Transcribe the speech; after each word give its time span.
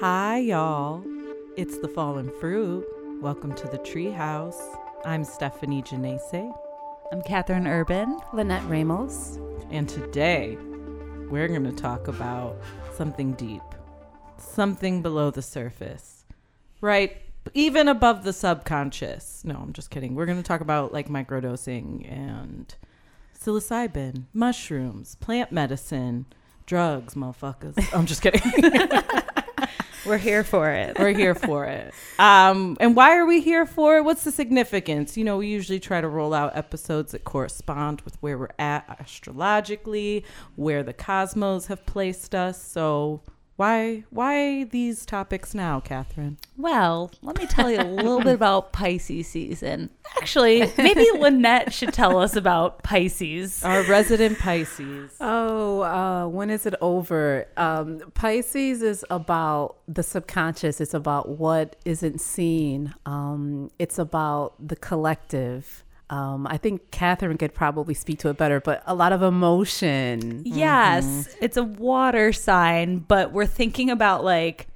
Hi, 0.00 0.38
y'all. 0.38 1.04
It's 1.56 1.78
the 1.78 1.88
fallen 1.88 2.30
fruit. 2.40 2.86
Welcome 3.20 3.54
to 3.54 3.68
the 3.68 3.78
treehouse. 3.78 4.60
I'm 5.04 5.24
Stephanie 5.24 5.82
Janese, 5.82 6.52
I'm 7.12 7.22
Catherine 7.22 7.66
Urban. 7.66 8.18
Lynette 8.32 8.64
Ramos. 8.68 9.38
and 9.70 9.88
today 9.88 10.56
we're 11.30 11.48
going 11.48 11.64
to 11.64 11.72
talk 11.72 12.08
about 12.08 12.56
something 12.94 13.32
deep, 13.32 13.62
something 14.38 15.02
below 15.02 15.30
the 15.30 15.42
surface, 15.42 16.24
right? 16.80 17.16
Even 17.54 17.88
above 17.88 18.24
the 18.24 18.32
subconscious. 18.32 19.42
No, 19.44 19.54
I'm 19.56 19.72
just 19.72 19.90
kidding. 19.90 20.14
We're 20.14 20.26
going 20.26 20.38
to 20.38 20.44
talk 20.44 20.60
about 20.60 20.92
like 20.92 21.08
microdosing 21.08 22.10
and 22.10 22.74
psilocybin, 23.38 24.24
mushrooms, 24.32 25.14
plant 25.16 25.52
medicine, 25.52 26.26
drugs, 26.66 27.14
motherfuckers. 27.14 27.76
I'm 27.94 28.06
just 28.06 28.22
kidding. 28.22 28.42
We're 30.04 30.18
here 30.18 30.42
for 30.42 30.70
it. 30.70 30.98
We're 30.98 31.12
here 31.12 31.34
for 31.34 31.64
it. 31.66 31.94
Um, 32.18 32.76
and 32.80 32.96
why 32.96 33.16
are 33.16 33.24
we 33.24 33.40
here 33.40 33.66
for 33.66 33.98
it? 33.98 34.04
What's 34.04 34.24
the 34.24 34.32
significance? 34.32 35.16
You 35.16 35.24
know, 35.24 35.36
we 35.36 35.46
usually 35.46 35.78
try 35.78 36.00
to 36.00 36.08
roll 36.08 36.34
out 36.34 36.56
episodes 36.56 37.12
that 37.12 37.24
correspond 37.24 38.00
with 38.00 38.16
where 38.20 38.36
we're 38.36 38.48
at 38.58 38.84
astrologically, 39.00 40.24
where 40.56 40.82
the 40.82 40.92
cosmos 40.92 41.66
have 41.66 41.86
placed 41.86 42.34
us. 42.34 42.60
So 42.60 43.22
why 43.62 44.02
why 44.10 44.64
these 44.64 45.06
topics 45.06 45.54
now, 45.54 45.78
Catherine? 45.78 46.36
Well, 46.56 47.12
let 47.22 47.38
me 47.38 47.46
tell 47.46 47.70
you 47.70 47.80
a 47.80 47.84
little 47.84 48.18
bit 48.18 48.34
about 48.34 48.72
Pisces 48.72 49.28
season. 49.28 49.88
Actually, 50.16 50.72
maybe 50.76 51.06
Lynette 51.16 51.72
should 51.72 51.92
tell 51.92 52.18
us 52.18 52.34
about 52.34 52.82
Pisces. 52.82 53.62
Our 53.62 53.84
resident 53.84 54.40
Pisces. 54.40 55.16
Oh, 55.20 55.82
uh, 55.82 56.26
when 56.26 56.50
is 56.50 56.66
it 56.66 56.74
over? 56.80 57.46
Um, 57.56 58.00
Pisces 58.14 58.82
is 58.82 59.04
about 59.10 59.76
the 59.86 60.02
subconscious. 60.02 60.80
It's 60.80 60.92
about 60.92 61.28
what 61.28 61.76
isn't 61.84 62.20
seen. 62.20 62.92
Um, 63.06 63.70
it's 63.78 63.96
about 63.96 64.54
the 64.58 64.74
collective. 64.74 65.84
Um, 66.12 66.46
I 66.46 66.58
think 66.58 66.90
Catherine 66.90 67.38
could 67.38 67.54
probably 67.54 67.94
speak 67.94 68.18
to 68.18 68.28
it 68.28 68.36
better, 68.36 68.60
but 68.60 68.82
a 68.84 68.94
lot 68.94 69.14
of 69.14 69.22
emotion. 69.22 70.42
Yes, 70.44 71.34
it's 71.40 71.56
a 71.56 71.64
water 71.64 72.34
sign, 72.34 72.98
but 72.98 73.32
we're 73.32 73.46
thinking 73.46 73.88
about 73.88 74.22
like 74.22 74.68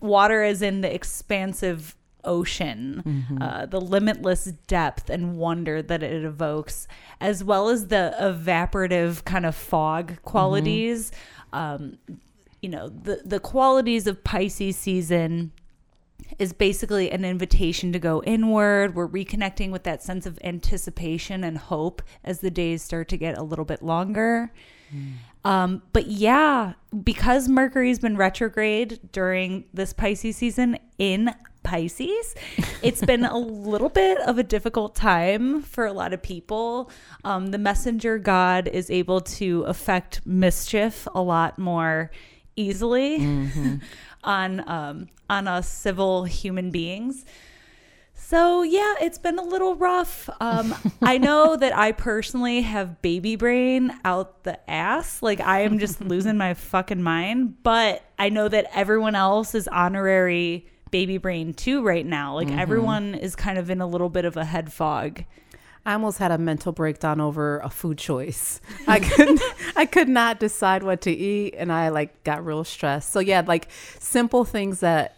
water 0.00 0.44
is 0.44 0.62
in 0.62 0.80
the 0.80 0.94
expansive 0.94 1.96
ocean, 2.22 3.02
uh, 3.40 3.66
the 3.66 3.80
limitless 3.80 4.44
depth 4.68 5.10
and 5.10 5.36
wonder 5.36 5.82
that 5.82 6.04
it 6.04 6.24
evokes, 6.24 6.86
as 7.20 7.42
well 7.42 7.68
as 7.68 7.88
the 7.88 8.14
evaporative 8.20 9.24
kind 9.24 9.44
of 9.44 9.56
fog 9.56 10.22
qualities. 10.22 11.10
Um, 11.52 11.98
you 12.62 12.68
know, 12.68 12.88
the 12.90 13.22
the 13.24 13.40
qualities 13.40 14.06
of 14.06 14.22
Pisces 14.22 14.76
season 14.76 15.50
is 16.38 16.52
basically 16.52 17.10
an 17.10 17.24
invitation 17.24 17.92
to 17.92 17.98
go 17.98 18.22
inward. 18.24 18.94
We're 18.94 19.08
reconnecting 19.08 19.70
with 19.70 19.84
that 19.84 20.02
sense 20.02 20.26
of 20.26 20.38
anticipation 20.42 21.44
and 21.44 21.58
hope 21.58 22.02
as 22.22 22.40
the 22.40 22.50
days 22.50 22.82
start 22.82 23.08
to 23.08 23.16
get 23.16 23.38
a 23.38 23.42
little 23.42 23.64
bit 23.64 23.82
longer. 23.82 24.52
Um, 25.44 25.82
but 25.92 26.06
yeah, 26.06 26.74
because 27.02 27.48
Mercury's 27.48 27.98
been 27.98 28.16
retrograde 28.16 29.00
during 29.12 29.64
this 29.74 29.92
Pisces 29.92 30.36
season 30.36 30.78
in 30.98 31.34
Pisces, 31.62 32.34
it's 32.82 33.04
been 33.04 33.24
a 33.24 33.36
little 33.36 33.88
bit 33.88 34.18
of 34.20 34.38
a 34.38 34.42
difficult 34.42 34.94
time 34.94 35.62
for 35.62 35.84
a 35.84 35.92
lot 35.92 36.12
of 36.12 36.22
people. 36.22 36.90
Um, 37.24 37.48
the 37.48 37.58
messenger 37.58 38.18
god 38.18 38.68
is 38.68 38.90
able 38.90 39.20
to 39.20 39.62
affect 39.62 40.24
mischief 40.26 41.06
a 41.14 41.20
lot 41.20 41.58
more 41.58 42.10
easily 42.56 43.16
on 44.24 44.68
um, 44.68 45.08
on 45.28 45.48
us 45.48 45.68
civil 45.68 46.24
human 46.24 46.70
beings. 46.70 47.24
So 48.14 48.62
yeah, 48.62 48.94
it's 49.00 49.18
been 49.18 49.38
a 49.38 49.42
little 49.42 49.74
rough. 49.74 50.30
Um, 50.40 50.74
I 51.02 51.18
know 51.18 51.56
that 51.56 51.76
I 51.76 51.92
personally 51.92 52.62
have 52.62 53.02
baby 53.02 53.36
brain 53.36 53.92
out 54.04 54.44
the 54.44 54.58
ass. 54.70 55.22
Like 55.22 55.40
I 55.40 55.60
am 55.60 55.78
just 55.78 56.00
losing 56.04 56.36
my 56.36 56.54
fucking 56.54 57.02
mind. 57.02 57.62
But 57.62 58.02
I 58.18 58.30
know 58.30 58.48
that 58.48 58.66
everyone 58.74 59.14
else 59.14 59.54
is 59.54 59.68
honorary 59.68 60.66
baby 60.90 61.18
brain 61.18 61.52
too 61.52 61.82
right 61.82 62.06
now. 62.06 62.36
Like 62.36 62.50
everyone 62.50 63.14
is 63.14 63.34
kind 63.34 63.58
of 63.58 63.68
in 63.68 63.80
a 63.80 63.86
little 63.86 64.08
bit 64.08 64.24
of 64.24 64.36
a 64.36 64.44
head 64.44 64.72
fog. 64.72 65.24
I 65.86 65.92
almost 65.92 66.18
had 66.18 66.30
a 66.30 66.38
mental 66.38 66.72
breakdown 66.72 67.20
over 67.20 67.58
a 67.58 67.70
food 67.70 67.98
choice. 67.98 68.60
I 68.86 69.00
could 69.00 69.38
I 69.76 69.86
could 69.86 70.08
not 70.08 70.40
decide 70.40 70.82
what 70.82 71.02
to 71.02 71.10
eat 71.10 71.54
and 71.56 71.72
I 71.72 71.88
like 71.90 72.24
got 72.24 72.44
real 72.44 72.64
stressed. 72.64 73.10
So 73.10 73.20
yeah, 73.20 73.42
like 73.46 73.68
simple 73.98 74.44
things 74.44 74.80
that 74.80 75.16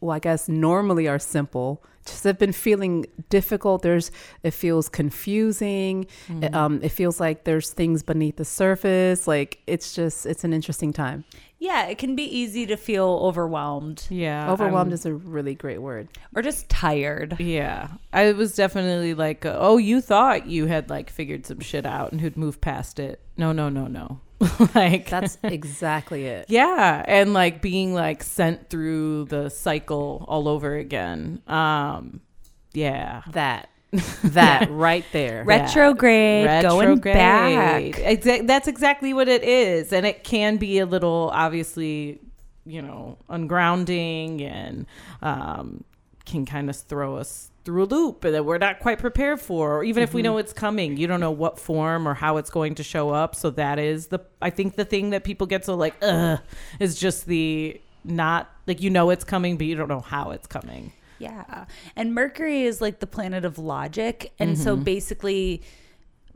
well, 0.00 0.14
I 0.14 0.18
guess 0.20 0.48
normally 0.48 1.08
are 1.08 1.18
simple 1.18 1.82
just 2.08 2.24
have 2.24 2.38
been 2.38 2.52
feeling 2.52 3.06
difficult. 3.28 3.82
There's 3.82 4.10
it 4.42 4.52
feels 4.52 4.88
confusing. 4.88 6.06
It, 6.28 6.54
um, 6.54 6.80
it 6.82 6.90
feels 6.90 7.20
like 7.20 7.44
there's 7.44 7.70
things 7.70 8.02
beneath 8.02 8.36
the 8.36 8.44
surface. 8.44 9.28
Like 9.28 9.58
it's 9.66 9.94
just 9.94 10.26
it's 10.26 10.44
an 10.44 10.52
interesting 10.52 10.92
time. 10.92 11.24
Yeah, 11.60 11.86
it 11.86 11.98
can 11.98 12.14
be 12.14 12.22
easy 12.22 12.66
to 12.66 12.76
feel 12.76 13.18
overwhelmed 13.22 14.06
Yeah. 14.10 14.50
Overwhelmed 14.52 14.90
I'm- 14.90 14.94
is 14.94 15.04
a 15.06 15.12
really 15.14 15.54
great 15.54 15.82
word. 15.82 16.08
or 16.34 16.40
just 16.42 16.68
tired. 16.68 17.38
Yeah. 17.40 17.88
I 18.12 18.30
was 18.32 18.54
definitely 18.54 19.14
like, 19.14 19.44
uh, 19.44 19.56
oh, 19.58 19.76
you 19.76 20.00
thought 20.00 20.46
you 20.46 20.66
had 20.66 20.88
like 20.88 21.10
figured 21.10 21.46
some 21.46 21.60
shit 21.60 21.84
out 21.84 22.12
and 22.12 22.20
who'd 22.20 22.36
moved 22.36 22.60
past 22.60 23.00
it. 23.00 23.20
No, 23.36 23.50
no, 23.52 23.68
no, 23.68 23.86
no. 23.88 24.20
like 24.76 25.08
That's 25.10 25.36
exactly 25.42 26.26
it. 26.26 26.46
Yeah, 26.48 27.02
and 27.08 27.34
like 27.34 27.60
being 27.60 27.92
like 27.92 28.22
sent 28.22 28.70
through 28.70 29.24
the 29.24 29.48
cycle 29.48 30.24
all 30.28 30.46
over 30.46 30.76
again. 30.76 31.42
Um 31.48 32.20
yeah. 32.72 33.22
That 33.32 33.68
that 34.24 34.70
right 34.70 35.04
there. 35.12 35.44
Retrograde, 36.46 36.62
going 36.62 36.98
back. 36.98 37.82
Exa- 37.94 38.46
that's 38.46 38.68
exactly 38.68 39.14
what 39.14 39.28
it 39.28 39.42
is. 39.42 39.92
And 39.92 40.04
it 40.04 40.24
can 40.24 40.58
be 40.58 40.78
a 40.78 40.86
little 40.86 41.30
obviously, 41.32 42.20
you 42.66 42.82
know, 42.82 43.16
ungrounding 43.30 44.42
and 44.42 44.86
um 45.22 45.84
can 46.26 46.44
kind 46.44 46.68
of 46.68 46.76
throw 46.76 47.16
us 47.16 47.50
through 47.64 47.84
a 47.84 47.86
loop 47.86 48.20
that 48.20 48.44
we're 48.44 48.58
not 48.58 48.80
quite 48.80 48.98
prepared 48.98 49.40
for 49.40 49.78
or 49.78 49.84
even 49.84 50.02
if 50.02 50.14
we 50.14 50.22
know 50.22 50.38
it's 50.38 50.52
coming 50.52 50.96
you 50.96 51.06
don't 51.06 51.20
know 51.20 51.30
what 51.30 51.58
form 51.58 52.06
or 52.06 52.14
how 52.14 52.36
it's 52.36 52.50
going 52.50 52.74
to 52.74 52.82
show 52.82 53.10
up 53.10 53.34
so 53.34 53.50
that 53.50 53.78
is 53.78 54.06
the 54.08 54.18
i 54.40 54.48
think 54.48 54.76
the 54.76 54.84
thing 54.84 55.10
that 55.10 55.24
people 55.24 55.46
get 55.46 55.64
so 55.64 55.74
like 55.74 55.94
ugh 56.02 56.38
is 56.80 56.98
just 56.98 57.26
the 57.26 57.78
not 58.04 58.50
like 58.66 58.80
you 58.80 58.88
know 58.88 59.10
it's 59.10 59.24
coming 59.24 59.56
but 59.58 59.66
you 59.66 59.74
don't 59.74 59.88
know 59.88 60.00
how 60.00 60.30
it's 60.30 60.46
coming 60.46 60.92
Yeah. 61.18 61.64
And 61.96 62.14
Mercury 62.14 62.62
is 62.62 62.80
like 62.80 63.00
the 63.00 63.06
planet 63.06 63.44
of 63.44 63.58
logic. 63.58 64.32
And 64.38 64.56
so 64.56 64.74
mm-hmm. 64.74 64.84
basically, 64.84 65.62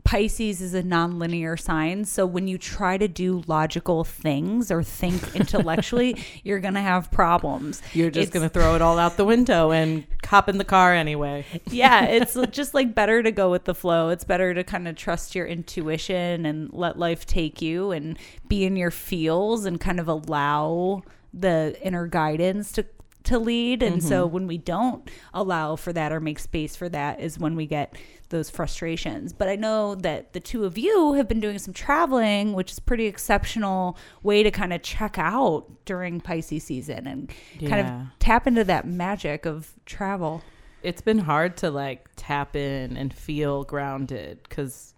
Pisces 0.03 0.61
is 0.61 0.73
a 0.73 0.83
nonlinear 0.83 1.59
sign. 1.59 2.03
So 2.05 2.25
when 2.25 2.47
you 2.47 2.57
try 2.57 2.97
to 2.97 3.07
do 3.07 3.41
logical 3.47 4.03
things 4.03 4.69
or 4.69 4.83
think 4.83 5.35
intellectually, 5.35 6.23
you're 6.43 6.59
going 6.59 6.73
to 6.73 6.81
have 6.81 7.09
problems. 7.11 7.81
you're 7.93 8.11
just 8.11 8.31
going 8.31 8.43
to 8.43 8.49
throw 8.49 8.75
it 8.75 8.81
all 8.81 8.99
out 8.99 9.17
the 9.17 9.25
window 9.25 9.71
and 9.71 10.05
hop 10.25 10.49
in 10.49 10.57
the 10.57 10.65
car 10.65 10.93
anyway 10.93 11.45
yeah, 11.69 12.05
it's 12.09 12.35
just 12.51 12.73
like 12.73 12.95
better 12.95 13.21
to 13.23 13.31
go 13.31 13.51
with 13.51 13.65
the 13.65 13.75
flow. 13.75 14.09
It's 14.09 14.23
better 14.23 14.53
to 14.53 14.63
kind 14.63 14.87
of 14.87 14.95
trust 14.95 15.35
your 15.35 15.45
intuition 15.45 16.45
and 16.45 16.71
let 16.73 16.97
life 16.97 17.25
take 17.25 17.61
you 17.61 17.91
and 17.91 18.17
be 18.47 18.65
in 18.65 18.75
your 18.75 18.91
feels 18.91 19.65
and 19.65 19.79
kind 19.79 19.99
of 19.99 20.07
allow 20.07 21.03
the 21.33 21.75
inner 21.81 22.07
guidance 22.07 22.71
to 22.73 22.85
to 23.23 23.39
lead. 23.39 23.83
And 23.83 24.03
so 24.03 24.25
mm-hmm. 24.25 24.33
when 24.33 24.47
we 24.47 24.57
don't 24.57 25.09
allow 25.33 25.75
for 25.75 25.93
that 25.93 26.11
or 26.11 26.19
make 26.19 26.39
space 26.39 26.75
for 26.75 26.89
that 26.89 27.19
is 27.19 27.39
when 27.39 27.55
we 27.55 27.65
get 27.65 27.95
those 28.29 28.49
frustrations. 28.49 29.31
But 29.31 29.47
I 29.47 29.55
know 29.55 29.95
that 29.95 30.33
the 30.33 30.39
two 30.39 30.65
of 30.65 30.77
you 30.77 31.13
have 31.13 31.27
been 31.27 31.39
doing 31.39 31.59
some 31.59 31.73
traveling, 31.73 32.53
which 32.53 32.71
is 32.71 32.79
pretty 32.79 33.05
exceptional 33.05 33.97
way 34.23 34.43
to 34.43 34.51
kind 34.51 34.73
of 34.73 34.81
check 34.81 35.17
out 35.17 35.65
during 35.85 36.19
Pisces 36.19 36.63
season 36.63 37.07
and 37.07 37.31
kind 37.69 37.87
of 37.87 38.19
tap 38.19 38.47
into 38.47 38.63
that 38.65 38.87
magic 38.87 39.45
of 39.45 39.73
travel. 39.85 40.41
it's 40.81 41.01
been 41.01 41.19
hard 41.19 41.55
to 41.57 41.71
like 41.71 42.09
tap 42.15 42.55
in 42.55 42.97
and 42.97 43.13
feel 43.13 43.63
grounded 43.63 44.39
because 44.43 44.92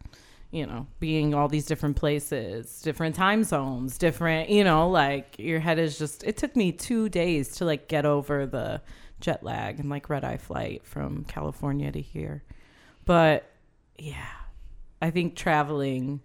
you 0.52 0.66
know 0.66 0.88
being 1.00 1.34
all 1.34 1.48
these 1.48 1.66
different 1.66 1.96
places 1.96 2.82
different 2.82 3.16
time 3.16 3.44
zones 3.44 3.98
different 3.98 4.50
you 4.50 4.64
know 4.64 4.90
like 4.90 5.36
your 5.38 5.60
head 5.60 5.80
is 5.80 5.98
just 5.98 6.24
it 6.24 6.38
took 6.38 6.56
me 6.56 6.72
two 6.72 7.10
days 7.10 7.56
to 7.56 7.66
like 7.66 7.88
get 7.88 8.06
over 8.06 8.46
the 8.46 8.82
jet 9.20 9.44
lag 9.44 9.80
and 9.80 9.90
like 9.90 10.10
red 10.10 10.24
eye 10.24 10.38
flight 10.38 10.86
from 10.86 11.24
california 11.26 11.92
to 11.92 12.02
here. 12.02 12.44
But 13.06 13.50
yeah 13.98 14.26
i 15.02 15.10
think 15.10 15.36
traveling 15.36 16.22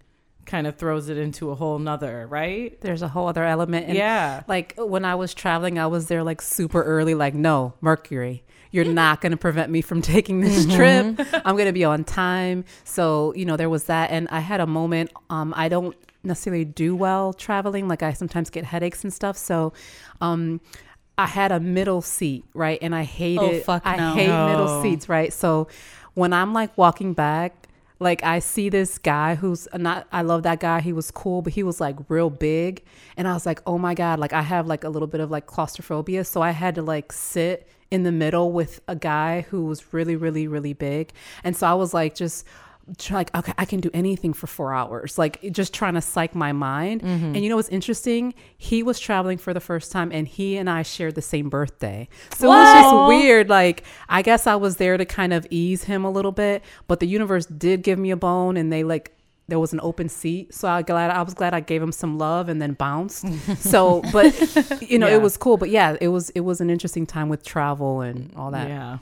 kind 0.46 0.66
of 0.66 0.76
throws 0.76 1.08
it 1.08 1.16
into 1.16 1.50
a 1.50 1.54
whole 1.54 1.78
nother 1.78 2.26
right? 2.26 2.78
There's 2.80 3.02
a 3.02 3.08
whole 3.08 3.28
other 3.28 3.44
element. 3.44 3.86
And 3.86 3.96
yeah. 3.96 4.42
Like 4.48 4.74
when 4.76 5.04
I 5.04 5.14
was 5.14 5.32
traveling, 5.32 5.78
I 5.78 5.86
was 5.86 6.08
there 6.08 6.24
like 6.24 6.42
super 6.42 6.82
early, 6.82 7.14
like, 7.14 7.34
no, 7.34 7.74
Mercury, 7.80 8.42
you're 8.70 8.84
not 8.84 9.20
going 9.20 9.32
to 9.32 9.36
prevent 9.38 9.70
me 9.70 9.80
from 9.80 10.00
taking 10.02 10.40
this 10.40 10.66
trip. 10.74 11.18
I'm 11.44 11.56
going 11.56 11.66
to 11.66 11.72
be 11.72 11.84
on 11.84 12.04
time. 12.04 12.64
So, 12.84 13.34
you 13.34 13.44
know, 13.44 13.56
there 13.56 13.70
was 13.70 13.84
that. 13.84 14.10
And 14.10 14.28
I 14.30 14.40
had 14.40 14.60
a 14.60 14.66
moment, 14.66 15.12
um, 15.28 15.52
I 15.56 15.68
don't 15.68 15.96
necessarily 16.22 16.64
do 16.64 16.94
well 16.94 17.32
traveling. 17.32 17.88
Like 17.88 18.02
I 18.02 18.12
sometimes 18.12 18.50
get 18.50 18.64
headaches 18.64 19.02
and 19.04 19.12
stuff. 19.12 19.36
So, 19.36 19.72
um, 20.20 20.60
I 21.18 21.26
had 21.26 21.52
a 21.52 21.60
middle 21.60 22.00
seat, 22.00 22.44
right? 22.54 22.78
And 22.80 22.94
I 22.94 23.02
hated, 23.02 23.64
fuck 23.64 23.82
I 23.84 24.14
hate 24.14 24.28
No. 24.28 24.46
middle 24.46 24.82
seats, 24.82 25.06
right? 25.08 25.30
So 25.32 25.68
when 26.14 26.32
I'm 26.32 26.54
like 26.54 26.76
walking 26.78 27.12
back, 27.12 27.59
like 28.00 28.24
I 28.24 28.38
see 28.38 28.70
this 28.70 28.98
guy 28.98 29.34
who's 29.34 29.68
not, 29.74 30.08
I 30.10 30.22
love 30.22 30.42
that 30.44 30.58
guy. 30.58 30.80
He 30.80 30.92
was 30.92 31.10
cool, 31.10 31.42
but 31.42 31.52
he 31.52 31.62
was 31.62 31.80
like 31.80 31.96
real 32.08 32.30
big. 32.30 32.82
And 33.16 33.28
I 33.28 33.34
was 33.34 33.44
like, 33.44 33.60
oh 33.66 33.76
my 33.78 33.94
God, 33.94 34.18
like 34.18 34.32
I 34.32 34.42
have 34.42 34.66
like 34.66 34.84
a 34.84 34.88
little 34.88 35.06
bit 35.06 35.20
of 35.20 35.30
like 35.30 35.46
claustrophobia. 35.46 36.24
So 36.24 36.40
I 36.40 36.50
had 36.52 36.74
to 36.76 36.82
like 36.82 37.12
sit 37.12 37.68
in 37.90 38.04
the 38.04 38.12
middle 38.12 38.52
with 38.52 38.80
a 38.88 38.96
guy 38.96 39.42
who 39.42 39.66
was 39.66 39.92
really, 39.92 40.16
really, 40.16 40.48
really 40.48 40.72
big. 40.72 41.12
And 41.44 41.54
so 41.54 41.66
I 41.66 41.74
was 41.74 41.92
like, 41.92 42.14
just, 42.14 42.46
like 43.10 43.34
okay 43.34 43.52
i 43.58 43.64
can 43.64 43.80
do 43.80 43.90
anything 43.94 44.32
for 44.32 44.46
four 44.46 44.72
hours 44.74 45.16
like 45.18 45.40
just 45.52 45.72
trying 45.72 45.94
to 45.94 46.00
psych 46.00 46.34
my 46.34 46.52
mind. 46.52 47.02
Mm-hmm. 47.02 47.24
And 47.34 47.36
you 47.42 47.48
know 47.48 47.56
what's 47.56 47.68
interesting? 47.68 48.34
He 48.58 48.82
was 48.82 48.98
traveling 48.98 49.38
for 49.38 49.54
the 49.54 49.60
first 49.60 49.92
time 49.92 50.10
and 50.12 50.26
he 50.26 50.56
and 50.56 50.68
i 50.68 50.82
shared 50.82 51.14
the 51.14 51.22
same 51.22 51.48
birthday. 51.48 52.08
So 52.36 52.46
it 52.46 52.48
was 52.48 52.74
just 52.82 53.08
weird 53.08 53.48
like 53.48 53.84
i 54.08 54.22
guess 54.22 54.46
i 54.46 54.56
was 54.56 54.76
there 54.76 54.96
to 54.96 55.04
kind 55.04 55.32
of 55.32 55.46
ease 55.50 55.84
him 55.84 56.04
a 56.04 56.10
little 56.10 56.32
bit 56.32 56.62
but 56.88 57.00
the 57.00 57.06
universe 57.06 57.46
did 57.46 57.82
give 57.82 57.98
me 57.98 58.10
a 58.10 58.16
bone 58.16 58.56
and 58.56 58.72
they 58.72 58.82
like 58.84 59.12
there 59.48 59.58
was 59.58 59.72
an 59.72 59.80
open 59.82 60.08
seat. 60.08 60.54
So 60.54 60.68
i 60.68 60.82
glad 60.82 61.10
i 61.10 61.22
was 61.22 61.34
glad 61.34 61.54
i 61.54 61.60
gave 61.60 61.82
him 61.82 61.92
some 61.92 62.18
love 62.18 62.48
and 62.48 62.60
then 62.62 62.74
bounced. 62.74 63.24
So 63.58 64.02
but 64.12 64.32
you 64.82 64.98
know 64.98 65.08
Yeah. 65.08 65.16
it 65.16 65.22
was 65.22 65.36
cool. 65.36 65.56
But 65.56 65.70
yeah 65.70 65.96
it 66.00 66.08
was 66.08 66.30
it 66.30 66.40
was 66.40 66.60
an 66.60 66.70
interesting 66.70 67.06
time 67.06 67.28
with 67.28 67.44
travel 67.44 68.00
and 68.00 68.32
all 68.36 68.50
that. 68.52 68.68
Yeah. 68.68 68.98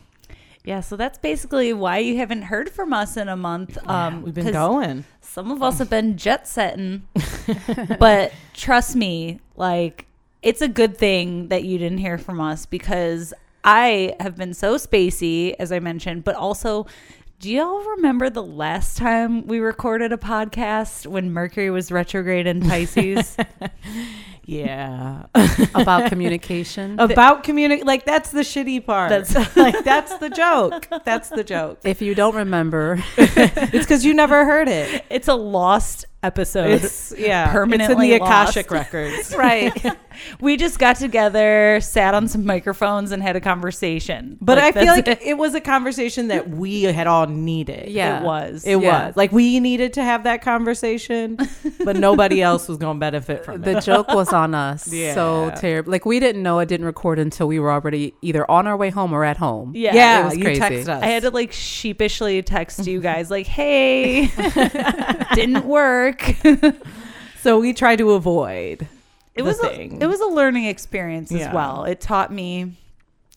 Yeah, 0.68 0.80
so 0.80 0.96
that's 0.96 1.16
basically 1.16 1.72
why 1.72 1.96
you 1.96 2.18
haven't 2.18 2.42
heard 2.42 2.68
from 2.68 2.92
us 2.92 3.16
in 3.16 3.26
a 3.26 3.36
month. 3.36 3.78
Um, 3.88 4.22
We've 4.22 4.34
been 4.34 4.44
'cause 4.44 4.52
going. 4.52 5.04
Some 5.22 5.50
of 5.50 5.62
us 5.62 5.78
have 5.78 5.88
been 5.88 6.18
jet 6.18 6.46
setting, 6.46 7.04
but 7.98 8.32
trust 8.52 8.94
me, 8.94 9.40
like 9.56 10.04
it's 10.42 10.60
a 10.60 10.68
good 10.68 10.98
thing 10.98 11.48
that 11.48 11.64
you 11.64 11.78
didn't 11.78 11.96
hear 11.98 12.18
from 12.18 12.38
us 12.38 12.66
because 12.66 13.32
I 13.64 14.14
have 14.20 14.36
been 14.36 14.52
so 14.52 14.74
spacey, 14.76 15.54
as 15.58 15.72
I 15.72 15.78
mentioned, 15.78 16.24
but 16.24 16.34
also. 16.36 16.86
Do 17.40 17.48
y'all 17.52 17.84
remember 17.96 18.28
the 18.30 18.42
last 18.42 18.96
time 18.96 19.46
we 19.46 19.60
recorded 19.60 20.12
a 20.12 20.16
podcast 20.16 21.06
when 21.06 21.32
Mercury 21.32 21.70
was 21.70 21.92
retrograde 21.92 22.48
in 22.48 22.60
Pisces? 22.60 23.36
Yeah. 24.48 25.26
about 25.74 26.08
communication 26.10 26.98
About 26.98 27.44
communicate 27.44 27.84
like 27.84 28.06
that's 28.06 28.30
the 28.30 28.40
shitty 28.40 28.84
part. 28.86 29.10
That's- 29.10 29.56
like 29.56 29.84
that's 29.84 30.16
the 30.16 30.30
joke. 30.30 30.88
That's 31.04 31.28
the 31.28 31.44
joke. 31.44 31.80
if 31.84 32.00
you 32.00 32.14
don't 32.14 32.34
remember 32.34 32.98
It's 33.18 33.84
because 33.84 34.06
you 34.06 34.14
never 34.14 34.46
heard 34.46 34.68
it. 34.68 35.04
it's 35.10 35.28
a 35.28 35.34
lost 35.34 36.06
episode. 36.22 36.82
It's 36.82 37.14
yeah, 37.16 37.52
permanently 37.52 38.12
it's 38.12 38.20
in 38.20 38.20
the 38.20 38.24
Akashic 38.24 38.70
lost. 38.70 38.92
records. 38.92 39.34
right 39.38 39.96
we 40.40 40.56
just 40.56 40.78
got 40.80 40.96
together, 40.96 41.78
sat 41.80 42.12
on 42.14 42.26
some 42.26 42.44
microphones, 42.44 43.12
and 43.12 43.22
had 43.22 43.36
a 43.36 43.40
conversation. 43.40 44.36
But 44.40 44.58
Like, 44.58 44.76
I 44.76 44.80
feel 44.80 44.92
like 44.92 45.06
it. 45.06 45.22
it 45.22 45.38
was 45.38 45.54
a 45.54 45.60
conversation 45.60 46.28
that 46.28 46.50
we 46.50 46.82
had 46.82 47.06
all 47.06 47.26
needed. 47.26 47.88
Yeah. 47.90 48.20
it 48.20 48.24
was. 48.24 48.64
It 48.64 48.80
Yeah. 48.80 49.06
was 49.06 49.16
like 49.16 49.30
we 49.30 49.60
needed 49.60 49.92
to 49.94 50.02
have 50.02 50.24
that 50.24 50.42
conversation, 50.42 51.38
but 51.84 51.96
nobody 52.08 52.42
else 52.42 52.66
was 52.68 52.78
going 52.78 52.96
to 52.96 53.00
benefit 53.00 53.44
from 53.44 53.62
it. 53.62 53.64
the 53.64 53.80
joke 53.80 54.08
was 54.08 54.32
on 54.32 54.54
us 54.54 54.92
yeah. 54.92 55.14
so 55.14 55.52
terrible 55.56 55.92
like 55.92 56.04
we 56.04 56.18
didn't 56.20 56.42
know 56.42 56.58
it 56.58 56.66
didn't 56.66 56.86
record 56.86 57.18
until 57.18 57.46
we 57.46 57.58
were 57.60 57.70
already 57.70 58.14
either 58.22 58.48
on 58.50 58.66
our 58.66 58.76
way 58.76 58.90
home 58.90 59.12
or 59.12 59.24
at 59.24 59.36
home 59.36 59.72
Yeah. 59.74 59.94
Yeah, 59.94 60.20
it 60.22 60.24
was 60.24 60.36
you 60.36 60.44
crazy. 60.44 60.60
text 60.60 60.88
us. 60.88 61.02
I 61.02 61.06
had 61.06 61.22
to 61.22 61.30
like 61.30 61.52
sheepishly 61.52 62.42
text 62.42 62.86
you 62.86 63.00
guys, 63.00 63.30
like, 63.30 63.46
hey, 63.46 64.26
didn't 65.34 65.64
work. 65.64 66.07
so 67.40 67.58
we 67.58 67.72
tried 67.72 67.96
to 67.98 68.12
avoid. 68.12 68.82
It 69.34 69.42
the 69.42 69.44
was 69.44 69.62
a, 69.62 69.80
it 69.80 70.06
was 70.06 70.20
a 70.20 70.26
learning 70.26 70.64
experience 70.64 71.30
as 71.32 71.40
Yeah. 71.40 71.54
well. 71.54 71.84
It 71.84 72.00
taught 72.00 72.32
me 72.32 72.76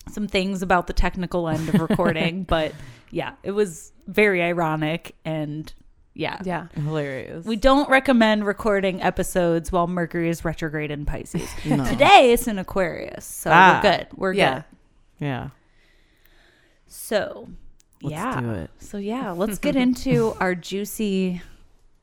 some 0.10 0.28
things 0.28 0.62
about 0.62 0.88
the 0.88 0.94
technical 0.94 1.48
end 1.48 1.70
of 1.70 1.80
recording, 1.80 2.44
but 2.50 2.74
yeah, 3.12 3.34
it 3.44 3.52
was 3.52 3.92
very 4.08 4.42
ironic 4.42 5.16
and 5.24 5.72
yeah. 6.14 6.40
yeah 6.44 6.68
hilarious. 6.74 7.46
We 7.46 7.56
don't 7.56 7.88
recommend 7.90 8.46
recording 8.46 9.02
episodes 9.02 9.72
while 9.72 9.88
Mercury 9.88 10.30
is 10.30 10.44
retrograde 10.44 10.92
in 10.92 11.06
Pisces. 11.06 11.48
No. 11.66 11.86
Today 11.86 12.34
it's 12.34 12.48
in 12.48 12.58
Aquarius, 12.60 13.24
so 13.26 13.52
Ah. 13.54 13.80
we're 13.84 13.92
good. 13.92 14.08
We're 14.16 14.34
Yeah. 14.34 14.54
good. 14.56 14.64
yeah. 15.20 15.50
So, 16.88 17.48
Let's 18.02 18.12
yeah. 18.14 18.42
do 18.42 18.52
it. 18.52 18.70
So 18.80 18.98
yeah, 18.98 19.32
let's 19.32 19.60
get 19.60 19.76
into 19.76 20.36
our 20.40 20.56
juicy 20.56 21.42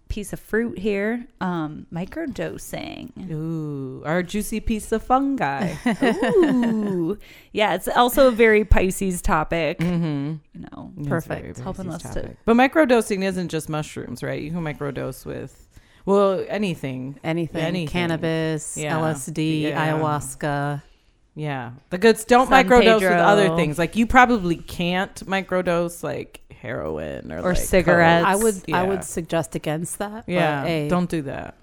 piece 0.08 0.32
of 0.32 0.40
fruit 0.40 0.78
here. 0.78 1.26
Um, 1.40 1.86
microdosing. 1.92 3.30
Ooh, 3.30 4.02
our 4.04 4.22
juicy 4.22 4.60
piece 4.60 4.90
of 4.92 5.02
fungi. 5.02 5.74
Ooh, 6.02 7.18
yeah, 7.52 7.74
it's 7.74 7.88
also 7.88 8.28
a 8.28 8.30
very 8.30 8.64
Pisces 8.64 9.22
topic. 9.22 9.78
mm-hmm. 9.78 10.34
You 10.54 10.66
know, 10.72 10.92
Perfect. 11.06 11.46
It's 11.46 11.60
helping 11.60 11.90
us 11.90 12.02
to- 12.14 12.36
But 12.44 12.54
microdosing 12.56 13.22
isn't 13.24 13.48
just 13.48 13.68
mushrooms, 13.68 14.22
right? 14.22 14.40
You 14.40 14.50
can 14.50 14.62
microdose 14.62 15.24
with, 15.26 15.68
well, 16.06 16.44
anything. 16.48 17.18
anything, 17.22 17.60
Anything. 17.62 17.88
cannabis 17.88 18.76
Yeah. 18.76 18.98
lsd 18.98 19.62
Yeah. 19.62 19.92
ayahuasca 19.94 20.82
Yeah. 21.34 21.70
The 21.90 21.98
goods 21.98 22.24
don't 22.24 22.48
San 22.48 22.66
microdose 22.66 23.00
with 23.00 23.12
other 23.12 23.54
things. 23.56 23.78
Like 23.78 23.94
you 23.94 24.06
probably 24.06 24.56
can't 24.56 25.14
microdose 25.26 26.02
like 26.02 26.40
heroin 26.60 27.30
or, 27.32 27.38
Or 27.40 27.48
like 27.54 27.56
cigarettes. 27.56 28.24
coke. 28.24 28.32
i 28.32 28.36
would 28.36 28.72
i 28.72 28.82
would 28.82 29.04
suggest 29.04 29.54
against 29.54 29.98
that 29.98 30.24
Yeah. 30.26 30.64
hey, 30.64 30.88
Don't 30.88 31.08
do 31.08 31.22
that. 31.22 31.54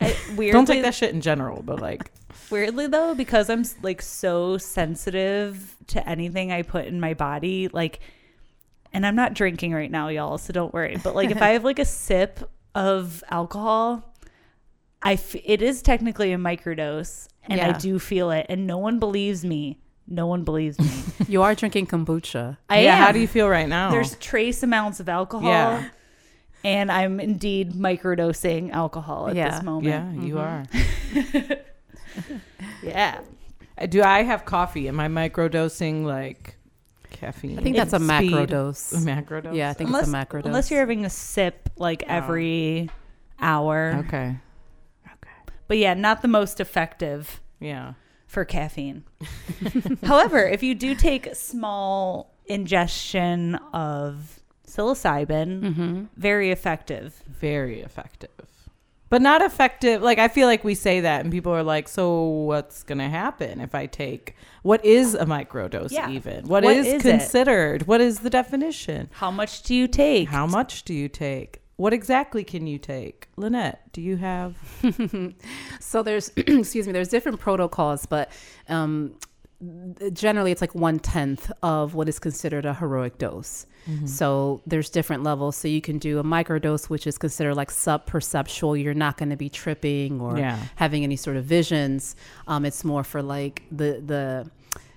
I, 0.00 0.14
weirdly, 0.36 0.50
Don't 0.52 0.66
take 0.66 0.82
that 0.82 0.94
shit 0.94 1.14
in 1.14 1.20
general, 1.20 1.62
but 1.62 1.80
like, 1.80 2.10
weirdly 2.50 2.86
though, 2.86 3.14
because 3.14 3.48
I'm 3.48 3.64
like 3.82 4.02
so 4.02 4.58
sensitive 4.58 5.76
to 5.88 6.06
anything 6.08 6.52
I 6.52 6.62
put 6.62 6.84
in 6.86 7.00
my 7.00 7.14
body, 7.14 7.68
like, 7.68 8.00
and 8.92 9.06
I'm 9.06 9.16
not 9.16 9.34
drinking 9.34 9.72
right 9.72 9.90
now, 9.90 10.08
y'all, 10.08 10.38
so 10.38 10.52
don't 10.52 10.72
worry. 10.74 10.96
But 11.02 11.14
like, 11.14 11.30
if 11.30 11.40
I 11.40 11.48
have 11.56 11.64
like 11.64 11.78
a 11.78 11.84
sip 11.84 12.50
of 12.74 13.24
alcohol, 13.30 14.14
I 15.02 15.14
f- 15.14 15.36
it 15.44 15.62
is 15.62 15.80
technically 15.82 16.32
a 16.32 16.36
microdose, 16.38 17.28
and 17.44 17.60
I 17.60 17.72
do 17.78 17.98
feel 17.98 18.30
it, 18.30 18.46
and 18.48 18.66
no 18.66 18.76
one 18.78 18.98
believes 18.98 19.44
me. 19.44 19.78
No 20.08 20.26
one 20.26 20.44
believes 20.44 20.78
me. 20.78 20.88
you 21.28 21.42
are 21.42 21.54
drinking 21.54 21.86
kombucha 21.88 22.56
I 22.68 22.80
yeah. 22.80 22.96
am. 22.96 23.02
How 23.02 23.12
do 23.12 23.18
you 23.18 23.26
feel 23.28 23.48
right 23.48 23.68
now? 23.68 23.90
There's 23.90 24.14
trace 24.16 24.62
amounts 24.62 25.00
of 25.00 25.08
alcohol. 25.08 25.48
Yeah. 25.50 25.88
And 26.64 26.90
I'm 26.90 27.20
indeed 27.20 27.72
microdosing 27.72 28.72
alcohol 28.72 29.28
at 29.28 29.36
Yeah. 29.36 29.50
this 29.50 29.62
moment. 29.62 30.16
yeah, 30.16 30.24
you 30.26 30.34
Mm-hmm. 30.36 31.52
are. 31.52 31.56
Yeah. 32.82 33.20
Uh, 33.78 33.86
Do 33.86 34.02
I 34.02 34.22
have 34.22 34.44
coffee? 34.44 34.88
Am 34.88 34.98
I 35.00 35.08
microdosing 35.08 36.04
like 36.04 36.56
caffeine? 37.10 37.58
i 37.58 37.62
think 37.62 37.76
that's 37.76 37.92
a 37.92 37.96
Speed? 37.96 38.06
macro 38.06 38.42
A 38.42 38.46
dose 38.46 38.92
macro 39.04 39.40
dose. 39.40 39.54
yeah 39.54 39.70
i 39.70 39.72
think 39.72 39.88
Unless, 39.88 40.02
it's 40.02 40.08
a 40.08 40.12
macro 40.12 40.40
dose 40.42 40.46
unless 40.46 40.70
you're 40.70 40.80
having 40.80 41.04
a 41.06 41.10
sip 41.10 41.70
like 41.76 42.02
Yeah. 42.02 42.16
every 42.16 42.90
hour. 43.40 44.02
Okay. 44.06 44.36
Okay. 45.06 45.30
But 45.68 45.78
yeah, 45.78 45.94
not 45.94 46.20
the 46.22 46.28
most 46.28 46.58
effective 46.60 47.40
Yeah. 47.60 47.94
For 48.26 48.44
caffeine. 48.44 49.04
However, 50.02 50.46
if 50.46 50.62
you 50.62 50.74
do 50.74 50.94
take 50.94 51.34
small 51.34 52.34
ingestion 52.46 53.54
of 53.72 54.40
psilocybin, 54.66 55.60
mm-hmm. 55.60 56.04
very 56.16 56.50
effective. 56.50 57.22
Very 57.28 57.80
effective. 57.80 58.30
But 59.08 59.22
not 59.22 59.40
effective. 59.40 60.02
Like 60.02 60.18
I 60.18 60.26
feel 60.26 60.48
like 60.48 60.64
we 60.64 60.74
say 60.74 61.00
that 61.00 61.22
and 61.22 61.32
people 61.32 61.52
are 61.52 61.62
like, 61.62 61.86
"So 61.86 62.22
what's 62.24 62.82
going 62.82 62.98
to 62.98 63.08
happen 63.08 63.60
if 63.60 63.72
I 63.74 63.86
take 63.86 64.34
what 64.62 64.84
is 64.84 65.14
a 65.14 65.24
microdose 65.24 65.92
Yeah. 65.92 66.10
even? 66.10 66.46
what 66.46 66.64
What 66.64 66.76
is, 66.76 66.86
is 66.88 67.04
it? 67.06 67.10
considered? 67.10 67.86
What 67.86 68.00
is 68.00 68.20
the 68.20 68.30
definition? 68.30 69.08
How 69.12 69.30
much 69.30 69.62
do 69.62 69.76
you 69.76 69.86
take? 69.86 70.28
How 70.28 70.44
much 70.46 70.82
do 70.82 70.92
you 70.92 71.08
take? 71.08 71.62
What 71.76 71.92
exactly 71.92 72.42
can 72.42 72.66
you 72.66 72.78
take? 72.78 73.28
Lynette, 73.36 73.92
do 73.92 74.00
you 74.00 74.16
have 74.16 74.54
So 75.80 76.02
there's, 76.02 76.30
excuse 76.36 76.86
me, 76.86 76.92
there's 76.92 77.08
different 77.08 77.38
protocols, 77.38 78.06
but 78.06 78.30
um, 78.68 79.14
generally 80.12 80.52
it's 80.52 80.60
like 80.60 80.74
one 80.74 80.98
tenth 80.98 81.50
of 81.62 81.94
what 81.94 82.08
is 82.08 82.18
considered 82.18 82.64
a 82.64 82.74
heroic 82.74 83.18
dose. 83.18 83.66
So 84.04 84.62
there's 84.66 84.90
different 84.90 85.22
levels. 85.22 85.54
So 85.54 85.68
you 85.68 85.80
can 85.80 85.98
do 86.00 86.18
a 86.18 86.24
microdose, 86.24 86.86
which 86.90 87.06
is 87.06 87.18
considered 87.18 87.54
like 87.54 87.70
sub 87.70 88.04
perceptual. 88.04 88.76
You're 88.76 88.94
not 88.94 89.16
going 89.16 89.30
to 89.30 89.36
be 89.36 89.48
tripping 89.48 90.20
or 90.20 90.36
Yeah. 90.36 90.58
having 90.74 91.04
any 91.04 91.14
sort 91.14 91.36
of 91.36 91.44
visions. 91.44 92.16
Um, 92.48 92.64
it's 92.64 92.82
more 92.82 93.04
for 93.04 93.22
like 93.22 93.62
the 93.70 94.02
the 94.04 94.50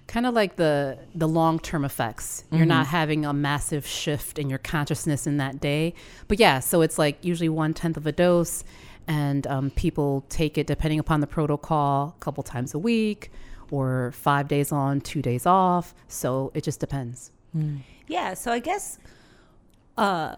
kind 0.09 0.25
of 0.25 0.33
like 0.33 0.55
the 0.55 0.97
the 1.13 1.27
long 1.27 1.59
term 1.59 1.85
effects. 1.85 2.43
You're 2.51 2.65
not 2.65 2.87
having 2.87 3.25
a 3.25 3.31
massive 3.33 3.85
shift 3.85 4.39
in 4.39 4.49
your 4.49 4.57
consciousness 4.59 5.27
in 5.27 5.37
that 5.37 5.59
day. 5.61 5.93
But 6.27 6.39
yeah, 6.39 6.59
so 6.59 6.81
it's 6.81 6.97
like 6.97 7.23
usually 7.23 7.47
one 7.49 7.73
tenth 7.75 7.95
of 7.95 8.07
a 8.07 8.11
dose, 8.11 8.63
and 9.07 9.45
um, 9.47 9.69
people 9.71 10.25
take 10.29 10.57
it 10.57 10.65
depending 10.67 10.97
upon 10.99 11.19
the 11.21 11.27
protocol 11.27 12.15
a 12.17 12.23
couple 12.23 12.41
times 12.43 12.73
a 12.73 12.79
week 12.79 13.31
or 13.71 14.11
five 14.13 14.47
days 14.47 14.71
on, 14.71 14.99
two 14.99 15.21
days 15.21 15.45
off. 15.45 15.93
So 16.07 16.51
it 16.55 16.63
just 16.63 16.79
depends. 16.79 17.31
Yeah, 18.07 18.33
so 18.33 18.51
I 18.51 18.59
guess 18.59 18.97
uh 19.97 20.35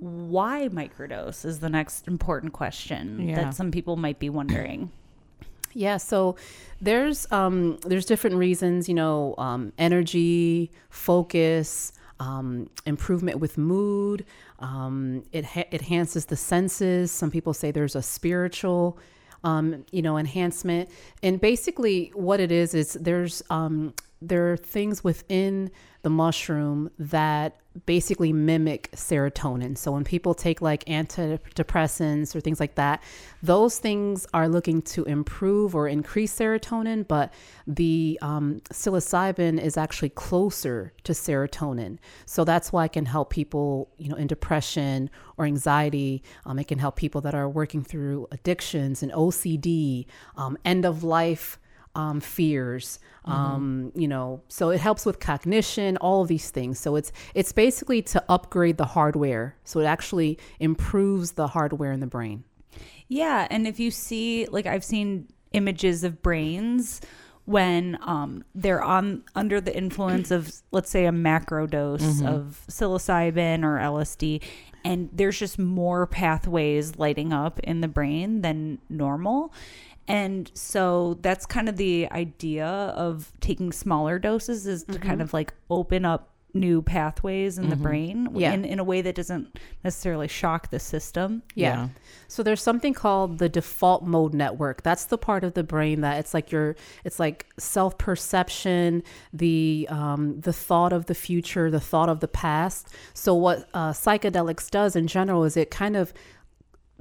why 0.00 0.68
microdose 0.72 1.44
is 1.44 1.60
the 1.60 1.68
next 1.68 2.08
important 2.08 2.52
question 2.52 3.28
Yeah. 3.28 3.36
that 3.44 3.54
some 3.54 3.70
people 3.70 3.96
might 3.96 4.18
be 4.18 4.28
wondering. 4.30 4.90
Yeah, 5.74 5.96
so 5.96 6.36
there's 6.80 7.30
um, 7.30 7.78
there's 7.86 8.04
different 8.04 8.36
reasons, 8.36 8.88
you 8.88 8.94
know, 8.94 9.34
um, 9.38 9.72
energy, 9.78 10.70
focus, 10.90 11.92
um, 12.20 12.68
improvement 12.86 13.38
with 13.38 13.58
mood. 13.58 14.24
Um, 14.58 15.24
it 15.32 15.44
ha- 15.44 15.68
enhances 15.72 16.26
the 16.26 16.36
senses. 16.36 17.10
Some 17.10 17.30
people 17.30 17.54
say 17.54 17.70
there's 17.70 17.96
a 17.96 18.02
spiritual, 18.02 18.98
um, 19.44 19.84
you 19.90 20.02
know, 20.02 20.18
enhancement. 20.18 20.88
And 21.22 21.40
basically, 21.40 22.12
what 22.14 22.38
it 22.40 22.52
is 22.52 22.74
is 22.74 22.92
there's 22.94 23.42
um, 23.50 23.94
there 24.28 24.52
are 24.52 24.56
things 24.56 25.02
within 25.02 25.70
the 26.02 26.10
mushroom 26.10 26.90
that 26.98 27.56
basically 27.86 28.32
mimic 28.32 28.90
serotonin. 28.92 29.78
So 29.78 29.92
when 29.92 30.04
people 30.04 30.34
take 30.34 30.60
like 30.60 30.84
antidepressants 30.84 32.34
or 32.34 32.40
things 32.40 32.60
like 32.60 32.74
that, 32.74 33.02
those 33.42 33.78
things 33.78 34.26
are 34.34 34.48
looking 34.48 34.82
to 34.82 35.04
improve 35.04 35.74
or 35.74 35.88
increase 35.88 36.34
serotonin, 36.36 37.06
but 37.06 37.32
the 37.66 38.18
um, 38.20 38.60
psilocybin 38.70 39.60
is 39.60 39.76
actually 39.76 40.10
closer 40.10 40.92
to 41.04 41.12
serotonin. 41.12 41.98
So 42.26 42.44
that's 42.44 42.72
why 42.72 42.86
it 42.86 42.92
can 42.92 43.06
help 43.06 43.30
people, 43.30 43.88
you 43.96 44.08
know, 44.08 44.16
in 44.16 44.26
depression 44.26 45.08
or 45.38 45.46
anxiety. 45.46 46.22
Um, 46.44 46.58
it 46.58 46.68
can 46.68 46.78
help 46.78 46.96
people 46.96 47.20
that 47.22 47.34
are 47.34 47.48
working 47.48 47.82
through 47.82 48.26
addictions 48.32 49.02
and 49.02 49.12
OCD, 49.12 50.06
um, 50.36 50.58
end 50.64 50.84
of 50.84 51.04
life 51.04 51.58
um, 51.94 52.20
fears 52.20 52.98
um, 53.24 53.92
you 53.94 54.08
know 54.08 54.42
so 54.48 54.70
it 54.70 54.80
helps 54.80 55.06
with 55.06 55.20
cognition 55.20 55.96
all 55.98 56.22
of 56.22 56.28
these 56.28 56.50
things. 56.50 56.78
So 56.78 56.96
it's 56.96 57.12
it's 57.34 57.52
basically 57.52 58.02
to 58.02 58.24
upgrade 58.28 58.76
the 58.76 58.86
hardware. 58.86 59.56
So 59.64 59.80
it 59.80 59.84
actually 59.84 60.38
improves 60.60 61.32
the 61.32 61.48
hardware 61.48 61.92
in 61.92 62.00
the 62.00 62.06
brain. 62.06 62.44
Yeah, 63.08 63.46
and 63.50 63.66
if 63.66 63.78
you 63.78 63.90
see, 63.90 64.46
like 64.46 64.66
I've 64.66 64.84
seen 64.84 65.28
images 65.52 66.04
of 66.04 66.22
brains 66.22 67.00
when 67.44 67.98
um, 68.02 68.44
they're 68.54 68.82
on 68.82 69.24
under 69.34 69.60
the 69.60 69.76
influence 69.76 70.30
of, 70.30 70.50
let's 70.70 70.88
say, 70.88 71.06
a 71.06 71.12
macro 71.12 71.66
dose 71.66 72.22
of 72.22 72.62
psilocybin 72.68 73.64
or 73.64 73.78
LSD, 73.78 74.40
and 74.84 75.10
there's 75.12 75.38
just 75.38 75.58
more 75.58 76.06
pathways 76.06 76.96
lighting 76.96 77.32
up 77.32 77.58
in 77.60 77.80
the 77.80 77.88
brain 77.88 78.42
than 78.42 78.78
normal. 78.88 79.52
And 80.08 80.50
so 80.54 81.18
that's 81.22 81.46
kind 81.46 81.68
of 81.68 81.76
the 81.76 82.10
idea 82.10 82.66
of 82.66 83.32
taking 83.40 83.72
smaller 83.72 84.18
doses 84.18 84.66
is 84.66 84.84
to 84.84 84.98
kind 84.98 85.22
of 85.22 85.32
like 85.32 85.54
open 85.70 86.04
up 86.04 86.28
new 86.54 86.82
pathways 86.82 87.56
in 87.56 87.70
the 87.70 87.76
brain 87.76 88.28
Yeah. 88.34 88.52
in, 88.52 88.66
in 88.66 88.78
a 88.78 88.84
way 88.84 89.00
that 89.00 89.14
doesn't 89.14 89.58
necessarily 89.82 90.28
shock 90.28 90.68
the 90.68 90.78
system. 90.78 91.42
Yeah. 91.54 91.74
Yeah. 91.74 91.88
So 92.28 92.42
there's 92.42 92.60
something 92.60 92.92
called 92.92 93.38
the 93.38 93.48
default 93.48 94.02
mode 94.02 94.34
network. 94.34 94.82
That's 94.82 95.06
the 95.06 95.16
part 95.16 95.44
of 95.44 95.54
the 95.54 95.62
brain 95.62 96.02
that 96.02 96.18
it's 96.18 96.34
like 96.34 96.52
your 96.52 96.76
it's 97.04 97.18
like 97.18 97.46
self 97.58 97.96
perception, 97.96 99.02
the 99.32 99.86
um, 99.90 100.40
the 100.40 100.52
thought 100.52 100.92
of 100.92 101.06
the 101.06 101.14
future, 101.14 101.70
the 101.70 101.80
thought 101.80 102.10
of 102.10 102.20
the 102.20 102.28
past. 102.28 102.88
So 103.14 103.34
what 103.34 103.66
uh, 103.72 103.92
psychedelics 103.92 104.70
does 104.70 104.94
in 104.94 105.06
general 105.06 105.44
is 105.44 105.56
it 105.56 105.70
kind 105.70 105.96
of 105.96 106.12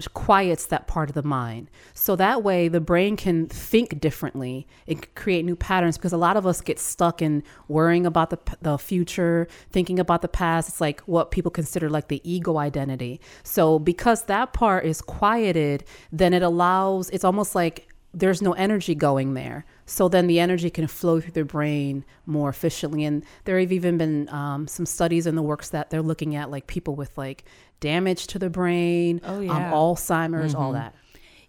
quiets 0.08 0.66
that 0.68 0.88
part 0.88 1.10
of 1.10 1.16
the 1.16 1.24
mind. 1.24 1.70
So 1.94 2.16
that 2.16 2.44
way 2.44 2.68
the 2.68 2.82
brain 2.82 3.16
can 3.16 3.48
think 3.48 4.00
differently. 4.00 4.68
Can 4.88 5.02
create 5.16 5.46
new 5.46 5.56
patterns 5.56 5.98
because 5.98 6.14
a 6.14 6.18
lot 6.18 6.38
of 6.38 6.46
us 6.46 6.62
get 6.62 6.80
stuck 6.80 7.22
in 7.22 7.44
worrying 7.68 8.06
about 8.06 8.30
the, 8.30 8.40
the 8.62 8.78
future, 8.78 9.48
thinking 9.70 10.00
about 10.00 10.22
the 10.22 10.28
past. 10.28 10.70
It's 10.70 10.82
like 10.82 11.02
what 11.02 11.32
people 11.32 11.52
consider 11.52 11.90
like 11.90 12.08
the 12.08 12.22
ego 12.30 12.58
identity. 12.58 13.22
So 13.44 13.80
because 13.80 14.26
that 14.26 14.54
part 14.54 14.86
is 14.86 15.02
quieted, 15.02 15.84
then 16.12 16.34
it 16.34 16.44
allows, 16.44 17.10
it's 17.10 17.24
almost 17.24 17.56
like 17.56 17.88
there's 18.14 18.42
no 18.42 18.54
energy 18.54 18.96
going 18.96 19.34
there. 19.34 19.66
So 19.92 20.08
then 20.08 20.28
the 20.28 20.40
energy 20.40 20.70
can 20.70 20.88
flow 20.88 21.20
through 21.20 21.34
the 21.34 21.44
brain 21.44 22.06
more 22.26 22.48
efficiently. 22.48 23.04
And 23.04 23.26
there 23.44 23.60
have 23.60 23.74
even 23.74 23.98
been 23.98 24.30
um, 24.30 24.66
some 24.66 24.86
studies 24.86 25.28
in 25.28 25.36
the 25.36 25.42
works 25.42 25.68
that 25.72 25.90
they're 25.90 26.02
looking 26.02 26.34
at 26.34 26.50
like 26.50 26.66
people 26.66 26.96
with 26.96 27.18
like 27.18 27.44
damage 27.82 28.28
to 28.28 28.40
the 28.40 28.50
brain, 28.50 29.20
Oh, 29.22 29.36
um, 29.36 29.44
yeah. 29.44 29.72
Alzheimer's, 29.72 30.56
all 30.56 30.72
that. 30.72 30.96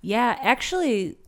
Yeah, 0.00 0.36
actually, 0.42 1.18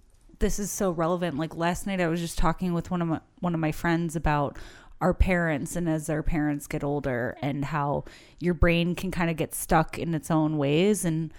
this 0.40 0.58
is 0.58 0.72
so 0.72 0.90
relevant. 0.90 1.38
Like 1.38 1.54
last 1.54 1.86
night, 1.86 2.00
I 2.00 2.08
was 2.08 2.18
just 2.18 2.36
talking 2.36 2.74
with 2.74 2.90
one 2.90 3.00
of 3.00 3.06
my 3.06 3.20
one 3.38 3.54
of 3.54 3.60
my 3.60 3.70
friends 3.70 4.16
about 4.16 4.58
our 5.00 5.14
parents 5.14 5.76
and 5.76 5.88
as 5.88 6.10
our 6.10 6.24
parents 6.24 6.66
get 6.66 6.82
older 6.82 7.38
and 7.40 7.66
how 7.66 8.04
your 8.40 8.54
brain 8.54 8.96
can 8.96 9.12
kind 9.12 9.30
of 9.30 9.36
get 9.36 9.54
stuck 9.54 10.00
in 10.00 10.16
its 10.16 10.32
own 10.32 10.58
ways 10.58 11.04
and 11.04 11.32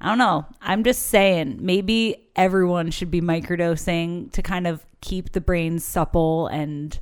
I 0.00 0.08
don't 0.08 0.18
know. 0.18 0.46
I'm 0.62 0.82
just 0.82 1.06
saying 1.06 1.58
maybe 1.60 2.28
everyone 2.34 2.90
should 2.90 3.10
be 3.10 3.20
microdosing 3.20 4.32
to 4.32 4.42
kind 4.42 4.66
of 4.66 4.84
keep 5.00 5.32
the 5.32 5.40
brain 5.40 5.78
supple 5.78 6.46
and 6.46 6.98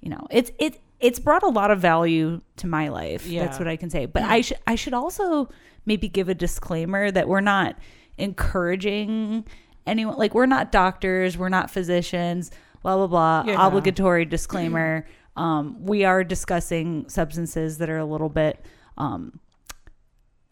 you 0.00 0.08
know, 0.08 0.26
it's 0.30 0.50
it 0.58 0.80
it's 0.98 1.18
brought 1.18 1.42
a 1.42 1.48
lot 1.48 1.70
of 1.70 1.80
value 1.80 2.40
to 2.56 2.66
my 2.66 2.88
life. 2.88 3.26
Yeah. 3.26 3.44
That's 3.44 3.58
what 3.58 3.68
I 3.68 3.76
can 3.76 3.90
say. 3.90 4.06
But 4.06 4.22
I 4.22 4.40
should 4.40 4.58
I 4.66 4.74
should 4.74 4.94
also 4.94 5.48
maybe 5.86 6.08
give 6.08 6.28
a 6.28 6.34
disclaimer 6.34 7.10
that 7.10 7.28
we're 7.28 7.40
not 7.40 7.76
encouraging 8.18 9.46
anyone 9.86 10.16
like 10.16 10.34
we're 10.34 10.46
not 10.46 10.72
doctors, 10.72 11.36
we're 11.36 11.48
not 11.48 11.70
physicians, 11.70 12.50
blah 12.82 12.96
blah 12.96 13.06
blah. 13.06 13.44
Yeah. 13.46 13.66
Obligatory 13.66 14.24
disclaimer. 14.24 15.06
Um, 15.36 15.84
we 15.84 16.04
are 16.04 16.24
discussing 16.24 17.08
substances 17.08 17.78
that 17.78 17.88
are 17.88 17.96
a 17.96 18.04
little 18.04 18.28
bit 18.28 18.62
um, 18.98 19.38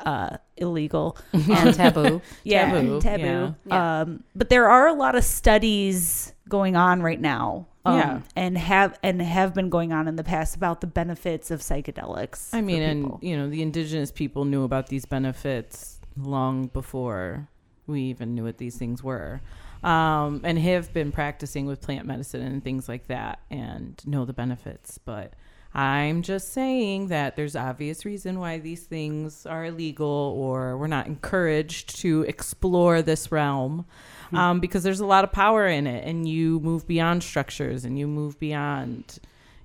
uh, 0.01 0.37
illegal 0.57 1.17
And 1.33 1.75
taboo. 1.75 2.23
yeah, 2.45 2.71
Taboo, 2.73 3.01
taboo. 3.01 3.55
yeah. 3.67 4.01
Um, 4.03 4.25
but 4.35 4.49
there 4.49 4.69
are 4.69 4.87
a 4.89 4.93
lot 4.95 5.15
of 5.15 5.25
studies 5.25 6.33
going 6.49 6.77
on 6.77 7.03
right 7.03 7.21
now, 7.21 7.67
um, 7.85 7.97
Yeah. 7.99 8.21
and 8.37 8.57
have 8.57 8.99
and 9.03 9.21
have 9.21 9.55
been 9.55 9.69
going 9.71 9.93
on 9.93 10.09
in 10.09 10.17
the 10.17 10.25
past 10.25 10.57
about 10.57 10.81
the 10.81 10.87
benefits 10.87 11.51
of 11.51 11.61
psychedelics. 11.61 12.55
I 12.55 12.61
mean, 12.61 12.83
and 12.83 13.13
you 13.21 13.37
know, 13.37 13.49
the 13.51 13.61
indigenous 13.63 14.11
people 14.11 14.45
knew 14.45 14.65
about 14.65 14.87
these 14.89 15.05
benefits 15.07 16.01
long 16.17 16.67
before 16.69 17.49
we 17.87 18.03
even 18.03 18.35
knew 18.35 18.45
what 18.45 18.59
these 18.59 18.77
things 18.77 19.03
were, 19.03 19.41
um, 19.83 20.41
and 20.45 20.59
have 20.59 20.93
been 20.93 21.11
practicing 21.13 21.67
with 21.67 21.81
plant 21.81 22.07
medicine 22.07 22.43
and 22.43 22.63
things 22.63 22.89
like 22.89 23.07
that, 23.09 23.41
and 23.51 24.01
know 24.07 24.25
the 24.25 24.33
benefits. 24.33 24.99
But 24.99 25.33
I'm 25.79 26.23
just 26.23 26.53
saying 26.53 27.07
that 27.09 27.37
there's 27.37 27.55
obvious 27.55 28.05
reason 28.05 28.41
why 28.41 28.59
these 28.59 28.83
things 28.83 29.47
are 29.47 29.67
illegal, 29.67 30.35
or 30.37 30.77
we're 30.77 30.89
not 30.89 31.07
encouraged 31.07 32.01
to 32.01 32.23
explore 32.23 33.01
this 33.01 33.31
realm. 33.31 33.87
Um, 34.33 34.59
because 34.61 34.83
there's 34.83 35.01
a 35.01 35.07
lot 35.07 35.25
of 35.25 35.33
power 35.33 35.69
in 35.69 35.87
it, 35.87 36.05
and 36.05 36.29
you 36.29 36.59
move 36.61 36.87
beyond 36.87 37.23
structures, 37.23 37.85
and 37.85 37.97
you 37.97 38.09
move 38.09 38.41
beyond 38.41 39.21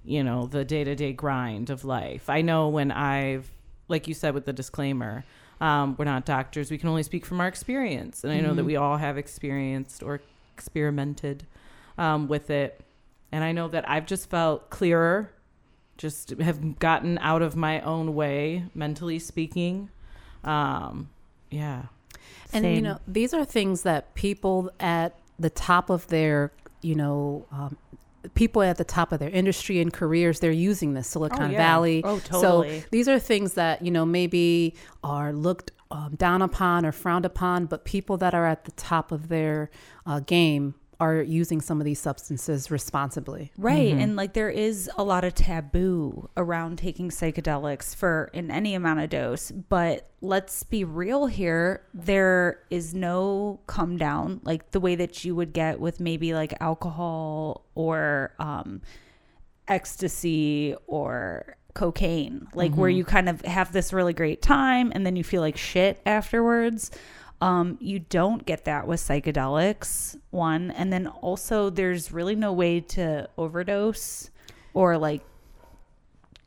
you 0.06 0.24
know 0.24 0.46
the 0.46 0.64
day-to-day 0.64 1.14
grind 1.14 1.70
of 1.70 1.84
life. 1.84 2.30
I 2.30 2.42
know 2.42 2.68
when 2.70 2.92
i've 2.92 3.50
like 3.88 4.08
you 4.08 4.14
said 4.14 4.34
with 4.34 4.46
the 4.46 4.54
disclaimer 4.54 5.24
um, 5.62 5.96
we're 5.98 6.06
not 6.06 6.26
doctors. 6.26 6.70
We 6.70 6.78
can 6.78 6.90
only 6.90 7.04
speak 7.04 7.26
from 7.26 7.40
our 7.40 7.48
experience. 7.48 8.24
And 8.24 8.34
i 8.34 8.40
know 8.40 8.54
that 8.54 8.66
we 8.66 8.76
all 8.76 8.98
have 8.98 9.18
experienced 9.18 10.04
or 10.04 10.20
experimented 10.54 11.46
um, 11.98 12.28
with 12.28 12.50
it. 12.50 12.82
And 13.32 13.44
i 13.44 13.52
know 13.52 13.68
that 13.70 13.90
i've 13.90 14.06
just 14.06 14.30
felt 14.30 14.70
clearer 14.70 15.32
just 15.98 16.32
have 16.40 16.80
gotten 16.80 17.18
out 17.20 17.42
of 17.42 17.56
my 17.56 17.80
own 17.82 18.16
way 18.16 18.66
mentally 18.74 19.20
speaking 19.20 19.90
um, 20.44 21.10
yeah 21.50 21.84
And 22.54 22.76
you 22.76 22.82
know, 22.82 23.00
these 23.08 23.34
are 23.34 23.46
things 23.46 23.82
that 23.84 24.14
people 24.14 24.72
at 24.80 25.18
the 25.40 25.50
top 25.50 25.90
of 25.90 26.08
their, 26.08 26.52
you 26.82 26.96
know, 26.96 27.46
um, 27.52 27.78
people 28.36 28.62
at 28.62 28.78
the 28.78 28.84
top 28.84 29.12
of 29.12 29.20
their 29.20 29.30
industry 29.30 29.82
and 29.82 29.92
careers, 29.92 30.40
they're 30.40 30.52
using 30.52 30.94
this 30.94 31.08
Silicon 31.08 31.52
yeah. 31.52 31.58
Valley. 31.58 32.02
Oh, 32.06 32.20
totally. 32.20 32.82
So 32.82 32.88
these 32.92 33.08
are 33.08 33.20
things 33.20 33.54
that 33.54 33.82
you 33.84 33.92
know 33.92 34.06
maybe 34.06 34.76
are 35.04 35.34
looked 35.34 35.72
um, 35.92 36.16
down 36.16 36.42
upon 36.42 36.86
or 36.86 36.92
frowned 36.92 37.26
upon, 37.26 37.66
but 37.66 37.86
people 37.86 38.18
that 38.18 38.34
are 38.34 38.46
at 38.46 38.66
the 38.66 38.72
top 38.72 39.12
of 39.12 39.30
their 39.30 39.70
uh, 40.06 40.20
game 40.20 40.76
are 41.00 41.22
using 41.22 41.62
some 41.62 41.80
of 41.82 41.86
these 41.86 42.00
substances 42.00 42.70
responsibly. 42.72 43.52
Right. 43.58 43.92
Mm-hmm. 43.92 44.00
And 44.00 44.16
like 44.16 44.34
there 44.34 44.50
is 44.50 44.90
a 44.98 45.04
lot 45.04 45.24
of 45.24 45.34
taboo 45.34 46.30
around 46.38 46.78
taking 46.78 47.10
psychedelics 47.10 47.96
for 47.96 48.30
in 48.34 48.52
any 48.52 48.76
amount 48.76 49.00
of 49.02 49.10
dose. 49.10 49.52
But 49.52 50.10
let's 50.22 50.64
be 50.64 50.84
real 50.84 51.26
here. 51.26 51.84
There 51.94 52.60
is 52.70 52.94
no 52.94 53.60
come 53.68 53.98
down 53.98 54.42
like 54.44 54.72
the 54.72 54.80
way 54.80 54.96
that 54.96 55.26
you 55.26 55.36
would 55.36 55.54
get 55.54 55.80
with 55.80 56.00
maybe 56.00 56.34
like 56.34 56.54
alcohol 56.60 57.66
or 57.76 58.34
um, 58.40 58.82
ecstasy 59.68 60.76
or 60.88 61.58
cocaine, 61.74 62.48
like 62.54 62.76
where 62.76 62.90
you 62.90 63.04
kind 63.04 63.28
of 63.28 63.42
have 63.42 63.72
this 63.72 63.92
really 63.92 64.14
great 64.14 64.42
time 64.42 64.92
and 64.94 65.06
then 65.06 65.16
you 65.16 65.24
feel 65.24 65.42
like 65.42 65.58
shit 65.58 66.00
afterwards. 66.06 66.92
Um, 67.44 67.78
you 67.82 68.00
don't 68.00 68.46
get 68.46 68.64
that 68.64 68.88
with 68.88 69.02
psychedelics, 69.02 70.18
one. 70.30 70.72
And 70.72 70.94
then 70.94 71.08
also, 71.08 71.70
there's 71.70 72.10
really 72.14 72.36
no 72.36 72.54
way 72.54 72.80
to 72.80 73.28
overdose 73.38 74.30
or 74.74 74.98
like 74.98 75.22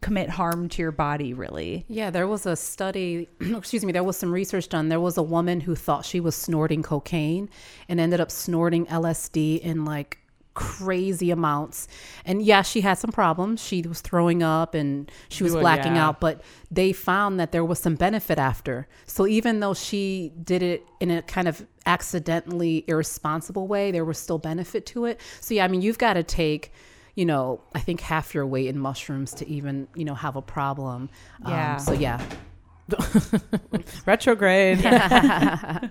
commit 0.01 0.31
harm 0.31 0.71
to 0.71 0.81
your 0.81 0.93
body 0.93 1.35
really. 1.35 1.85
Yeah, 1.89 2.09
there 2.09 2.27
was 2.27 2.47
a 2.47 2.57
study, 2.57 3.29
excuse 3.41 3.85
me, 3.85 3.93
there 3.93 4.05
was 4.05 4.17
some 4.17 4.33
research 4.33 4.71
done. 4.71 4.89
There 4.89 4.99
was 4.99 5.19
a 5.19 5.23
woman 5.23 5.61
who 5.61 5.75
thought 5.75 6.07
she 6.07 6.19
was 6.19 6.35
snorting 6.35 6.83
cocaine 6.83 7.51
and 7.91 8.01
ended 8.01 8.19
up 8.19 8.31
snorting 8.31 8.87
LSD 8.87 9.61
in 9.61 9.85
like 9.85 10.19
crazy 10.57 11.31
amounts. 11.31 11.87
And 12.25 12.43
yeah, 12.43 12.63
she 12.63 12.81
had 12.81 12.95
some 12.95 13.13
problems. 13.13 13.63
She 13.63 13.83
was 13.83 14.01
throwing 14.01 14.43
up 14.43 14.75
and 14.75 15.11
she 15.29 15.45
was 15.45 15.53
Well, 15.53 15.61
blacking 15.61 15.95
yeah. 15.95 16.09
out, 16.09 16.19
but 16.21 16.43
they 16.73 16.93
found 16.93 17.39
that 17.39 17.53
there 17.53 17.65
was 17.65 17.79
some 17.79 17.95
benefit 17.95 18.39
after. 18.39 18.89
So 19.07 19.27
even 19.29 19.61
though 19.61 19.75
she 19.75 20.33
did 20.43 20.63
it 20.65 20.85
in 20.99 21.13
a 21.13 21.23
kind 21.23 21.47
of 21.47 21.65
accidentally 21.85 22.85
irresponsible 22.89 23.69
way, 23.69 23.93
there 23.93 24.05
was 24.05 24.19
still 24.19 24.39
benefit 24.39 24.87
to 24.87 25.05
it. 25.05 25.21
So 25.41 25.55
yeah, 25.55 25.65
I 25.65 25.69
mean, 25.69 25.83
you've 25.83 25.99
got 25.99 26.15
to 26.15 26.25
take 26.25 26.73
you 27.15 27.25
know, 27.25 27.63
I 27.75 27.81
think 27.81 28.03
half 28.03 28.35
your 28.35 28.47
weight 28.47 28.67
in 28.67 28.79
mushrooms 28.79 29.33
to 29.37 29.49
even, 29.49 29.89
you 29.95 30.05
know, 30.05 30.15
have 30.15 30.37
a 30.37 30.43
problem. 30.43 31.09
Yeah. 31.49 31.77
Um, 31.77 31.81
so 31.81 31.93
yeah, 31.95 32.23
Retrograde. 34.07 34.81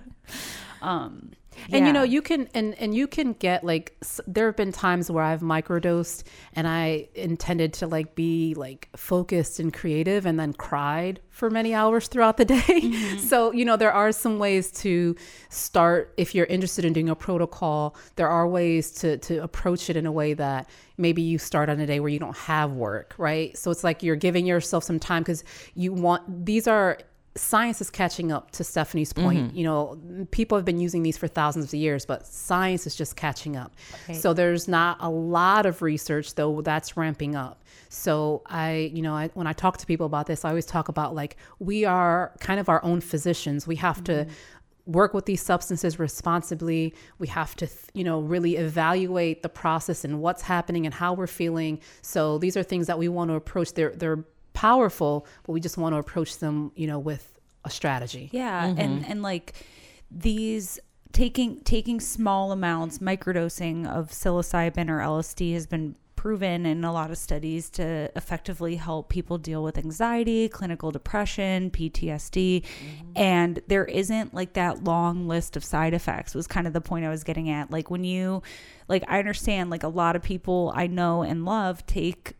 Um 0.82 1.32
And 1.72 1.86
you 1.86 1.92
know, 1.92 2.02
you 2.02 2.22
can 2.22 2.48
and 2.54 2.74
and 2.74 2.94
you 2.94 3.06
can 3.06 3.32
get 3.34 3.64
like 3.64 3.96
s- 4.02 4.20
there 4.26 4.46
have 4.46 4.56
been 4.56 4.72
times 4.72 5.10
where 5.10 5.24
I've 5.24 5.40
microdosed 5.40 6.24
and 6.54 6.66
I 6.68 7.08
intended 7.14 7.72
to 7.74 7.86
like 7.86 8.14
be 8.14 8.54
like 8.56 8.88
focused 8.96 9.58
and 9.60 9.72
creative 9.72 10.26
and 10.26 10.38
then 10.38 10.52
cried 10.52 11.20
for 11.30 11.50
many 11.50 11.74
hours 11.74 12.08
throughout 12.08 12.36
the 12.36 12.44
day. 12.56 12.56
Mm-hmm. 12.62 13.18
So, 13.18 13.52
you 13.52 13.64
know, 13.64 13.76
there 13.76 13.92
are 13.92 14.12
some 14.12 14.38
ways 14.38 14.70
to 14.82 15.16
start 15.48 16.14
if 16.16 16.34
you're 16.34 16.46
interested 16.46 16.84
in 16.84 16.92
doing 16.92 17.08
a 17.08 17.14
protocol, 17.14 17.96
there 18.16 18.28
are 18.28 18.46
ways 18.48 18.90
to 19.00 19.18
to 19.18 19.42
approach 19.42 19.90
it 19.90 19.96
in 19.96 20.06
a 20.06 20.12
way 20.12 20.34
that 20.34 20.68
maybe 20.98 21.22
you 21.22 21.38
start 21.38 21.68
on 21.68 21.78
a 21.80 21.86
day 21.86 22.00
where 22.00 22.08
you 22.08 22.18
don't 22.18 22.36
have 22.36 22.72
work, 22.72 23.14
right? 23.18 23.56
So 23.56 23.70
it's 23.70 23.84
like 23.84 24.02
you're 24.02 24.16
giving 24.16 24.46
yourself 24.46 24.84
some 24.84 24.98
time 24.98 25.24
cuz 25.24 25.44
you 25.74 25.92
want 25.92 26.46
these 26.46 26.66
are 26.66 26.98
science 27.36 27.80
is 27.80 27.90
catching 27.90 28.32
up 28.32 28.50
to 28.52 28.64
Stephanie's 28.64 29.12
mm-hmm. 29.12 29.24
point. 29.24 29.54
You 29.54 29.64
know, 29.64 29.98
people 30.30 30.56
have 30.56 30.64
been 30.64 30.80
using 30.80 31.02
these 31.02 31.16
for 31.16 31.28
thousands 31.28 31.66
of 31.66 31.74
years, 31.74 32.06
but 32.06 32.26
science 32.26 32.86
is 32.86 32.94
just 32.96 33.16
catching 33.16 33.56
up. 33.56 33.74
So 34.12 34.32
there's 34.32 34.68
not 34.68 34.98
a 35.00 35.10
lot 35.10 35.66
of 35.66 35.82
research 35.82 36.34
though 36.34 36.62
that's 36.62 36.96
ramping 36.96 37.34
up. 37.36 37.62
So 37.88 38.42
I, 38.46 38.90
you 38.92 39.02
know, 39.02 39.14
I, 39.14 39.28
when 39.34 39.46
I 39.46 39.52
talk 39.52 39.78
to 39.78 39.86
people 39.86 40.06
about 40.06 40.26
this, 40.26 40.44
I 40.44 40.50
always 40.50 40.66
talk 40.66 40.88
about 40.88 41.14
like 41.14 41.36
we 41.58 41.84
are 41.84 42.32
kind 42.40 42.60
of 42.60 42.68
our 42.68 42.84
own 42.84 43.00
physicians. 43.00 43.66
We 43.66 43.76
have 43.76 44.02
to 44.04 44.12
mm-hmm. 44.12 44.92
work 44.92 45.14
with 45.14 45.26
these 45.26 45.42
substances 45.42 45.98
responsibly. 45.98 46.94
We 47.18 47.28
have 47.28 47.54
to, 47.56 47.68
you 47.94 48.04
know, 48.04 48.20
really 48.20 48.56
evaluate 48.56 49.42
the 49.42 49.48
process 49.48 50.04
and 50.04 50.20
what's 50.20 50.42
happening 50.42 50.84
and 50.86 50.94
how 50.94 51.14
we're 51.14 51.26
feeling. 51.26 51.80
So 52.02 52.38
these 52.38 52.56
are 52.56 52.62
things 52.62 52.86
that 52.86 52.98
we 52.98 53.08
want 53.08 53.30
to 53.30 53.34
approach. 53.34 53.74
They're 53.74 53.92
they're 53.92 54.24
powerful, 54.56 55.26
but 55.44 55.52
we 55.52 55.60
just 55.60 55.76
want 55.76 55.92
to 55.92 55.98
approach 55.98 56.38
them, 56.38 56.72
you 56.74 56.86
know, 56.86 56.98
with 56.98 57.38
a 57.66 57.70
strategy. 57.70 58.30
Yeah, 58.32 58.64
and 58.64 58.78
mm-hmm. 58.78 59.10
and 59.10 59.22
like 59.22 59.52
these 60.10 60.80
taking 61.12 61.60
taking 61.60 62.00
small 62.00 62.52
amounts, 62.52 62.98
microdosing 62.98 63.86
of 63.86 64.10
psilocybin 64.10 64.88
or 64.88 64.98
LSD 64.98 65.52
has 65.52 65.66
been 65.66 65.94
proven 66.16 66.64
in 66.64 66.82
a 66.84 66.92
lot 66.92 67.10
of 67.10 67.18
studies 67.18 67.68
to 67.68 68.10
effectively 68.16 68.76
help 68.76 69.10
people 69.10 69.36
deal 69.36 69.62
with 69.62 69.76
anxiety, 69.76 70.48
clinical 70.48 70.90
depression, 70.90 71.70
PTSD, 71.70 72.62
mm-hmm. 72.62 73.12
and 73.14 73.60
there 73.68 73.84
isn't 73.84 74.32
like 74.32 74.54
that 74.54 74.82
long 74.84 75.28
list 75.28 75.54
of 75.54 75.64
side 75.64 75.92
effects. 75.92 76.34
Was 76.34 76.46
kind 76.46 76.66
of 76.66 76.72
the 76.72 76.80
point 76.80 77.04
I 77.04 77.10
was 77.10 77.24
getting 77.24 77.50
at. 77.50 77.70
Like 77.70 77.90
when 77.90 78.04
you 78.04 78.42
like 78.88 79.04
I 79.06 79.18
understand 79.18 79.68
like 79.68 79.82
a 79.82 79.88
lot 79.88 80.16
of 80.16 80.22
people 80.22 80.72
I 80.74 80.86
know 80.86 81.20
and 81.22 81.44
love 81.44 81.84
take 81.84 82.36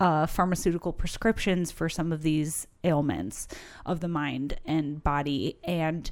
uh, 0.00 0.26
pharmaceutical 0.26 0.92
prescriptions 0.92 1.70
for 1.70 1.88
some 1.88 2.10
of 2.10 2.22
these 2.22 2.66
ailments 2.82 3.46
of 3.86 4.00
the 4.00 4.08
mind 4.08 4.58
and 4.64 5.02
body. 5.04 5.58
And 5.62 6.10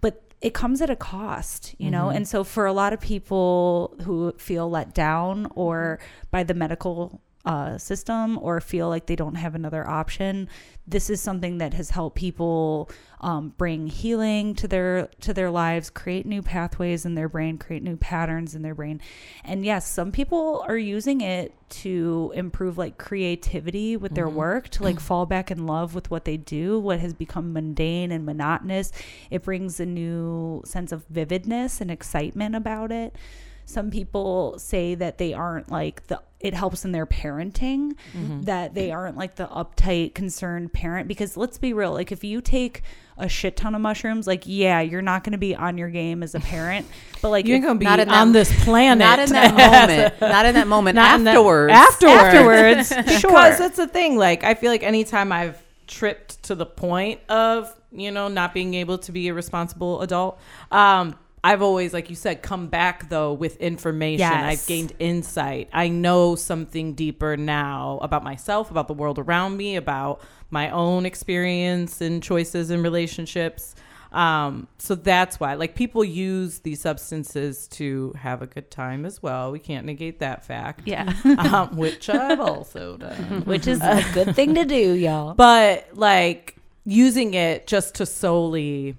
but 0.00 0.22
it 0.40 0.52
comes 0.52 0.82
at 0.82 0.90
a 0.90 0.96
cost 0.96 1.74
you 1.78 1.90
know? 1.90 2.08
And 2.08 2.26
so 2.28 2.44
for 2.44 2.66
a 2.66 2.72
lot 2.72 2.92
of 2.92 3.00
people 3.00 3.96
who 4.02 4.32
feel 4.32 4.68
let 4.68 4.92
down 4.92 5.46
or 5.54 6.00
by 6.30 6.42
the 6.42 6.54
medical 6.54 7.20
uh, 7.44 7.78
system 7.78 8.38
or 8.42 8.60
feel 8.60 8.88
like 8.88 9.06
they 9.06 9.16
don't 9.16 9.36
have 9.36 9.54
another 9.54 9.86
option 9.88 10.48
this 10.90 11.08
is 11.08 11.20
something 11.20 11.58
that 11.58 11.72
has 11.74 11.90
helped 11.90 12.16
people 12.16 12.90
um, 13.20 13.54
bring 13.56 13.86
healing 13.86 14.54
to 14.56 14.66
their 14.66 15.08
to 15.20 15.32
their 15.32 15.50
lives 15.50 15.88
create 15.88 16.26
new 16.26 16.42
pathways 16.42 17.06
in 17.06 17.14
their 17.14 17.28
brain 17.28 17.58
create 17.58 17.82
new 17.82 17.96
patterns 17.96 18.54
in 18.54 18.62
their 18.62 18.74
brain. 18.74 19.00
And 19.44 19.64
yes 19.64 19.86
some 19.86 20.10
people 20.10 20.64
are 20.66 20.76
using 20.76 21.20
it 21.20 21.54
to 21.70 22.32
improve 22.34 22.76
like 22.76 22.98
creativity 22.98 23.96
with 23.96 24.14
their 24.14 24.28
work 24.28 24.68
to 24.70 24.82
like 24.82 24.98
fall 25.10 25.26
back 25.26 25.50
in 25.50 25.66
love 25.66 25.94
with 25.94 26.10
what 26.10 26.24
they 26.24 26.36
do 26.36 26.78
what 26.80 26.98
has 26.98 27.14
become 27.14 27.52
mundane 27.52 28.10
and 28.10 28.26
monotonous. 28.26 28.90
It 29.30 29.42
brings 29.42 29.78
a 29.78 29.86
new 29.86 30.62
sense 30.64 30.90
of 30.90 31.04
vividness 31.06 31.80
and 31.80 31.90
excitement 31.90 32.56
about 32.56 32.90
it. 32.90 33.14
Some 33.64 33.92
people 33.92 34.58
say 34.58 34.96
that 34.96 35.18
they 35.18 35.32
aren't 35.32 35.70
like 35.70 36.08
the 36.08 36.20
it 36.40 36.54
helps 36.54 36.84
in 36.84 36.92
their 36.92 37.06
parenting 37.06 37.92
that 38.44 38.74
they 38.74 38.90
aren't 38.90 39.16
like 39.16 39.36
the 39.36 39.46
uptight 39.48 40.14
concerned 40.14 40.72
parent 40.72 41.06
because 41.08 41.36
let's 41.36 41.58
be 41.58 41.72
real 41.72 41.92
like 41.92 42.10
if 42.12 42.24
you 42.24 42.40
take 42.40 42.82
a 43.18 43.28
shit 43.28 43.54
ton 43.56 43.74
of 43.74 43.80
mushrooms 43.82 44.26
like 44.26 44.44
yeah 44.46 44.80
you're 44.80 45.02
not 45.02 45.22
going 45.22 45.32
to 45.32 45.38
be 45.38 45.54
on 45.54 45.76
your 45.76 45.90
game 45.90 46.22
as 46.22 46.34
a 46.34 46.40
parent 46.40 46.86
but 47.20 47.28
like 47.28 47.46
You 47.46 47.54
ain't 47.56 47.64
if- 47.64 47.68
gonna 47.68 47.78
be 47.78 47.84
Not 47.84 48.00
in 48.00 48.08
on 48.08 48.32
that- 48.32 48.38
this 48.46 48.64
planet. 48.64 48.98
Not 49.00 49.18
in 49.18 49.28
that 49.30 49.54
moment. 50.18 50.20
Not 50.22 50.46
in 50.46 50.54
that 50.54 50.66
moment. 50.66 50.94
Not 50.96 51.18
in 51.18 51.24
that- 51.24 51.32
afterwards. 51.36 51.72
afterwards. 51.74 52.92
Afterwards, 52.92 52.96
because 52.96 53.20
sure. 53.20 53.32
that's 53.32 53.76
the 53.76 53.86
thing. 53.86 54.16
Like 54.16 54.42
I 54.42 54.54
feel 54.54 54.70
like 54.70 54.82
anytime 54.82 55.32
I've 55.32 55.62
tripped 55.86 56.42
to 56.44 56.54
the 56.54 56.64
point 56.64 57.20
of 57.28 57.74
you 57.92 58.10
know 58.10 58.28
not 58.28 58.54
being 58.54 58.72
able 58.74 58.96
to 58.98 59.12
be 59.12 59.28
a 59.28 59.34
responsible 59.34 60.00
adult, 60.00 60.40
um, 60.70 61.14
I've 61.42 61.62
always, 61.62 61.94
like 61.94 62.10
you 62.10 62.16
said, 62.16 62.42
come 62.42 62.68
back 62.68 63.08
though 63.08 63.32
with 63.32 63.56
information. 63.58 64.20
Yes. 64.20 64.62
I've 64.62 64.66
gained 64.66 64.92
insight. 64.98 65.68
I 65.72 65.88
know 65.88 66.34
something 66.34 66.94
deeper 66.94 67.36
now 67.36 67.98
about 68.02 68.22
myself, 68.22 68.70
about 68.70 68.88
the 68.88 68.94
world 68.94 69.18
around 69.18 69.56
me, 69.56 69.76
about 69.76 70.20
my 70.50 70.70
own 70.70 71.06
experience 71.06 72.00
and 72.00 72.22
choices 72.22 72.70
and 72.70 72.82
relationships. 72.82 73.74
Um, 74.12 74.66
so 74.78 74.96
that's 74.96 75.38
why, 75.38 75.54
like, 75.54 75.76
people 75.76 76.02
use 76.04 76.58
these 76.60 76.80
substances 76.80 77.68
to 77.68 78.12
have 78.18 78.42
a 78.42 78.46
good 78.46 78.70
time 78.70 79.06
as 79.06 79.22
well. 79.22 79.52
We 79.52 79.60
can't 79.60 79.86
negate 79.86 80.18
that 80.18 80.44
fact. 80.44 80.82
yeah 80.84 81.14
um, 81.38 81.76
which 81.76 82.10
I've 82.10 82.40
also 82.40 82.96
done. 82.96 83.42
which 83.44 83.66
is 83.68 83.80
a 83.80 84.04
good 84.12 84.34
thing 84.34 84.54
to 84.56 84.64
do 84.64 84.92
y'all 84.94 85.34
But 85.34 85.88
like 85.94 86.56
using 86.84 87.34
it 87.34 87.66
just 87.68 87.94
to 87.96 88.06
solely, 88.06 88.96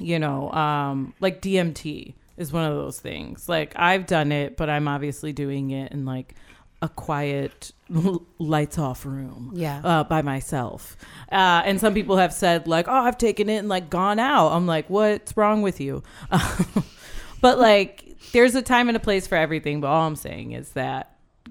you 0.00 0.18
know, 0.18 0.50
um, 0.52 1.14
like 1.20 1.40
DMT 1.42 2.14
is 2.36 2.52
one 2.52 2.64
of 2.64 2.74
those 2.76 2.98
things. 2.98 3.48
Like 3.48 3.72
I've 3.76 4.06
done 4.06 4.32
it, 4.32 4.56
but 4.56 4.68
I'm 4.70 4.88
obviously 4.88 5.32
doing 5.32 5.70
it 5.70 5.92
in 5.92 6.04
like 6.04 6.34
a 6.82 6.88
quiet 6.88 7.72
lights 8.38 8.78
off 8.78 9.04
room 9.04 9.52
Yeah. 9.54 9.82
uh, 9.84 10.04
by 10.04 10.22
myself 10.22 10.96
uh, 11.30 11.60
and 11.66 11.78
some 11.78 11.92
people 11.92 12.16
have 12.16 12.32
said 12.32 12.66
like 12.68 12.86
oh 12.88 12.92
i've 12.92 13.18
taken 13.18 13.50
it 13.50 13.56
and 13.56 13.68
like 13.68 13.90
gone 13.90 14.18
out 14.18 14.52
i'm 14.52 14.66
like 14.66 14.88
what's 14.88 15.36
wrong 15.36 15.60
with 15.60 15.78
you 15.80 16.02
but 17.42 17.58
like 17.58 18.16
there's 18.32 18.54
a 18.54 18.62
time 18.62 18.88
and 18.88 18.96
a 18.96 19.00
place 19.00 19.26
for 19.26 19.34
everything 19.34 19.80
but 19.80 19.88
all 19.88 20.06
i'm 20.06 20.16
saying 20.16 20.52
is 20.52 20.70
that 20.70 21.09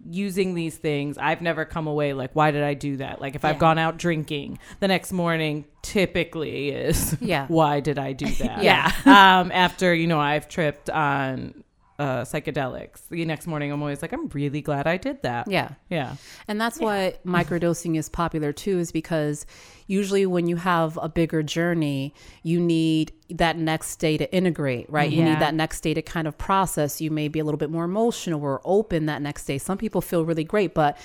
using 0.09 0.55
these 0.55 0.75
things 0.77 1.17
i've 1.17 1.41
never 1.41 1.65
come 1.65 1.85
away 1.87 2.13
like 2.13 2.31
why 2.33 2.49
did 2.51 2.63
i 2.63 2.73
do 2.73 2.97
that 2.97 3.21
like 3.21 3.35
if 3.35 3.45
i've 3.45 3.59
gone 3.59 3.77
out 3.77 3.97
drinking 3.97 4.57
the 4.79 4.87
next 4.87 5.11
morning 5.11 5.65
typically 5.83 6.69
is 6.69 7.15
Yeah. 7.21 7.45
why 7.49 7.79
did 7.79 7.99
i 7.99 8.13
do 8.13 8.25
that 8.25 8.63
Yeah. 8.63 8.91
um 9.05 9.51
after 9.51 9.93
you 9.93 10.07
know 10.07 10.19
i've 10.19 10.47
tripped 10.49 10.89
on 10.89 11.63
uh 11.99 12.21
psychedelics 12.23 13.07
the 13.09 13.23
next 13.25 13.45
morning 13.45 13.71
i'm 13.71 13.81
always 13.81 14.01
like 14.01 14.13
i'm 14.13 14.27
really 14.29 14.61
glad 14.61 14.87
i 14.87 14.95
did 14.97 15.21
that 15.21 15.47
Yeah. 15.49 15.69
yeah 15.89 16.15
And 16.47 16.59
that's 16.59 16.79
why 16.79 17.15
microdosing 17.25 17.97
is 17.97 18.07
popular 18.09 18.51
too, 18.53 18.79
is 18.79 18.91
because 18.91 19.45
usually 19.87 20.25
when 20.25 20.47
you 20.47 20.55
have 20.55 20.97
a 21.01 21.09
bigger 21.09 21.43
journey, 21.43 22.13
you 22.43 22.59
need 22.59 23.11
that 23.29 23.57
next 23.57 23.97
day 23.97 24.17
to 24.17 24.33
integrate, 24.33 24.89
right? 24.89 25.11
You 25.11 25.23
need 25.23 25.39
that 25.39 25.53
next 25.53 25.81
day 25.81 25.93
to 25.93 26.01
kind 26.01 26.27
of 26.27 26.37
process. 26.37 27.01
You 27.01 27.11
may 27.11 27.27
be 27.27 27.39
a 27.39 27.43
little 27.43 27.57
bit 27.57 27.69
more 27.71 27.85
emotional 27.85 28.41
or 28.41 28.61
open 28.65 29.05
that 29.07 29.21
next 29.21 29.45
day. 29.45 29.57
Some 29.57 29.77
people 29.77 30.01
feel 30.01 30.25
really 30.25 30.43
great, 30.43 30.73
but 30.73 30.97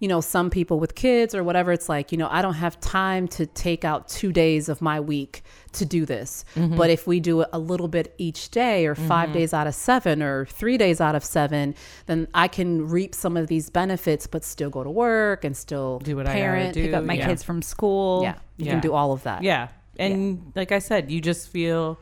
you 0.00 0.08
know, 0.08 0.20
some 0.20 0.50
people 0.50 0.80
with 0.80 0.96
kids 0.96 1.32
or 1.34 1.44
whatever, 1.44 1.70
it's 1.70 1.88
like, 1.88 2.10
you 2.10 2.18
know, 2.18 2.28
I 2.28 2.42
don't 2.42 2.54
have 2.54 2.80
time 2.80 3.28
to 3.28 3.46
take 3.46 3.84
out 3.84 4.08
two 4.08 4.32
days 4.32 4.68
of 4.68 4.82
my 4.82 4.98
week 4.98 5.42
to 5.74 5.84
do 5.84 6.04
this. 6.06 6.44
Mm-hmm. 6.54 6.76
But 6.76 6.90
if 6.90 7.06
we 7.06 7.20
do 7.20 7.42
it 7.42 7.48
a 7.52 7.58
little 7.58 7.88
bit 7.88 8.14
each 8.18 8.50
day 8.50 8.86
or 8.86 8.94
5 8.94 9.06
mm-hmm. 9.08 9.32
days 9.32 9.54
out 9.54 9.66
of 9.66 9.74
seven 9.74 10.22
or 10.22 10.46
three 10.46 10.76
days 10.76 11.00
out 11.00 11.14
of 11.14 11.24
seven, 11.24 11.74
then 12.06 12.28
I 12.34 12.48
can 12.48 12.88
reap 12.88 13.14
some 13.14 13.36
of 13.36 13.46
these 13.46 13.70
benefits, 13.70 14.26
but 14.26 14.44
still 14.44 14.70
go 14.70 14.84
to 14.84 14.90
work 14.90 15.44
and 15.44 15.56
still 15.56 15.98
Do 16.00 16.16
what 16.16 16.26
I 16.26 16.40
gotta 16.40 16.72
do. 16.72 16.82
pick 16.84 16.94
up 16.94 17.04
my 17.04 17.14
Yeah. 17.14 17.26
kids 17.26 17.42
from 17.42 17.62
school 17.62 18.22
Yeah, 18.22 18.34
you 18.56 18.66
Yeah. 18.66 18.72
can 18.72 18.80
do 18.80 18.92
all 18.92 19.12
of 19.12 19.22
that. 19.24 19.42
Yeah. 19.42 19.68
And 19.98 20.52
like 20.54 20.72
I 20.72 20.78
said, 20.78 21.10
you 21.10 21.20
just 21.20 21.48
feel 21.48 21.98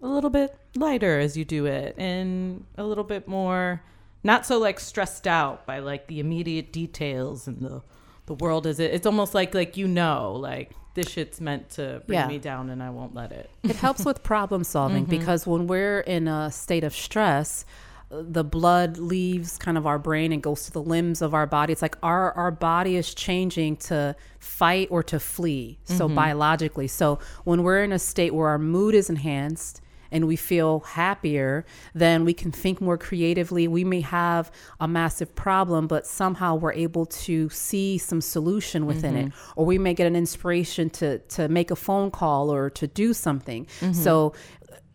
a 0.00 0.08
little 0.08 0.30
bit 0.30 0.56
lighter 0.74 1.18
as 1.18 1.36
you 1.36 1.44
do 1.44 1.66
it 1.66 1.94
and 1.98 2.64
a 2.76 2.84
little 2.84 3.04
bit 3.04 3.28
more 3.28 3.82
not 4.24 4.46
so 4.46 4.58
like 4.58 4.78
stressed 4.80 5.26
out 5.26 5.66
by 5.66 5.80
like 5.80 6.06
the 6.06 6.20
immediate 6.20 6.72
details 6.72 7.48
and 7.48 7.60
the 7.60 7.82
the 8.26 8.34
world 8.34 8.66
is 8.66 8.78
it. 8.78 8.94
It's 8.94 9.06
almost 9.06 9.34
like 9.34 9.54
like 9.54 9.76
you 9.76 9.88
know, 9.88 10.32
like 10.34 10.70
this 10.94 11.08
shit's 11.08 11.40
meant 11.40 11.70
to 11.70 12.02
bring 12.06 12.18
Yeah. 12.18 12.26
me 12.28 12.38
down, 12.38 12.70
and 12.70 12.82
I 12.82 12.90
won't 12.90 13.14
let 13.14 13.32
it. 13.32 13.50
it 13.62 13.76
helps 13.76 14.04
with 14.04 14.22
problem 14.22 14.64
solving 14.64 15.04
mm-hmm. 15.06 15.18
because 15.18 15.46
when 15.46 15.66
we're 15.66 16.00
in 16.00 16.28
a 16.28 16.50
state 16.50 16.84
of 16.84 16.94
stress 16.94 17.64
the 18.12 18.44
blood 18.44 18.98
leaves 18.98 19.56
kind 19.56 19.78
of 19.78 19.86
our 19.86 19.98
brain 19.98 20.32
and 20.32 20.42
goes 20.42 20.66
to 20.66 20.72
the 20.72 20.82
limbs 20.82 21.22
of 21.22 21.32
our 21.32 21.46
body 21.46 21.72
it's 21.72 21.80
like 21.80 21.96
our 22.02 22.32
our 22.32 22.50
body 22.50 22.96
is 22.96 23.14
changing 23.14 23.74
to 23.74 24.14
fight 24.38 24.86
or 24.90 25.02
to 25.02 25.18
flee 25.18 25.78
so 25.84 26.06
mm-hmm. 26.06 26.14
biologically 26.14 26.86
so 26.86 27.18
when 27.44 27.62
we're 27.62 27.82
in 27.82 27.90
a 27.90 27.98
state 27.98 28.34
where 28.34 28.48
our 28.48 28.58
mood 28.58 28.94
is 28.94 29.08
enhanced 29.08 29.80
and 30.12 30.28
we 30.28 30.36
feel 30.36 30.80
happier, 30.80 31.64
then 31.94 32.24
we 32.24 32.34
can 32.34 32.52
think 32.52 32.80
more 32.80 32.98
creatively. 32.98 33.66
We 33.66 33.82
may 33.82 34.02
have 34.02 34.52
a 34.78 34.86
massive 34.86 35.34
problem, 35.34 35.88
but 35.88 36.06
somehow 36.06 36.54
we're 36.54 36.74
able 36.74 37.06
to 37.06 37.48
see 37.48 37.98
some 37.98 38.20
solution 38.20 38.86
within 38.86 39.16
it, 39.16 39.26
mm-hmm. 39.26 39.52
or 39.60 39.66
we 39.66 39.78
may 39.78 39.94
get 39.94 40.06
an 40.06 40.14
inspiration 40.14 40.90
to 40.90 41.18
to 41.18 41.48
make 41.48 41.70
a 41.70 41.76
phone 41.76 42.10
call 42.10 42.52
or 42.52 42.70
to 42.70 42.86
do 42.86 43.12
something. 43.12 43.66
Mm-hmm. 43.80 43.92
So 43.94 44.34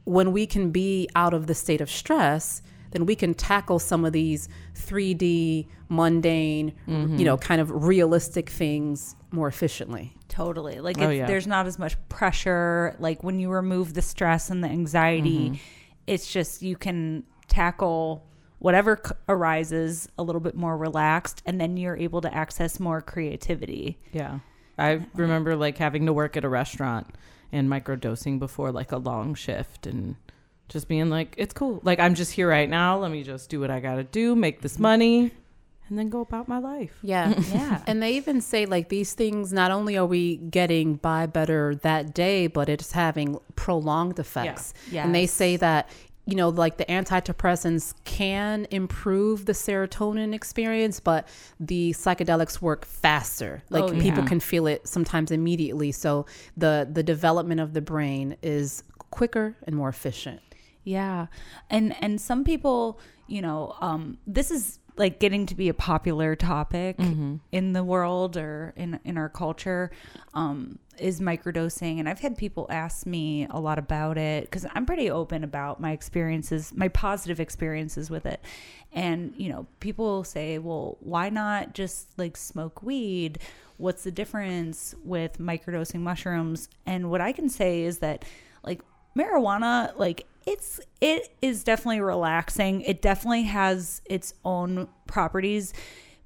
when 0.05 0.31
we 0.31 0.47
can 0.47 0.71
be 0.71 1.09
out 1.15 1.33
of 1.33 1.47
the 1.47 1.55
state 1.55 1.81
of 1.81 1.89
stress, 1.89 2.61
then 2.97 3.05
we 3.05 3.15
can 3.15 3.35
tackle 3.35 3.77
some 3.77 4.05
of 4.05 4.11
these 4.11 4.49
3D, 4.73 5.67
mundane, 5.87 6.73
you 6.87 7.23
know, 7.25 7.37
kind 7.37 7.61
of 7.61 7.85
realistic 7.85 8.49
things 8.49 9.15
more 9.31 9.47
efficiently. 9.47 10.15
Totally. 10.29 10.79
Like 10.79 10.99
Oh, 10.99 11.09
yeah. 11.09 11.27
there's 11.27 11.45
not 11.45 11.67
as 11.67 11.77
much 11.77 11.95
pressure. 12.09 12.95
Like 12.97 13.23
when 13.23 13.39
you 13.39 13.49
remove 13.51 13.93
the 13.93 14.01
stress 14.01 14.49
and 14.49 14.63
the 14.63 14.67
anxiety, 14.67 15.49
mm-hmm. 15.51 15.55
it's 16.07 16.33
just 16.33 16.63
you 16.63 16.75
can 16.75 17.23
tackle 17.47 18.25
whatever 18.57 18.99
c- 19.05 19.11
arises 19.29 20.09
a 20.17 20.23
little 20.23 20.41
bit 20.41 20.55
more 20.55 20.75
relaxed 20.75 21.43
and 21.45 21.61
then 21.61 21.77
you're 21.77 21.97
able 21.97 22.21
to 22.21 22.33
access 22.33 22.79
more 22.79 22.99
creativity. 22.99 23.99
Yeah. 24.11 24.39
I 24.79 25.05
remember 25.13 25.55
like 25.55 25.77
having 25.77 26.07
to 26.07 26.13
work 26.13 26.35
at 26.35 26.43
a 26.43 26.49
restaurant 26.49 27.13
and 27.51 27.69
microdosing 27.69 28.39
before 28.39 28.71
like 28.71 28.91
a 28.91 28.97
long 28.97 29.35
shift 29.35 29.85
and 29.85 30.15
just 30.69 30.87
being 30.87 31.09
like, 31.09 31.35
it's 31.37 31.53
cool. 31.53 31.79
Like, 31.83 31.99
I'm 31.99 32.15
just 32.15 32.31
here 32.31 32.49
right 32.49 32.69
now. 32.69 32.97
Let 32.99 33.11
me 33.11 33.23
just 33.23 33.49
do 33.49 33.59
what 33.59 33.69
I 33.69 33.79
got 33.79 33.95
to 33.95 34.03
do, 34.03 34.35
make 34.35 34.61
this 34.61 34.79
money, 34.79 35.31
and 35.89 35.97
then 35.97 36.09
go 36.09 36.21
about 36.21 36.47
my 36.47 36.59
life. 36.59 36.97
Yeah. 37.01 37.33
Yeah. 37.47 37.81
And 37.87 38.03
they 38.03 38.13
even 38.17 38.41
say 38.41 38.65
like 38.65 38.89
these 38.89 39.13
things 39.13 39.53
not 39.53 39.71
only 39.71 39.97
are 39.97 40.05
we 40.05 40.37
getting 40.37 40.95
by 40.95 41.25
better 41.27 41.75
that 41.75 42.13
day, 42.13 42.47
but 42.47 42.67
it's 42.67 42.91
having 42.91 43.39
prolonged 43.55 44.19
effects. 44.19 44.73
Yeah. 44.91 45.05
And 45.05 45.15
they 45.15 45.27
say 45.27 45.55
that 45.57 45.89
you 46.25 46.35
know 46.35 46.49
like 46.49 46.77
the 46.77 46.85
antidepressants 46.85 47.93
can 48.03 48.67
improve 48.69 49.45
the 49.45 49.53
serotonin 49.53 50.33
experience 50.33 50.99
but 50.99 51.25
the 51.57 51.91
psychedelics 51.93 52.61
work 52.61 52.83
faster 52.85 53.63
oh, 53.71 53.79
like 53.79 53.83
Oh, 53.93 53.99
people 53.99 54.23
can 54.23 54.41
feel 54.41 54.67
it 54.67 54.85
sometimes 54.87 55.31
immediately 55.31 55.93
so 55.93 56.25
the 56.57 56.87
the 56.91 57.01
development 57.01 57.61
of 57.61 57.73
the 57.73 57.81
brain 57.81 58.35
is 58.43 58.83
quicker 59.09 59.55
and 59.63 59.73
more 59.73 59.87
efficient 59.87 60.41
Yeah. 60.87 61.27
And 61.69 61.95
and 62.01 62.19
some 62.19 62.45
people, 62.45 62.99
you 63.27 63.41
know, 63.41 63.75
um 63.81 64.17
this 64.25 64.51
is 64.51 64.79
like 64.95 65.19
getting 65.19 65.45
to 65.45 65.53
be 65.53 65.67
a 65.69 65.73
popular 65.73 66.35
topic 66.35 66.95
in 67.51 67.73
the 67.73 67.83
world 67.83 68.37
or 68.37 68.73
in 68.77 68.99
in 69.03 69.15
our 69.17 69.29
culture 69.29 69.91
um 70.33 70.79
is 70.97 71.19
microdosing 71.19 71.99
and 71.99 72.07
I've 72.09 72.21
had 72.21 72.35
people 72.37 72.65
ask 72.69 73.05
me 73.05 73.45
a 73.51 73.59
lot 73.59 73.77
about 73.77 74.17
it 74.17 74.49
cuz 74.49 74.65
I'm 74.73 74.85
pretty 74.85 75.11
open 75.11 75.43
about 75.43 75.79
my 75.81 75.91
experiences, 75.91 76.73
my 76.73 76.87
positive 76.87 77.39
experiences 77.41 78.09
with 78.09 78.25
it. 78.25 78.39
And, 78.93 79.33
you 79.35 79.49
know, 79.49 79.67
people 79.81 80.05
will 80.05 80.23
say, 80.23 80.57
"Well, 80.57 80.97
why 81.01 81.29
not 81.29 81.73
just 81.73 82.17
like 82.17 82.37
smoke 82.37 82.81
weed? 82.81 83.39
What's 83.75 84.03
the 84.03 84.11
difference 84.11 84.95
with 85.03 85.37
microdosing 85.37 85.99
mushrooms?" 85.99 86.69
And 86.85 87.11
what 87.11 87.19
I 87.19 87.33
can 87.33 87.49
say 87.49 87.83
is 87.83 87.99
that 87.99 88.23
like 88.63 88.81
marijuana 89.15 89.97
like 89.97 90.25
it's 90.47 90.79
it 91.01 91.29
is 91.41 91.63
definitely 91.63 92.01
relaxing. 92.01 92.81
It 92.81 93.01
definitely 93.01 93.43
has 93.43 94.01
its 94.05 94.33
own 94.43 94.87
properties. 95.05 95.73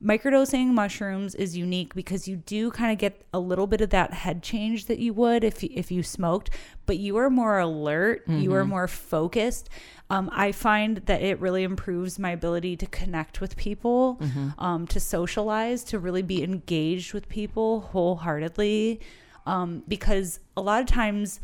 Microdosing 0.03 0.67
mushrooms 0.69 1.36
is 1.36 1.55
unique 1.55 1.93
because 1.93 2.27
you 2.27 2.36
do 2.38 2.71
kind 2.71 2.91
of 2.91 2.97
get 2.97 3.23
a 3.34 3.39
little 3.39 3.67
bit 3.67 3.81
of 3.81 3.91
that 3.91 4.13
head 4.13 4.41
change 4.41 4.86
that 4.86 4.97
you 4.97 5.13
would 5.13 5.43
if 5.43 5.62
you, 5.62 5.69
if 5.73 5.91
you 5.91 6.01
smoked 6.01 6.49
but 6.88 6.97
you 6.97 7.17
are 7.17 7.29
more 7.29 7.60
alert 7.60 8.23
you 8.27 8.51
are 8.53 8.65
more 8.65 8.88
focused. 8.88 9.69
Um, 10.10 10.27
i 10.34 10.51
find 10.51 10.97
that 11.05 11.21
it 11.21 11.39
really 11.39 11.63
improves 11.63 12.17
my 12.17 12.31
ability 12.31 12.77
to 12.77 12.88
connect 12.88 13.41
with 13.41 13.55
people 13.57 14.19
um, 14.57 14.88
to 14.88 14.99
socialize 14.99 15.84
to 15.86 15.99
really 15.99 16.23
be 16.23 16.43
engaged 16.43 17.13
with 17.13 17.29
people 17.29 17.81
wholeheartedly. 17.81 19.01
Um, 19.45 19.84
because 19.88 20.39
a 20.57 20.62
lot 20.62 20.81
of 20.81 20.88
times 20.88 21.41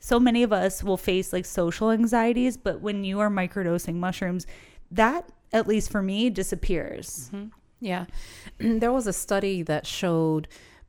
so 0.00 0.20
many 0.20 0.42
of 0.42 0.52
us 0.52 0.82
will 0.82 0.96
face 0.96 1.32
like 1.32 1.44
social 1.44 1.90
anxieties, 1.90 2.56
but 2.56 2.80
when 2.80 3.04
you 3.04 3.20
are 3.20 3.30
microdosing 3.30 3.94
mushrooms, 3.94 4.46
that 4.90 5.28
at 5.52 5.66
least 5.66 5.90
for 5.90 6.02
me 6.02 6.30
disappears. 6.30 7.30
Mm-hmm. 7.32 7.48
Yeah. 7.80 8.06
There 8.58 8.92
was 8.92 9.06
a 9.06 9.12
study 9.12 9.62
that 9.62 9.86
showed 9.86 10.48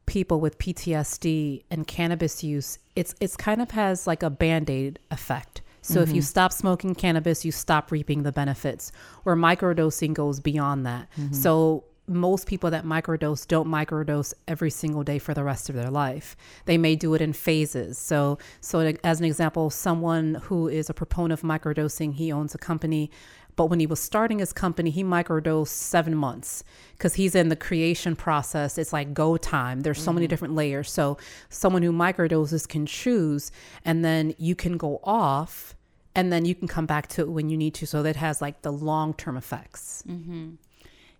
people 0.09 0.39
with 0.39 0.57
PTSD 0.57 1.63
and 1.69 1.85
cannabis 1.85 2.43
use, 2.43 2.79
it's 2.95 3.13
it's 3.21 3.37
kind 3.37 3.61
of 3.61 3.71
has 3.71 4.07
like 4.07 4.23
a 4.23 4.29
band-aid 4.29 4.99
effect. 5.11 5.61
So 5.81 6.01
if 6.01 6.09
you 6.09 6.15
mm-hmm. 6.15 6.21
stop 6.21 6.51
smoking 6.51 6.93
cannabis, 6.93 7.45
you 7.45 7.51
stop 7.51 7.91
reaping 7.91 8.23
the 8.23 8.31
benefits. 8.31 8.91
Where 9.23 9.35
microdosing 9.35 10.13
goes 10.13 10.39
beyond 10.39 10.85
that. 10.85 11.07
Mm-hmm. 11.17 11.33
So 11.33 11.85
most 12.09 12.47
people 12.47 12.71
that 12.71 12.85
microdose 12.85 13.47
don't 13.47 13.67
microdose 13.67 14.33
every 14.47 14.69
single 14.69 15.03
day 15.03 15.19
for 15.19 15.33
the 15.33 15.43
rest 15.43 15.69
of 15.69 15.75
their 15.75 15.91
life. 15.91 16.35
They 16.65 16.77
may 16.77 16.95
do 16.95 17.13
it 17.13 17.21
in 17.21 17.33
phases. 17.33 17.97
So 17.97 18.39
so 18.61 18.79
as 19.03 19.19
an 19.19 19.25
example, 19.25 19.69
someone 19.69 20.35
who 20.43 20.67
is 20.67 20.89
a 20.89 20.93
proponent 20.93 21.33
of 21.33 21.41
microdosing, 21.41 22.13
he 22.13 22.31
owns 22.31 22.55
a 22.55 22.57
company 22.57 23.11
but 23.59 23.65
when 23.65 23.81
he 23.81 23.87
was 23.87 23.99
starting 23.99 24.39
his 24.39 24.53
company, 24.53 24.89
he 24.89 25.03
microdosed 25.03 25.67
seven 25.67 26.15
months 26.15 26.63
because 26.93 27.15
he's 27.15 27.35
in 27.35 27.49
the 27.49 27.57
creation 27.57 28.15
process. 28.15 28.77
It's 28.77 28.93
like 28.93 29.13
go 29.13 29.35
time. 29.35 29.81
There's 29.81 30.01
so 30.01 30.13
many 30.13 30.27
mm-hmm. 30.27 30.29
different 30.29 30.55
layers. 30.55 30.89
So 30.89 31.17
someone 31.49 31.83
who 31.83 31.91
microdoses 31.91 32.65
can 32.65 32.85
choose, 32.85 33.51
and 33.83 34.05
then 34.05 34.33
you 34.37 34.55
can 34.55 34.77
go 34.77 35.01
off, 35.03 35.75
and 36.15 36.31
then 36.31 36.45
you 36.45 36.55
can 36.55 36.69
come 36.69 36.85
back 36.85 37.07
to 37.07 37.23
it 37.23 37.31
when 37.31 37.49
you 37.49 37.57
need 37.57 37.73
to. 37.73 37.85
So 37.85 38.01
that 38.01 38.15
has 38.15 38.41
like 38.41 38.61
the 38.61 38.71
long 38.71 39.13
term 39.13 39.35
effects. 39.35 40.05
Mm-hmm. 40.07 40.51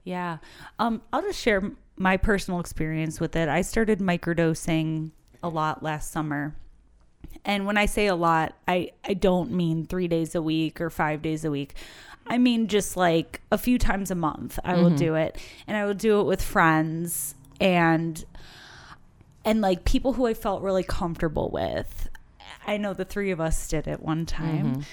Yeah. 0.04 0.38
Um, 0.80 1.02
I'll 1.12 1.22
just 1.22 1.40
share 1.40 1.72
my 1.98 2.18
personal 2.18 2.60
experience 2.60 3.20
with 3.20 3.36
it. 3.36 3.50
I 3.50 3.62
started 3.62 4.00
microdosing 4.00 5.12
a 5.44 5.50
lot 5.50 5.84
last 5.84 6.12
summer. 6.12 6.56
And 7.46 7.66
when 7.66 7.78
I 7.78 7.86
say 7.86 8.08
a 8.08 8.16
lot, 8.16 8.56
I, 8.68 8.92
I 9.04 9.14
don't 9.14 9.52
mean 9.52 9.86
three 9.86 10.08
days 10.08 10.36
a 10.36 10.42
week 10.42 10.82
or 10.82 10.90
five 10.90 11.22
days 11.22 11.46
a 11.46 11.52
week. 11.52 11.76
I 12.28 12.38
mean 12.38 12.68
just 12.68 12.96
like 12.96 13.42
a 13.52 13.58
few 13.58 13.80
times 13.80 14.12
a 14.12 14.16
month 14.16 14.60
I 14.64 14.76
will 14.76 14.92
do 14.98 15.16
it. 15.16 15.38
And 15.68 15.76
I 15.76 15.86
will 15.86 15.96
do 15.96 16.20
it 16.22 16.26
with 16.26 16.42
friends 16.42 17.34
and 17.60 18.24
and 19.46 19.62
like 19.62 19.84
people 19.84 20.14
who 20.14 20.28
I 20.28 20.34
felt 20.34 20.62
really 20.62 20.84
comfortable 20.84 21.50
with. 21.50 22.10
I 22.68 22.78
know 22.78 22.94
the 22.94 23.06
three 23.06 23.32
of 23.32 23.42
us 23.42 23.68
did 23.68 23.88
it 23.88 24.02
one 24.02 24.26
time. 24.26 24.86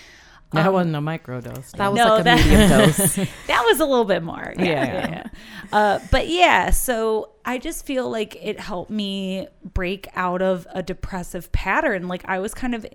That 0.52 0.72
wasn't 0.72 0.94
a 0.96 1.00
microdose. 1.00 1.72
That 1.72 1.92
was 1.92 1.98
No, 1.98 2.08
like 2.08 2.20
a 2.20 2.24
that- 2.24 2.38
medium 2.38 2.68
dose. 2.70 3.14
that 3.46 3.62
was 3.66 3.80
a 3.80 3.84
little 3.84 4.04
bit 4.04 4.22
more. 4.22 4.54
Yeah. 4.56 4.64
Yeah. 4.64 4.84
yeah, 4.84 5.10
yeah. 5.10 5.28
Uh, 5.72 5.98
but 6.10 6.28
yeah, 6.28 6.70
so 6.70 7.32
I 7.44 7.58
just 7.58 7.84
feel 7.84 8.08
like 8.08 8.36
it 8.42 8.58
helped 8.60 8.90
me 8.90 9.48
break 9.74 10.06
out 10.14 10.42
of 10.42 10.66
a 10.70 10.82
depressive 10.82 11.50
pattern. 11.52 12.08
Like 12.08 12.24
I 12.26 12.38
was 12.38 12.54
kind 12.54 12.74
of 12.74 12.86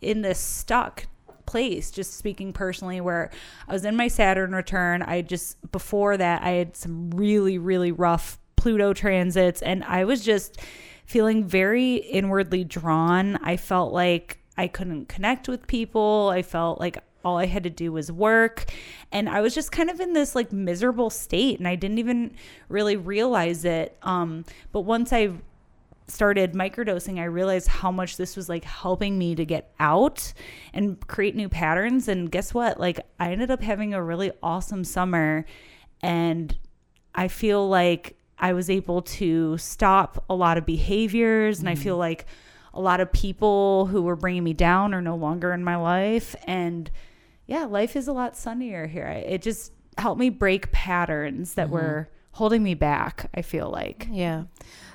in 0.00 0.22
this 0.22 0.38
stuck 0.38 1.06
place, 1.46 1.90
just 1.90 2.14
speaking 2.16 2.52
personally, 2.52 3.00
where 3.00 3.30
I 3.68 3.72
was 3.72 3.84
in 3.84 3.96
my 3.96 4.06
Saturn 4.08 4.52
return. 4.54 5.02
I 5.02 5.22
just, 5.22 5.56
before 5.72 6.16
that, 6.16 6.42
I 6.42 6.50
had 6.50 6.76
some 6.76 7.10
really, 7.10 7.58
really 7.58 7.90
rough 7.92 8.38
Pluto 8.56 8.92
transits, 8.92 9.60
and 9.62 9.82
I 9.84 10.04
was 10.04 10.22
just 10.24 10.58
feeling 11.06 11.44
very 11.44 11.96
inwardly 11.96 12.62
drawn. 12.62 13.36
I 13.42 13.56
felt 13.56 13.92
like 13.92 14.38
I 14.60 14.68
couldn't 14.68 15.08
connect 15.08 15.48
with 15.48 15.66
people. 15.66 16.28
I 16.28 16.42
felt 16.42 16.78
like 16.80 16.98
all 17.24 17.38
I 17.38 17.46
had 17.46 17.62
to 17.62 17.70
do 17.70 17.92
was 17.92 18.12
work. 18.12 18.66
And 19.10 19.26
I 19.26 19.40
was 19.40 19.54
just 19.54 19.72
kind 19.72 19.88
of 19.88 20.00
in 20.00 20.12
this 20.12 20.34
like 20.34 20.52
miserable 20.52 21.08
state 21.08 21.58
and 21.58 21.66
I 21.66 21.76
didn't 21.76 21.98
even 21.98 22.34
really 22.68 22.96
realize 22.96 23.64
it. 23.64 23.96
Um, 24.02 24.44
but 24.70 24.82
once 24.82 25.14
I 25.14 25.32
started 26.08 26.52
microdosing, 26.52 27.18
I 27.18 27.24
realized 27.24 27.68
how 27.68 27.90
much 27.90 28.18
this 28.18 28.36
was 28.36 28.50
like 28.50 28.64
helping 28.64 29.16
me 29.16 29.34
to 29.34 29.46
get 29.46 29.72
out 29.80 30.30
and 30.74 31.00
create 31.08 31.34
new 31.34 31.48
patterns. 31.48 32.06
And 32.06 32.30
guess 32.30 32.52
what? 32.52 32.78
Like, 32.78 33.00
I 33.18 33.32
ended 33.32 33.50
up 33.50 33.62
having 33.62 33.94
a 33.94 34.02
really 34.02 34.30
awesome 34.42 34.84
summer. 34.84 35.46
And 36.02 36.54
I 37.14 37.28
feel 37.28 37.66
like 37.66 38.18
I 38.38 38.52
was 38.52 38.68
able 38.68 39.00
to 39.02 39.56
stop 39.56 40.22
a 40.28 40.34
lot 40.34 40.58
of 40.58 40.66
behaviors. 40.66 41.60
And 41.60 41.68
I 41.68 41.76
feel 41.76 41.96
like 41.96 42.26
a 42.72 42.80
lot 42.80 43.00
of 43.00 43.12
people 43.12 43.86
who 43.86 44.02
were 44.02 44.16
bringing 44.16 44.44
me 44.44 44.52
down 44.52 44.94
are 44.94 45.02
no 45.02 45.16
longer 45.16 45.52
in 45.52 45.64
my 45.64 45.76
life. 45.76 46.36
And 46.46 46.90
yeah, 47.46 47.64
life 47.64 47.96
is 47.96 48.08
a 48.08 48.12
lot 48.12 48.36
sunnier 48.36 48.86
here. 48.86 49.06
It 49.06 49.42
just 49.42 49.72
helped 49.98 50.20
me 50.20 50.30
break 50.30 50.72
patterns 50.72 51.54
that 51.54 51.66
mm-hmm. 51.66 51.74
were 51.74 52.08
holding 52.32 52.62
me 52.62 52.74
back, 52.74 53.28
I 53.34 53.42
feel 53.42 53.70
like. 53.70 54.06
Yeah. 54.10 54.44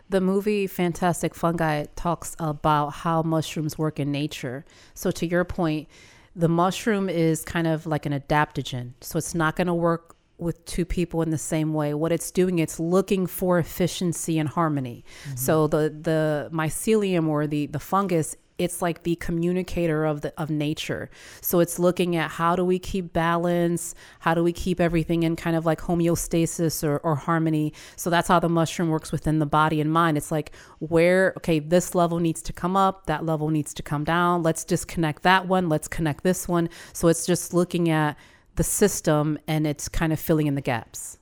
The 0.09 0.21
movie 0.21 0.67
Fantastic 0.67 1.33
Fungi 1.33 1.85
talks 1.95 2.35
about 2.39 2.89
how 2.89 3.23
mushrooms 3.23 3.77
work 3.77 3.99
in 3.99 4.11
nature. 4.11 4.63
So, 4.93 5.11
to 5.11 5.25
your 5.25 5.43
point, 5.43 5.89
the 6.35 6.47
mushroom 6.47 7.09
is 7.09 7.43
kind 7.43 7.65
of 7.65 7.88
like 7.88 8.05
an 8.05 8.13
adaptogen. 8.13 8.93
So, 9.01 9.17
it's 9.17 9.33
not 9.33 9.55
going 9.55 9.67
to 9.67 9.73
work 9.73 10.14
with 10.37 10.63
two 10.65 10.85
people 10.85 11.21
in 11.21 11.29
the 11.29 11.37
same 11.37 11.73
way. 11.73 11.93
What 11.93 12.11
it's 12.11 12.31
doing, 12.31 12.59
it's 12.59 12.79
looking 12.79 13.27
for 13.27 13.57
efficiency 13.59 14.37
and 14.37 14.49
harmony. 14.49 15.05
Mm-hmm. 15.23 15.37
So, 15.37 15.67
the, 15.67 15.89
the 15.89 16.49
mycelium 16.51 17.27
or 17.27 17.47
the, 17.47 17.67
the 17.67 17.79
fungus 17.79 18.35
it's 18.57 18.81
like 18.81 19.03
the 19.03 19.15
communicator 19.17 20.05
of 20.05 20.21
the 20.21 20.33
of 20.39 20.49
nature. 20.49 21.09
So 21.41 21.59
it's 21.59 21.77
looking 21.77 22.15
at 22.15 22.31
how 22.31 22.55
do 22.55 22.63
we 22.63 22.79
keep 22.79 23.11
balance 23.11 23.95
how 24.19 24.33
do 24.33 24.43
we 24.43 24.53
keep 24.53 24.79
everything 24.79 25.23
in 25.23 25.35
kind 25.35 25.55
of 25.55 25.65
like 25.65 25.81
homeostasis 25.81 26.83
or, 26.83 26.97
or 26.99 27.15
harmony. 27.15 27.73
So 27.95 28.09
that's 28.09 28.27
how 28.27 28.39
the 28.39 28.49
mushroom 28.49 28.89
works 28.89 29.11
within 29.11 29.39
the 29.39 29.45
body 29.45 29.81
and 29.81 29.91
mind. 29.91 30.17
It's 30.17 30.31
like 30.31 30.53
where 30.79 31.33
okay 31.37 31.59
this 31.59 31.95
level 31.95 32.19
needs 32.19 32.41
to 32.43 32.53
come 32.53 32.75
up 32.75 33.07
that 33.07 33.25
level 33.25 33.49
needs 33.49 33.73
to 33.73 33.83
come 33.83 34.03
down. 34.03 34.43
Let's 34.43 34.63
disconnect 34.63 35.23
that 35.23 35.47
one 35.47 35.67
let's 35.67 35.87
connect 35.87 36.23
this 36.23 36.47
one. 36.47 36.69
So 36.93 37.07
it's 37.07 37.25
just 37.25 37.53
looking 37.53 37.89
at 37.89 38.17
the 38.55 38.63
system 38.63 39.37
and 39.47 39.65
it's 39.67 39.87
kind 39.89 40.11
of 40.13 40.19
filling 40.19 40.47
in 40.47 40.55
the 40.55 40.61
gaps 40.61 41.17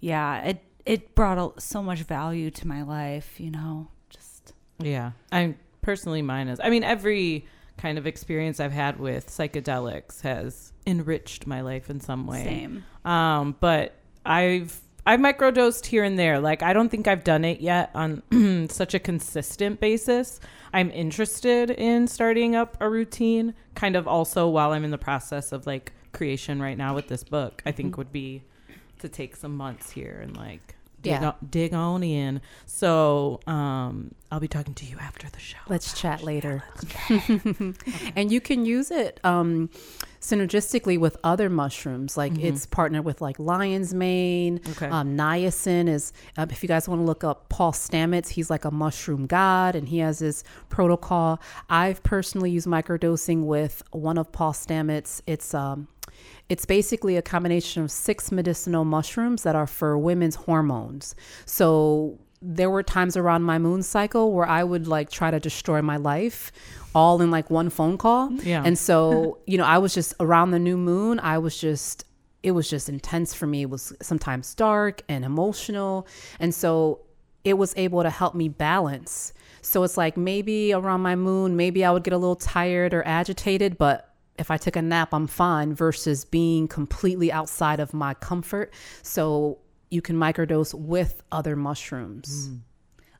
Yeah, 0.00 0.42
it 0.44 0.62
it 0.86 1.14
brought 1.14 1.60
so 1.60 1.82
much 1.82 2.00
value 2.00 2.50
to 2.52 2.66
my 2.66 2.82
life, 2.82 3.38
you 3.38 3.50
know. 3.50 3.88
Just 4.08 4.54
Yeah. 4.78 5.12
I 5.30 5.54
personally 5.82 6.22
mine 6.22 6.48
is 6.48 6.60
I 6.62 6.70
mean 6.70 6.84
every 6.84 7.46
kind 7.76 7.98
of 7.98 8.06
experience 8.06 8.60
I've 8.60 8.72
had 8.72 8.98
with 8.98 9.28
psychedelics 9.28 10.22
has 10.22 10.72
enriched 10.86 11.46
my 11.46 11.60
life 11.60 11.90
in 11.90 12.00
some 12.00 12.26
way. 12.26 12.44
same. 12.44 12.84
Um, 13.04 13.56
but 13.60 13.94
I've 14.24 14.80
I've 15.06 15.20
microdosed 15.20 15.86
here 15.86 16.04
and 16.04 16.18
there. 16.18 16.38
Like 16.38 16.62
I 16.62 16.72
don't 16.72 16.88
think 16.88 17.08
I've 17.08 17.24
done 17.24 17.44
it 17.44 17.60
yet 17.60 17.90
on 17.94 18.22
such 18.70 18.94
a 18.94 18.98
consistent 18.98 19.80
basis. 19.80 20.40
I'm 20.72 20.90
interested 20.90 21.70
in 21.70 22.06
starting 22.06 22.54
up 22.54 22.76
a 22.80 22.88
routine, 22.88 23.54
kind 23.74 23.96
of 23.96 24.06
also 24.06 24.48
while 24.48 24.72
I'm 24.72 24.84
in 24.84 24.90
the 24.90 24.98
process 24.98 25.52
of 25.52 25.66
like 25.66 25.92
creation 26.12 26.60
right 26.60 26.76
now 26.76 26.94
with 26.94 27.08
this 27.08 27.24
book. 27.24 27.62
I 27.64 27.72
think 27.72 27.92
mm-hmm. 27.92 28.00
would 28.00 28.12
be 28.12 28.42
to 28.98 29.08
take 29.08 29.36
some 29.36 29.56
months 29.56 29.90
here 29.90 30.20
and 30.22 30.36
like 30.36 30.74
dig, 31.02 31.12
Yeah. 31.12 31.28
on, 31.28 31.34
dig 31.50 31.74
on 31.74 32.02
in. 32.02 32.40
So 32.66 33.40
um, 33.46 34.14
I'll 34.30 34.40
be 34.40 34.48
talking 34.48 34.74
to 34.74 34.86
you 34.86 34.96
after 35.00 35.28
the 35.28 35.38
show. 35.38 35.58
Let's 35.68 35.98
chat 35.98 36.22
later. 36.22 36.62
and 38.16 38.30
you 38.32 38.40
can 38.40 38.64
use 38.66 38.90
it 38.90 39.20
um, 39.24 39.70
synergistically 40.20 40.98
with 40.98 41.16
other 41.24 41.48
mushrooms. 41.48 42.16
Like 42.16 42.38
it's 42.38 42.66
partnered 42.66 43.04
with 43.04 43.20
like 43.20 43.38
lion's 43.38 43.94
mane. 43.94 44.60
Okay. 44.70 44.86
Um, 44.86 45.16
niacin 45.16 45.88
is, 45.88 46.12
um, 46.36 46.50
if 46.50 46.62
you 46.62 46.68
guys 46.68 46.88
want 46.88 47.00
to 47.00 47.04
look 47.04 47.24
up 47.24 47.48
Paul 47.48 47.72
Stamets, 47.72 48.28
he's 48.28 48.50
like 48.50 48.64
a 48.64 48.70
mushroom 48.70 49.26
god 49.26 49.74
and 49.76 49.88
he 49.88 49.98
has 49.98 50.18
his 50.18 50.44
protocol. 50.68 51.40
I've 51.70 52.02
personally 52.02 52.50
used 52.50 52.66
microdosing 52.66 53.44
with 53.44 53.82
one 53.92 54.18
of 54.18 54.30
Paul 54.32 54.52
Stamets. 54.52 55.22
It's, 55.26 55.54
um, 55.54 55.88
it's 56.48 56.64
basically 56.64 57.16
a 57.16 57.22
combination 57.22 57.82
of 57.82 57.90
six 57.90 58.32
medicinal 58.32 58.84
mushrooms 58.84 59.42
that 59.42 59.54
are 59.54 59.66
for 59.66 59.98
women's 59.98 60.34
hormones. 60.34 61.14
So 61.44 62.18
there 62.40 62.70
were 62.70 62.82
times 62.82 63.16
around 63.16 63.42
my 63.42 63.58
moon 63.58 63.82
cycle 63.82 64.32
where 64.32 64.46
I 64.46 64.64
would 64.64 64.86
like 64.86 65.10
try 65.10 65.30
to 65.30 65.40
destroy 65.40 65.82
my 65.82 65.96
life 65.96 66.52
all 66.94 67.20
in 67.20 67.30
like 67.30 67.50
one 67.50 67.68
phone 67.68 67.98
call. 67.98 68.32
Yeah. 68.32 68.62
And 68.64 68.78
so, 68.78 69.38
you 69.46 69.58
know, 69.58 69.64
I 69.64 69.78
was 69.78 69.92
just 69.92 70.14
around 70.20 70.52
the 70.52 70.58
new 70.58 70.76
moon, 70.76 71.20
I 71.20 71.38
was 71.38 71.58
just 71.58 72.04
it 72.42 72.52
was 72.52 72.70
just 72.70 72.88
intense 72.88 73.34
for 73.34 73.46
me. 73.46 73.62
It 73.62 73.70
was 73.70 73.92
sometimes 74.00 74.54
dark 74.54 75.02
and 75.08 75.24
emotional. 75.24 76.06
And 76.38 76.54
so 76.54 77.00
it 77.44 77.54
was 77.54 77.74
able 77.76 78.02
to 78.02 78.10
help 78.10 78.34
me 78.34 78.48
balance. 78.48 79.32
So 79.60 79.82
it's 79.82 79.96
like 79.96 80.16
maybe 80.16 80.72
around 80.72 81.00
my 81.00 81.16
moon, 81.16 81.56
maybe 81.56 81.84
I 81.84 81.90
would 81.90 82.04
get 82.04 82.14
a 82.14 82.18
little 82.18 82.36
tired 82.36 82.94
or 82.94 83.06
agitated, 83.06 83.76
but 83.76 84.07
if 84.38 84.50
I 84.50 84.56
took 84.56 84.76
a 84.76 84.82
nap, 84.82 85.12
I'm 85.12 85.26
fine 85.26 85.74
versus 85.74 86.24
being 86.24 86.68
completely 86.68 87.30
outside 87.32 87.80
of 87.80 87.92
my 87.92 88.14
comfort. 88.14 88.72
So 89.02 89.58
you 89.90 90.02
can 90.02 90.16
microdose 90.16 90.74
with 90.74 91.22
other 91.32 91.56
mushrooms. 91.56 92.48
Mm. 92.48 92.60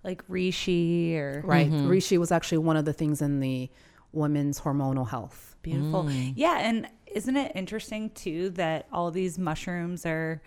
Like 0.04 0.26
reishi 0.28 1.16
or 1.16 1.42
Right. 1.44 1.70
Mm-hmm. 1.70 1.88
Reishi 1.88 2.18
was 2.18 2.31
actually 2.31 2.59
one 2.59 2.76
of 2.76 2.85
the 2.85 2.92
things 2.92 3.20
in 3.20 3.40
the 3.40 3.68
women's 4.12 4.61
hormonal 4.61 5.09
health. 5.09 5.57
beautiful. 5.62 6.04
Mm. 6.04 6.35
Yeah, 6.37 6.59
and 6.61 6.88
isn't 7.07 7.37
it 7.37 7.52
interesting 7.54 8.11
too 8.11 8.50
that 8.50 8.87
all 8.92 9.11
these 9.11 9.38
mushrooms 9.38 10.07
are 10.07 10.40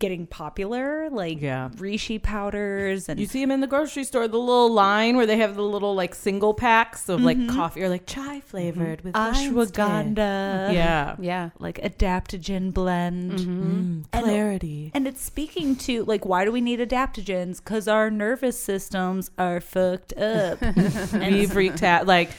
getting 0.00 0.26
popular? 0.26 1.08
Like 1.10 1.40
Yeah. 1.40 1.68
reishi 1.76 2.20
powders 2.20 3.08
and 3.08 3.20
You 3.20 3.26
see 3.26 3.40
them 3.40 3.52
in 3.52 3.60
the 3.60 3.68
grocery 3.68 4.02
store, 4.02 4.26
the 4.26 4.38
little 4.38 4.72
line 4.72 5.16
where 5.16 5.26
they 5.26 5.36
have 5.36 5.54
the 5.54 5.62
little 5.62 5.94
like 5.94 6.14
single 6.14 6.54
packs 6.54 7.08
of 7.08 7.20
like 7.20 7.38
mm-hmm. 7.38 7.54
coffee 7.54 7.82
or 7.84 7.88
like 7.88 8.06
chai 8.06 8.40
flavored 8.40 8.98
mm-hmm. 8.98 9.08
with 9.08 9.14
lion's 9.14 9.70
tail. 9.70 9.86
ashwagandha. 9.86 10.16
Mm-hmm. 10.16 10.74
Yeah. 10.74 11.16
Yeah. 11.20 11.50
Like 11.60 11.78
adaptogen 11.82 12.74
blend. 12.74 13.38
Mm, 13.38 14.04
And- 14.12 14.24
clarity. 14.24 14.90
And 14.94 15.06
it's 15.06 15.22
speaking 15.22 15.76
to 15.76 16.04
like 16.04 16.24
why 16.26 16.44
do 16.44 16.50
we 16.50 16.60
need 16.60 16.80
adaptogens? 16.80 17.58
Because 17.58 17.86
our 17.86 18.10
nervous 18.10 18.58
systems 18.58 19.30
are 19.38 19.60
fucked 19.60 20.12
up. 20.14 20.60
We've 21.12 21.54
wreaked 21.54 21.82
out 21.82 22.06
like 22.06 22.30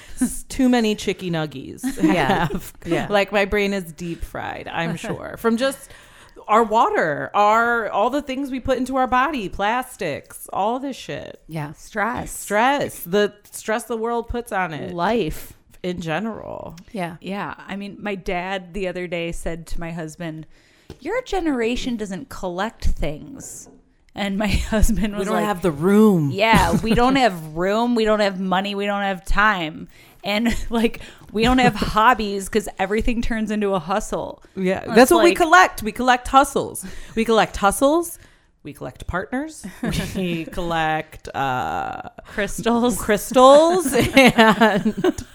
too 0.49 0.67
many 0.67 0.95
chicky 0.95 1.31
nuggies. 1.31 1.85
Yeah. 2.11 2.47
Yeah. 2.85 3.07
Like 3.09 3.31
my 3.31 3.45
brain 3.45 3.73
is 3.73 3.93
deep 3.93 4.23
fried, 4.23 4.67
I'm 4.67 4.95
sure. 5.05 5.35
From 5.37 5.55
just 5.57 5.89
our 6.51 6.63
water, 6.63 7.31
our 7.33 7.89
all 7.89 8.09
the 8.09 8.21
things 8.21 8.51
we 8.51 8.59
put 8.59 8.77
into 8.77 8.97
our 8.97 9.07
body, 9.07 9.47
plastics, 9.47 10.49
all 10.51 10.79
this 10.79 10.97
shit. 10.97 11.41
Yeah. 11.47 11.71
Stress. 11.73 12.31
Stress, 12.31 12.99
the 13.03 13.33
stress 13.49 13.85
the 13.85 13.95
world 13.97 14.27
puts 14.27 14.51
on 14.51 14.73
it 14.73 14.93
Life. 14.93 15.53
in 15.81 16.01
general. 16.01 16.75
Yeah. 16.91 17.15
Yeah. 17.21 17.55
I 17.57 17.75
mean, 17.77 17.97
my 17.99 18.15
dad 18.15 18.73
the 18.73 18.87
other 18.87 19.07
day 19.07 19.31
said 19.31 19.65
to 19.67 19.79
my 19.79 19.91
husband, 19.91 20.45
Your 20.99 21.21
generation 21.23 21.95
doesn't 21.95 22.27
collect 22.29 22.85
things. 22.85 23.69
And 24.13 24.37
my 24.37 24.47
husband 24.47 25.13
was 25.13 25.19
We 25.19 25.25
don't 25.25 25.35
like, 25.35 25.45
have 25.45 25.61
the 25.61 25.71
room. 25.71 26.31
Yeah, 26.31 26.77
we 26.81 26.93
don't 27.01 27.15
have 27.15 27.55
room, 27.55 27.95
we 27.95 28.05
don't 28.05 28.19
have 28.19 28.39
money, 28.39 28.75
we 28.75 28.85
don't 28.85 29.03
have 29.03 29.23
time. 29.25 29.87
And 30.23 30.55
like, 30.69 31.01
we 31.31 31.43
don't 31.43 31.57
have 31.59 31.75
hobbies 31.75 32.45
because 32.47 32.67
everything 32.77 33.21
turns 33.21 33.51
into 33.51 33.73
a 33.73 33.79
hustle. 33.79 34.43
Yeah, 34.55 34.83
It's 34.85 34.95
that's 34.95 35.11
what 35.11 35.23
we 35.23 35.33
collect. 35.33 35.81
We 35.81 35.91
collect 35.91 36.27
hustles. 36.27 36.85
We 37.15 37.25
collect 37.25 37.57
hustles. 37.57 38.19
We 38.63 38.73
collect 38.73 39.07
partners. 39.07 39.65
We 40.15 40.45
collect 40.51 41.27
uh, 41.35 42.09
Crystals. 42.27 42.95
crystals 43.01 43.91
and 44.15 45.25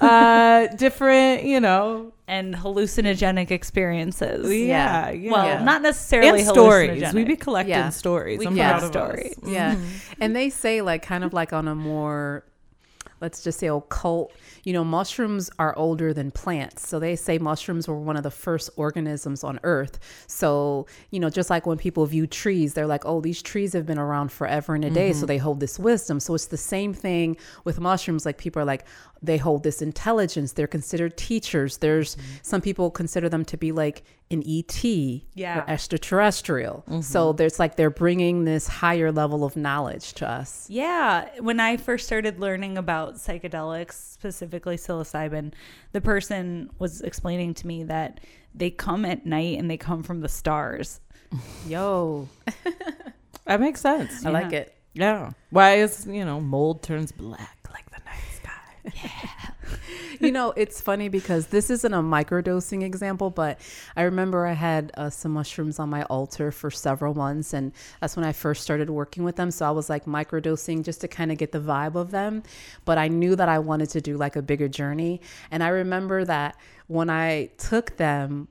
uh, 0.00 0.66
different, 0.76 1.44
you 1.44 1.60
know, 1.60 2.12
and 2.26 2.54
hallucinogenic 2.54 3.50
experiences. 3.52 4.52
yeah, 4.52 5.10
yeah. 5.10 5.30
Well, 5.30 5.46
Yeah. 5.46 5.62
not 5.62 5.82
necessarily 5.82 6.40
and 6.40 6.48
stories. 6.48 7.00
hallucinogenic. 7.02 7.14
We 7.14 7.24
be 7.24 7.36
collecting 7.36 7.70
Yeah. 7.70 7.88
stories. 7.90 8.38
We 8.40 8.46
I'm 8.48 8.54
collect 8.54 8.70
proud 8.80 8.82
of 8.82 8.90
stories. 8.92 9.38
us. 9.38 9.48
Yeah. 9.48 9.76
And 10.20 10.34
they 10.34 10.50
say 10.50 10.82
like 10.82 11.02
kind 11.02 11.22
of 11.24 11.32
like 11.32 11.52
on 11.52 11.68
a 11.68 11.74
more 11.76 12.44
let's 13.20 13.42
just 13.42 13.58
say 13.58 13.66
occult, 13.66 14.32
you 14.68 14.74
know, 14.74 14.84
mushrooms 14.84 15.50
are 15.58 15.74
older 15.78 16.12
than 16.12 16.30
plants. 16.30 16.86
So 16.86 16.98
they 16.98 17.16
say 17.16 17.38
mushrooms 17.38 17.88
were 17.88 17.98
one 17.98 18.18
of 18.18 18.22
the 18.22 18.30
first 18.30 18.68
organisms 18.76 19.42
on 19.42 19.58
earth. 19.62 19.98
So, 20.26 20.86
you 21.10 21.20
know, 21.20 21.30
just 21.30 21.48
like 21.48 21.64
when 21.64 21.78
people 21.78 22.04
view 22.04 22.26
trees, 22.26 22.74
they're 22.74 22.86
like, 22.86 23.06
"Oh, 23.06 23.22
these 23.22 23.40
trees 23.40 23.72
have 23.72 23.86
been 23.86 23.98
around 23.98 24.30
forever 24.30 24.74
and 24.74 24.84
a 24.84 24.90
day." 24.90 25.12
So 25.12 25.20
mm-hmm. 25.20 25.26
they 25.28 25.38
hold 25.38 25.60
this 25.60 25.78
wisdom. 25.78 26.20
So 26.20 26.34
it's 26.34 26.48
the 26.48 26.58
same 26.58 26.92
thing 26.92 27.38
with 27.64 27.80
mushrooms 27.80 28.26
like 28.26 28.36
people 28.36 28.60
are 28.60 28.66
like 28.66 28.84
they 29.22 29.38
hold 29.38 29.62
this 29.62 29.80
intelligence. 29.82 30.52
They're 30.52 30.66
considered 30.66 31.16
teachers. 31.16 31.78
There's 31.78 32.16
mm-hmm. 32.16 32.36
some 32.42 32.60
people 32.60 32.90
consider 32.90 33.28
them 33.28 33.46
to 33.46 33.56
be 33.56 33.72
like 33.72 34.04
an 34.30 34.42
ET 34.46 34.84
Yeah. 34.84 35.60
or 35.60 35.70
extraterrestrial. 35.70 36.84
So 36.86 37.28
mm-hmm. 37.28 37.36
there's 37.36 37.58
like 37.58 37.76
they're 37.76 37.90
bringing 37.90 38.44
this 38.44 38.68
higher 38.68 39.10
level 39.10 39.44
of 39.44 39.56
knowledge 39.56 40.12
to 40.14 40.28
us. 40.28 40.66
Yeah, 40.68 41.28
when 41.40 41.60
I 41.60 41.78
first 41.78 42.06
started 42.06 42.38
learning 42.38 42.76
about 42.76 43.14
psychedelics, 43.14 43.94
specifically 43.94 44.57
psilocybin, 44.64 45.52
the 45.92 46.00
person 46.00 46.70
was 46.78 47.00
explaining 47.00 47.54
to 47.54 47.66
me 47.66 47.84
that 47.84 48.20
they 48.54 48.70
come 48.70 49.04
at 49.04 49.24
night 49.26 49.58
and 49.58 49.70
they 49.70 49.76
come 49.76 50.02
from 50.02 50.20
the 50.20 50.28
stars. 50.28 51.00
Yo, 51.66 52.28
That 53.44 53.60
makes 53.60 53.80
sense. 53.80 54.26
I 54.26 54.30
like 54.30 54.52
it. 54.52 54.74
Yeah. 54.92 55.30
Why 55.50 55.76
is 55.76 56.06
you 56.06 56.24
know 56.24 56.40
mold 56.40 56.82
turns 56.82 57.12
black 57.12 57.68
like 57.72 57.90
the 57.90 58.00
night 58.04 58.22
sky? 58.34 59.52
You 60.20 60.32
know, 60.32 60.52
it's 60.56 60.80
funny 60.80 61.08
because 61.08 61.48
this 61.48 61.70
isn't 61.70 61.92
a 61.92 62.02
microdosing 62.02 62.82
example, 62.82 63.30
but 63.30 63.60
I 63.96 64.02
remember 64.02 64.46
I 64.46 64.52
had 64.52 64.92
uh, 64.96 65.10
some 65.10 65.32
mushrooms 65.32 65.78
on 65.78 65.88
my 65.88 66.02
altar 66.04 66.50
for 66.50 66.70
several 66.70 67.14
months, 67.14 67.52
and 67.52 67.72
that's 68.00 68.16
when 68.16 68.24
I 68.24 68.32
first 68.32 68.62
started 68.62 68.90
working 68.90 69.24
with 69.24 69.36
them. 69.36 69.50
So 69.50 69.66
I 69.66 69.70
was 69.70 69.88
like 69.88 70.04
microdosing 70.04 70.84
just 70.84 71.00
to 71.02 71.08
kind 71.08 71.32
of 71.32 71.38
get 71.38 71.52
the 71.52 71.60
vibe 71.60 71.94
of 71.94 72.10
them, 72.10 72.42
but 72.84 72.98
I 72.98 73.08
knew 73.08 73.36
that 73.36 73.48
I 73.48 73.58
wanted 73.58 73.90
to 73.90 74.00
do 74.00 74.16
like 74.16 74.36
a 74.36 74.42
bigger 74.42 74.68
journey. 74.68 75.20
And 75.50 75.62
I 75.62 75.68
remember 75.68 76.24
that 76.24 76.56
when 76.86 77.10
I 77.10 77.50
took 77.58 77.96
them, 77.96 78.48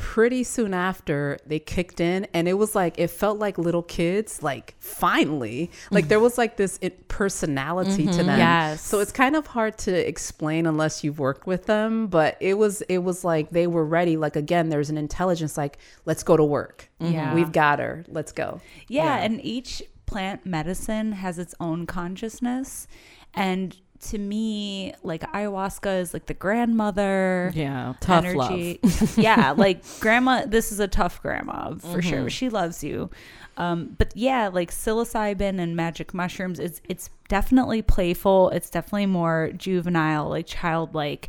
pretty 0.00 0.42
soon 0.42 0.72
after 0.72 1.36
they 1.44 1.58
kicked 1.58 2.00
in 2.00 2.26
and 2.32 2.48
it 2.48 2.54
was 2.54 2.74
like 2.74 2.98
it 2.98 3.08
felt 3.08 3.38
like 3.38 3.58
little 3.58 3.82
kids 3.82 4.42
like 4.42 4.74
finally 4.78 5.70
like 5.90 6.08
there 6.08 6.18
was 6.18 6.38
like 6.38 6.56
this 6.56 6.78
it, 6.80 7.06
personality 7.08 8.06
to 8.06 8.12
mm-hmm. 8.12 8.26
them 8.26 8.38
Yes. 8.38 8.80
so 8.80 9.00
it's 9.00 9.12
kind 9.12 9.36
of 9.36 9.46
hard 9.46 9.76
to 9.78 10.08
explain 10.08 10.64
unless 10.64 11.04
you've 11.04 11.18
worked 11.18 11.46
with 11.46 11.66
them 11.66 12.06
but 12.06 12.38
it 12.40 12.54
was 12.54 12.80
it 12.82 12.98
was 12.98 13.24
like 13.24 13.50
they 13.50 13.66
were 13.66 13.84
ready 13.84 14.16
like 14.16 14.36
again 14.36 14.70
there's 14.70 14.88
an 14.88 14.96
intelligence 14.96 15.58
like 15.58 15.76
let's 16.06 16.22
go 16.22 16.34
to 16.34 16.44
work 16.44 16.88
mm-hmm. 16.98 17.12
Yeah. 17.12 17.34
we've 17.34 17.52
got 17.52 17.78
her 17.78 18.06
let's 18.08 18.32
go 18.32 18.62
Yeah, 18.88 19.04
Yeah. 19.04 19.24
and 19.24 19.44
each 19.44 19.82
plant 20.10 20.44
medicine 20.44 21.12
has 21.12 21.38
its 21.38 21.54
own 21.60 21.86
consciousness. 21.86 22.88
And 23.32 23.76
to 24.08 24.18
me, 24.18 24.94
like 25.02 25.22
ayahuasca 25.32 26.00
is 26.00 26.14
like 26.14 26.26
the 26.26 26.34
grandmother. 26.34 27.52
Yeah, 27.54 27.94
tough 28.00 28.24
love. 28.34 28.78
yeah, 29.18 29.52
like 29.56 29.82
grandma, 30.00 30.46
this 30.46 30.72
is 30.72 30.80
a 30.80 30.88
tough 30.88 31.20
grandma 31.22 31.74
for 31.76 32.00
sure. 32.00 32.30
She 32.30 32.48
loves 32.48 32.82
you. 32.82 33.10
Um, 33.56 33.94
but 33.98 34.12
yeah, 34.16 34.48
like 34.48 34.70
psilocybin 34.70 35.60
and 35.60 35.76
magic 35.76 36.14
mushrooms, 36.14 36.58
it's 36.58 36.80
it's 36.88 37.10
definitely 37.28 37.82
playful. 37.82 38.50
It's 38.50 38.70
definitely 38.70 39.06
more 39.06 39.52
juvenile, 39.56 40.28
like 40.30 40.46
childlike. 40.46 41.28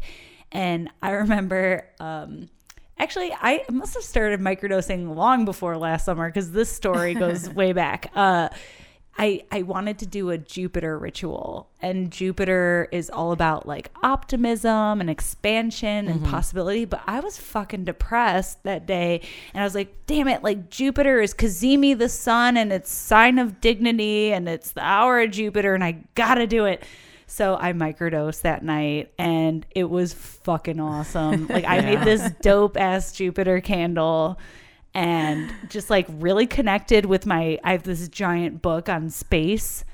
And 0.52 0.90
I 1.02 1.12
remember 1.12 1.88
um 2.00 2.50
Actually, 3.02 3.34
I 3.34 3.66
must 3.68 3.96
have 3.96 4.04
started 4.04 4.40
microdosing 4.40 5.16
long 5.16 5.44
before 5.44 5.76
last 5.76 6.06
summer 6.06 6.30
because 6.30 6.52
this 6.52 6.72
story 6.72 7.16
goes 7.16 7.50
way 7.56 7.74
back. 7.74 8.12
Uh, 8.14 8.50
I 9.18 9.44
I 9.52 9.64
wanted 9.64 10.00
to 10.00 10.06
do 10.06 10.30
a 10.30 10.38
Jupiter 10.38 10.98
ritual, 10.98 11.70
and 11.82 12.12
Jupiter 12.12 12.88
is 12.92 13.10
all 13.10 13.32
about 13.32 13.68
like 13.68 13.92
optimism 14.02 15.02
and 15.02 15.10
expansion 15.10 16.08
and 16.08 16.22
mm-hmm. 16.22 16.32
possibility. 16.32 16.86
But 16.86 17.02
I 17.08 17.20
was 17.20 17.38
fucking 17.38 17.86
depressed 17.86 18.64
that 18.64 18.86
day, 18.86 19.22
and 19.54 19.62
I 19.62 19.66
was 19.66 19.76
like, 19.76 19.94
"Damn 20.06 20.28
it! 20.28 20.44
Like 20.44 20.70
Jupiter 20.70 21.20
is 21.20 21.34
cazimi 21.34 21.98
the 21.98 22.10
sun, 22.10 22.58
and 22.58 22.72
it's 22.72 22.92
sign 22.92 23.38
of 23.38 23.60
dignity, 23.60 24.32
and 24.32 24.48
it's 24.48 24.72
the 24.72 24.84
hour 24.84 25.22
of 25.22 25.32
Jupiter, 25.32 25.76
and 25.76 25.84
I 25.84 26.04
gotta 26.16 26.48
do 26.48 26.66
it." 26.66 26.84
So 27.28 27.58
I 27.58 27.72
microdosed 27.72 28.42
that 28.42 28.62
night 28.62 29.14
and 29.18 29.66
it 29.72 29.90
was 29.90 30.12
fucking 30.12 30.82
awesome. 30.82 31.48
Like 31.48 31.64
I 31.66 31.80
made 31.80 32.02
this 32.02 32.30
dope 32.42 32.76
ass 32.76 33.14
Jupiter 33.14 33.62
candle 33.62 34.38
and 34.94 35.54
just 35.70 35.90
like 35.90 36.06
really 36.10 36.46
connected 36.46 37.06
with 37.06 37.26
my 37.26 37.60
I 37.64 37.72
have 37.74 37.84
this 37.84 38.08
giant 38.08 38.62
book 38.62 38.90
on 38.90 39.10
space. 39.10 39.86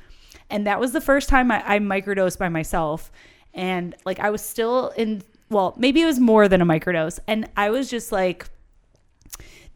And 0.50 0.66
that 0.66 0.80
was 0.80 0.94
the 0.94 1.02
first 1.02 1.30
time 1.30 1.52
I, 1.52 1.76
I 1.76 1.80
microdosed 1.80 2.38
by 2.38 2.50
myself. 2.50 3.12
And 3.54 3.96
like 4.06 4.20
I 4.20 4.30
was 4.30 4.42
still 4.42 4.90
in 4.90 5.24
well, 5.50 5.74
maybe 5.78 6.02
it 6.02 6.06
was 6.06 6.20
more 6.20 6.48
than 6.48 6.62
a 6.62 6.66
microdose. 6.66 7.20
And 7.28 7.50
I 7.56 7.70
was 7.70 7.90
just 7.90 8.12
like 8.12 8.50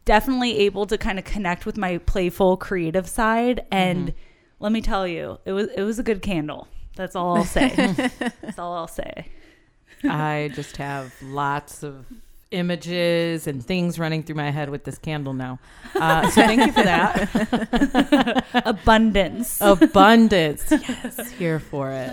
definitely 0.04 0.58
able 0.58 0.86
to 0.86 0.98
kind 0.98 1.18
of 1.18 1.24
connect 1.24 1.64
with 1.66 1.76
my 1.76 1.98
playful 1.98 2.56
creative 2.56 3.08
side 3.08 3.58
mm-hmm. 3.58 3.66
and 3.70 4.14
let 4.58 4.72
me 4.72 4.80
tell 4.80 5.06
you 5.06 5.38
it 5.44 5.52
was 5.52 5.68
it 5.76 5.82
was 5.82 6.00
a 6.00 6.02
good 6.02 6.20
candle 6.20 6.66
that's 6.96 7.14
all 7.14 7.36
i'll 7.36 7.44
say 7.44 7.70
that's 8.18 8.58
all 8.58 8.74
i'll 8.74 8.88
say 8.88 9.28
I 10.04 10.50
just 10.54 10.76
have 10.78 11.14
lots 11.22 11.82
of 11.82 12.06
images 12.52 13.46
and 13.46 13.64
things 13.64 13.98
running 13.98 14.22
through 14.22 14.36
my 14.36 14.50
head 14.50 14.70
with 14.70 14.84
this 14.84 14.98
candle 14.98 15.32
now. 15.32 15.58
Uh, 15.94 16.28
so 16.30 16.42
thank 16.42 16.64
you 16.66 16.72
for 16.72 16.82
that. 16.82 18.44
abundance 18.66 19.60
Abundance. 19.60 20.72
Yes, 20.82 21.30
here 21.32 21.58
for 21.58 21.90
it. 21.90 22.10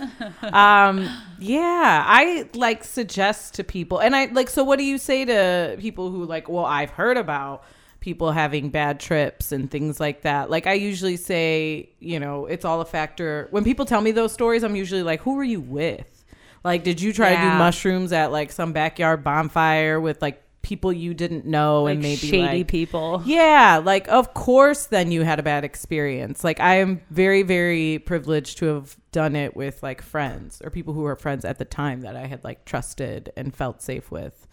Um, 0.53 1.09
yeah, 1.39 2.03
I 2.05 2.47
like 2.53 2.83
suggest 2.83 3.55
to 3.55 3.63
people, 3.63 3.99
and 3.99 4.15
I 4.15 4.25
like. 4.25 4.49
So, 4.49 4.63
what 4.63 4.77
do 4.77 4.83
you 4.85 4.97
say 4.97 5.25
to 5.25 5.77
people 5.79 6.11
who 6.11 6.25
like? 6.25 6.49
Well, 6.49 6.65
I've 6.65 6.91
heard 6.91 7.17
about 7.17 7.63
people 7.99 8.31
having 8.31 8.69
bad 8.69 8.99
trips 8.99 9.51
and 9.51 9.69
things 9.69 9.99
like 9.99 10.21
that. 10.21 10.49
Like, 10.49 10.67
I 10.67 10.73
usually 10.73 11.17
say, 11.17 11.89
you 11.99 12.19
know, 12.19 12.45
it's 12.45 12.63
all 12.65 12.81
a 12.81 12.85
factor. 12.85 13.47
When 13.51 13.63
people 13.63 13.85
tell 13.85 14.01
me 14.01 14.11
those 14.11 14.31
stories, 14.31 14.63
I'm 14.63 14.75
usually 14.75 15.03
like, 15.03 15.21
who 15.21 15.35
were 15.35 15.43
you 15.43 15.59
with? 15.61 16.18
Like, 16.63 16.83
did 16.83 17.01
you 17.01 17.13
try 17.13 17.35
to 17.35 17.41
do 17.41 17.49
mushrooms 17.57 18.11
at 18.11 18.31
like 18.31 18.51
some 18.51 18.73
backyard 18.73 19.23
bonfire 19.23 19.99
with 19.99 20.21
like 20.21 20.43
people 20.61 20.91
you 20.91 21.13
didn't 21.13 21.45
know 21.45 21.83
like 21.83 21.93
and 21.93 22.01
maybe 22.01 22.17
shady 22.17 22.59
like, 22.59 22.67
people 22.67 23.23
yeah, 23.25 23.81
like 23.83 24.07
of 24.09 24.33
course 24.33 24.87
then 24.87 25.11
you 25.11 25.23
had 25.23 25.39
a 25.39 25.43
bad 25.43 25.63
experience. 25.63 26.43
Like 26.43 26.59
I 26.59 26.75
am 26.75 27.01
very 27.09 27.43
very 27.43 27.99
privileged 27.99 28.57
to 28.59 28.65
have 28.65 28.97
done 29.11 29.35
it 29.35 29.55
with 29.55 29.81
like 29.81 30.01
friends 30.01 30.61
or 30.63 30.69
people 30.69 30.93
who 30.93 31.01
were 31.01 31.15
friends 31.15 31.45
at 31.45 31.59
the 31.59 31.65
time 31.65 32.01
that 32.01 32.15
I 32.15 32.27
had 32.27 32.43
like 32.43 32.65
trusted 32.65 33.31
and 33.37 33.55
felt 33.55 33.81
safe 33.81 34.11
with. 34.11 34.47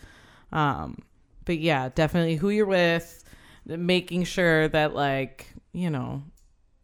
Um 0.52 0.98
but 1.44 1.58
yeah, 1.58 1.88
definitely 1.94 2.36
who 2.36 2.50
you're 2.50 2.66
with, 2.66 3.24
making 3.64 4.24
sure 4.24 4.68
that 4.68 4.94
like, 4.94 5.46
you 5.72 5.90
know, 5.90 6.22
yeah, 6.24 6.35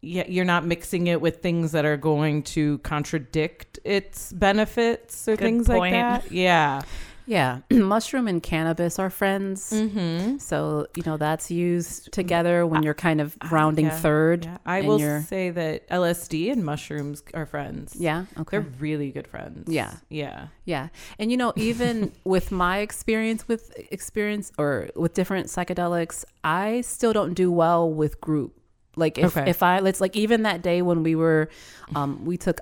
you're 0.03 0.45
not 0.45 0.65
mixing 0.65 1.07
it 1.07 1.21
with 1.21 1.41
things 1.41 1.71
that 1.71 1.85
are 1.85 1.97
going 1.97 2.43
to 2.43 2.77
contradict 2.79 3.79
its 3.83 4.33
benefits 4.33 5.27
or 5.27 5.35
Good 5.35 5.43
things 5.45 5.67
like 5.67 5.93
that. 5.93 6.31
Yeah. 6.31 6.81
Yeah, 7.25 7.59
mushroom 7.71 8.27
and 8.27 8.43
cannabis 8.43 8.99
are 8.99 9.09
friends. 9.09 9.71
Mm-hmm. 9.71 10.39
So, 10.39 10.87
you 10.97 11.03
know, 11.05 11.15
that's 11.15 11.49
used 11.49 12.11
together 12.11 12.67
when 12.67 12.83
you're 12.83 12.93
kind 12.93 13.21
of 13.21 13.37
rounding 13.49 13.85
yeah, 13.85 13.97
third. 13.97 14.43
Yeah. 14.43 14.57
I 14.65 14.81
will 14.81 14.99
you're- 14.99 15.21
say 15.21 15.49
that 15.49 15.87
LSD 15.89 16.51
and 16.51 16.65
mushrooms 16.65 17.23
are 17.33 17.45
friends. 17.45 17.95
Yeah. 17.97 18.25
Okay. 18.37 18.57
They're 18.57 18.67
really 18.79 19.11
good 19.11 19.27
friends. 19.27 19.71
Yeah. 19.71 19.93
Yeah. 20.09 20.47
Yeah. 20.65 20.89
And 21.17 21.31
you 21.31 21.37
know, 21.37 21.53
even 21.55 22.11
with 22.25 22.51
my 22.51 22.79
experience 22.79 23.47
with 23.47 23.71
experience 23.91 24.51
or 24.57 24.89
with 24.95 25.13
different 25.13 25.47
psychedelics, 25.47 26.25
I 26.43 26.81
still 26.81 27.13
don't 27.13 27.35
do 27.35 27.49
well 27.51 27.89
with 27.89 28.19
group. 28.19 28.59
Like 28.95 29.17
if 29.17 29.35
Okay. 29.35 29.49
if 29.49 29.63
I 29.63 29.79
let's 29.79 30.01
like 30.01 30.15
even 30.15 30.43
that 30.43 30.61
day 30.61 30.81
when 30.81 31.03
we 31.03 31.15
were 31.15 31.49
um 31.95 32.25
we 32.25 32.37
took 32.37 32.61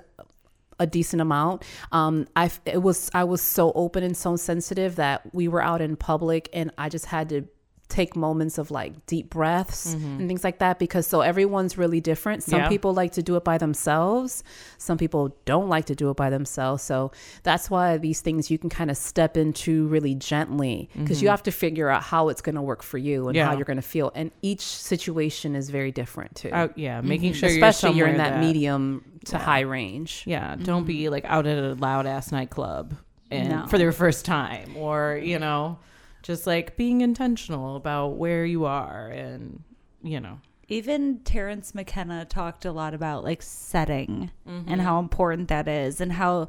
a 0.78 0.86
decent 0.86 1.22
amount. 1.22 1.62
Um, 1.92 2.26
I 2.34 2.50
it 2.66 2.82
was 2.82 3.10
I 3.14 3.24
was 3.24 3.40
so 3.40 3.72
open 3.74 4.02
and 4.02 4.16
so 4.16 4.36
sensitive 4.36 4.96
that 4.96 5.32
we 5.32 5.46
were 5.48 5.62
out 5.62 5.80
in 5.80 5.96
public, 5.96 6.48
and 6.52 6.72
I 6.76 6.88
just 6.88 7.06
had 7.06 7.28
to 7.28 7.44
take 7.92 8.16
moments 8.16 8.56
of 8.56 8.70
like 8.70 9.04
deep 9.04 9.28
breaths 9.28 9.94
mm-hmm. 9.94 10.18
and 10.18 10.28
things 10.28 10.42
like 10.42 10.58
that 10.60 10.78
because 10.78 11.06
so 11.06 11.20
everyone's 11.20 11.76
really 11.76 12.00
different. 12.00 12.42
Some 12.42 12.60
Yeah. 12.60 12.68
people 12.68 12.94
like 12.94 13.12
to 13.12 13.22
do 13.22 13.36
it 13.36 13.44
by 13.44 13.58
themselves. 13.58 14.42
Some 14.78 14.96
people 14.96 15.36
don't 15.44 15.68
like 15.68 15.84
to 15.86 15.94
do 15.94 16.08
it 16.08 16.16
by 16.16 16.30
themselves. 16.30 16.82
So 16.82 17.12
that's 17.42 17.68
why 17.68 17.98
these 17.98 18.22
things 18.22 18.50
you 18.50 18.56
can 18.56 18.70
kind 18.70 18.90
of 18.90 18.96
step 18.96 19.36
into 19.36 19.86
really 19.88 20.14
gently 20.14 20.88
because 20.96 21.20
you 21.20 21.26
mm-hmm. 21.26 21.32
have 21.32 21.42
to 21.42 21.52
figure 21.52 21.90
out 21.90 22.02
how 22.02 22.30
it's 22.30 22.40
going 22.40 22.54
to 22.54 22.62
work 22.62 22.82
for 22.82 22.96
you 22.96 23.28
and 23.28 23.36
how 23.36 23.52
you're 23.52 23.66
going 23.66 23.76
to 23.76 23.82
feel. 23.82 24.10
And 24.14 24.30
each 24.40 24.62
situation 24.62 25.54
is 25.54 25.68
very 25.68 25.92
different 25.92 26.34
too. 26.34 26.50
Oh, 26.50 26.70
yeah. 26.74 27.02
Making 27.02 27.32
mm-hmm. 27.32 27.40
sure 27.40 27.50
Especially 27.50 27.90
you're, 27.90 28.08
you're 28.08 28.14
in 28.14 28.16
somewhere 28.16 28.40
that, 28.40 28.46
medium 28.46 29.04
to 29.26 29.38
high 29.38 29.60
range. 29.60 30.24
Yeah. 30.26 30.56
Don't 30.56 30.84
be 30.84 31.10
like 31.10 31.26
out 31.26 31.46
at 31.46 31.58
a 31.58 31.74
loud 31.74 32.06
ass 32.06 32.32
nightclub 32.32 32.94
and 33.30 33.48
No. 33.50 33.66
for 33.66 33.76
their 33.76 33.92
first 33.92 34.24
time 34.24 34.76
or, 34.76 35.20
you 35.22 35.38
know, 35.38 35.78
just 36.22 36.46
like 36.46 36.76
being 36.76 37.00
intentional 37.00 37.76
about 37.76 38.16
where 38.16 38.44
you 38.44 38.64
are 38.64 39.08
and, 39.08 39.62
you 40.02 40.20
know. 40.20 40.40
even 40.68 41.20
Terence 41.24 41.74
McKenna 41.74 42.24
talked 42.24 42.64
a 42.64 42.72
lot 42.72 42.94
about 42.94 43.24
like 43.24 43.42
setting 43.42 44.30
mm-hmm. 44.48 44.70
and 44.70 44.80
how 44.80 44.98
important 44.98 45.48
that 45.48 45.68
is 45.68 46.00
and 46.00 46.12
how 46.12 46.48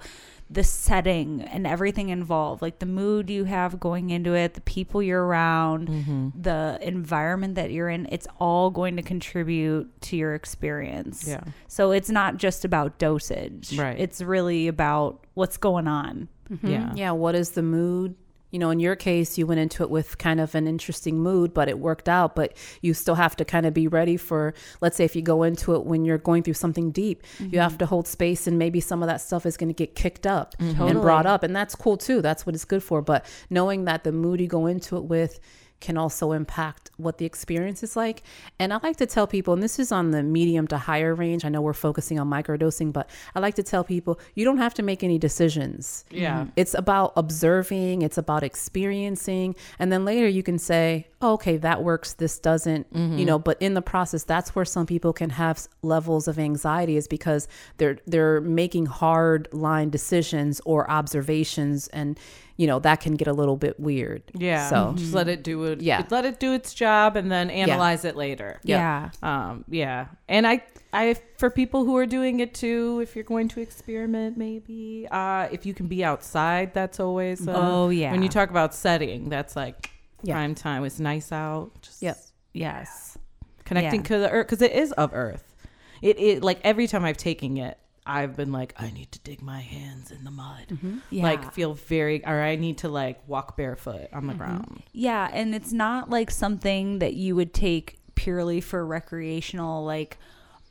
the 0.49 0.63
setting 0.63 1.41
and 1.41 1.65
everything 1.65 2.09
involved 2.09 2.61
like 2.61 2.77
the 2.79 2.85
mood 2.85 3.29
you 3.29 3.45
have 3.45 3.79
going 3.79 4.11
into 4.11 4.33
it 4.35 4.53
the 4.53 4.61
people 4.61 5.01
you're 5.01 5.25
around 5.25 5.87
mm-hmm. 5.87 6.29
the 6.39 6.77
environment 6.81 7.55
that 7.55 7.71
you're 7.71 7.89
in 7.89 8.07
it's 8.11 8.27
all 8.39 8.69
going 8.69 8.95
to 8.97 9.01
contribute 9.01 9.89
to 10.01 10.15
your 10.15 10.35
experience 10.35 11.25
Yeah. 11.27 11.43
so 11.67 11.91
it's 11.91 12.09
not 12.09 12.37
just 12.37 12.65
about 12.65 12.99
dosage 12.99 13.75
Right. 13.77 13.97
it's 13.99 14.21
really 14.21 14.67
about 14.67 15.25
what's 15.33 15.57
going 15.57 15.87
on 15.87 16.27
mm-hmm. 16.51 16.67
Yeah. 16.67 16.91
Yeah, 16.95 17.11
what 17.11 17.35
is 17.35 17.51
the 17.51 17.63
mood? 17.63 18.15
You 18.53 18.59
know, 18.59 18.69
in 18.69 18.79
your 18.79 18.95
case, 18.95 19.37
you 19.37 19.47
went 19.47 19.59
into 19.59 19.81
it 19.81 19.89
with 19.89 20.19
kind 20.19 20.39
of 20.39 20.53
an 20.53 20.67
interesting 20.67 21.17
mood, 21.17 21.53
but 21.53 21.67
it 21.67 21.79
worked 21.79 22.07
out. 22.07 22.35
But 22.35 22.55
you 22.81 22.93
still 22.93 23.15
have 23.15 23.35
to 23.37 23.43
kind 23.43 23.65
of 23.65 23.73
be 23.73 23.87
ready 23.87 24.15
for, 24.15 24.53
let's 24.79 24.95
say, 24.95 25.03
if 25.03 25.15
you 25.15 25.23
go 25.23 25.41
into 25.41 25.73
it 25.73 25.85
when 25.85 26.05
you're 26.05 26.19
going 26.19 26.43
through 26.43 26.53
something 26.53 26.91
deep, 26.91 27.23
you 27.39 27.59
have 27.59 27.71
mm-hmm. 27.71 27.77
to 27.79 27.85
hold 27.87 28.07
space, 28.07 28.45
and 28.45 28.59
maybe 28.59 28.79
some 28.79 29.01
of 29.01 29.07
that 29.07 29.21
stuff 29.21 29.45
is 29.45 29.57
going 29.57 29.69
to 29.69 29.73
get 29.73 29.95
kicked 29.95 30.27
up 30.27 30.55
and 30.59 30.69
mm-hmm. 30.69 30.79
Totally. 30.79 31.01
brought 31.01 31.25
up. 31.25 31.41
And 31.41 31.55
that's 31.55 31.75
cool 31.75 31.97
too. 31.97 32.21
That's 32.21 32.45
what 32.45 32.53
it's 32.53 32.63
good 32.63 32.83
for. 32.83 33.01
But 33.01 33.25
knowing 33.49 33.85
that 33.85 34.03
the 34.03 34.11
mood 34.11 34.39
you 34.39 34.47
go 34.47 34.67
into 34.67 34.97
it 34.97 35.05
with, 35.05 35.39
can 35.83 35.97
also 35.97 36.31
impact 36.31 36.89
what 36.95 37.17
the 37.17 37.25
experience 37.25 37.83
is 37.83 37.97
like. 37.97 38.23
And 38.57 38.73
I 38.73 38.79
like 38.81 38.95
to 38.97 39.05
tell 39.05 39.27
people, 39.27 39.53
and 39.53 39.61
this 39.61 39.79
is 39.79 39.91
on 39.91 40.11
the 40.11 40.23
medium 40.23 40.65
to 40.67 40.77
higher 40.77 41.13
range. 41.13 41.43
I 41.43 41.49
know 41.49 41.61
we're 41.61 41.73
focusing 41.73 42.17
on 42.19 42.29
microdosing, 42.29 42.93
but 42.93 43.09
I 43.35 43.39
like 43.41 43.55
to 43.55 43.63
tell 43.63 43.83
people 43.83 44.17
you 44.33 44.45
don't 44.45 44.59
have 44.59 44.73
to 44.75 44.81
make 44.81 45.03
any 45.03 45.19
decisions. 45.19 46.05
Yeah. 46.09 46.47
It's 46.55 46.73
about 46.73 47.11
observing, 47.17 48.01
it's 48.01 48.17
about 48.17 48.43
experiencing, 48.43 49.55
and 49.77 49.91
then 49.91 50.05
later 50.05 50.27
you 50.27 50.41
can 50.41 50.57
say, 50.57 51.07
oh, 51.23 51.33
okay, 51.33 51.57
that 51.57 51.83
works, 51.83 52.13
this 52.13 52.37
doesn't, 52.39 52.85
you 52.93 53.25
know, 53.25 53.39
but 53.39 53.59
in 53.61 53.73
the 53.73 53.81
process, 53.81 54.23
that's 54.23 54.53
where 54.53 54.65
some 54.65 54.85
people 54.85 55.13
can 55.13 55.31
have 55.31 55.67
levels 55.81 56.27
of 56.27 56.37
anxiety 56.37 56.97
is 56.97 57.07
because 57.07 57.47
they're 57.77 57.97
they're 58.05 58.41
making 58.41 58.85
hard 58.85 59.47
line 59.53 59.89
decisions 59.89 60.61
or 60.65 60.89
observations 60.91 61.87
and 61.87 62.19
you 62.55 62.67
know, 62.67 62.79
that 62.79 63.01
can 63.01 63.15
get 63.15 63.27
a 63.27 63.33
little 63.33 63.57
bit 63.57 63.79
weird. 63.79 64.21
Yeah. 64.35 64.69
So 64.69 64.93
just 64.95 65.13
let 65.13 65.27
it 65.27 65.43
do 65.43 65.63
it. 65.65 65.81
Yeah. 65.81 66.05
Let 66.09 66.25
it 66.25 66.39
do 66.39 66.53
its 66.53 66.73
job 66.73 67.15
and 67.15 67.31
then 67.31 67.49
analyze 67.49 68.05
it 68.05 68.15
later. 68.15 68.59
Yeah. 68.63 69.09
Um, 69.23 69.65
yeah. 69.67 70.07
And 70.29 70.45
I, 70.45 70.63
I, 70.91 71.15
for 71.37 71.49
people 71.49 71.83
who 71.83 71.97
are 71.97 72.05
doing 72.05 72.41
it 72.41 72.53
too, 72.53 72.99
if 73.01 73.15
you're 73.15 73.23
going 73.23 73.47
to 73.49 73.61
experiment, 73.61 74.37
maybe, 74.37 75.07
uh, 75.09 75.47
if 75.51 75.65
you 75.65 75.73
can 75.73 75.87
be 75.87 76.03
outside, 76.03 76.73
that's 76.73 76.99
always, 76.99 77.47
uh, 77.47 77.53
Oh, 77.55 77.89
yeah. 77.89 78.11
When 78.11 78.21
you 78.21 78.29
talk 78.29 78.51
about 78.51 78.75
setting, 78.75 79.29
that's 79.29 79.55
like 79.55 79.89
Yeah. 80.23 80.33
prime 80.35 80.55
time. 80.55 80.83
It's 80.85 80.99
nice 80.99 81.31
out. 81.31 81.71
Just 81.81 82.01
Yep. 82.01 82.17
Yes. 82.53 83.17
connecting 83.65 84.01
Yeah. 84.01 84.07
to 84.07 84.17
the 84.19 84.29
earth. 84.29 84.47
Cause 84.47 84.61
it 84.61 84.71
is 84.71 84.91
of 84.93 85.11
earth. 85.13 85.53
It, 86.01 86.19
it, 86.19 86.43
like 86.43 86.59
every 86.63 86.87
time 86.87 87.05
I've 87.05 87.17
taken 87.17 87.57
it, 87.57 87.77
I've 88.05 88.35
been 88.35 88.51
like, 88.51 88.73
I 88.77 88.91
need 88.91 89.11
to 89.13 89.19
dig 89.19 89.41
my 89.41 89.61
hands 89.61 90.11
in 90.11 90.25
the 90.25 90.31
mud. 90.31 90.65
Mm-hmm. 90.69 90.97
Yeah. 91.09 91.23
Like 91.23 91.53
feel 91.53 91.73
very, 91.73 92.25
or 92.25 92.41
I 92.41 92.57
need 92.57 92.79
to 92.79 92.89
like 92.89 93.25
walk 93.27 93.55
barefoot 93.55 94.07
on 94.11 94.27
the 94.27 94.33
ground. 94.33 94.83
Yeah, 94.91 95.29
and 95.31 95.55
it's 95.55 95.71
not 95.71 96.09
like 96.09 96.29
something 96.29 96.99
that 96.99 97.13
you 97.13 97.35
would 97.37 97.53
take 97.53 97.99
purely 98.15 98.59
for 98.59 98.85
recreational 98.85 99.85
like 99.85 100.17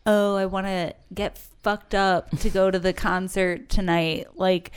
oh, 0.05 0.34
I 0.36 0.46
want 0.46 0.66
to 0.66 0.94
get 1.14 1.38
fucked 1.62 1.94
up 1.94 2.30
to 2.38 2.50
go 2.50 2.70
to 2.70 2.78
the 2.78 2.92
concert 2.92 3.68
tonight. 3.68 4.26
Like 4.34 4.72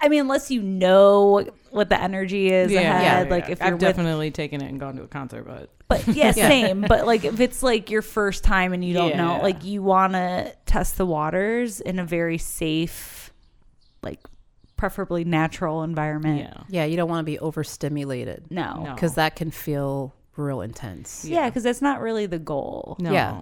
I 0.00 0.08
mean, 0.08 0.20
unless 0.20 0.50
you 0.50 0.62
know 0.62 1.44
what 1.70 1.88
the 1.88 2.00
energy 2.00 2.50
is 2.52 2.72
ahead, 2.72 3.30
like 3.30 3.48
if 3.48 3.58
you're 3.58 3.66
I've 3.66 3.72
with 3.74 3.80
definitely 3.80 4.30
taken 4.30 4.62
it 4.62 4.68
and 4.68 4.78
gone 4.78 4.96
to 4.96 5.02
a 5.02 5.08
concert, 5.08 5.44
but 5.44 5.70
But 5.88 6.06
yeah, 6.14 6.32
same. 6.32 6.82
But 6.82 7.06
like 7.06 7.24
if 7.24 7.40
it's 7.40 7.62
like 7.62 7.90
your 7.90 8.02
first 8.02 8.44
time 8.44 8.72
and 8.72 8.84
you 8.84 8.94
don't 8.94 9.16
know, 9.16 9.36
Yeah. 9.36 9.42
like 9.42 9.64
you 9.64 9.82
want 9.82 10.12
to 10.12 10.54
test 10.66 10.98
the 10.98 11.06
waters 11.06 11.80
in 11.80 11.98
a 11.98 12.04
very 12.04 12.38
safe, 12.38 13.32
like 14.02 14.20
preferably 14.76 15.24
natural 15.24 15.82
environment. 15.82 16.38
yeah, 16.40 16.62
yeah, 16.68 16.84
you 16.84 16.96
don't 16.96 17.08
want 17.08 17.20
to 17.26 17.30
be 17.30 17.38
overstimulated 17.40 18.44
No. 18.50 18.84
No. 18.84 18.94
because 18.94 19.14
that 19.16 19.34
can 19.34 19.50
feel 19.50 20.14
real 20.36 20.60
intense. 20.60 21.24
Yeah, 21.24 21.48
because 21.50 21.64
that's 21.64 21.82
not 21.82 22.00
really 22.00 22.26
the 22.26 22.38
goal. 22.38 22.96
no, 23.00 23.10
Yeah. 23.12 23.40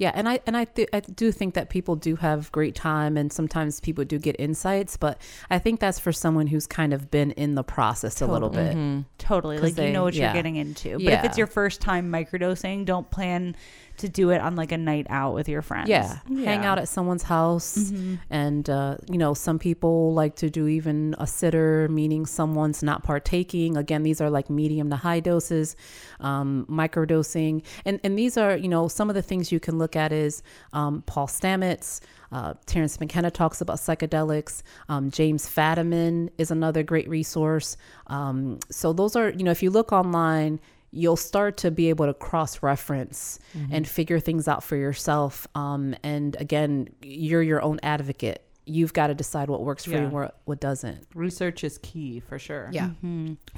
Yeah, 0.00 0.12
and 0.14 0.26
I 0.26 0.40
and 0.46 0.56
I 0.56 0.64
th- 0.64 0.88
I 0.94 1.00
do 1.00 1.30
think 1.30 1.52
that 1.52 1.68
people 1.68 1.94
do 1.94 2.16
have 2.16 2.50
great 2.52 2.74
time, 2.74 3.18
and 3.18 3.30
sometimes 3.30 3.80
people 3.80 4.02
do 4.02 4.18
get 4.18 4.34
insights. 4.38 4.96
But 4.96 5.20
I 5.50 5.58
think 5.58 5.78
that's 5.78 5.98
for 5.98 6.10
someone 6.10 6.46
who's 6.46 6.66
kind 6.66 6.94
of 6.94 7.10
been 7.10 7.32
in 7.32 7.54
the 7.54 7.62
process 7.62 8.22
a 8.22 8.26
little 8.26 8.48
bit. 8.48 8.74
Mm-hmm. 8.74 9.00
Totally. 9.18 9.58
Like 9.58 9.76
you 9.76 9.92
know 9.92 10.04
what 10.04 10.14
yeah. 10.14 10.28
you're 10.28 10.32
getting 10.32 10.56
into. 10.56 10.94
But 10.94 11.12
if 11.12 11.24
it's 11.24 11.36
your 11.36 11.46
first 11.46 11.82
time 11.82 12.10
microdosing, 12.10 12.86
don't 12.86 13.10
plan 13.10 13.54
to 14.00 14.08
do 14.08 14.30
it 14.30 14.40
on 14.40 14.56
like 14.56 14.72
a 14.72 14.76
night 14.78 15.06
out 15.08 15.34
with 15.34 15.48
your 15.48 15.62
friends. 15.62 15.88
Yeah. 15.88 16.18
hang 16.28 16.64
out 16.64 16.78
at 16.78 16.88
someone's 16.88 17.22
house, 17.22 17.76
Mm-hmm. 17.78 18.14
and 18.30 18.68
uh, 18.68 18.96
you 19.10 19.16
know, 19.18 19.32
some 19.34 19.58
people 19.58 20.12
like 20.14 20.36
to 20.36 20.50
do 20.50 20.66
even 20.68 21.14
a 21.18 21.26
sitter, 21.26 21.88
meaning 21.88 22.26
someone's 22.26 22.82
not 22.82 23.02
partaking. 23.02 23.76
Again, 23.76 24.02
these 24.02 24.20
are 24.20 24.28
like 24.30 24.50
medium 24.50 24.90
to 24.90 24.96
high 24.96 25.20
doses, 25.20 25.76
um, 26.20 26.66
microdosing, 26.68 27.62
and 27.84 28.00
and 28.04 28.18
these 28.18 28.36
are 28.36 28.56
you 28.56 28.68
know 28.68 28.88
some 28.88 29.08
of 29.08 29.14
the 29.14 29.22
things 29.22 29.50
you 29.52 29.60
can 29.60 29.78
look 29.78 29.96
at 29.96 30.12
is 30.12 30.42
um, 30.72 31.02
Paul 31.06 31.26
Stamets. 31.26 32.00
Uh, 32.32 32.54
Terence 32.66 33.00
McKenna 33.00 33.28
talks 33.30 33.60
about 33.60 33.78
psychedelics. 33.78 34.62
Um, 34.88 35.10
James 35.10 35.48
Fadiman 35.48 36.30
is 36.38 36.52
another 36.52 36.84
great 36.84 37.08
resource. 37.08 37.76
Um, 38.06 38.60
so 38.70 38.92
those 38.92 39.16
are, 39.16 39.30
you 39.30 39.42
know, 39.42 39.50
if 39.50 39.64
you 39.64 39.70
look 39.70 39.92
online, 39.92 40.60
you'll 40.92 41.16
start 41.16 41.56
to 41.58 41.70
be 41.70 41.88
able 41.88 42.06
to 42.06 42.14
cross 42.14 42.62
reference 42.62 43.38
and 43.70 43.86
figure 43.86 44.18
things 44.18 44.48
out 44.48 44.62
for 44.64 44.76
yourself. 44.76 45.46
Um, 45.54 45.94
and 46.02 46.36
again, 46.40 46.88
you're 47.02 47.42
your 47.42 47.62
own 47.62 47.78
advocate. 47.82 48.42
You've 48.66 48.92
got 48.92 49.08
to 49.08 49.14
decide 49.14 49.48
what 49.48 49.62
works 49.62 49.84
for 49.84 49.90
you 49.92 49.96
and 49.98 50.12
what, 50.12 50.38
what 50.44 50.60
doesn't. 50.60 51.06
Research 51.14 51.64
is 51.64 51.78
key 51.78 52.20
for 52.20 52.38
sure. 52.38 52.68
Yeah. 52.72 52.90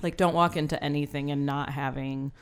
like 0.03 0.17
don't 0.17 0.35
walk 0.35 0.57
into 0.57 0.83
anything 0.83 1.31
and 1.31 1.45
not 1.47 1.71
having 1.71 2.33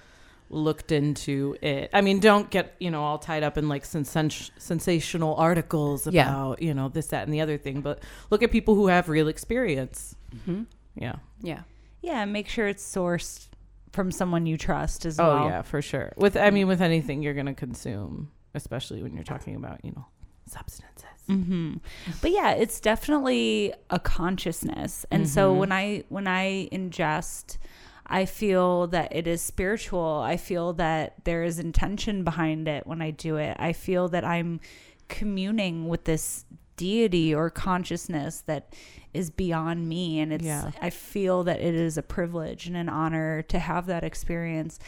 looked 0.53 0.91
into 0.91 1.57
it. 1.63 1.91
I 1.93 2.01
mean, 2.01 2.19
don't 2.19 2.51
get 2.51 2.75
you 2.81 2.91
know 2.91 3.03
all 3.05 3.19
tied 3.19 3.45
up 3.45 3.57
in 3.57 3.69
like 3.69 3.85
sens- 3.85 4.51
sensational 4.59 5.35
articles 5.37 6.07
Yeah. 6.09 6.29
about 6.29 6.63
you 6.63 6.75
know 6.75 6.89
this, 6.89 7.07
that, 7.09 7.25
and 7.25 7.33
the 7.33 7.41
other 7.41 7.57
thing. 7.59 7.81
But 7.81 8.03
look 8.31 8.43
at 8.43 8.51
people 8.51 8.75
who 8.75 8.89
have 8.89 9.09
real 9.09 9.29
experience. 9.29 10.17
Mm-hmm. 10.35 10.63
Yeah. 10.97 11.17
Yeah. 11.41 11.61
Yeah, 12.03 12.25
make 12.25 12.49
sure 12.49 12.67
it's 12.67 12.83
sourced 12.85 13.47
from 13.93 14.11
someone 14.11 14.47
you 14.47 14.57
trust 14.57 15.05
as 15.07 15.19
well. 15.19 15.45
Oh 15.45 15.47
yeah, 15.47 15.63
for 15.63 15.83
sure. 15.83 16.13
With 16.17 16.37
I 16.37 16.51
mean, 16.51 16.67
with 16.69 16.81
anything 16.81 17.23
you're 17.23 17.35
gonna 17.35 17.55
consume, 17.55 18.31
especially 18.55 19.03
when 19.03 19.15
you're 19.15 19.25
talking 19.25 19.57
about 19.57 19.85
you 19.85 19.93
know 19.93 20.07
substances. 20.47 21.05
hmm 21.27 21.75
But 22.23 22.31
yeah, 22.33 22.53
it's 22.53 22.81
definitely 22.81 23.73
a 23.91 23.99
consciousness, 24.01 25.07
and 25.11 25.29
so 25.29 25.51
Mm-hmm. 25.51 25.59
when 25.61 25.73
I 25.73 26.05
when 26.09 26.27
I 26.27 26.69
ingest, 26.73 27.59
I 28.07 28.25
feel 28.27 28.87
that 28.89 29.15
it 29.15 29.27
is 29.27 29.41
spiritual. 29.43 30.21
I 30.25 30.37
feel 30.37 30.73
that 30.75 31.25
there 31.25 31.43
is 31.45 31.59
intention 31.59 32.25
behind 32.25 32.67
it 32.69 32.87
when 32.87 33.01
I 33.03 33.11
do 33.13 33.37
it. 33.37 33.57
I 33.61 33.73
feel 33.73 34.09
that 34.09 34.25
I'm 34.25 34.61
communing 35.09 35.89
with 35.89 36.05
this 36.05 36.45
deity 36.81 37.35
or 37.35 37.51
consciousness 37.51 38.41
that 38.47 38.75
is 39.13 39.29
beyond 39.31 39.87
me 39.89 40.19
and 40.21 40.33
it's 40.33 40.45
Yeah. 40.45 40.71
I 40.81 40.89
feel 40.91 41.45
that 41.45 41.61
it 41.61 41.75
is 41.75 41.99
a 41.99 42.03
privilege 42.03 42.67
and 42.67 42.77
an 42.77 42.89
honor 42.89 43.43
to 43.43 43.59
have 43.59 43.85
that 43.87 44.03
experience. 44.03 44.79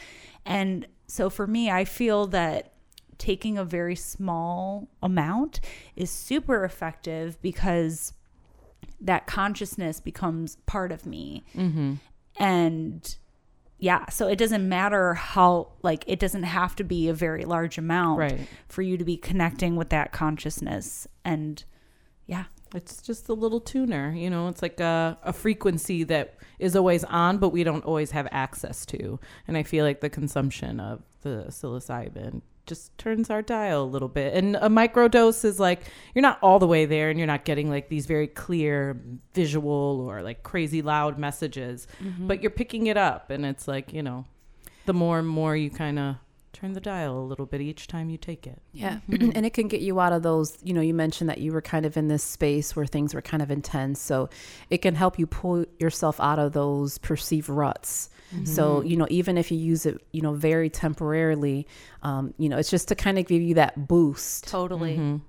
And 0.45 0.87
so 1.07 1.29
for 1.29 1.45
me, 1.45 1.69
I 1.69 1.85
feel 1.85 2.25
that 2.27 2.71
taking 3.19 3.57
a 3.59 3.63
very 3.63 3.95
small 3.95 4.87
amount 5.01 5.59
is 5.95 6.09
super 6.09 6.63
effective 6.65 7.39
because 7.41 8.13
that 8.99 9.27
consciousness 9.27 9.99
becomes 9.99 10.55
part 10.65 10.91
of 10.91 11.05
me. 11.05 11.43
Mm-hmm. 11.55 11.93
And 12.39 13.15
yeah, 13.77 14.09
so 14.09 14.27
it 14.27 14.37
doesn't 14.37 14.67
matter 14.67 15.13
how, 15.13 15.73
like, 15.83 16.03
it 16.07 16.17
doesn't 16.19 16.43
have 16.43 16.75
to 16.77 16.83
be 16.83 17.09
a 17.09 17.13
very 17.13 17.43
large 17.43 17.77
amount 17.77 18.17
Right. 18.19 18.47
for 18.67 18.81
you 18.81 18.97
to 18.97 19.03
be 19.03 19.17
connecting 19.17 19.75
with 19.75 19.89
that 19.89 20.11
consciousness. 20.13 21.05
And 21.25 21.63
yeah, 22.25 22.45
It's 22.73 23.01
just 23.01 23.29
a 23.29 23.33
little 23.33 23.59
tuner, 23.59 24.13
you 24.15 24.29
know. 24.29 24.47
It's 24.47 24.61
like 24.61 24.79
a, 24.79 25.17
a 25.23 25.33
frequency 25.33 26.03
that 26.05 26.35
is 26.59 26.75
always 26.75 27.03
on, 27.03 27.37
but 27.37 27.49
we 27.49 27.63
don't 27.63 27.85
always 27.85 28.11
have 28.11 28.27
access 28.31 28.85
to. 28.87 29.19
And 29.47 29.57
I 29.57 29.63
feel 29.63 29.85
like 29.85 30.01
the 30.01 30.09
consumption 30.09 30.79
of 30.79 31.01
the 31.21 31.45
psilocybin 31.49 32.41
just 32.65 32.97
turns 32.97 33.29
our 33.29 33.41
dial 33.41 33.83
a 33.83 33.85
little 33.85 34.07
bit. 34.07 34.33
And 34.33 34.55
a 34.55 34.69
microdose 34.69 35.43
is 35.43 35.59
like 35.59 35.81
you're 36.15 36.21
not 36.21 36.39
all 36.41 36.59
the 36.59 36.67
way 36.67 36.85
there, 36.85 37.09
and 37.09 37.19
you're 37.19 37.27
not 37.27 37.45
getting 37.45 37.69
like 37.69 37.89
these 37.89 38.05
very 38.05 38.27
clear 38.27 38.99
visual 39.33 40.05
or 40.07 40.21
like 40.21 40.43
crazy 40.43 40.81
loud 40.81 41.19
messages, 41.19 41.87
mm-hmm. 42.01 42.27
but 42.27 42.41
you're 42.41 42.51
picking 42.51 42.87
it 42.87 42.97
up, 42.97 43.29
and 43.29 43.45
it's 43.45 43.67
like 43.67 43.93
you 43.93 44.01
know, 44.01 44.25
the 44.85 44.93
more 44.93 45.19
and 45.19 45.27
more 45.27 45.55
you 45.55 45.69
kind 45.69 45.99
of 45.99 46.15
turn 46.63 46.71
the 46.71 46.79
dial 46.79 47.19
a 47.19 47.19
little 47.19 47.45
bit 47.45 47.59
each 47.59 47.87
time 47.87 48.09
you 48.09 48.17
take 48.17 48.47
it. 48.47 48.61
Yeah. 48.71 48.99
Mm-hmm. 49.09 49.31
and 49.35 49.45
it 49.45 49.53
can 49.53 49.67
get 49.67 49.81
you 49.81 49.99
out 49.99 50.13
of 50.13 50.23
those, 50.23 50.57
you 50.63 50.73
know, 50.73 50.79
you 50.79 50.93
mentioned 50.93 51.29
that 51.29 51.39
you 51.39 51.51
were 51.51 51.61
kind 51.61 51.85
of 51.85 51.97
in 51.97 52.07
this 52.07 52.23
space 52.23 52.73
where 52.73 52.85
things 52.85 53.13
were 53.13 53.21
kind 53.21 53.43
of 53.43 53.51
intense. 53.51 53.99
So 53.99 54.29
it 54.69 54.77
can 54.77 54.95
help 54.95 55.19
you 55.19 55.27
pull 55.27 55.65
yourself 55.77 56.21
out 56.21 56.39
of 56.39 56.53
those 56.53 56.97
perceived 56.99 57.49
ruts. 57.49 58.09
Mm-hmm. 58.33 58.45
So, 58.45 58.81
you 58.81 58.95
know, 58.95 59.07
even 59.09 59.37
if 59.37 59.51
you 59.51 59.57
use 59.57 59.85
it, 59.85 60.01
you 60.13 60.21
know, 60.21 60.33
very 60.33 60.69
temporarily, 60.69 61.67
um, 62.01 62.33
you 62.37 62.47
know, 62.47 62.57
it's 62.57 62.69
just 62.69 62.87
to 62.87 62.95
kind 62.95 63.19
of 63.19 63.27
give 63.27 63.41
you 63.41 63.55
that 63.55 63.89
boost. 63.89 64.45
Mm-hmm. 64.45 64.51
totally. 64.51 65.21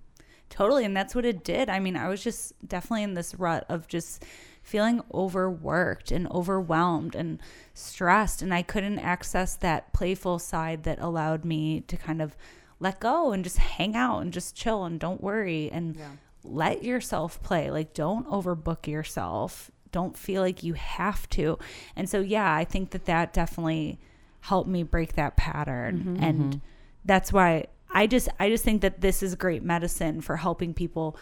Totally. 0.50 0.84
And 0.84 0.96
that's 0.96 1.16
what 1.16 1.24
it 1.24 1.42
did. 1.42 1.68
I 1.68 1.80
mean, 1.80 1.96
I 1.96 2.06
was 2.06 2.22
just 2.22 2.52
definitely 2.64 3.02
in 3.02 3.14
this 3.14 3.34
rut 3.34 3.66
of 3.68 3.88
just 3.88 4.24
feeling 4.64 5.02
overworked 5.12 6.10
and 6.10 6.26
overwhelmed 6.32 7.14
and 7.14 7.40
stressed. 7.74 8.42
And 8.42 8.52
I 8.52 8.62
couldn't 8.62 8.98
access 8.98 9.54
that 9.56 9.92
playful 9.92 10.38
side 10.38 10.82
that 10.84 10.98
allowed 10.98 11.44
me 11.44 11.82
to 11.82 11.96
kind 11.96 12.20
of 12.20 12.34
let 12.80 12.98
go 12.98 13.32
and 13.32 13.44
just 13.44 13.58
hang 13.58 13.94
out 13.94 14.20
and 14.20 14.32
just 14.32 14.56
chill 14.56 14.84
and 14.84 14.98
don't 14.98 15.22
worry 15.22 15.70
and 15.70 15.96
let 16.42 16.82
yourself 16.82 17.42
play. 17.42 17.70
Like, 17.70 17.92
don't 17.92 18.26
overbook 18.26 18.86
yourself. 18.86 19.70
Don't 19.92 20.16
feel 20.16 20.42
like 20.42 20.62
you 20.62 20.72
have 20.72 21.28
to. 21.30 21.58
And 21.94 22.08
so, 22.08 22.20
yeah, 22.20 22.52
I 22.52 22.64
think 22.64 22.90
that 22.90 23.04
that 23.04 23.32
definitely 23.34 24.00
helped 24.40 24.68
me 24.68 24.82
break 24.82 25.12
that 25.14 25.36
pattern. 25.36 25.98
Mm-hmm. 25.98 26.24
And 26.24 26.40
mm-hmm. 26.40 26.58
that's 27.04 27.32
why 27.32 27.66
I 27.92 28.06
just 28.06 28.28
I 28.40 28.48
just 28.48 28.64
think 28.64 28.80
that 28.82 29.02
this 29.02 29.22
is 29.22 29.34
great 29.36 29.62
medicine 29.62 30.20
for 30.20 30.36
helping 30.36 30.74
people 30.74 31.16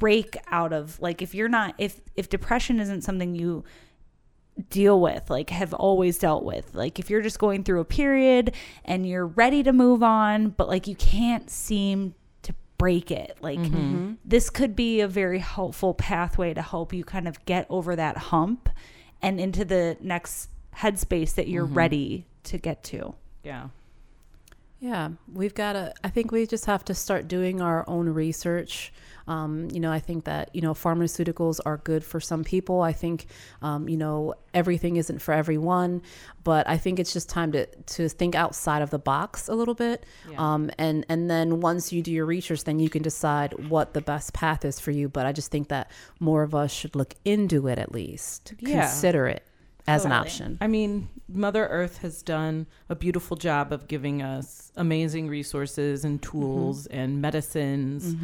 break 0.00 0.36
out 0.48 0.72
of 0.72 0.98
like 1.00 1.22
if 1.22 1.34
you're 1.34 1.48
not 1.48 1.74
if 1.78 2.00
if 2.16 2.28
depression 2.28 2.80
isn't 2.80 3.02
something 3.02 3.36
you 3.36 3.62
deal 4.68 5.00
with 5.00 5.30
like 5.30 5.50
have 5.50 5.72
always 5.72 6.18
dealt 6.18 6.44
with 6.44 6.74
like 6.74 6.98
if 6.98 7.08
you're 7.08 7.22
just 7.22 7.38
going 7.38 7.62
through 7.62 7.80
a 7.80 7.84
period 7.84 8.52
and 8.84 9.08
you're 9.08 9.26
ready 9.26 9.62
to 9.62 9.72
move 9.72 10.02
on 10.02 10.48
but 10.48 10.66
like 10.68 10.88
you 10.88 10.96
can't 10.96 11.48
seem 11.48 12.14
to 12.42 12.52
break 12.76 13.12
it 13.12 13.38
like 13.40 13.60
mm-hmm. 13.60 14.14
this 14.24 14.50
could 14.50 14.74
be 14.74 15.00
a 15.00 15.06
very 15.08 15.38
helpful 15.38 15.94
pathway 15.94 16.52
to 16.52 16.60
help 16.60 16.92
you 16.92 17.04
kind 17.04 17.28
of 17.28 17.42
get 17.44 17.64
over 17.70 17.94
that 17.94 18.16
hump 18.16 18.68
and 19.22 19.40
into 19.40 19.64
the 19.64 19.96
next 20.00 20.50
headspace 20.76 21.34
that 21.34 21.48
you're 21.48 21.66
mm-hmm. 21.66 21.74
ready 21.74 22.26
to 22.44 22.58
get 22.58 22.82
to. 22.84 23.14
Yeah. 23.42 23.68
Yeah, 24.80 25.10
we've 25.30 25.54
got 25.54 25.74
to, 25.74 25.92
I 26.02 26.08
think 26.08 26.32
we 26.32 26.46
just 26.46 26.64
have 26.64 26.84
to 26.86 26.94
start 26.94 27.28
doing 27.28 27.60
our 27.60 27.84
own 27.86 28.08
research. 28.08 28.94
Um, 29.28 29.68
you 29.70 29.78
know, 29.78 29.92
I 29.92 30.00
think 30.00 30.24
that, 30.24 30.54
you 30.54 30.62
know, 30.62 30.72
pharmaceuticals 30.72 31.60
are 31.66 31.76
good 31.76 32.02
for 32.02 32.18
some 32.18 32.44
people. 32.44 32.80
I 32.80 32.94
think, 32.94 33.26
um, 33.60 33.90
you 33.90 33.98
know, 33.98 34.34
everything 34.54 34.96
isn't 34.96 35.20
for 35.20 35.32
everyone, 35.34 36.00
but 36.44 36.66
I 36.66 36.78
think 36.78 36.98
it's 36.98 37.12
just 37.12 37.28
time 37.28 37.52
to, 37.52 37.66
to 37.66 38.08
think 38.08 38.34
outside 38.34 38.80
of 38.80 38.88
the 38.88 38.98
box 38.98 39.48
a 39.48 39.54
little 39.54 39.74
bit. 39.74 40.06
Yeah. 40.30 40.36
Um, 40.38 40.70
and, 40.78 41.04
and 41.10 41.30
then 41.30 41.60
once 41.60 41.92
you 41.92 42.00
do 42.02 42.10
your 42.10 42.24
research, 42.24 42.64
then 42.64 42.80
you 42.80 42.88
can 42.88 43.02
decide 43.02 43.68
what 43.68 43.92
the 43.92 44.00
best 44.00 44.32
path 44.32 44.64
is 44.64 44.80
for 44.80 44.92
you. 44.92 45.10
But 45.10 45.26
I 45.26 45.32
just 45.32 45.50
think 45.50 45.68
that 45.68 45.90
more 46.20 46.42
of 46.42 46.54
us 46.54 46.72
should 46.72 46.96
look 46.96 47.14
into 47.26 47.68
it 47.68 47.78
at 47.78 47.92
least, 47.92 48.54
Yeah. 48.58 48.86
consider 48.86 49.26
it 49.26 49.44
as 49.86 50.04
an 50.04 50.12
option. 50.12 50.58
I 50.60 50.66
mean, 50.66 51.08
Mother 51.28 51.66
Earth 51.66 51.98
has 51.98 52.22
done 52.22 52.66
a 52.88 52.94
beautiful 52.94 53.36
job 53.36 53.72
of 53.72 53.88
giving 53.88 54.22
us 54.22 54.72
amazing 54.76 55.28
resources 55.28 56.04
and 56.04 56.20
tools 56.22 56.86
and 56.86 57.20
medicines 57.20 58.14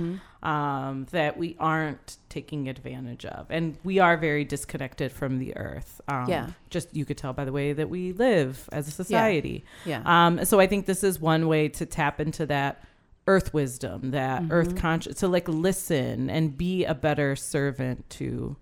um, 0.42 1.06
that 1.10 1.36
we 1.36 1.56
aren't 1.58 2.18
taking 2.28 2.68
advantage 2.68 3.24
of. 3.24 3.46
And 3.50 3.76
we 3.84 3.98
are 3.98 4.16
very 4.16 4.44
disconnected 4.44 5.10
from 5.12 5.38
the 5.38 5.56
earth. 5.56 6.00
Um, 6.08 6.28
Yeah. 6.28 6.50
Just 6.70 6.94
you 6.94 7.04
could 7.04 7.16
tell 7.18 7.32
by 7.32 7.44
the 7.44 7.52
way 7.52 7.72
that 7.72 7.88
we 7.88 8.12
live 8.12 8.68
as 8.72 8.86
a 8.88 8.90
society. 8.90 9.64
Yeah. 9.84 10.02
Um, 10.04 10.44
so 10.44 10.60
I 10.60 10.66
think 10.66 10.86
this 10.86 11.02
is 11.02 11.20
one 11.20 11.48
way 11.48 11.68
to 11.70 11.86
tap 11.86 12.20
into 12.20 12.46
that 12.46 12.84
earth 13.26 13.52
wisdom, 13.52 14.12
that 14.12 14.42
Mm-hmm. 14.42 14.52
earth 14.52 14.76
conscious, 14.76 15.16
to 15.16 15.28
like 15.28 15.48
listen 15.48 16.30
and 16.30 16.56
be 16.56 16.84
a 16.84 16.94
better 16.94 17.34
servant 17.34 18.08
to 18.10 18.56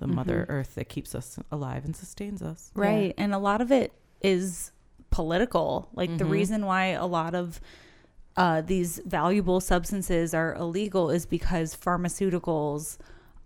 the 0.00 0.06
Mother 0.08 0.42
Mm-hmm. 0.42 0.52
Earth 0.52 0.74
that 0.74 0.88
keeps 0.88 1.14
us 1.14 1.38
alive 1.52 1.84
and 1.84 1.94
sustains 1.94 2.42
us. 2.42 2.72
Right. 2.74 3.14
And 3.16 3.32
a 3.32 3.38
lot 3.38 3.60
of 3.60 3.70
it 3.70 3.92
is 4.20 4.72
political. 5.10 5.88
Like 5.94 6.18
the 6.18 6.24
Mhm. 6.24 6.30
reason 6.30 6.66
why 6.66 6.86
a 6.86 7.06
lot 7.06 7.34
of 7.34 7.60
uh, 8.36 8.60
these 8.62 9.00
valuable 9.04 9.60
substances 9.60 10.32
are 10.34 10.54
illegal 10.54 11.10
is 11.10 11.26
because 11.26 11.74
pharmaceuticals 11.76 12.96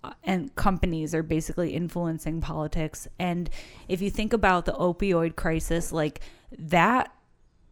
uh, 0.05 0.13
and 0.23 0.55
companies 0.57 1.15
are 1.15 1.23
basically 1.23 1.75
influencing 1.75 2.41
politics. 2.41 3.09
And 3.19 3.49
if 3.89 4.03
you 4.03 4.11
think 4.11 4.33
about 4.35 4.67
the 4.67 4.73
opioid 4.73 5.35
crisis, 5.37 5.91
like 5.91 6.21
that 6.59 7.11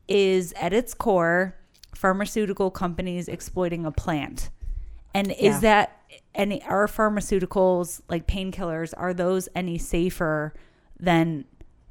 is 0.08 0.52
at 0.54 0.72
its 0.72 0.94
core 0.94 1.54
pharmaceutical 1.94 2.70
companies 2.70 3.28
exploiting 3.28 3.84
a 3.84 3.92
plant. 3.92 4.48
And 5.14 5.28
Yeah. 5.28 5.34
is 5.50 5.60
that 5.60 5.98
any 6.34 6.62
are 6.64 6.86
pharmaceuticals 6.86 8.00
like 8.08 8.26
painkillers 8.26 8.92
are 8.96 9.12
those 9.14 9.48
any 9.54 9.78
safer 9.78 10.52
than 10.98 11.44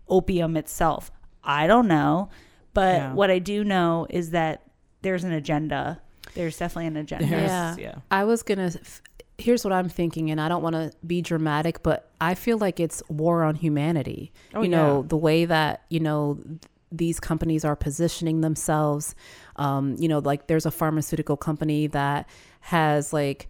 opium 0.10 0.58
itself? 0.58 1.12
I 1.44 1.68
don't 1.68 1.88
know, 1.88 2.30
but 2.74 2.96
Yeah. 2.98 3.14
what 3.14 3.32
I 3.32 3.40
do 3.40 3.64
know 3.64 4.08
is 4.10 4.32
that 4.32 4.64
there's 5.02 5.24
an 5.24 5.32
agenda. 5.32 6.02
There's 6.36 6.58
definitely 6.58 6.88
an 6.88 6.98
agenda. 6.98 7.26
Yeah. 7.28 7.76
yeah. 7.78 7.96
I 8.10 8.24
was 8.24 8.44
gonna. 8.44 8.66
f- 8.76 9.02
Here's 9.38 9.64
what 9.64 9.74
I'm 9.74 9.90
thinking, 9.90 10.30
and 10.30 10.40
I 10.40 10.48
don't 10.48 10.62
want 10.62 10.76
to 10.76 10.92
be 11.08 11.20
dramatic, 11.24 11.82
but 11.82 12.12
I 12.22 12.36
feel 12.36 12.60
like 12.60 12.80
it's 12.80 13.02
war 13.10 13.42
on 13.44 13.56
humanity. 13.56 14.32
Oh, 14.54 14.62
you 14.62 14.70
know, 14.70 15.02
yeah. 15.02 15.08
the 15.08 15.18
way 15.18 15.46
that 15.46 15.82
you 15.90 16.00
know 16.00 16.38
th- 16.44 16.60
these 16.92 17.20
companies 17.20 17.64
are 17.64 17.76
positioning 17.76 18.42
themselves. 18.42 19.16
Um, 19.56 19.96
you 19.98 20.08
know, 20.08 20.20
like 20.20 20.48
there's 20.48 20.66
a 20.66 20.72
pharmaceutical 20.72 21.38
company 21.38 21.88
that 21.88 22.28
has 22.62 23.14
like 23.14 23.48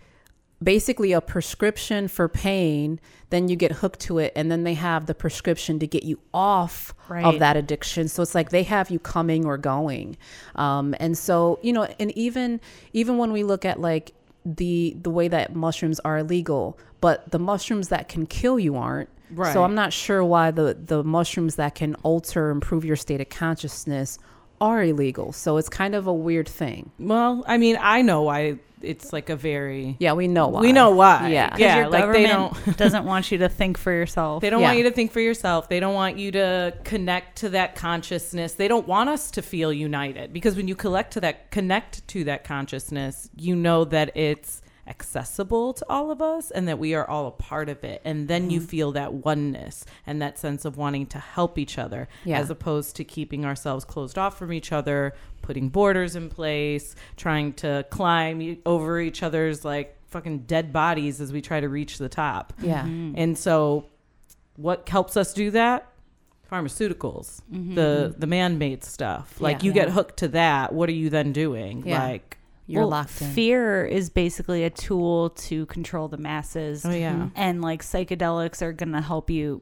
basically 0.64 1.12
a 1.12 1.22
prescription 1.22 2.08
for 2.08 2.30
pain 2.30 3.00
then 3.32 3.48
you 3.48 3.56
get 3.56 3.72
hooked 3.72 4.00
to 4.00 4.20
it 4.20 4.32
and 4.36 4.52
then 4.52 4.64
they 4.64 4.76
have 4.76 5.08
the 5.08 5.16
prescription 5.16 5.80
to 5.80 5.88
get 5.88 6.04
you 6.04 6.20
off 6.34 6.94
Right. 7.10 7.26
of 7.26 7.39
that 7.39 7.58
addiction 7.58 8.08
so 8.08 8.22
it's 8.22 8.36
like 8.36 8.52
they 8.52 8.64
have 8.64 8.89
you 8.92 9.00
coming 9.00 9.44
or 9.46 9.58
going 9.58 10.18
um, 10.56 10.94
and 11.00 11.18
so 11.18 11.60
you 11.64 11.74
know 11.74 11.88
and 12.00 12.16
even 12.18 12.62
even 12.94 13.18
when 13.18 13.32
we 13.34 13.44
look 13.44 13.66
at 13.66 13.82
like 13.82 14.14
the 14.46 14.96
the 15.02 15.10
way 15.10 15.28
that 15.28 15.56
mushrooms 15.56 16.00
are 16.02 16.20
illegal 16.20 16.78
but 17.02 17.32
the 17.32 17.39
mushrooms 17.39 17.89
that 17.89 18.08
can 18.08 18.26
kill 18.28 18.60
you 18.60 18.76
aren't 18.78 19.10
Right. 19.34 19.53
so 19.53 19.63
i'm 19.63 19.75
not 19.75 19.93
sure 19.93 20.23
why 20.23 20.51
the 20.51 20.77
the 20.79 21.03
mushrooms 21.03 21.55
that 21.55 21.75
can 21.75 21.95
alter 22.03 22.49
improve 22.49 22.84
your 22.86 22.95
state 22.95 23.21
of 23.21 23.29
consciousness 23.29 24.19
are 24.59 24.84
illegal 24.84 25.32
so 25.34 25.57
it's 25.57 25.69
kind 25.69 25.95
of 25.95 26.07
a 26.07 26.13
weird 26.13 26.47
thing 26.47 26.91
Well, 26.99 27.43
I 27.47 27.57
mean, 27.57 27.77
I 27.82 28.01
know 28.03 28.21
why 28.23 28.59
it's 28.84 29.13
like 29.13 29.29
a 29.29 29.36
very 29.36 29.95
yeah 29.99 30.13
we 30.13 30.27
know 30.27 30.47
why 30.47 30.61
we 30.61 30.71
know 30.71 30.89
why. 30.91 31.29
yeah 31.29 31.49
'Cause 31.51 31.59
yeah. 31.59 31.77
your 31.77 31.89
Like 31.89 32.11
they 32.11 32.23
government 32.23 32.65
don't 32.65 32.77
doesn't 32.84 33.05
want 33.05 33.32
you 33.32 33.38
to 33.39 33.49
think 33.49 33.77
for 33.77 33.91
yourself. 33.91 34.41
they 34.41 34.49
don't 34.49 34.61
Yeah. 34.61 34.67
want 34.69 34.77
you 34.79 34.84
to 34.86 34.91
think 34.91 35.11
for 35.11 35.19
yourself. 35.19 35.69
They 35.69 35.79
don't 35.79 35.93
want 35.93 36.17
you 36.17 36.32
to 36.32 36.73
connect 36.84 37.38
to 37.39 37.49
that 37.49 37.75
consciousness. 37.75 38.53
They 38.53 38.67
don't 38.67 38.88
want 38.88 39.09
us 39.09 39.29
to 39.32 39.41
feel 39.43 39.71
united 39.71 40.34
because 40.34 40.55
when 40.55 40.67
you 40.67 40.75
collect 40.75 41.13
to 41.13 41.21
that 41.21 41.51
connect 41.51 42.07
to 42.09 42.23
that 42.23 42.43
consciousness, 42.43 43.29
you 43.38 43.55
know 43.55 43.84
that 43.86 44.15
it's 44.17 44.61
accessible 44.92 45.74
to 45.74 45.86
all 45.89 46.12
of 46.12 46.22
us 46.22 46.52
and 46.52 46.68
that 46.68 46.78
we 46.78 46.94
are 46.94 47.10
all 47.10 47.26
a 47.28 47.32
part 47.32 47.70
of 47.70 47.84
it. 47.84 48.02
And 48.06 48.28
then 48.28 48.44
Mm-hmm. 48.44 48.50
you 48.52 48.62
feel 48.62 48.92
that 48.92 49.14
oneness 49.14 49.86
and 50.06 50.22
that 50.22 50.38
sense 50.38 50.66
of 50.66 50.78
wanting 50.78 51.08
to 51.08 51.18
help 51.20 51.58
each 51.58 51.78
other 51.80 52.08
Yeah. 52.26 52.39
as 52.39 52.50
opposed 52.52 52.96
to 52.98 53.04
keeping 53.04 53.46
ourselves 53.46 53.86
closed 53.86 54.18
off 54.18 54.38
from 54.38 54.52
each 54.54 54.72
other, 54.72 55.14
putting 55.42 55.70
borders 55.70 56.16
in 56.16 56.30
place, 56.30 56.96
trying 57.18 57.54
to 57.54 57.86
climb 57.89 58.58
over 58.66 59.00
each 59.00 59.24
other's 59.24 59.64
like 59.66 59.98
fucking 60.10 60.39
dead 60.39 60.72
bodies 60.74 61.22
as 61.22 61.32
we 61.32 61.42
try 61.42 61.60
to 61.62 61.70
reach 61.70 61.98
the 61.98 62.10
top. 62.10 62.54
yeah 62.62 62.84
Mm-hmm. 62.84 63.14
And 63.18 63.38
so, 63.38 63.86
what 64.58 64.88
helps 64.89 65.16
us 65.16 65.34
do 65.34 65.52
that? 65.52 65.88
Pharmaceuticals, 66.52 67.42
the 67.50 68.14
the 68.18 68.28
man-made 68.28 68.84
stuff. 68.84 69.39
Like 69.39 69.64
Yeah. 69.64 69.68
you 69.68 69.74
get 69.74 69.89
hooked 69.89 70.18
to 70.18 70.28
that. 70.30 70.74
What 70.74 70.89
are 70.89 70.94
you 70.94 71.10
then 71.10 71.32
doing? 71.32 71.84
Yeah. 71.88 72.04
Like, 72.04 72.38
you're 72.68 72.82
Well, 72.82 72.89
locked 72.89 73.22
in 73.22 73.30
Fear 73.32 73.86
is 73.86 74.09
basically 74.09 74.64
a 74.64 74.70
tool 74.70 75.32
to 75.32 75.66
control 75.66 76.07
the 76.07 76.18
masses. 76.18 76.86
oh 76.86 76.91
yeah, 76.91 77.14
mm-hmm. 77.14 77.28
And 77.36 77.62
like 77.62 77.82
psychedelics 77.84 78.62
are 78.62 78.74
going 78.74 78.93
to 78.93 79.01
help 79.01 79.30
you. 79.30 79.62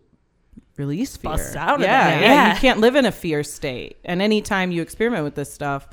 release 0.78 1.18
fear. 1.18 1.32
Bust 1.32 1.56
out 1.56 1.76
of 1.76 1.82
yeah, 1.82 2.10
that. 2.10 2.22
yeah, 2.22 2.28
Yeah. 2.34 2.54
You 2.54 2.60
can't 2.60 2.80
live 2.80 2.95
in 2.95 3.06
a 3.06 3.12
fear 3.12 3.43
state. 3.43 3.97
And 4.06 4.22
anytime 4.22 4.72
you 4.72 4.82
experiment 4.82 5.24
with 5.24 5.36
this 5.36 5.52
stuff, 5.52 5.88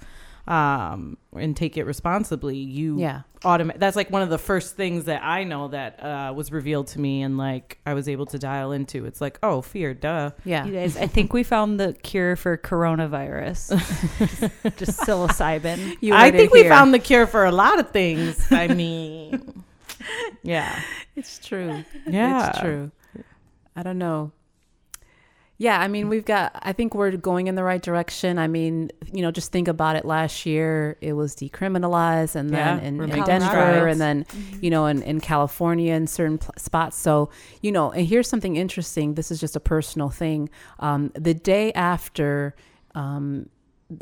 um, 0.46 1.18
and 1.34 1.56
take 1.56 1.76
it 1.76 1.84
responsibly, 1.84 2.56
you 2.56 2.98
yeah 3.00 3.22
automatic. 3.44 3.80
That's 3.80 3.96
like 3.96 4.10
one 4.10 4.22
of 4.22 4.28
the 4.30 4.38
first 4.38 4.76
things 4.76 5.04
that 5.04 5.22
I 5.22 5.44
know 5.44 5.68
that 5.68 6.02
uh, 6.02 6.32
was 6.34 6.52
revealed 6.52 6.86
to 6.88 7.00
me, 7.00 7.22
and 7.22 7.36
like 7.36 7.78
I 7.84 7.94
was 7.94 8.08
able 8.08 8.26
to 8.26 8.38
dial 8.38 8.72
into. 8.72 9.04
It's 9.06 9.20
like, 9.20 9.38
oh, 9.42 9.60
fear, 9.62 9.92
duh. 9.94 10.30
yeah 10.44 10.64
You 10.64 10.72
guys, 10.72 10.96
I 10.96 11.06
think 11.06 11.32
we 11.32 11.42
found 11.42 11.78
the 11.80 11.92
cure 11.94 12.36
for 12.36 12.56
coronavirus. 12.56 13.76
just, 14.18 14.76
just 14.78 15.00
psilocybin. 15.00 15.96
You 16.00 16.14
I 16.14 16.30
think 16.30 16.52
we 16.52 16.60
here. 16.60 16.70
found 16.70 16.94
the 16.94 16.98
cure 16.98 17.26
for 17.26 17.44
a 17.44 17.52
lot 17.52 17.78
of 17.78 17.90
things. 17.90 18.46
I 18.50 18.68
mean, 18.74 19.64
yeah, 20.42 20.80
It's 21.16 21.38
true. 21.44 21.84
yeah, 22.06 22.50
It's 22.50 22.58
true. 22.60 22.90
I 23.74 23.82
don't 23.82 23.98
know. 23.98 24.32
Yeah, 25.58 25.80
I 25.80 25.88
mean, 25.88 26.10
we've 26.10 26.24
got, 26.24 26.52
I 26.62 26.74
think 26.74 26.94
we're 26.94 27.12
going 27.12 27.46
in 27.46 27.54
the 27.54 27.64
right 27.64 27.80
direction. 27.80 28.38
I 28.38 28.46
mean, 28.46 28.90
you 29.10 29.22
know, 29.22 29.30
just 29.30 29.52
think 29.52 29.68
about 29.68 29.96
it. 29.96 30.04
Last 30.04 30.44
year, 30.44 30.98
it 31.00 31.14
was 31.14 31.34
decriminalized, 31.34 32.36
and 32.36 32.50
then 32.50 32.78
Yeah, 32.78 32.86
in, 32.86 33.00
in 33.00 33.24
Denver, 33.24 33.46
strides. 33.46 33.92
and 33.92 34.00
then, 34.00 34.26
you 34.60 34.68
know, 34.68 34.84
in, 34.84 35.02
in 35.02 35.18
California 35.20 35.94
in 35.94 36.06
certain 36.06 36.36
pl- 36.38 36.52
spots. 36.58 36.98
So, 36.98 37.30
you 37.62 37.72
know, 37.72 37.90
and 37.90 38.06
here's 38.06 38.28
something 38.28 38.56
interesting. 38.56 39.14
This 39.14 39.30
is 39.30 39.40
just 39.40 39.56
a 39.56 39.60
personal 39.60 40.10
thing. 40.10 40.50
Um, 40.78 41.10
the 41.14 41.32
day 41.32 41.72
after, 41.72 42.54
um, 42.94 43.48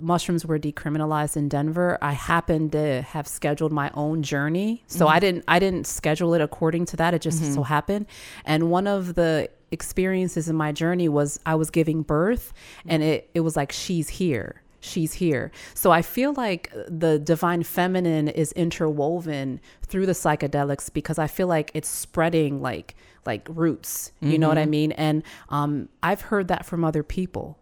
mushrooms 0.00 0.46
were 0.46 0.58
decriminalized 0.58 1.36
in 1.36 1.48
Denver, 1.48 1.98
I 2.00 2.12
happened 2.12 2.72
to 2.72 3.02
have 3.02 3.28
scheduled 3.28 3.70
my 3.70 3.90
own 3.94 4.22
journey. 4.22 4.82
So 4.86 5.06
I 5.08 5.18
didn't 5.20 5.44
I 5.46 5.58
didn't 5.58 5.86
schedule 5.86 6.32
it 6.32 6.40
according 6.40 6.86
to 6.86 6.96
that. 6.96 7.12
It 7.12 7.20
just 7.20 7.54
so 7.54 7.62
happened. 7.62 8.06
And 8.46 8.70
one 8.70 8.86
of 8.86 9.14
the 9.14 9.50
experiences 9.74 10.48
in 10.48 10.56
my 10.56 10.72
journey 10.72 11.08
was 11.10 11.38
I 11.44 11.54
was 11.56 11.68
giving 11.68 12.02
birth 12.02 12.54
and 12.88 13.02
it 13.02 13.28
it 13.34 13.40
was 13.40 13.56
like 13.56 13.72
she's 13.72 14.08
here. 14.08 14.62
She's 14.80 15.14
here. 15.14 15.50
So 15.74 15.90
I 15.92 16.02
feel 16.02 16.32
like 16.34 16.70
the 16.88 17.18
divine 17.18 17.62
feminine 17.62 18.28
is 18.28 18.52
interwoven 18.52 19.60
through 19.82 20.06
the 20.06 20.12
psychedelics 20.12 20.92
because 20.92 21.18
I 21.18 21.26
feel 21.26 21.46
like 21.46 21.70
it's 21.74 21.88
spreading 21.88 22.60
like 22.62 22.94
like 23.26 23.46
roots. 23.50 24.12
You 24.20 24.38
know 24.38 24.48
what 24.48 24.58
I 24.58 24.66
mean? 24.66 24.92
And 24.92 25.22
um 25.48 25.88
I've 26.02 26.22
heard 26.22 26.48
that 26.48 26.64
from 26.66 26.84
other 26.84 27.02
people 27.02 27.58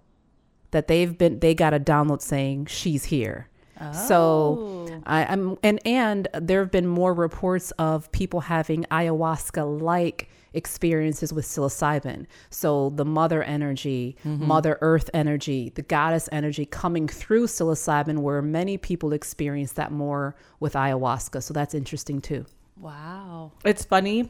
that 0.73 0.89
they've 0.89 1.17
been 1.17 1.39
they 1.41 1.55
got 1.55 1.75
a 1.75 1.81
download 1.81 2.23
saying 2.23 2.67
she's 2.67 3.05
here. 3.05 3.49
So 3.93 4.87
I, 5.07 5.25
I'm 5.25 5.59
and 5.63 5.81
and 5.85 6.29
there 6.35 6.61
have 6.61 6.71
been 6.71 6.87
more 6.87 7.13
reports 7.15 7.73
of 7.79 8.11
people 8.13 8.41
having 8.41 8.85
ayahuasca 8.93 9.81
like 9.81 10.29
experiences 10.55 11.33
with 11.33 11.45
psilocybin. 11.45 12.27
So 12.51 12.91
the 12.91 13.05
mother 13.05 13.43
energy, 13.43 14.17
mm-hmm. 14.25 14.47
mother 14.47 14.79
earth 14.81 15.11
energy, 15.15 15.71
the 15.75 15.83
goddess 15.83 16.29
energy 16.33 16.67
coming 16.67 17.09
through 17.09 17.47
psilocybin 17.47 18.19
where 18.19 18.43
many 18.43 18.77
people 18.77 19.13
experience 19.13 19.73
that 19.73 19.93
more 19.93 20.37
with 20.61 20.75
ayahuasca. 20.75 21.43
So 21.43 21.55
that's 21.55 21.75
interesting 21.75 22.21
too. 22.21 22.47
Wow. 22.77 23.53
It's 23.65 23.85
funny 23.85 24.29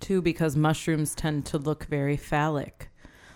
too 0.00 0.20
because 0.20 0.56
mushrooms 0.56 1.14
tend 1.14 1.46
to 1.46 1.58
look 1.58 1.84
very 1.86 2.16
phallic. 2.16 2.90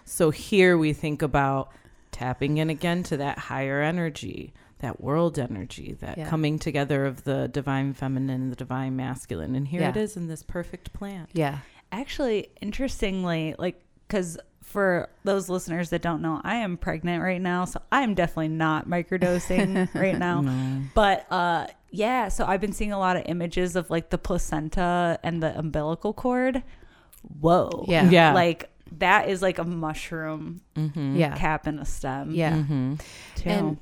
So 0.04 0.30
here 0.30 0.76
we 0.76 0.92
think 0.92 1.22
about 1.22 1.72
tapping 2.10 2.58
in 2.58 2.70
again 2.70 3.02
to 3.04 3.16
that 3.16 3.38
higher 3.38 3.80
energy, 3.80 4.52
that 4.80 5.00
world 5.00 5.38
energy, 5.38 5.96
that 6.00 6.18
Yeah. 6.18 6.28
coming 6.28 6.58
together 6.58 7.06
of 7.06 7.24
the 7.24 7.48
divine 7.48 7.92
feminine 7.92 8.42
and 8.42 8.52
the 8.52 8.56
divine 8.56 8.96
masculine. 8.96 9.54
And 9.54 9.68
here 9.68 9.82
it 9.82 9.96
Yeah. 9.96 10.02
is 10.02 10.16
in 10.16 10.26
this 10.26 10.42
perfect 10.42 10.92
plant. 10.92 11.30
Yeah. 11.32 11.58
Actually, 11.92 12.48
interestingly, 12.60 13.54
like, 13.58 13.82
because 14.06 14.38
for 14.62 15.08
those 15.24 15.48
listeners 15.48 15.90
that 15.90 16.02
don't 16.02 16.22
know, 16.22 16.40
I 16.44 16.56
am 16.56 16.76
pregnant 16.76 17.22
right 17.22 17.40
now, 17.40 17.64
so 17.64 17.80
I 17.90 18.02
am 18.02 18.14
definitely 18.14 18.48
not 18.48 18.88
microdosing 18.88 19.92
right 20.00 20.16
now. 20.16 20.40
No. 20.42 20.82
But 20.94 21.26
uh, 21.32 21.66
yeah, 21.90 22.28
so 22.28 22.44
I've 22.46 22.60
been 22.60 22.72
seeing 22.72 22.92
a 22.92 22.98
lot 22.98 23.16
of 23.16 23.24
images 23.26 23.74
of 23.74 23.90
like 23.90 24.10
the 24.10 24.18
placenta 24.18 25.18
and 25.24 25.42
the 25.42 25.58
umbilical 25.58 26.12
cord. 26.12 26.62
Whoa. 27.40 27.84
Yeah. 27.88 28.08
Yeah. 28.08 28.32
Like 28.32 28.70
that 28.98 29.28
is 29.28 29.42
like 29.42 29.58
a 29.58 29.64
mushroom 29.64 30.60
Mm-hmm. 30.76 31.16
Yeah. 31.16 31.36
cap 31.36 31.66
and 31.66 31.80
a 31.80 31.84
stem. 31.84 32.32
Yeah. 32.32 32.52
Mm-hmm. 32.52 32.94
Too. 33.36 33.48
And 33.50 33.76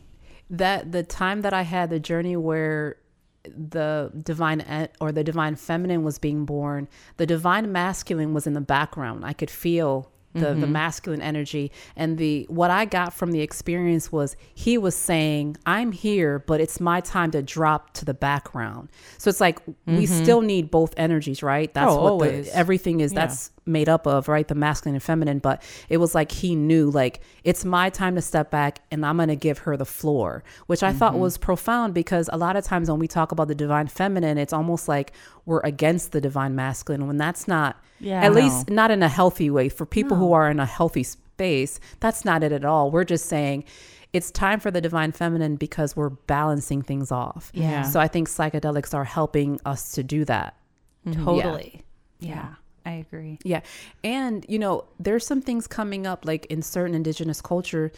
that 0.50 0.90
the 0.92 1.02
time 1.02 1.42
that 1.42 1.52
I 1.52 1.62
had 1.62 1.90
the 1.90 2.00
journey 2.00 2.36
where 2.36 2.96
the 3.44 4.10
divine 4.22 4.88
or 5.00 5.12
the 5.12 5.24
divine 5.24 5.56
feminine 5.56 6.02
was 6.02 6.18
being 6.18 6.44
born, 6.44 6.88
the 7.16 7.26
divine 7.26 7.72
masculine 7.72 8.34
was 8.34 8.46
in 8.46 8.54
the 8.54 8.60
background. 8.60 9.24
I 9.24 9.32
could 9.32 9.50
feel 9.50 10.10
the 10.34 10.40
the 10.40 10.54
mm-hmm. 10.54 10.72
masculine 10.72 11.22
energy 11.22 11.72
and 11.96 12.18
the 12.18 12.46
what 12.48 12.70
I 12.70 12.84
got 12.84 13.12
from 13.12 13.32
the 13.32 13.40
experience 13.40 14.12
was 14.12 14.36
he 14.54 14.76
was 14.78 14.94
saying, 14.94 15.56
"I'm 15.66 15.92
here, 15.92 16.38
but 16.38 16.60
it's 16.60 16.80
my 16.80 17.00
time 17.00 17.30
to 17.32 17.42
drop 17.42 17.94
to 17.94 18.04
the 18.04 18.14
background." 18.14 18.90
So 19.16 19.30
it's 19.30 19.40
like 19.40 19.58
we 19.66 19.74
mm-hmm. 19.74 20.04
still 20.04 20.42
need 20.42 20.70
both 20.70 20.94
energies, 20.96 21.42
right? 21.42 21.72
That's 21.72 21.90
Oh, 21.90 22.02
what 22.02 22.12
always. 22.12 22.46
the, 22.46 22.56
everything 22.56 23.00
is. 23.00 23.12
Yeah. 23.12 23.20
That's 23.20 23.50
made 23.68 23.88
up 23.88 24.06
of, 24.06 24.26
right? 24.28 24.48
The 24.48 24.54
masculine 24.54 24.94
and 24.94 25.02
feminine. 25.02 25.38
But 25.38 25.62
it 25.88 25.98
was 25.98 26.14
like 26.14 26.32
he 26.32 26.54
knew, 26.54 26.90
like, 26.90 27.20
it's 27.44 27.64
my 27.64 27.90
time 27.90 28.14
to 28.16 28.22
step 28.22 28.50
back 28.50 28.80
and 28.90 29.04
I'm 29.04 29.16
going 29.16 29.28
to 29.28 29.36
give 29.36 29.58
her 29.58 29.76
the 29.76 29.84
floor, 29.84 30.42
which 30.66 30.82
I 30.82 30.92
thought 30.92 31.12
mm-hmm. 31.12 31.20
was 31.20 31.38
profound 31.38 31.94
because 31.94 32.28
a 32.32 32.38
lot 32.38 32.56
of 32.56 32.64
times 32.64 32.90
when 32.90 32.98
we 32.98 33.06
talk 33.06 33.30
about 33.32 33.48
the 33.48 33.54
divine 33.54 33.86
feminine, 33.86 34.38
it's 34.38 34.52
almost 34.52 34.88
like 34.88 35.12
we're 35.46 35.60
against 35.60 36.12
the 36.12 36.20
divine 36.20 36.54
masculine 36.54 37.06
when 37.06 37.18
that's 37.18 37.46
not, 37.46 37.82
Yeah. 38.00 38.22
at 38.24 38.32
No. 38.32 38.40
least 38.40 38.70
not 38.70 38.90
in 38.90 39.02
a 39.02 39.08
healthy 39.08 39.50
way. 39.50 39.68
For 39.68 39.86
people 39.86 40.16
who 40.16 40.32
are 40.32 40.50
in 40.50 40.58
a 40.58 40.66
healthy 40.66 41.02
space, 41.02 41.78
that's 42.00 42.24
not 42.24 42.42
it 42.42 42.52
at 42.52 42.64
all. 42.64 42.90
We're 42.90 43.04
just 43.04 43.26
saying, 43.26 43.64
it's 44.12 44.30
time 44.30 44.58
for 44.58 44.70
the 44.70 44.80
divine 44.80 45.12
feminine 45.12 45.56
because 45.56 45.94
we're 45.94 46.08
balancing 46.08 46.80
things 46.82 47.12
off. 47.12 47.50
Yeah. 47.52 47.82
So 47.82 48.00
I 48.00 48.08
think 48.08 48.28
psychedelics 48.28 48.94
are 48.94 49.04
helping 49.04 49.60
us 49.66 49.92
to 49.92 50.02
do 50.02 50.24
that. 50.24 50.54
Mm-hmm. 51.06 51.24
totally. 51.24 51.82
Yeah. 52.20 52.54
I 52.88 52.92
agree. 52.92 53.38
Yeah. 53.44 53.60
And, 54.02 54.46
you 54.48 54.58
know, 54.58 54.86
there's 54.98 55.26
some 55.26 55.42
things 55.42 55.66
coming 55.66 56.06
up, 56.06 56.24
like 56.24 56.46
in 56.46 56.62
certain 56.62 56.94
indigenous 56.94 57.42
culture, 57.42 57.92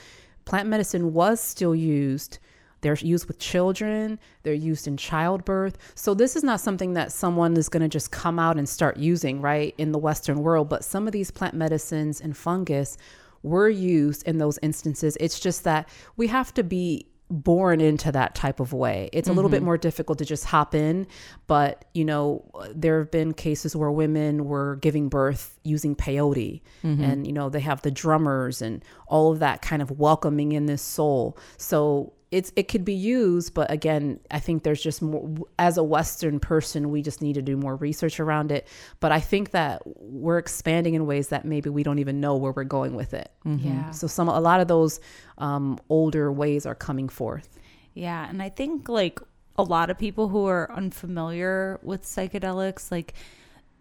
plant 0.46 0.68
medicine 0.68 1.12
was 1.14 1.40
still 1.40 1.76
used. 1.76 2.38
They're 2.80 2.96
used 2.96 3.28
with 3.28 3.38
children, 3.38 4.18
they're 4.42 4.52
used 4.52 4.88
in 4.88 4.96
childbirth. 4.96 5.78
So, 5.94 6.14
this 6.14 6.34
is 6.34 6.42
not 6.42 6.60
something 6.60 6.94
that 6.94 7.12
someone 7.12 7.56
is 7.56 7.68
going 7.68 7.82
to 7.82 7.88
just 7.88 8.10
come 8.10 8.38
out 8.38 8.56
and 8.56 8.68
start 8.68 8.96
using, 8.96 9.40
right, 9.40 9.74
in 9.78 9.92
the 9.92 9.98
Western 9.98 10.42
world. 10.42 10.68
But 10.68 10.82
some 10.82 11.06
of 11.06 11.12
these 11.12 11.30
plant 11.30 11.54
medicines 11.54 12.20
and 12.20 12.36
fungus 12.36 12.96
were 13.42 13.68
used 13.68 14.26
in 14.26 14.38
those 14.38 14.58
instances. 14.62 15.16
It's 15.20 15.38
just 15.38 15.62
that 15.64 15.88
we 16.16 16.26
have 16.28 16.52
to 16.54 16.64
be 16.64 17.06
born 17.30 17.80
into 17.80 18.10
that 18.12 18.34
type 18.34 18.60
of 18.60 18.72
way. 18.72 19.08
It's 19.12 19.28
a 19.28 19.32
little 19.32 19.50
bit 19.50 19.58
mm-hmm. 19.58 19.66
more 19.66 19.78
difficult 19.78 20.18
to 20.18 20.24
just 20.24 20.44
hop 20.44 20.74
in, 20.74 21.06
but 21.46 21.84
you 21.94 22.04
know, 22.04 22.44
there 22.74 22.98
have 22.98 23.10
been 23.10 23.32
cases 23.32 23.76
where 23.76 23.90
women 23.90 24.44
were 24.44 24.76
giving 24.76 25.08
birth 25.08 25.58
using 25.62 25.94
peyote 25.94 26.60
mm-hmm. 26.82 27.02
and 27.02 27.26
you 27.26 27.32
know, 27.32 27.48
they 27.48 27.60
have 27.60 27.82
the 27.82 27.90
drummers 27.90 28.60
and 28.60 28.84
all 29.06 29.32
of 29.32 29.38
that 29.38 29.62
kind 29.62 29.80
of 29.80 29.98
welcoming 29.98 30.52
in 30.52 30.66
this 30.66 30.82
soul. 30.82 31.38
So 31.56 32.12
it's 32.30 32.52
it 32.54 32.68
could 32.68 32.84
be 32.84 32.94
used, 32.94 33.54
but 33.54 33.70
again, 33.70 34.20
I 34.30 34.38
think 34.38 34.62
there's 34.62 34.80
just 34.80 35.02
more 35.02 35.28
as 35.58 35.76
a 35.76 35.82
Western 35.82 36.38
person, 36.38 36.90
we 36.90 37.02
just 37.02 37.20
need 37.20 37.34
to 37.34 37.42
do 37.42 37.56
more 37.56 37.74
research 37.74 38.20
around 38.20 38.52
it. 38.52 38.68
But 39.00 39.10
I 39.10 39.18
think 39.18 39.50
that 39.50 39.82
we're 39.84 40.38
expanding 40.38 40.94
in 40.94 41.06
ways 41.06 41.28
that 41.28 41.44
maybe 41.44 41.70
we 41.70 41.82
don't 41.82 41.98
even 41.98 42.20
know 42.20 42.36
where 42.36 42.52
we're 42.52 42.64
going 42.64 42.94
with 42.94 43.14
it. 43.14 43.32
Yeah. 43.44 43.90
So 43.90 44.06
some 44.06 44.28
a 44.28 44.40
lot 44.40 44.60
of 44.60 44.68
those 44.68 45.00
um, 45.38 45.78
older 45.88 46.30
ways 46.30 46.66
are 46.66 46.74
coming 46.74 47.08
forth. 47.08 47.58
Yeah, 47.94 48.28
and 48.28 48.40
I 48.40 48.48
think 48.48 48.88
like 48.88 49.20
a 49.56 49.64
lot 49.64 49.90
of 49.90 49.98
people 49.98 50.28
who 50.28 50.46
are 50.46 50.70
unfamiliar 50.72 51.80
with 51.82 52.04
psychedelics, 52.04 52.92
like 52.92 53.14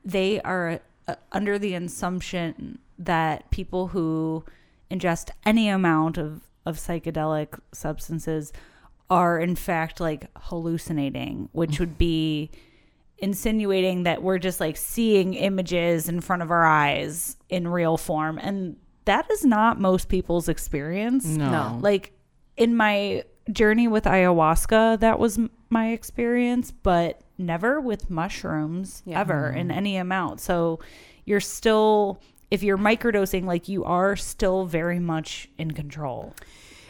they 0.03 0.41
are 0.41 0.79
uh, 1.07 1.15
under 1.31 1.59
the 1.59 1.75
assumption 1.75 2.79
that 2.97 3.49
people 3.51 3.87
who 3.87 4.43
ingest 4.89 5.29
any 5.45 5.69
amount 5.69 6.17
of 6.17 6.48
of 6.69 6.77
psychedelic 6.77 7.59
substances 7.73 8.53
are 9.09 9.39
in 9.39 9.55
fact 9.55 9.99
like 9.99 10.27
hallucinating, 10.37 11.49
which 11.51 11.79
would 11.79 11.97
be 11.97 12.51
insinuating 13.17 14.03
that 14.03 14.21
we're 14.23 14.37
just 14.37 14.59
like 14.59 14.77
seeing 14.77 15.33
images 15.33 16.07
in 16.07 16.21
front 16.21 16.41
of 16.41 16.51
our 16.51 16.65
eyes 16.65 17.35
in 17.49 17.67
real 17.67 17.97
form 17.97 18.37
and 18.41 18.77
that 19.05 19.29
is 19.31 19.43
not 19.43 19.79
most 19.79 20.07
people's 20.07 20.47
experience 20.47 21.25
No. 21.25 21.49
No. 21.51 21.79
like 21.81 22.13
in 22.55 22.75
my 22.77 23.23
journey 23.51 23.89
with 23.89 24.05
ayahuasca 24.05 24.99
that 25.01 25.19
was 25.19 25.37
m- 25.37 25.49
my 25.69 25.89
experience 25.91 26.71
but 26.71 27.19
never 27.37 27.81
with 27.81 28.09
mushrooms 28.09 29.03
Yeah. 29.05 29.19
ever 29.19 29.49
mm-hmm. 29.49 29.57
in 29.57 29.71
any 29.71 29.97
amount 29.97 30.39
so 30.39 30.79
you're 31.25 31.41
still 31.41 32.21
if 32.51 32.63
you're 32.63 32.77
microdosing 32.77 33.43
like 33.43 33.67
you 33.67 33.83
are 33.83 34.15
still 34.15 34.65
very 34.65 34.99
much 34.99 35.49
in 35.57 35.71
control 35.71 36.33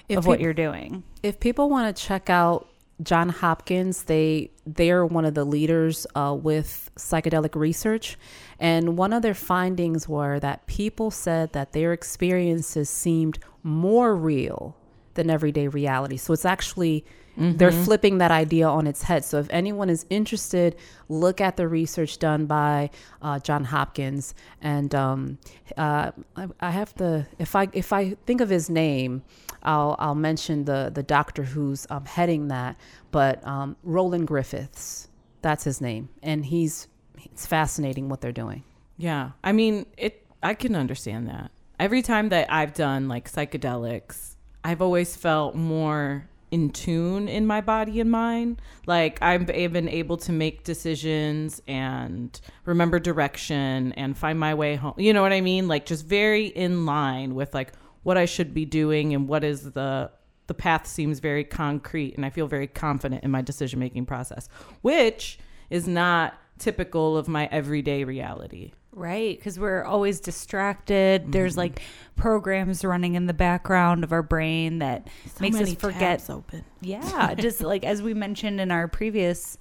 If 0.10 0.18
of 0.20 0.28
what 0.28 0.42
you're 0.42 0.54
doing 0.54 1.04
if 1.24 1.40
people 1.40 1.70
want 1.70 1.96
to 1.96 2.04
check 2.04 2.30
out 2.30 2.68
John 3.02 3.30
Hopkins, 3.30 4.04
they 4.04 4.52
they're 4.66 5.06
one 5.06 5.24
of 5.24 5.34
the 5.34 5.46
leaders 5.46 6.06
uh, 6.16 6.38
with 6.40 6.92
psychedelic 6.98 7.56
research, 7.56 8.18
and 8.60 8.98
one 8.98 9.14
of 9.14 9.22
their 9.22 9.34
findings 9.34 10.08
were 10.08 10.40
that 10.42 10.68
people 10.68 11.10
said 11.10 11.54
that 11.54 11.72
their 11.72 11.94
experiences 11.94 12.90
seemed 12.90 13.40
more 13.64 14.16
real 14.16 14.76
than 15.14 15.30
everyday 15.30 15.68
reality. 15.68 16.18
So 16.18 16.34
it's 16.34 16.46
actually 16.46 17.06
they're 17.40 17.72
flipping 17.72 18.18
that 18.20 18.32
idea 18.32 18.68
on 18.68 18.88
its 18.88 19.04
head. 19.04 19.26
So 19.26 19.40
if 19.40 19.48
anyone 19.50 19.90
is 19.90 20.06
interested, 20.10 20.76
look 21.08 21.42
at 21.42 21.58
the 21.58 21.68
research 21.68 22.20
done 22.20 22.46
by 22.46 22.90
uh, 23.22 23.40
John 23.40 23.64
Hopkins, 23.64 24.36
and 24.62 24.94
um, 24.94 25.38
uh, 25.78 26.12
I, 26.36 26.48
I 26.60 26.72
have 26.72 26.94
to 26.96 27.28
if 27.38 27.56
I 27.56 27.70
if 27.74 27.94
I 27.94 28.12
think 28.26 28.42
of 28.42 28.50
his 28.50 28.70
name. 28.70 29.24
I'll 29.62 29.98
I'll 30.00 30.16
mention 30.16 30.64
the 30.64 30.90
the 30.94 31.04
doctor 31.04 31.44
who's 31.44 31.86
um, 31.90 32.06
heading 32.06 32.48
that, 32.48 32.78
but 33.12 33.46
um, 33.46 33.76
Roland 33.84 34.26
Griffiths, 34.26 35.10
that's 35.42 35.66
his 35.66 35.82
name, 35.82 36.08
and 36.24 36.46
he's 36.46 36.88
it's 37.26 37.46
fascinating 37.46 38.08
what 38.10 38.22
they're 38.22 38.32
doing. 38.32 38.64
Yeah. 38.98 39.32
I 39.44 39.52
mean, 39.52 39.86
it 39.98 40.26
I 40.44 40.54
can 40.54 40.76
understand 40.76 41.28
that. 41.28 41.52
Every 41.80 42.02
time 42.02 42.30
that 42.30 42.52
I've 42.52 42.74
done 42.74 43.08
like 43.08 43.32
psychedelics, 43.32 44.36
I've 44.64 44.82
always 44.82 45.16
felt 45.16 45.56
more 45.56 46.28
in 46.52 46.72
tune 46.72 47.28
in 47.28 47.46
my 47.46 47.62
body 47.62 48.00
and 48.00 48.12
mind. 48.12 48.62
Like 48.86 49.22
I've 49.22 49.46
been 49.46 49.90
able 49.90 50.18
to 50.18 50.32
make 50.32 50.64
decisions 50.64 51.62
and 51.68 52.40
remember 52.66 53.00
direction 53.00 53.94
and 53.94 54.18
find 54.18 54.40
my 54.40 54.54
way 54.54 54.76
home. 54.76 54.96
You 54.98 55.14
know 55.14 55.22
what 55.22 55.34
I 55.34 55.42
mean? 55.42 55.68
Like 55.68 55.86
just 55.86 56.06
very 56.06 56.48
in 56.48 56.86
line 56.86 57.36
with 57.36 57.54
like 57.54 57.74
what 58.04 58.18
I 58.18 58.26
should 58.26 58.54
be 58.54 58.66
doing 58.66 59.14
and 59.14 59.28
what 59.28 59.44
is 59.44 59.72
the 59.72 60.12
the 60.48 60.54
path 60.56 60.88
seems 60.88 61.20
very 61.20 61.44
concrete 61.44 62.16
and 62.16 62.26
I 62.26 62.32
feel 62.32 62.48
very 62.48 62.66
confident 62.66 63.24
in 63.24 63.30
my 63.30 63.42
decision 63.42 63.80
making 63.80 64.08
process, 64.08 64.50
which 64.82 65.38
is 65.70 65.88
not 65.88 66.34
typical 66.58 67.16
of 67.16 67.28
my 67.28 67.48
everyday 67.52 68.04
reality. 68.04 68.74
Right, 69.00 69.38
because 69.38 69.58
we're 69.58 69.84
always 69.84 70.20
distracted. 70.20 71.32
There's 71.32 71.54
mm-hmm. 71.54 71.60
like 71.60 71.82
programs 72.18 72.84
running 72.84 73.16
in 73.16 73.28
the 73.28 73.34
background 73.34 74.04
of 74.04 74.12
our 74.12 74.22
brain 74.22 74.80
that 74.80 75.08
makes 75.40 75.60
us 75.60 75.74
forget. 75.76 76.30
open. 76.30 76.66
Yeah, 76.82 77.34
just 77.36 77.62
like 77.62 77.86
as 77.86 78.02
we 78.02 78.14
mentioned 78.14 78.60
in 78.60 78.72
our 78.72 78.90
previous 78.90 79.58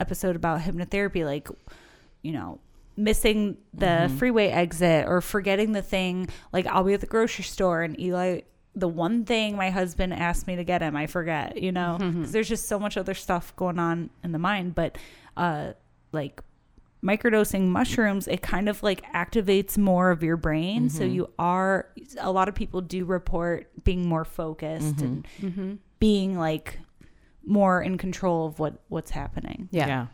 episode 0.00 0.34
about 0.34 0.60
hypnotherapy, 0.62 1.24
like, 1.24 1.48
you 2.22 2.32
know, 2.32 2.58
missing 2.96 3.56
the 3.72 3.86
mm-hmm. 3.86 4.16
freeway 4.16 4.48
exit 4.48 5.06
or 5.06 5.20
forgetting 5.20 5.72
the 5.72 5.82
thing. 5.82 6.28
Like, 6.52 6.66
I'll 6.66 6.84
be 6.84 6.94
at 6.94 7.00
the 7.00 7.06
grocery 7.06 7.44
store 7.44 7.82
and 7.82 7.98
Eli, 8.00 8.40
the 8.74 8.88
one 8.88 9.24
thing 9.24 9.56
my 9.56 9.70
husband 9.70 10.12
asked 10.14 10.46
me 10.46 10.56
to 10.56 10.64
get 10.64 10.82
him, 10.82 10.96
I 10.96 11.06
forget, 11.06 11.60
you 11.60 11.72
know, 11.72 11.98
mm-hmm. 12.00 12.18
because 12.18 12.32
there's 12.32 12.48
just 12.48 12.66
so 12.66 12.78
much 12.78 12.96
other 12.96 13.14
stuff 13.14 13.54
going 13.56 13.78
on 13.78 14.10
in 14.24 14.32
the 14.32 14.38
mind. 14.38 14.74
But, 14.74 14.98
uh, 15.36 15.72
like, 16.12 16.42
microdosing 17.02 17.68
mushrooms 17.68 18.28
it 18.28 18.42
kind 18.42 18.68
of 18.68 18.82
like 18.82 19.02
activates 19.12 19.78
more 19.78 20.10
of 20.10 20.22
your 20.22 20.36
brain 20.36 20.90
so 20.90 21.02
mm-hmm. 21.02 21.14
you 21.14 21.30
are 21.38 21.88
a 22.18 22.30
lot 22.30 22.48
of 22.48 22.54
people 22.54 22.80
do 22.80 23.04
report 23.04 23.70
being 23.84 24.06
more 24.06 24.24
focused 24.24 24.96
mm-hmm. 24.96 25.04
and 25.04 25.26
mm-hmm. 25.40 25.74
being 25.98 26.38
like 26.38 26.78
more 27.44 27.80
in 27.80 27.96
control 27.96 28.46
of 28.46 28.58
what 28.58 28.74
what's 28.88 29.10
happening 29.10 29.68
Yeah. 29.88 30.06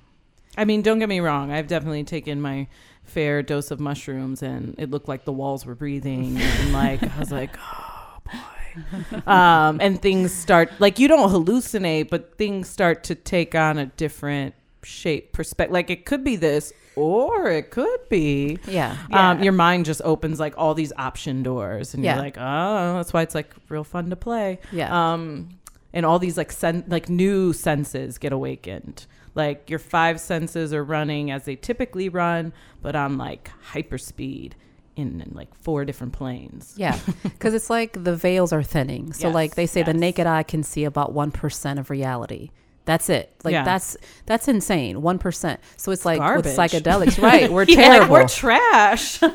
I 0.57 0.64
mean, 0.64 0.82
don't 0.82 0.99
get 0.99 1.09
me 1.09 1.20
wrong. 1.20 1.53
I've 1.53 1.66
definitely 1.66 2.05
taken 2.05 2.41
my 2.41 2.66
fair 3.05 3.43
dose 3.43 3.70
of 3.70 3.78
mushrooms 3.78 4.43
and 4.43 4.74
it 4.78 4.91
looked 4.91 5.09
like 5.09 5.24
the 5.24 5.32
walls 5.32 5.66
were 5.66 5.74
breathing. 5.74 6.37
and 6.41 6.72
like, 6.72 7.03
I 7.03 7.18
was 7.18 7.30
like, 7.30 7.57
oh 7.59 8.18
boy. 8.24 9.30
um, 9.30 9.78
and 9.80 10.01
things 10.01 10.32
start 10.32 10.70
like 10.78 10.99
you 10.99 11.09
don't 11.09 11.30
hallucinate, 11.30 12.09
but 12.09 12.37
things 12.39 12.68
start 12.68 13.05
to 13.05 13.14
take 13.14 13.55
on 13.55 13.78
a 13.78 13.87
different 13.87 14.55
shape, 14.82 15.32
perspective. 15.32 15.72
Like 15.72 15.90
it 15.90 16.04
could 16.06 16.22
be 16.24 16.36
this, 16.36 16.72
or 16.94 17.50
it 17.50 17.70
could 17.70 18.08
be. 18.08 18.58
Yeah. 18.66 18.96
Um, 19.12 19.42
your 19.42 19.52
mind 19.52 19.84
just 19.84 20.00
opens 20.04 20.38
like 20.40 20.54
all 20.56 20.74
these 20.74 20.92
option 20.96 21.42
doors, 21.42 21.94
and 21.94 22.02
Yeah. 22.04 22.14
you're 22.14 22.22
like, 22.24 22.36
oh, 22.38 22.94
that's 22.96 23.12
why 23.12 23.22
it's 23.22 23.34
like 23.34 23.52
real 23.68 23.84
fun 23.84 24.10
to 24.10 24.16
play. 24.16 24.58
Yeah. 24.72 25.12
Um, 25.12 25.48
and 25.92 26.04
all 26.06 26.18
these 26.18 26.36
like 26.36 26.52
sen- 26.52 26.84
like 26.88 27.08
new 27.08 27.52
senses 27.52 28.18
get 28.18 28.32
awakened. 28.32 29.06
Like 29.34 29.68
your 29.68 29.78
five 29.78 30.18
senses 30.20 30.72
are 30.72 30.82
running 30.84 31.30
as 31.30 31.44
they 31.44 31.56
typically 31.56 32.08
run, 32.08 32.52
but 32.80 32.96
on 32.96 33.18
like 33.18 33.50
hyperspeed 33.72 34.52
in, 34.96 35.20
in 35.20 35.32
like 35.34 35.54
four 35.62 35.84
different 35.84 36.14
planes. 36.14 36.74
Yeah, 36.78 36.98
because 37.22 37.52
it's 37.52 37.68
like 37.68 38.02
the 38.04 38.16
veils 38.16 38.52
are 38.52 38.62
thinning. 38.62 39.12
So, 39.12 39.28
Yes, 39.28 39.34
like 39.34 39.54
they 39.54 39.66
say, 39.66 39.82
the 39.82 39.92
naked 39.92 40.26
eye 40.26 40.42
can 40.42 40.62
see 40.62 40.84
about 40.84 41.12
one 41.12 41.30
percent 41.30 41.78
of 41.78 41.90
reality. 41.90 42.50
That's 42.87 43.11
it. 43.11 43.30
Like 43.45 43.53
Yeah. 43.53 43.64
that's 43.64 43.97
that's 44.24 44.49
insane. 44.49 45.03
One 45.03 45.18
percent. 45.18 45.61
So 45.76 45.93
it's 45.93 46.05
like 46.07 46.18
garbage. 46.18 46.47
with 46.47 46.57
psychedelics, 46.57 47.20
right? 47.22 47.53
We're 47.53 47.64
Yeah, 47.68 47.76
terrible. 47.76 48.14
like 48.14 48.22
we're 48.22 48.28
trash. 48.28 49.20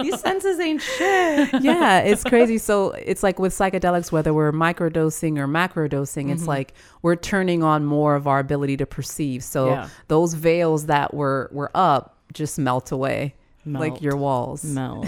These 0.00 0.18
senses 0.20 0.58
ain't 0.60 0.80
shit. 0.80 1.62
yeah, 1.62 1.98
it's 2.00 2.22
crazy. 2.24 2.56
So 2.58 2.92
it's 2.92 3.22
like 3.22 3.38
with 3.38 3.52
psychedelics, 3.52 4.10
whether 4.12 4.32
we're 4.32 4.52
microdosing 4.52 5.38
or 5.38 5.46
macrodosing, 5.48 6.24
Mm-hmm. 6.24 6.30
it's 6.32 6.46
like 6.46 6.72
we're 7.02 7.16
turning 7.16 7.62
on 7.62 7.84
more 7.84 8.14
of 8.14 8.26
our 8.26 8.38
ability 8.38 8.76
to 8.78 8.86
perceive. 8.86 9.42
So 9.42 9.70
Yeah. 9.70 9.88
those 10.08 10.34
veils 10.34 10.86
that 10.86 11.12
were 11.12 11.50
were 11.52 11.70
up 11.74 12.16
just 12.32 12.58
melt 12.58 12.92
away, 12.92 13.34
like 13.66 14.00
your 14.00 14.16
walls. 14.16 14.64
Melt. 14.64 15.06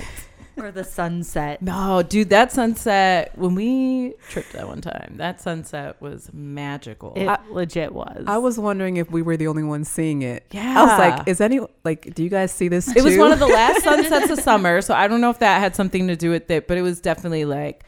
Or 0.62 0.70
the 0.70 0.84
sunset. 0.84 1.60
No, 1.62 2.02
dude, 2.02 2.30
that 2.30 2.52
sunset 2.52 3.36
when 3.36 3.54
we 3.54 4.14
tripped 4.28 4.52
that 4.52 4.66
one 4.68 4.80
time, 4.80 5.14
that 5.16 5.40
sunset 5.40 6.00
was 6.00 6.30
magical. 6.32 7.12
It 7.16 7.28
legit 7.50 7.92
was. 7.92 8.24
I 8.26 8.38
was 8.38 8.58
wondering 8.58 8.96
if 8.96 9.10
we 9.10 9.22
were 9.22 9.36
the 9.36 9.48
only 9.48 9.62
ones 9.64 9.88
seeing 9.88 10.22
it. 10.22 10.46
Yeah, 10.50 10.80
I 10.80 10.82
was 10.84 10.98
like, 10.98 11.28
is 11.28 11.40
any 11.40 11.60
like, 11.84 12.14
do 12.14 12.22
you 12.22 12.30
guys 12.30 12.52
see 12.52 12.68
this? 12.68 12.94
It 12.94 13.02
was 13.02 13.16
one 13.16 13.32
of 13.32 13.38
the 13.38 13.46
last 13.48 13.82
sunsets 13.84 14.30
of 14.30 14.40
summer, 14.40 14.80
so 14.80 14.94
I 14.94 15.08
don't 15.08 15.20
know 15.20 15.30
if 15.30 15.38
that 15.40 15.58
had 15.60 15.74
something 15.76 16.08
to 16.08 16.16
do 16.16 16.30
with 16.30 16.50
it, 16.50 16.68
but 16.68 16.78
it 16.78 16.82
was 16.82 17.00
definitely 17.00 17.44
like 17.44 17.84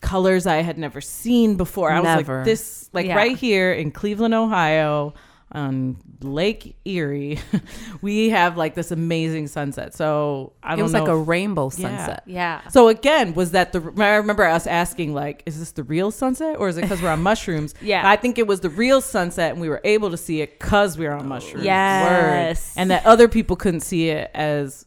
colors 0.00 0.46
I 0.46 0.56
had 0.62 0.78
never 0.78 1.00
seen 1.00 1.56
before. 1.56 1.90
I 1.90 2.00
was 2.00 2.26
like, 2.26 2.44
this, 2.44 2.88
like 2.92 3.06
Yeah. 3.06 3.16
right 3.16 3.36
here 3.36 3.72
in 3.72 3.90
Cleveland, 3.90 4.32
Ohio, 4.34 5.14
on 5.52 5.96
Lake 6.20 6.76
Erie, 6.84 7.40
we 8.02 8.28
have 8.30 8.56
like 8.56 8.74
this 8.74 8.90
amazing 8.90 9.46
sunset. 9.48 9.94
So 9.94 10.52
I 10.62 10.70
don't 10.70 10.78
know. 10.78 10.80
It 10.80 10.82
was 10.82 10.92
know. 10.92 10.98
like 11.00 11.08
a 11.08 11.16
rainbow 11.16 11.70
sunset. 11.70 12.22
yeah. 12.26 12.66
so 12.68 12.88
again, 12.88 13.34
was 13.34 13.52
that 13.52 13.72
the? 13.72 13.80
I 13.98 14.16
remember 14.16 14.44
us 14.44 14.66
asking, 14.66 15.14
like, 15.14 15.42
is 15.46 15.58
this 15.58 15.72
the 15.72 15.84
real 15.84 16.10
sunset, 16.10 16.56
or 16.58 16.68
is 16.68 16.76
it 16.76 16.82
because 16.82 17.00
we're 17.00 17.10
on 17.10 17.22
mushrooms? 17.22 17.74
Yeah. 17.80 18.08
I 18.08 18.16
think 18.16 18.38
it 18.38 18.46
was 18.46 18.60
the 18.60 18.70
real 18.70 19.00
sunset, 19.00 19.52
and 19.52 19.60
we 19.60 19.68
were 19.68 19.80
able 19.84 20.10
to 20.10 20.16
see 20.16 20.40
it 20.42 20.58
because 20.58 20.98
we 20.98 21.06
were 21.06 21.14
on 21.14 21.24
oh. 21.24 21.28
mushrooms. 21.28 21.64
Yes. 21.64 22.74
Word. 22.74 22.80
and 22.80 22.90
that 22.90 23.06
other 23.06 23.28
people 23.28 23.56
couldn't 23.56 23.80
see 23.80 24.10
it 24.10 24.30
as, 24.34 24.86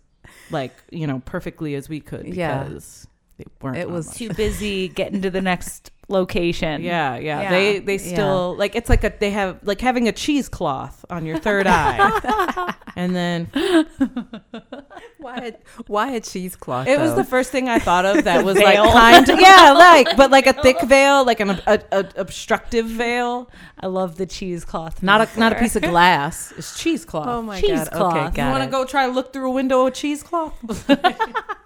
like, 0.52 0.74
you 0.92 1.08
know, 1.08 1.22
perfectly 1.26 1.76
as 1.76 1.90
we 1.90 2.00
could 2.00 2.28
Yeah. 2.28 2.64
because 2.64 3.08
they 3.38 3.46
weren't. 3.62 3.78
It 3.78 3.88
on 3.88 3.94
was 3.94 4.08
mushrooms. 4.08 4.30
Too 4.30 4.36
busy 4.36 4.88
getting 4.90 5.22
to 5.24 5.32
the 5.32 5.42
next 5.42 5.92
location. 6.12 6.82
Yeah, 6.84 7.18
yeah, 7.18 7.42
Yeah. 7.42 7.50
They 7.50 7.80
they 7.80 7.94
Yeah. 7.98 8.14
still 8.14 8.56
like 8.58 8.76
it's 8.76 8.90
like 8.90 9.04
a 9.04 9.14
they 9.20 9.32
have 9.32 9.58
like 9.64 9.82
having 9.82 10.08
a 10.08 10.12
cheesecloth 10.12 11.04
on 11.10 11.26
your 11.26 11.40
third 11.40 11.66
eye, 11.68 12.74
and 12.96 13.16
then 13.16 13.48
Why? 15.18 15.36
A, 15.38 15.54
why 15.88 16.12
a 16.14 16.20
cheesecloth? 16.20 16.88
It 16.88 17.00
was 17.00 17.12
though? 17.12 17.18
the 17.18 17.24
first 17.24 17.52
thing 17.52 17.70
I 17.70 17.78
thought 17.80 18.06
of 18.06 18.24
that 18.26 18.44
was 18.44 18.58
Veil. 18.58 18.86
like 18.86 18.94
kind 18.94 19.30
of 19.30 19.40
yeah, 19.40 19.72
like 19.78 20.18
but 20.18 20.32
like 20.32 20.48
a 20.48 20.54
thick 20.54 20.82
veil, 20.84 21.24
like 21.26 21.40
an 21.40 21.52
a, 21.68 21.80
a, 21.92 22.06
obstructive 22.18 22.88
veil, 22.88 23.50
I 23.80 23.88
love 23.88 24.18
the 24.18 24.26
cheesecloth. 24.26 25.02
not 25.04 25.22
a 25.22 25.40
not 25.40 25.54
a 25.54 25.56
piece 25.56 25.76
of 25.76 25.84
glass. 25.84 26.52
It's 26.58 26.78
cheesecloth. 26.80 27.28
Oh 27.28 27.42
my 27.42 27.62
cheesecloth. 27.62 27.92
god. 28.14 28.28
Okay, 28.32 28.42
You 28.42 28.48
you 28.48 28.52
want 28.52 28.64
to 28.64 28.68
it. 28.68 28.72
go 28.72 28.84
try 28.86 29.06
to 29.06 29.12
look 29.12 29.32
through 29.32 29.48
a 29.50 29.52
window 29.52 29.86
of 29.88 29.94
cheesecloth? 29.94 30.54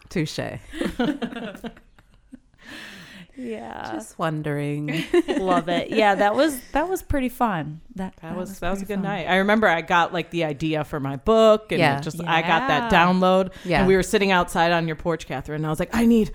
Touche. 0.09 0.39
Yeah. 3.37 3.91
Just 3.93 4.17
wondering. 4.17 5.03
love 5.27 5.67
it. 5.69 5.89
Yeah, 5.89 6.15
that 6.15 6.35
was 6.35 6.59
that 6.71 6.87
was 6.87 7.01
pretty 7.01 7.29
fun. 7.29 7.81
That 7.95 8.15
That 8.21 8.35
was 8.37 8.59
that 8.59 8.69
was 8.71 8.81
a 8.81 8.85
good 8.85 8.95
fun. 8.95 9.03
night. 9.03 9.25
I 9.27 9.37
remember 9.37 9.67
I 9.67 9.81
got 9.81 10.13
like 10.13 10.29
the 10.31 10.45
idea 10.45 10.83
for 10.83 10.99
my 10.99 11.17
book, 11.17 11.71
and 11.71 11.79
Yeah. 11.79 11.97
it 11.97 12.03
just 12.03 12.23
I 12.23 12.41
got 12.41 12.67
that 12.67 12.91
download. 12.91 13.51
Yeah. 13.65 13.79
and 13.79 13.87
we 13.87 13.95
were 13.95 14.03
sitting 14.03 14.31
outside 14.31 14.71
on 14.71 14.87
your 14.87 14.95
porch, 14.95 15.27
Catherine. 15.27 15.57
And 15.57 15.65
I 15.65 15.69
was 15.69 15.79
like, 15.79 15.93
I 15.93 16.05
need. 16.05 16.31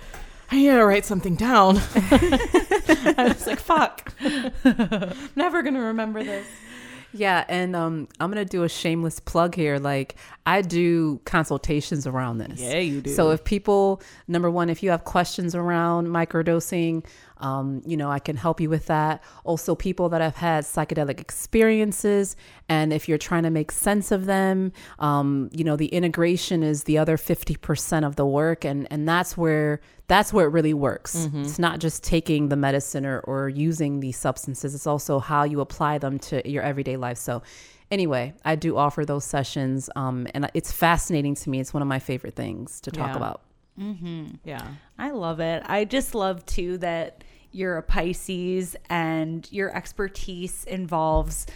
I 0.53 0.57
need 0.57 0.67
to 0.67 0.85
write 0.85 1.05
something 1.05 1.37
down. 1.37 1.77
I 1.95 3.33
was 3.33 3.47
like, 3.47 3.61
"Fuck, 3.61 4.13
never 5.37 5.63
gonna 5.63 5.81
remember 5.81 6.25
this." 6.25 6.45
Yeah, 7.13 7.45
and 7.49 7.75
um, 7.77 8.09
I'm 8.19 8.31
gonna 8.31 8.45
do 8.45 8.65
a 8.65 8.69
shameless 8.69 9.21
plug 9.21 9.55
here. 9.55 9.79
Like 9.79 10.17
I 10.47 10.63
do 10.63 11.21
consultations 11.25 12.07
around 12.07 12.39
this. 12.39 12.61
Yeah, 12.61 12.79
you 12.79 13.03
do. 13.03 13.13
So 13.13 13.31
if 13.31 13.45
people, 13.45 14.01
number 14.27 14.51
one, 14.51 14.71
if 14.71 14.83
you 14.83 14.91
have 14.91 15.05
questions 15.05 15.55
around 15.55 16.09
microdosing, 16.09 17.05
um, 17.41 17.83
you 17.85 17.97
know, 17.97 18.11
I 18.11 18.19
can 18.19 18.37
help 18.37 18.61
you 18.61 18.69
with 18.71 18.87
that. 18.87 19.23
Also, 19.45 19.75
people 19.75 20.09
that 20.11 20.21
have 20.21 20.37
had 20.37 20.65
psychedelic 20.65 21.21
experiences, 21.21 22.37
and 22.69 22.93
if 22.93 23.09
you're 23.09 23.19
trying 23.19 23.43
to 23.43 23.51
make 23.51 23.73
sense 23.73 24.13
of 24.13 24.27
them, 24.27 24.73
um, 24.99 25.51
you 25.53 25.65
know, 25.65 25.77
the 25.77 25.87
integration 25.87 26.63
is 26.63 26.85
the 26.85 26.99
other 26.99 27.17
50% 27.17 28.07
of 28.07 28.17
the 28.17 28.27
work, 28.27 28.65
and 28.65 28.87
and 28.91 29.09
that's 29.09 29.37
where 29.37 29.81
that's 30.07 30.33
where 30.33 30.47
it 30.47 30.51
really 30.51 30.75
works. 30.75 31.17
Mm-hmm. 31.17 31.43
It's 31.43 31.59
not 31.59 31.79
just 31.79 32.03
taking 32.03 32.49
the 32.49 32.57
medicine 32.57 33.07
or, 33.07 33.21
or 33.21 33.49
using 33.49 34.01
these 34.01 34.19
substances; 34.19 34.75
it's 34.75 34.87
also 34.87 35.19
how 35.19 35.45
you 35.45 35.61
apply 35.61 35.99
them 35.99 36.19
to 36.19 36.49
your 36.49 36.63
everyday 36.63 36.97
life. 36.97 37.19
So. 37.19 37.43
Anyway, 37.91 38.35
I 38.45 38.55
do 38.55 38.77
offer 38.77 39.05
those 39.05 39.25
sessions, 39.25 39.91
um, 39.97 40.27
and 40.35 40.49
it's 40.55 40.71
fascinating 40.71 41.35
to 41.37 41.51
me. 41.51 41.59
It's 41.61 41.75
one 41.75 41.83
of 41.83 41.89
my 41.89 41.99
favorite 41.99 42.35
things 42.35 42.81
to 42.83 42.91
talk 42.91 43.09
Yeah. 43.11 43.17
about. 43.17 43.43
Yeah. 44.45 44.67
I 44.99 45.11
love 45.11 45.41
it. 45.41 45.63
I 45.67 45.87
just 45.87 46.15
love 46.15 46.45
too 46.45 46.77
that 46.79 47.25
you're 47.51 47.79
a 47.79 47.83
Pisces 47.83 48.77
and 48.91 49.51
your 49.51 49.75
expertise 49.75 50.65
involves, 50.65 51.47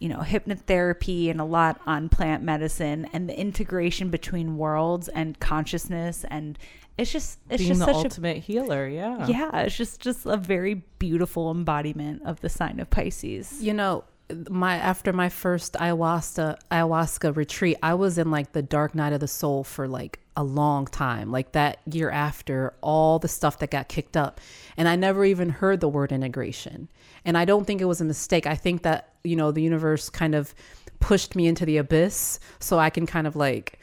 you 0.00 0.08
know, 0.08 0.18
hypnotherapy 0.18 1.30
and 1.30 1.40
a 1.40 1.44
lot 1.44 1.80
on 1.86 2.08
plant 2.08 2.42
medicine 2.42 3.08
and 3.12 3.28
the 3.28 3.38
integration 3.38 4.10
between 4.10 4.56
worlds 4.56 5.08
and 5.08 5.38
consciousness 5.38 6.24
and 6.28 6.58
it's 6.98 7.12
just 7.12 7.38
it's 7.48 7.62
Being 7.62 7.68
just 7.74 7.80
the 7.80 7.86
such 7.86 7.94
ultimate 7.94 8.38
healer. 8.38 8.88
Yeah. 8.88 9.24
yeah, 9.28 9.60
it's 9.60 9.76
just 9.76 10.00
just 10.00 10.26
a 10.26 10.36
very 10.36 10.82
beautiful 10.98 11.48
embodiment 11.52 12.22
of 12.24 12.40
the 12.40 12.48
sign 12.48 12.80
of 12.80 12.90
Pisces. 12.90 13.62
You 13.62 13.72
know, 13.72 14.02
my 14.50 14.76
after 14.76 15.12
my 15.12 15.28
first 15.28 15.74
ayahuasca 15.74 16.58
ayahuasca 16.70 17.34
retreat, 17.36 17.76
I 17.82 17.94
was 17.94 18.18
in 18.18 18.30
like 18.30 18.52
the 18.52 18.62
dark 18.62 18.94
night 18.94 19.12
of 19.12 19.20
the 19.20 19.28
soul 19.28 19.64
for 19.64 19.88
like 19.88 20.20
a 20.36 20.44
long 20.44 20.86
time. 20.86 21.32
Like 21.32 21.52
that 21.52 21.78
year 21.90 22.10
after 22.10 22.74
all 22.80 23.18
the 23.18 23.28
stuff 23.28 23.58
that 23.58 23.70
got 23.70 23.88
kicked 23.88 24.16
up. 24.16 24.40
And 24.76 24.88
I 24.88 24.96
never 24.96 25.24
even 25.24 25.48
heard 25.48 25.80
the 25.80 25.88
word 25.88 26.12
integration. 26.12 26.88
And 27.24 27.36
I 27.36 27.44
don't 27.44 27.66
think 27.66 27.80
it 27.80 27.86
was 27.86 28.00
a 28.00 28.04
mistake. 28.04 28.46
I 28.46 28.54
think 28.54 28.82
that, 28.82 29.14
you 29.24 29.36
know, 29.36 29.50
the 29.50 29.62
universe 29.62 30.08
kind 30.10 30.34
of 30.34 30.54
pushed 31.00 31.34
me 31.34 31.46
into 31.46 31.64
the 31.66 31.78
abyss 31.78 32.38
so 32.60 32.78
I 32.78 32.90
can 32.90 33.06
kind 33.06 33.26
of 33.26 33.36
like 33.36 33.77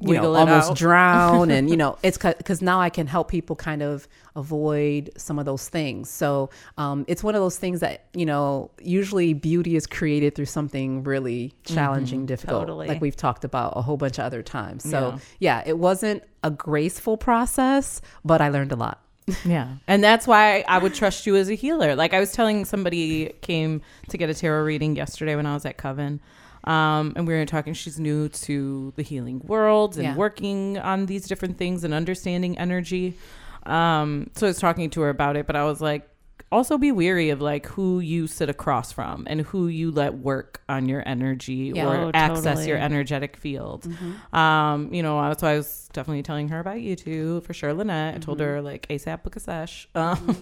you 0.00 0.10
Wiggle 0.10 0.32
know, 0.34 0.38
almost 0.38 0.70
out. 0.70 0.76
drown 0.76 1.50
and 1.56 1.68
you 1.68 1.76
know 1.76 1.98
it's 2.02 2.18
because 2.18 2.62
now 2.62 2.80
i 2.80 2.88
can 2.88 3.06
help 3.06 3.28
people 3.28 3.56
kind 3.56 3.82
of 3.82 4.06
avoid 4.36 5.10
some 5.16 5.38
of 5.38 5.44
those 5.44 5.68
things 5.68 6.08
so 6.08 6.48
um, 6.76 7.04
it's 7.08 7.22
one 7.24 7.34
of 7.34 7.40
those 7.40 7.58
things 7.58 7.80
that 7.80 8.04
you 8.14 8.24
know 8.24 8.70
usually 8.80 9.32
beauty 9.34 9.76
is 9.76 9.86
created 9.86 10.34
through 10.34 10.44
something 10.44 11.02
really 11.02 11.52
challenging 11.64 12.26
difficult 12.26 12.62
Totally. 12.62 12.86
like 12.88 13.00
we've 13.00 13.16
talked 13.16 13.44
about 13.44 13.72
a 13.76 13.82
whole 13.82 13.96
bunch 13.96 14.18
of 14.18 14.24
other 14.24 14.42
times 14.42 14.88
so 14.88 15.18
Yeah. 15.40 15.62
yeah 15.62 15.62
it 15.66 15.78
wasn't 15.78 16.22
a 16.44 16.50
graceful 16.50 17.16
process 17.16 18.00
but 18.24 18.40
i 18.40 18.48
learned 18.48 18.72
a 18.72 18.76
lot 18.76 19.02
Yeah. 19.44 19.74
And 19.88 20.02
that's 20.02 20.26
why 20.26 20.64
I 20.68 20.78
would 20.78 20.94
trust 20.94 21.26
you 21.26 21.36
as 21.36 21.50
a 21.50 21.54
healer. 21.54 21.94
Like 21.94 22.14
I 22.14 22.20
was 22.20 22.32
telling 22.32 22.64
somebody 22.64 23.34
came 23.42 23.82
to 24.08 24.16
get 24.16 24.30
a 24.30 24.34
tarot 24.34 24.62
reading 24.64 24.96
yesterday 24.96 25.36
when 25.36 25.44
I 25.44 25.52
was 25.52 25.66
at 25.66 25.76
Coven. 25.76 26.20
Um, 26.68 27.14
and 27.16 27.26
we 27.26 27.32
were 27.34 27.46
talking, 27.46 27.72
she's 27.74 27.98
new 27.98 28.28
to 28.28 28.92
the 28.96 29.02
healing 29.02 29.40
world 29.46 29.94
and 29.96 30.04
Yeah. 30.04 30.14
working 30.16 30.78
on 30.78 31.06
these 31.06 31.26
different 31.26 31.56
things 31.56 31.82
and 31.84 31.94
understanding 31.94 32.58
energy. 32.58 33.16
Um, 33.64 34.30
so 34.36 34.46
I 34.46 34.50
was 34.50 34.58
talking 34.58 34.90
to 34.90 35.00
her 35.02 35.08
about 35.08 35.36
it, 35.36 35.46
but 35.46 35.56
I 35.56 35.64
was 35.64 35.80
like, 35.80 36.08
also 36.50 36.78
be 36.78 36.92
weary 36.92 37.28
of 37.30 37.42
like 37.42 37.66
who 37.66 38.00
you 38.00 38.26
sit 38.26 38.48
across 38.48 38.90
from 38.92 39.26
and 39.28 39.42
who 39.42 39.66
you 39.68 39.90
let 39.90 40.14
work 40.14 40.62
on 40.68 40.88
your 40.88 41.02
energy 41.06 41.72
Yeah. 41.74 41.86
or 41.86 41.96
Oh, 41.96 42.10
access 42.14 42.44
totally. 42.44 42.68
your 42.68 42.78
energetic 42.78 43.36
field. 43.36 43.86
Um, 44.32 44.92
you 44.94 45.02
know, 45.02 45.16
why 45.16 45.26
I 45.26 45.56
was 45.56 45.88
definitely 45.92 46.22
telling 46.22 46.48
her 46.48 46.58
about 46.60 46.80
you 46.80 46.96
too, 46.96 47.42
for 47.42 47.52
sure, 47.52 47.74
Lynette. 47.74 48.14
I 48.14 48.18
told 48.18 48.40
her 48.40 48.62
like 48.62 48.86
ASAP 48.88 49.22
book 49.24 49.36
a 49.36 49.40
sesh. 49.40 49.88
Um, 49.94 50.36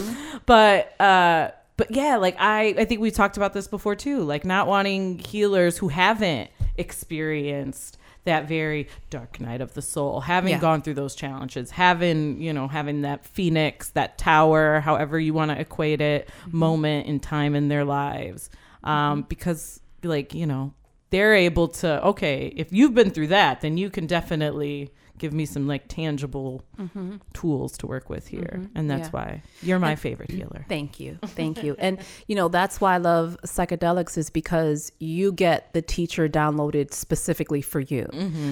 but 0.46 0.98
uh 1.00 1.50
but 1.76 1.90
yeah, 1.90 2.16
like 2.16 2.36
I 2.38 2.74
I 2.78 2.84
think 2.84 3.00
we 3.00 3.10
talked 3.10 3.36
about 3.36 3.52
this 3.52 3.66
before 3.68 3.94
too, 3.96 4.20
like 4.20 4.44
not 4.44 4.66
wanting 4.66 5.18
healers 5.18 5.78
who 5.78 5.88
haven't 5.88 6.50
experienced 6.76 7.98
that 8.24 8.46
very 8.46 8.88
dark 9.10 9.40
night 9.40 9.60
of 9.60 9.74
the 9.74 9.82
soul, 9.82 10.20
having 10.20 10.52
Yeah. 10.52 10.60
gone 10.60 10.80
through 10.80 10.94
those 10.94 11.16
challenges, 11.16 11.72
having, 11.72 12.40
you 12.40 12.52
know, 12.52 12.68
having 12.68 13.02
that 13.02 13.26
phoenix, 13.26 13.88
that 13.90 14.16
tower, 14.16 14.78
however 14.80 15.18
you 15.18 15.34
want 15.34 15.50
to 15.50 15.58
equate 15.60 16.00
it, 16.00 16.28
moment 16.52 17.06
in 17.08 17.18
time 17.18 17.56
in 17.56 17.66
their 17.68 17.84
lives. 17.84 18.48
Um, 18.84 19.22
because, 19.28 19.80
like, 20.04 20.34
you 20.34 20.46
know, 20.46 20.72
they're 21.10 21.34
able 21.34 21.66
to, 21.68 22.04
okay, 22.06 22.52
if 22.56 22.72
you've 22.72 22.94
been 22.94 23.10
through 23.10 23.28
that, 23.28 23.60
then 23.60 23.76
you 23.76 23.90
can 23.90 24.06
definitely 24.06 24.92
give 25.22 25.32
me 25.32 25.46
some 25.46 25.68
like 25.68 25.84
tangible 25.86 26.64
tools 27.32 27.78
to 27.78 27.86
work 27.86 28.10
with 28.10 28.26
here. 28.26 28.60
And 28.74 28.90
that's 28.90 29.08
Mm-hmm. 29.08 29.16
Yeah. 29.16 29.24
why 29.34 29.42
you're 29.62 29.78
my 29.78 29.94
favorite 29.94 30.30
healer. 30.30 30.66
Thank 30.68 30.98
you. 31.00 31.18
Thank 31.24 31.62
you. 31.62 31.76
And, 31.78 31.98
you 32.26 32.34
know, 32.34 32.48
that's 32.48 32.80
why 32.80 32.94
I 32.94 32.98
love 32.98 33.38
psychedelics 33.46 34.18
is 34.18 34.28
because 34.30 34.90
you 34.98 35.30
get 35.32 35.72
the 35.74 35.80
teacher 35.82 36.28
downloaded 36.28 36.92
specifically 36.92 37.62
for 37.62 37.80
you. 37.80 38.06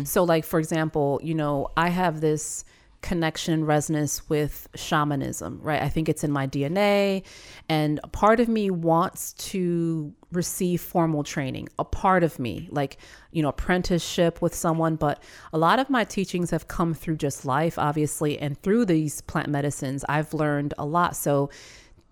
So, 0.04 0.22
like, 0.24 0.44
for 0.44 0.58
example, 0.60 1.20
you 1.22 1.34
know, 1.34 1.68
I 1.76 1.88
have 1.88 2.20
this 2.20 2.64
connection 3.02 3.64
resonance 3.64 4.28
with 4.28 4.68
shamanism, 4.74 5.58
right? 5.62 5.82
I 5.82 5.88
think 5.88 6.08
it's 6.08 6.22
in 6.22 6.30
my 6.30 6.46
DNA. 6.46 7.22
And 7.68 7.98
part 8.12 8.38
of 8.40 8.48
me 8.48 8.70
wants 8.70 9.32
to 9.50 10.12
receive 10.32 10.80
formal 10.80 11.24
training, 11.24 11.68
a 11.78 11.84
part 11.84 12.22
of 12.22 12.38
me, 12.38 12.68
like, 12.70 12.98
you 13.32 13.42
know, 13.42 13.48
apprenticeship 13.48 14.40
with 14.40 14.54
someone. 14.54 14.96
But 14.96 15.22
a 15.52 15.58
lot 15.58 15.78
of 15.78 15.90
my 15.90 16.04
teachings 16.04 16.50
have 16.50 16.68
come 16.68 16.94
through 16.94 17.16
just 17.16 17.44
life, 17.44 17.78
obviously, 17.78 18.38
and 18.38 18.60
through 18.62 18.86
these 18.86 19.20
plant 19.22 19.48
medicines, 19.48 20.04
I've 20.08 20.32
learned 20.32 20.74
a 20.78 20.84
lot. 20.84 21.16
So, 21.16 21.50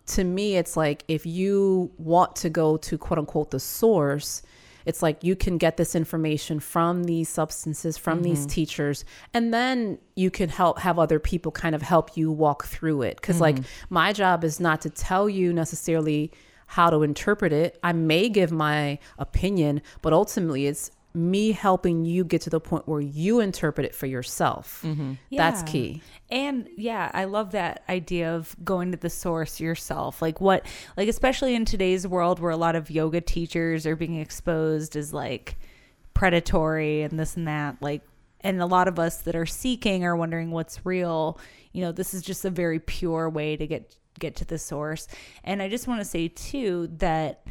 to 0.06 0.24
me, 0.24 0.56
it's 0.56 0.76
like 0.76 1.04
if 1.06 1.26
you 1.26 1.90
want 1.98 2.34
to 2.36 2.48
go 2.48 2.78
to 2.78 2.96
quote 2.96 3.18
unquote 3.18 3.50
the 3.50 3.60
source, 3.60 4.42
it's 4.86 5.02
like 5.02 5.22
you 5.22 5.36
can 5.36 5.58
get 5.58 5.76
this 5.76 5.94
information 5.94 6.60
from 6.60 7.04
these 7.04 7.28
substances, 7.28 7.98
from 7.98 8.22
these 8.22 8.40
mm-hmm. 8.40 8.48
teachers, 8.48 9.04
and 9.34 9.52
then 9.52 9.98
you 10.16 10.30
can 10.30 10.48
help 10.48 10.78
have 10.78 10.98
other 10.98 11.18
people 11.18 11.52
kind 11.52 11.74
of 11.74 11.82
help 11.82 12.16
you 12.16 12.32
walk 12.32 12.64
through 12.64 13.02
it. 13.02 13.16
Because, 13.16 13.38
like, 13.38 13.56
mm-hmm. 13.56 13.94
my 13.94 14.14
job 14.14 14.44
is 14.44 14.58
not 14.58 14.80
to 14.80 14.90
tell 14.90 15.28
you 15.28 15.52
necessarily 15.52 16.32
how 16.68 16.90
to 16.90 17.02
interpret 17.02 17.52
it. 17.52 17.78
I 17.82 17.92
may 17.92 18.28
give 18.28 18.52
my 18.52 18.98
opinion, 19.18 19.82
but 20.02 20.12
ultimately, 20.12 20.66
it's 20.66 20.90
me 21.14 21.50
helping 21.52 22.04
you 22.04 22.22
get 22.22 22.42
to 22.42 22.50
the 22.50 22.60
point 22.60 22.86
where 22.86 23.00
you 23.00 23.40
interpret 23.40 23.86
it 23.86 23.94
for 23.94 24.06
yourself. 24.06 24.82
Mm-hmm. 24.84 25.14
That's 25.32 25.62
Yeah. 25.62 25.66
key. 25.66 26.02
And 26.30 26.68
yeah, 26.76 27.10
I 27.14 27.24
love 27.24 27.52
that 27.52 27.82
idea 27.88 28.34
of 28.36 28.54
going 28.62 28.92
to 28.92 28.98
the 28.98 29.08
source 29.10 29.58
yourself. 29.58 30.20
Like 30.22 30.40
what 30.40 30.66
like 30.98 31.08
especially 31.08 31.54
in 31.54 31.64
today's 31.64 32.06
world 32.06 32.38
where 32.38 32.50
a 32.52 32.56
lot 32.58 32.76
of 32.76 32.90
yoga 32.90 33.22
teachers 33.22 33.86
are 33.86 33.96
being 33.96 34.16
exposed 34.20 34.94
as 34.94 35.12
like 35.14 35.56
predatory 36.14 37.02
and 37.02 37.18
this 37.18 37.36
and 37.36 37.48
that 37.48 37.76
like 37.80 38.02
and 38.40 38.60
a 38.60 38.66
lot 38.66 38.86
of 38.86 38.98
us 38.98 39.18
that 39.22 39.34
are 39.34 39.46
seeking 39.46 40.04
are 40.04 40.14
wondering 40.16 40.50
what's 40.52 40.84
real. 40.86 41.40
You 41.72 41.82
know, 41.82 41.92
this 41.92 42.14
is 42.14 42.22
just 42.22 42.44
a 42.44 42.50
very 42.50 42.78
pure 42.78 43.28
way 43.28 43.56
to 43.56 43.66
get 43.66 43.96
get 44.18 44.36
to 44.36 44.44
the 44.44 44.58
source. 44.58 45.08
And 45.44 45.62
I 45.62 45.68
just 45.68 45.88
want 45.88 46.00
to 46.00 46.04
say 46.04 46.28
too 46.28 46.88
that 46.98 47.46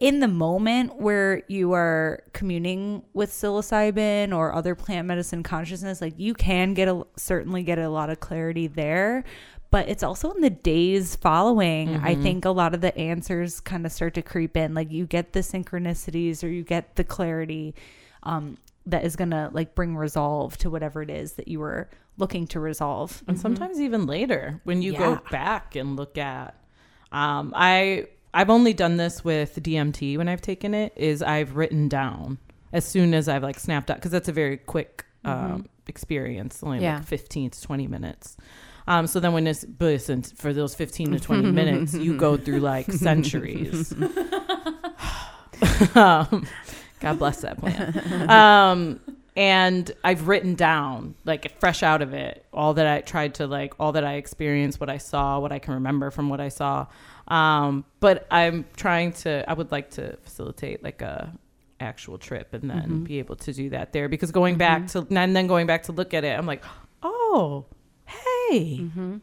in 0.00 0.20
the 0.20 0.28
moment 0.28 0.96
where 0.96 1.42
you 1.48 1.72
are 1.72 2.22
communing 2.32 3.02
with 3.14 3.30
psilocybin 3.30 4.36
or 4.36 4.54
other 4.54 4.74
plant 4.74 5.06
medicine 5.06 5.42
consciousness, 5.42 6.00
like 6.00 6.14
you 6.18 6.34
can 6.34 6.74
get 6.74 6.88
a 6.88 7.06
certainly 7.16 7.62
get 7.62 7.78
a 7.78 7.88
lot 7.88 8.10
of 8.10 8.20
clarity 8.20 8.66
there. 8.66 9.24
But 9.70 9.88
it's 9.88 10.02
also 10.04 10.30
in 10.32 10.40
the 10.40 10.50
days 10.50 11.16
following, 11.16 11.96
I 11.96 12.14
think 12.14 12.44
a 12.44 12.50
lot 12.50 12.74
of 12.74 12.80
the 12.80 12.96
answers 12.96 13.58
kind 13.58 13.84
of 13.84 13.90
start 13.90 14.14
to 14.14 14.22
creep 14.22 14.56
in. 14.56 14.72
Like 14.72 14.92
you 14.92 15.04
get 15.04 15.32
the 15.32 15.40
synchronicities 15.40 16.44
or 16.44 16.48
you 16.48 16.62
get 16.62 16.94
the 16.94 17.02
clarity 17.02 17.74
um, 18.22 18.56
that 18.86 19.04
is 19.04 19.16
going 19.16 19.30
to 19.30 19.50
like 19.52 19.74
bring 19.74 19.96
resolve 19.96 20.56
to 20.58 20.70
whatever 20.70 21.02
it 21.02 21.10
is 21.10 21.32
that 21.32 21.48
you 21.48 21.58
were 21.58 21.88
looking 22.16 22.46
to 22.48 22.60
resolve. 22.60 23.22
and 23.26 23.38
sometimes 23.38 23.80
even 23.80 24.06
later 24.06 24.60
when 24.64 24.82
you 24.82 24.92
Yeah. 24.92 24.98
go 24.98 25.20
back 25.30 25.76
and 25.76 25.96
look 25.96 26.16
at 26.18 26.54
um, 27.12 27.52
i 27.56 28.06
i've 28.32 28.50
only 28.50 28.72
done 28.72 28.96
this 28.96 29.24
with 29.24 29.60
dmt 29.62 30.16
when 30.18 30.28
i've 30.28 30.40
taken 30.40 30.74
it 30.74 30.92
is 30.96 31.22
i've 31.22 31.56
written 31.56 31.88
down 31.88 32.38
as 32.72 32.84
soon 32.84 33.14
as 33.14 33.28
i've 33.28 33.42
like 33.42 33.58
snapped 33.58 33.90
out 33.90 33.96
because 33.96 34.10
that's 34.12 34.28
a 34.28 34.32
very 34.32 34.56
quick 34.56 35.04
um, 35.24 35.66
experience 35.86 36.60
only 36.62 36.80
Yeah. 36.80 36.96
like 36.96 37.04
15 37.06 37.50
to 37.50 37.62
20 37.62 37.86
minutes 37.88 38.36
um, 38.86 39.06
so 39.06 39.18
then 39.20 39.32
when 39.32 39.46
it's 39.46 39.64
listen 39.80 40.22
for 40.22 40.52
those 40.52 40.74
15 40.74 41.12
to 41.12 41.20
20 41.20 41.52
minutes 41.52 41.94
you 41.94 42.16
go 42.16 42.36
through 42.36 42.60
like 42.60 42.90
centuries 43.08 43.92
um, 45.94 46.46
god 47.00 47.18
bless 47.18 47.40
that 47.42 47.58
plant 47.58 48.30
um, 48.30 49.00
and 49.36 49.90
I've 50.04 50.28
written 50.28 50.54
down 50.54 51.16
like 51.24 51.58
fresh 51.58 51.82
out 51.82 52.02
of 52.02 52.14
it 52.14 52.46
all 52.52 52.74
that 52.74 52.86
I 52.86 53.00
tried 53.00 53.34
to 53.36 53.46
like 53.46 53.74
all 53.80 53.92
that 53.92 54.04
I 54.04 54.14
experienced, 54.14 54.78
what 54.78 54.88
I 54.88 54.98
saw, 54.98 55.40
what 55.40 55.50
I 55.50 55.58
can 55.58 55.74
remember 55.74 56.10
from 56.10 56.28
what 56.28 56.40
I 56.40 56.48
saw. 56.48 56.86
Um, 57.26 57.84
but 58.00 58.26
I'm 58.30 58.66
trying 58.76 59.12
to. 59.12 59.48
I 59.48 59.54
would 59.54 59.72
like 59.72 59.90
to 59.92 60.16
facilitate 60.22 60.84
like 60.84 61.02
a 61.02 61.32
actual 61.80 62.18
trip 62.18 62.54
and 62.54 62.70
then 62.70 62.82
mm-hmm. 62.82 63.04
be 63.04 63.18
able 63.18 63.36
to 63.36 63.52
do 63.52 63.70
that 63.70 63.92
there 63.92 64.08
because 64.08 64.30
going 64.30 64.56
back 64.56 64.82
mm-hmm. 64.82 65.08
to 65.08 65.20
and 65.20 65.34
then 65.34 65.46
going 65.46 65.66
back 65.66 65.84
to 65.84 65.92
look 65.92 66.14
at 66.14 66.24
it, 66.24 66.38
I'm 66.38 66.46
like, 66.46 66.62
oh, 67.02 67.66
hey. 68.04 68.78
Mm-hmm. 68.80 69.16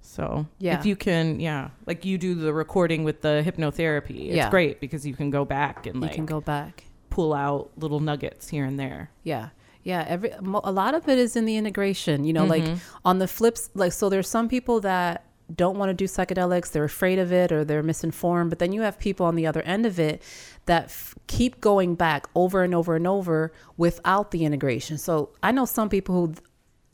So 0.00 0.46
Yeah. 0.58 0.78
if 0.78 0.86
you 0.86 0.96
can, 0.96 1.40
yeah, 1.40 1.70
like 1.86 2.04
you 2.04 2.18
do 2.18 2.34
the 2.34 2.52
recording 2.52 3.04
with 3.04 3.20
the 3.20 3.42
hypnotherapy, 3.44 4.26
it's 4.26 4.36
Yeah. 4.36 4.50
great 4.50 4.80
because 4.80 5.06
you 5.06 5.14
can 5.14 5.30
go 5.30 5.44
back 5.44 5.86
and 5.86 6.02
You 6.02 6.08
can 6.08 6.26
go 6.26 6.40
back. 6.40 6.84
Pull 7.10 7.34
out 7.34 7.70
little 7.76 8.00
nuggets 8.00 8.48
here 8.48 8.64
and 8.64 8.78
there. 8.78 9.10
Yeah. 9.22 9.50
Yeah, 9.82 10.04
every 10.06 10.30
a 10.30 10.72
lot 10.72 10.94
of 10.94 11.08
it 11.08 11.18
is 11.18 11.36
in 11.36 11.46
the 11.46 11.56
integration. 11.56 12.24
You 12.24 12.34
know, 12.34 12.44
like 12.44 12.64
mm-hmm. 12.64 12.76
on 13.02 13.18
the 13.18 13.26
flips, 13.26 13.70
like 13.74 13.92
so 13.92 14.10
there's 14.10 14.28
some 14.28 14.46
people 14.46 14.80
that 14.80 15.24
don't 15.54 15.78
want 15.78 15.90
to 15.90 15.94
do 15.94 16.04
psychedelics, 16.04 16.70
they're 16.70 16.84
afraid 16.84 17.18
of 17.18 17.32
it 17.32 17.52
or 17.52 17.64
they're 17.64 17.82
misinformed, 17.82 18.50
but 18.50 18.58
then 18.58 18.72
you 18.72 18.82
have 18.82 18.98
people 18.98 19.26
on 19.26 19.34
the 19.34 19.46
other 19.46 19.62
end 19.62 19.86
of 19.86 19.98
it 19.98 20.22
that 20.66 20.84
f- 20.84 21.14
keep 21.26 21.60
going 21.60 21.94
back 21.94 22.26
over 22.34 22.62
and 22.62 22.74
over 22.74 22.94
and 22.94 23.06
over 23.06 23.52
without 23.76 24.30
the 24.30 24.44
integration. 24.44 24.98
So 24.98 25.30
I 25.42 25.52
know 25.52 25.64
some 25.64 25.88
people 25.88 26.14
who 26.14 26.34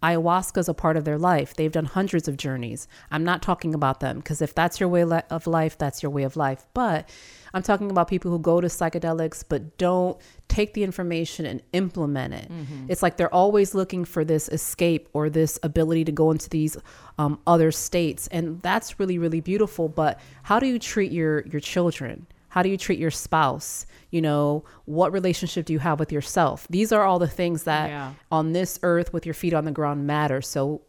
ayahuasca 0.03 0.59
is 0.59 0.69
a 0.69 0.75
part 0.75 0.97
of 0.97 1.05
their 1.05 1.19
life. 1.19 1.55
They've 1.55 1.73
done 1.73 1.87
hundreds 1.87 2.29
of 2.29 2.37
journeys. 2.37 2.87
I'm 3.11 3.25
not 3.25 3.43
talking 3.43 3.75
about 3.75 4.01
them 4.01 4.19
because 4.19 4.43
if 4.43 4.55
that's 4.55 4.79
your 4.79 4.89
way 4.89 5.03
of 5.03 5.47
life, 5.47 5.79
that's 5.79 6.03
your 6.03 6.11
way 6.11 6.23
of 6.25 6.37
life. 6.37 6.67
But 6.75 7.09
I'm 7.55 7.63
talking 7.63 7.91
about 7.91 8.07
people 8.09 8.31
who 8.31 8.39
go 8.39 8.61
to 8.61 8.67
psychedelics 8.67 9.43
but 9.49 9.79
don't 9.79 10.19
take 10.49 10.75
the 10.75 10.85
information 10.85 11.47
and 11.47 11.63
implement 11.73 12.35
it. 12.35 12.51
It's 12.89 13.03
like 13.03 13.17
they're 13.17 13.33
always 13.33 13.75
looking 13.75 14.05
for 14.05 14.25
this 14.25 14.49
escape 14.51 15.09
or 15.15 15.31
this 15.31 15.59
ability 15.63 16.05
to 16.05 16.13
go 16.13 16.31
into 16.31 16.51
these 16.51 16.77
um, 17.19 17.41
other 17.47 17.73
states, 17.73 18.27
and 18.29 18.61
that's 18.63 19.01
really 19.01 19.19
really 19.19 19.41
beautiful. 19.41 19.89
But 19.89 20.21
how 20.43 20.61
do 20.61 20.67
you 20.67 20.79
treat 20.79 21.11
your 21.11 21.43
your 21.47 21.61
children? 21.61 22.27
How 22.57 22.63
do 22.63 22.71
you 22.71 22.79
treat 22.79 22.99
your 22.99 23.11
spouse? 23.11 23.85
You 24.11 24.23
know, 24.23 24.65
what 24.87 25.13
relationship 25.13 25.67
do 25.67 25.75
you 25.75 25.79
have 25.81 26.01
with 26.01 26.11
yourself? 26.11 26.67
These 26.71 26.91
are 26.91 27.03
all 27.05 27.19
the 27.19 27.29
things 27.29 27.65
that 27.65 27.91
Yeah. 27.91 28.13
on 28.33 28.53
this 28.55 28.79
earth 28.83 29.13
with 29.13 29.27
your 29.27 29.35
feet 29.35 29.53
on 29.53 29.67
the 29.67 29.73
ground 29.73 30.07
matter. 30.07 30.41
So, 30.41 30.81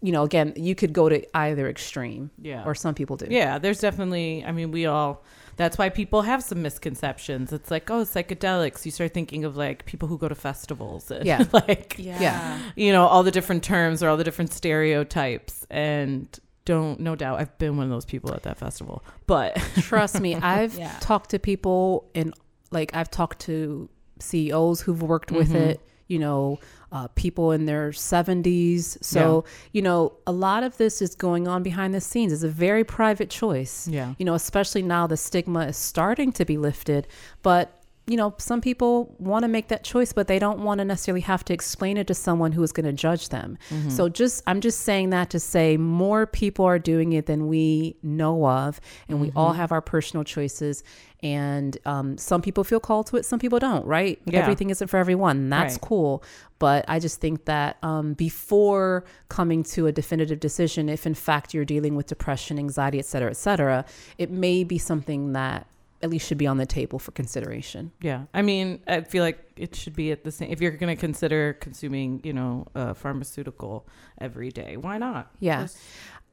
you 0.00 0.12
know, 0.12 0.22
again, 0.22 0.52
you 0.54 0.76
could 0.76 0.92
go 0.92 1.08
to 1.08 1.18
either 1.36 1.68
extreme. 1.68 2.30
Yeah. 2.40 2.62
Or 2.64 2.76
some 2.76 2.94
people 2.94 3.16
do. 3.16 3.26
Yeah, 3.28 3.58
there's 3.58 3.80
definitely, 3.80 4.44
I 4.46 4.52
mean, 4.52 4.70
we 4.70 4.86
all, 4.86 5.24
that's 5.56 5.76
why 5.76 5.88
people 5.88 6.22
have 6.22 6.44
some 6.44 6.62
misconceptions. 6.62 7.52
It's 7.52 7.72
like, 7.72 7.90
oh, 7.90 8.02
psychedelics. 8.04 8.84
You 8.84 8.92
start 8.92 9.12
thinking 9.12 9.44
of 9.44 9.56
like 9.56 9.84
people 9.84 10.06
who 10.06 10.18
go 10.18 10.28
to 10.28 10.36
festivals 10.36 11.10
and 11.10 11.26
Yeah. 11.26 11.42
like, 11.52 11.96
Yeah. 11.98 12.60
you 12.76 12.92
know, 12.92 13.04
all 13.04 13.24
the 13.24 13.32
different 13.32 13.64
terms 13.64 14.00
or 14.00 14.08
all 14.10 14.16
the 14.16 14.22
different 14.22 14.52
stereotypes. 14.52 15.66
And 15.70 16.28
don't, 16.66 17.00
no 17.00 17.14
doubt, 17.16 17.40
I've 17.40 17.56
been 17.56 17.78
one 17.78 17.84
of 17.84 17.90
those 17.90 18.04
people 18.04 18.34
at 18.34 18.42
that 18.42 18.58
festival. 18.58 19.02
But 19.26 19.56
Trust 19.80 20.20
me, 20.20 20.34
I've 20.54 20.74
Yeah. 20.74 20.94
talked 21.00 21.30
to 21.30 21.38
people 21.38 22.10
and 22.14 22.34
like 22.70 22.94
I've 22.94 23.10
talked 23.10 23.38
to 23.46 23.88
CEOs 24.18 24.82
who've 24.82 25.00
worked 25.02 25.32
with 25.32 25.48
Mm-hmm. 25.48 25.56
it, 25.70 25.80
you 26.08 26.18
know, 26.18 26.58
uh, 26.92 27.08
people 27.14 27.52
in 27.52 27.64
their 27.66 27.90
70s. 27.90 29.02
So, 29.02 29.44
you 29.72 29.82
know, 29.82 30.12
a 30.26 30.32
lot 30.32 30.62
of 30.62 30.76
this 30.76 31.00
is 31.02 31.14
going 31.14 31.48
on 31.48 31.62
behind 31.62 31.94
the 31.94 32.00
scenes. 32.00 32.32
It's 32.32 32.42
a 32.42 32.48
very 32.48 32.84
private 32.84 33.30
choice. 33.30 33.88
Yeah. 33.88 34.14
You 34.18 34.24
know, 34.24 34.34
especially 34.34 34.82
now 34.82 35.06
the 35.06 35.16
stigma 35.16 35.66
is 35.66 35.76
starting 35.76 36.32
to 36.32 36.44
be 36.44 36.58
lifted, 36.58 37.08
but 37.42 37.82
you 38.08 38.16
know, 38.16 38.34
some 38.38 38.60
people 38.60 39.14
want 39.18 39.42
to 39.42 39.48
make 39.48 39.66
that 39.68 39.82
choice, 39.82 40.12
but 40.12 40.28
they 40.28 40.38
don't 40.38 40.60
want 40.60 40.78
to 40.78 40.84
necessarily 40.84 41.22
have 41.22 41.44
to 41.46 41.52
explain 41.52 41.96
it 41.96 42.06
to 42.06 42.14
someone 42.14 42.52
who 42.52 42.62
is 42.62 42.70
going 42.70 42.86
to 42.86 42.92
judge 42.92 43.30
them. 43.30 43.58
Mm-hmm. 43.70 43.90
So 43.90 44.08
just, 44.08 44.44
I'm 44.46 44.60
just 44.60 44.80
saying 44.82 45.10
that 45.10 45.28
to 45.30 45.40
say 45.40 45.76
more 45.76 46.24
people 46.26 46.64
are 46.64 46.78
doing 46.78 47.12
it 47.14 47.26
than 47.26 47.48
we 47.48 47.96
know 48.02 48.46
of, 48.46 48.80
and 49.08 49.20
we 49.20 49.28
Mm-hmm. 49.28 49.38
all 49.38 49.54
have 49.54 49.72
our 49.72 49.80
personal 49.80 50.22
choices. 50.22 50.84
And 51.22 51.76
um, 51.84 52.16
some 52.16 52.42
people 52.42 52.62
feel 52.62 52.78
called 52.78 53.08
to 53.08 53.16
it, 53.16 53.24
some 53.24 53.40
people 53.40 53.58
don't, 53.58 53.84
right? 53.86 54.20
Yeah. 54.24 54.38
Everything 54.40 54.70
isn't 54.70 54.86
for 54.86 54.98
everyone. 54.98 55.48
That's 55.50 55.74
Right. 55.74 55.80
cool. 55.80 56.22
But 56.60 56.84
I 56.86 57.00
just 57.00 57.20
think 57.20 57.46
that 57.46 57.76
um, 57.82 58.14
before 58.14 59.04
coming 59.28 59.64
to 59.64 59.88
a 59.88 59.92
definitive 59.92 60.38
decision, 60.38 60.88
if 60.88 61.06
in 61.06 61.14
fact 61.14 61.54
you're 61.54 61.64
dealing 61.64 61.96
with 61.96 62.06
depression, 62.06 62.58
anxiety, 62.58 62.98
et 63.00 63.06
cetera, 63.06 63.30
et 63.30 63.36
cetera, 63.36 63.84
it 64.16 64.30
may 64.30 64.62
be 64.62 64.78
something 64.78 65.32
that 65.32 65.66
at 66.06 66.10
least 66.10 66.26
should 66.26 66.38
be 66.38 66.46
on 66.46 66.56
the 66.56 66.66
table 66.66 66.98
for 66.98 67.10
consideration. 67.12 67.92
Yeah, 68.00 68.24
I 68.32 68.42
mean, 68.42 68.80
I 68.86 69.02
feel 69.02 69.22
like 69.22 69.38
it 69.56 69.74
should 69.74 69.94
be 69.94 70.12
at 70.12 70.24
the 70.24 70.30
same. 70.30 70.50
If 70.50 70.60
you're 70.60 70.70
going 70.70 70.94
to 70.94 71.00
consider 71.00 71.52
consuming, 71.54 72.20
you 72.24 72.32
know, 72.32 72.66
a 72.74 72.94
pharmaceutical 72.94 73.86
every 74.18 74.50
day, 74.50 74.76
why 74.76 74.98
not? 74.98 75.30
Yeah. 75.40 75.62
Just 75.62 75.78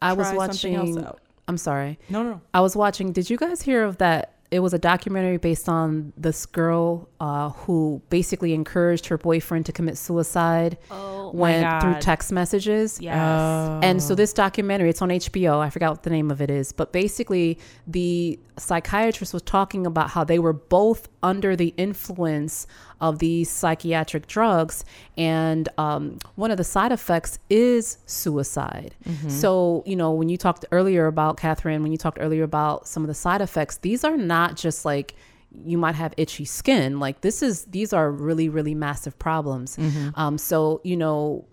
I 0.01 0.13
was 0.13 0.30
try 0.30 0.47
something 0.47 0.76
else 0.76 0.89
watching. 0.89 1.05
out. 1.05 1.19
I'm 1.47 1.57
sorry. 1.57 1.99
No, 2.09 2.24
no. 2.24 2.41
I 2.53 2.61
was 2.61 2.76
watching. 2.76 3.11
Did 3.11 3.30
you 3.30 3.38
guys 3.38 3.61
hear 3.61 3.84
of 3.84 3.97
that? 3.97 4.32
It 4.53 4.59
was 4.59 4.73
a 4.73 4.77
documentary 4.77 5.37
based 5.37 5.67
on 5.67 6.13
this 6.15 6.45
girl 6.45 7.09
uh, 7.19 7.49
who 7.49 8.03
basically 8.09 8.53
encouraged 8.53 9.07
her 9.07 9.17
boyfriend 9.17 9.65
to 9.65 9.71
commit 9.71 9.97
suicide 9.97 10.77
Oh, 10.91 11.31
when 11.31 11.81
through 11.81 11.99
text 12.01 12.31
messages. 12.31 13.01
Yes. 13.01 13.15
And 13.83 14.01
so 14.01 14.13
this 14.13 14.31
documentary, 14.31 14.91
it's 14.91 15.01
on 15.01 15.09
HBO. 15.09 15.57
I 15.59 15.71
forgot 15.71 15.89
what 15.89 16.03
the 16.03 16.11
name 16.11 16.29
of 16.29 16.39
it 16.39 16.51
is, 16.51 16.71
but 16.71 16.93
basically 16.93 17.57
the 17.87 18.39
psychiatrist 18.57 19.33
was 19.33 19.41
talking 19.41 19.87
about 19.87 20.11
how 20.11 20.23
they 20.23 20.37
were 20.37 20.53
both 20.53 21.09
under 21.23 21.55
the 21.55 21.73
influence 21.77 22.67
of 23.07 23.19
these 23.19 23.49
psychiatric 23.49 24.25
drugs, 24.27 24.85
and 25.17 25.67
um, 25.77 26.17
one 26.35 26.51
of 26.51 26.57
the 26.57 26.63
side 26.63 26.91
effects 26.91 27.37
is 27.49 27.97
suicide. 28.05 28.95
So 29.29 29.83
you 29.85 29.95
know, 29.95 30.11
when 30.19 30.29
you 30.29 30.37
talked 30.37 30.65
earlier 30.71 31.05
about 31.07 31.37
Catherine, 31.37 31.83
when 31.83 31.91
you 31.91 31.97
talked 31.97 32.17
earlier 32.21 32.43
about 32.43 32.87
some 32.87 33.03
of 33.03 33.07
the 33.07 33.13
side 33.25 33.41
effects, 33.41 33.77
these 33.77 34.03
are 34.03 34.17
not 34.17 34.55
just 34.55 34.85
like 34.85 35.15
you 35.65 35.77
might 35.77 35.95
have 35.95 36.13
itchy 36.17 36.45
skin. 36.45 36.99
Like 36.99 37.21
this 37.21 37.43
is 37.43 37.65
these 37.65 37.93
are 37.93 38.09
really 38.09 38.47
really 38.49 38.73
massive 38.73 39.15
problems. 39.19 39.77
Um, 40.15 40.37
so 40.37 40.79
you 40.83 40.97
know 40.97 41.45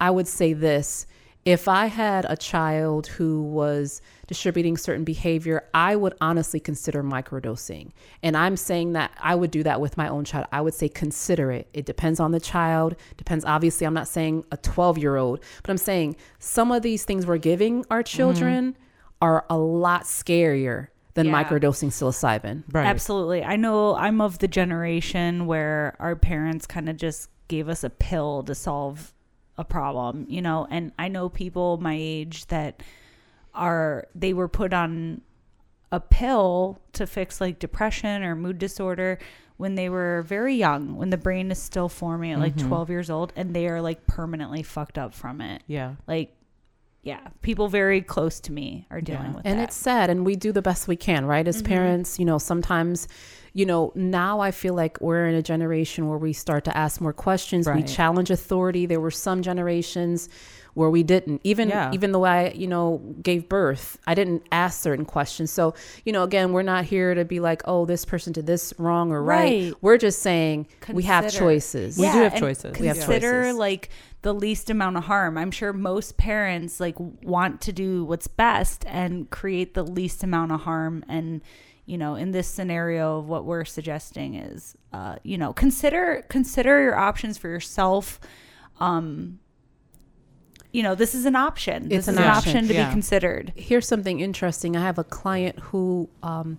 I 0.00 0.10
would 0.10 0.28
say 0.28 0.52
this. 0.52 1.06
If 1.44 1.68
I 1.68 1.86
had 1.86 2.26
a 2.28 2.36
child 2.36 3.06
who 3.06 3.42
was 3.42 4.02
distributing 4.26 4.76
certain 4.76 5.04
behavior, 5.04 5.68
I 5.72 5.96
would 5.96 6.14
honestly 6.20 6.60
consider 6.60 7.02
microdosing. 7.02 7.90
And 8.22 8.36
I'm 8.36 8.56
saying 8.56 8.92
that 8.92 9.12
I 9.20 9.34
would 9.34 9.50
do 9.50 9.62
that 9.62 9.80
with 9.80 9.96
my 9.96 10.08
own 10.08 10.24
child. 10.24 10.46
I 10.52 10.60
would 10.60 10.74
say 10.74 10.88
consider 10.88 11.52
it. 11.52 11.68
It 11.72 11.86
depends 11.86 12.20
on 12.20 12.32
the 12.32 12.40
child. 12.40 12.96
Depends, 13.16 13.44
obviously, 13.44 13.86
I'm 13.86 13.94
not 13.94 14.08
saying 14.08 14.44
a 14.50 14.56
12 14.56 14.98
year 14.98 15.16
old, 15.16 15.40
but 15.62 15.70
I'm 15.70 15.78
saying 15.78 16.16
some 16.38 16.72
of 16.72 16.82
these 16.82 17.04
things 17.04 17.26
we're 17.26 17.38
giving 17.38 17.84
our 17.90 18.02
mm-hmm. 18.02 18.16
children 18.16 18.76
are 19.20 19.46
a 19.48 19.56
lot 19.56 20.02
scarier 20.04 20.88
than 21.14 21.26
Yeah. 21.26 21.42
microdosing 21.42 21.90
psilocybin. 21.90 22.64
Right. 22.70 22.86
Absolutely. 22.86 23.42
I 23.42 23.56
know 23.56 23.96
I'm 23.96 24.20
of 24.20 24.38
the 24.38 24.48
generation 24.48 25.46
where 25.46 25.96
our 25.98 26.14
parents 26.14 26.66
kind 26.66 26.88
of 26.88 26.96
just 26.96 27.30
gave 27.48 27.68
us 27.68 27.82
a 27.82 27.90
pill 27.90 28.42
to 28.42 28.54
solve 28.54 29.14
a 29.56 29.64
problem, 29.64 30.26
you 30.28 30.42
know, 30.42 30.66
and 30.70 30.92
I 30.98 31.08
know 31.08 31.28
people 31.28 31.78
my 31.78 31.96
age 31.98 32.46
that 32.46 32.82
are 33.56 34.06
they 34.14 34.32
were 34.32 34.48
put 34.48 34.72
on 34.72 35.22
a 35.92 36.00
pill 36.00 36.78
to 36.92 37.06
fix 37.06 37.40
like 37.40 37.58
depression 37.58 38.22
or 38.22 38.34
mood 38.34 38.58
disorder 38.58 39.18
when 39.56 39.74
they 39.74 39.88
were 39.88 40.22
very 40.26 40.54
young, 40.54 40.96
when 40.96 41.10
the 41.10 41.16
brain 41.16 41.50
is 41.50 41.60
still 41.60 41.88
forming 41.88 42.32
at 42.32 42.38
like 42.38 42.56
mm-hmm. 42.56 42.68
12 42.68 42.90
years 42.90 43.10
old 43.10 43.32
and 43.36 43.54
they 43.54 43.66
are 43.68 43.80
like 43.80 44.06
permanently 44.06 44.62
fucked 44.62 44.98
up 44.98 45.14
from 45.14 45.40
it. 45.40 45.62
Yeah. 45.66 45.94
Like 46.06 46.36
yeah, 47.06 47.28
people 47.40 47.68
very 47.68 48.00
close 48.00 48.40
to 48.40 48.52
me 48.52 48.84
are 48.90 49.00
dealing 49.00 49.26
Yeah. 49.26 49.36
with 49.36 49.46
and 49.46 49.60
that. 49.60 49.68
it's 49.68 49.76
sad 49.76 50.10
and 50.10 50.26
we 50.26 50.34
do 50.34 50.50
the 50.50 50.60
best 50.60 50.88
we 50.88 50.96
can 50.96 51.24
right 51.24 51.46
as 51.46 51.58
mm-hmm. 51.58 51.72
parents 51.72 52.18
you 52.18 52.24
know 52.24 52.36
sometimes 52.36 53.06
you 53.52 53.64
know 53.64 53.92
now 53.94 54.40
i 54.40 54.50
feel 54.50 54.74
like 54.74 55.00
we're 55.00 55.28
in 55.28 55.36
a 55.36 55.42
generation 55.42 56.08
where 56.08 56.18
we 56.18 56.32
start 56.32 56.64
to 56.64 56.76
ask 56.76 57.00
more 57.00 57.12
questions 57.12 57.68
we 57.68 57.84
challenge 57.84 58.28
authority 58.28 58.86
there 58.86 58.98
were 58.98 59.12
some 59.12 59.40
generations 59.40 60.28
where 60.76 60.90
we 60.90 61.02
didn't 61.02 61.40
even 61.42 61.68
Yeah. 61.70 61.90
even 61.92 62.12
though 62.12 62.24
i 62.24 62.50
you 62.50 62.66
know 62.66 63.00
gave 63.22 63.48
birth 63.48 63.98
i 64.06 64.14
didn't 64.14 64.42
ask 64.52 64.80
certain 64.82 65.04
questions 65.04 65.50
so 65.50 65.74
you 66.04 66.12
know 66.12 66.22
again 66.22 66.52
we're 66.52 66.62
not 66.62 66.84
here 66.84 67.14
to 67.14 67.24
be 67.24 67.40
like 67.40 67.62
oh 67.64 67.86
this 67.86 68.04
person 68.04 68.32
did 68.32 68.46
this 68.46 68.72
wrong 68.78 69.10
or 69.10 69.22
right, 69.22 69.64
Right. 69.72 69.74
we're 69.80 69.96
just 69.98 70.20
saying 70.20 70.68
we 70.92 71.02
have 71.04 71.24
Consider. 71.24 71.44
choices 71.44 71.96
We 71.98 72.04
do 72.06 72.18
have 72.18 72.32
and 72.34 72.40
choices. 72.40 72.78
We 72.78 72.86
have 72.88 72.96
Consider 72.98 73.42
choices. 73.44 73.56
like 73.58 73.88
the 74.22 74.32
least 74.34 74.70
amount 74.70 74.96
of 74.96 75.04
harm. 75.04 75.38
I'm 75.38 75.50
sure 75.52 75.72
most 75.72 76.16
parents 76.16 76.80
like 76.80 76.96
want 76.98 77.60
to 77.62 77.72
do 77.72 78.04
what's 78.04 78.26
best 78.26 78.84
and 78.86 79.30
create 79.30 79.74
the 79.74 79.84
least 79.84 80.24
amount 80.24 80.50
of 80.52 80.60
harm. 80.62 81.04
And 81.08 81.42
you 81.84 81.96
know, 81.96 82.16
in 82.16 82.32
this 82.32 82.48
scenario, 82.48 83.20
what 83.20 83.44
we're 83.44 83.64
suggesting 83.64 84.34
is, 84.34 84.76
uh, 84.92 85.16
you 85.22 85.38
know, 85.38 85.52
consider 85.52 86.24
consider 86.28 86.82
your 86.82 86.96
options 86.98 87.38
for 87.38 87.48
yourself. 87.48 88.18
Um, 88.80 89.38
you 90.76 90.82
know, 90.82 90.94
this 90.94 91.14
is 91.14 91.24
an 91.24 91.34
option. 91.34 91.84
It's 91.84 92.06
this 92.06 92.08
an 92.08 92.14
is 92.16 92.20
an 92.20 92.26
option, 92.26 92.50
option 92.50 92.68
to 92.68 92.74
yeah. 92.74 92.88
be 92.88 92.92
considered. 92.92 93.50
here's 93.56 93.88
something 93.88 94.20
interesting. 94.20 94.76
I 94.76 94.82
have 94.82 94.98
a 94.98 95.04
client 95.04 95.58
who 95.58 96.10
um, 96.22 96.58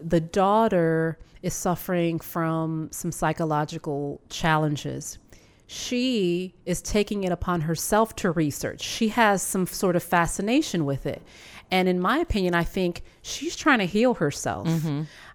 the 0.00 0.20
daughter 0.20 1.18
is 1.42 1.52
suffering 1.52 2.20
from 2.20 2.88
some 2.92 3.10
psychological 3.10 4.20
challenges. 4.28 5.18
She 5.66 6.54
is 6.64 6.80
taking 6.80 7.24
it 7.24 7.32
upon 7.32 7.62
herself 7.62 8.14
to 8.16 8.30
research. 8.30 8.82
She 8.82 9.08
has 9.08 9.42
some 9.42 9.66
sort 9.66 9.96
of 9.96 10.02
fascination 10.04 10.84
with 10.84 11.04
it. 11.04 11.20
And 11.68 11.88
in 11.88 11.98
my 11.98 12.18
opinion, 12.18 12.54
I 12.54 12.62
think 12.62 13.02
she's 13.22 13.56
trying 13.56 13.80
to 13.80 13.84
heal 13.84 14.14
herself. 14.14 14.68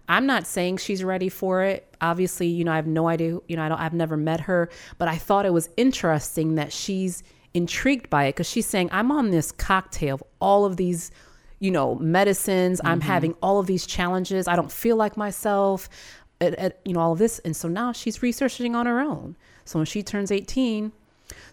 I'm 0.08 0.26
not 0.26 0.48
saying 0.48 0.78
she's 0.78 1.04
ready 1.04 1.28
for 1.28 1.64
it. 1.64 1.94
Obviously, 2.00 2.48
you 2.48 2.64
know, 2.64 2.72
I 2.72 2.78
have 2.78 2.88
no 2.88 3.10
idea, 3.10 3.40
you 3.50 3.58
know, 3.58 3.64
I 3.64 3.68
don't 3.68 3.80
I've 3.80 3.94
never 3.94 4.16
met 4.16 4.42
her, 4.42 4.70
but 4.98 5.10
I 5.10 5.18
thought 5.18 5.46
it 5.46 5.52
was 5.52 5.70
interesting 5.76 6.56
that 6.56 6.72
she's 6.72 7.24
intrigued 7.54 8.10
by 8.10 8.26
it 8.26 8.34
because 8.34 8.50
she's 8.50 8.66
saying, 8.66 8.90
I'm 8.92 9.12
on 9.12 9.32
this 9.32 9.52
cocktail 9.52 10.16
of 10.16 10.24
all 10.40 10.66
of 10.66 10.78
these, 10.78 11.12
you 11.60 11.72
know, 11.72 11.96
medicines. 11.96 12.82
I'm 12.84 13.00
mm-hmm. 13.00 13.08
having 13.08 13.36
all 13.42 13.60
of 13.60 13.68
these 13.68 13.86
challenges. 13.86 14.48
I 14.48 14.56
don't 14.56 14.72
feel 14.72 14.96
like 14.96 15.18
myself, 15.18 15.90
at, 16.40 16.56
at, 16.56 16.80
you 16.86 16.94
know, 16.94 17.00
all 17.00 17.14
of 17.14 17.20
this. 17.20 17.40
And 17.40 17.56
so 17.56 17.68
now 17.68 17.92
she's 17.92 18.22
researching 18.22 18.76
on 18.76 18.86
her 18.86 19.00
own. 19.00 19.36
So 19.66 19.80
when 19.80 19.86
she 19.86 20.04
turns 20.04 20.32
18, 20.32 20.92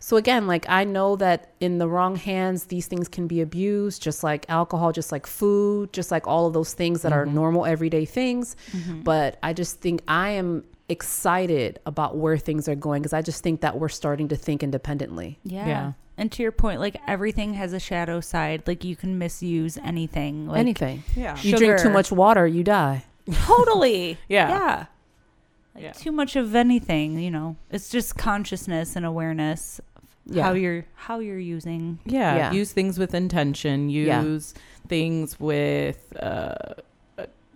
so 0.00 0.16
again, 0.16 0.46
like 0.46 0.66
I 0.68 0.84
know 0.84 1.16
that 1.16 1.52
in 1.60 1.78
the 1.78 1.88
wrong 1.88 2.16
hands, 2.16 2.64
these 2.64 2.86
things 2.86 3.08
can 3.08 3.26
be 3.26 3.40
abused, 3.40 4.02
just 4.02 4.22
like 4.22 4.46
alcohol, 4.48 4.92
just 4.92 5.12
like 5.12 5.26
food, 5.26 5.92
just 5.92 6.10
like 6.10 6.26
all 6.26 6.46
of 6.46 6.52
those 6.52 6.74
things 6.74 7.02
that 7.02 7.12
are 7.12 7.24
mm-hmm. 7.24 7.34
normal 7.34 7.66
everyday 7.66 8.04
things. 8.04 8.56
Mm-hmm. 8.72 9.02
But 9.02 9.38
I 9.42 9.52
just 9.52 9.80
think 9.80 10.02
I 10.08 10.30
am 10.30 10.64
excited 10.88 11.78
about 11.86 12.16
where 12.16 12.38
things 12.38 12.68
are 12.68 12.74
going 12.74 13.02
because 13.02 13.12
I 13.12 13.22
just 13.22 13.42
think 13.42 13.60
that 13.60 13.78
we're 13.78 13.88
starting 13.88 14.28
to 14.28 14.36
think 14.36 14.62
independently. 14.62 15.38
Yeah. 15.44 15.66
Yeah. 15.66 15.92
And 16.16 16.32
to 16.32 16.42
your 16.42 16.52
point, 16.52 16.80
like 16.80 16.96
everything 17.06 17.54
has 17.54 17.72
a 17.72 17.78
shadow 17.80 18.20
side. 18.20 18.62
Like 18.66 18.84
you 18.84 18.96
can 18.96 19.18
misuse 19.18 19.78
anything. 19.78 20.48
Like, 20.48 20.58
Anything. 20.58 21.02
Yeah. 21.14 21.36
You 21.40 21.56
drink 21.56 21.80
too 21.80 21.90
much 21.90 22.10
water, 22.10 22.46
you 22.46 22.64
die. 22.64 23.04
Totally. 23.32 24.18
Yeah. 24.28 24.48
Yeah. 24.48 24.86
Like 25.74 25.84
Yeah. 25.84 25.92
too 25.92 26.10
much 26.12 26.34
of 26.36 26.54
anything, 26.54 27.18
you 27.20 27.30
know. 27.30 27.56
It's 27.70 27.88
just 27.88 28.16
consciousness 28.16 28.96
and 28.96 29.06
awareness 29.06 29.78
of 29.96 30.04
Yeah. 30.36 30.42
how 30.44 30.52
you're 30.54 30.86
how 30.94 31.20
you're 31.20 31.38
using. 31.38 32.00
Yeah, 32.04 32.36
Yeah. 32.36 32.52
use 32.52 32.72
things 32.72 32.98
with 32.98 33.14
intention. 33.14 33.88
Yeah. 33.90 34.22
Use 34.22 34.54
things 34.88 35.38
with 35.38 36.12
uh, 36.20 36.74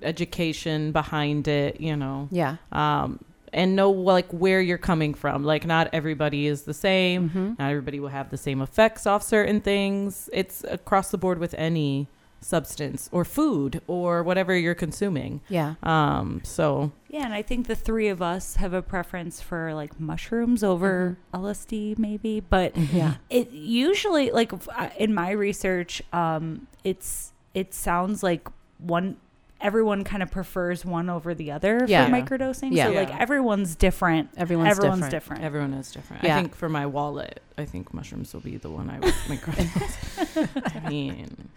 education 0.02 0.92
behind 0.92 1.48
it. 1.48 1.80
You 1.80 1.96
know, 1.96 2.28
Yeah. 2.30 2.56
um, 2.72 3.20
and 3.52 3.76
know 3.76 3.90
like 3.90 4.30
where 4.32 4.60
you're 4.60 4.78
coming 4.78 5.12
from. 5.14 5.44
Like, 5.44 5.66
not 5.66 5.88
everybody 5.92 6.46
is 6.46 6.62
the 6.62 6.74
same. 6.74 7.28
Mm-hmm. 7.30 7.48
Not 7.58 7.70
everybody 7.70 8.00
will 8.00 8.08
have 8.08 8.30
the 8.30 8.38
same 8.38 8.62
effects 8.62 9.06
off 9.06 9.22
certain 9.22 9.60
things. 9.60 10.30
It's 10.32 10.64
across 10.64 11.10
the 11.10 11.18
board 11.18 11.38
with 11.38 11.54
any 11.58 12.06
substance 12.40 13.08
or 13.12 13.24
food 13.24 13.80
or 13.86 14.22
whatever 14.24 14.56
you're 14.56 14.74
consuming. 14.74 15.40
Yeah. 15.48 15.74
Um, 15.82 16.40
so 16.42 16.90
Yeah, 17.08 17.24
and 17.24 17.32
I 17.34 17.42
think 17.42 17.68
the 17.68 17.76
three 17.76 18.08
of 18.08 18.20
us 18.20 18.56
have 18.56 18.72
a 18.72 18.82
preference 18.82 19.40
for 19.40 19.72
like 19.74 20.00
mushrooms 20.00 20.64
over 20.64 21.18
LSD 21.32 21.98
maybe, 21.98 22.40
but 22.40 22.76
Yeah. 22.76 23.14
it 23.30 23.52
usually 23.52 24.32
like 24.32 24.50
in 24.98 25.14
my 25.14 25.30
research 25.30 26.02
um 26.12 26.66
it's 26.82 27.32
it 27.54 27.72
sounds 27.74 28.24
like 28.24 28.48
one 28.78 29.18
everyone 29.62 30.04
kind 30.04 30.22
of 30.22 30.30
prefers 30.30 30.84
one 30.84 31.08
over 31.08 31.34
the 31.34 31.50
other 31.52 31.84
Yeah. 31.88 32.06
for 32.06 32.12
microdosing 32.12 32.70
Yeah. 32.72 32.86
so 32.88 32.92
like 32.92 33.14
everyone's 33.18 33.76
different 33.76 34.30
Everyone's, 34.36 34.70
everyone's 34.70 35.00
different. 35.02 35.10
different, 35.12 35.44
everyone 35.44 35.72
is 35.74 35.90
different. 35.92 36.24
Yeah. 36.24 36.36
I 36.36 36.40
think 36.40 36.54
for 36.54 36.68
my 36.68 36.84
wallet, 36.86 37.40
I 37.56 37.64
think 37.64 37.94
mushrooms 37.94 38.34
will 38.34 38.40
be 38.40 38.56
the 38.56 38.70
one 38.70 38.90
I 38.90 38.98
would 38.98 39.14
microdose. 39.28 40.76
I 40.84 40.88
mean, 40.88 41.48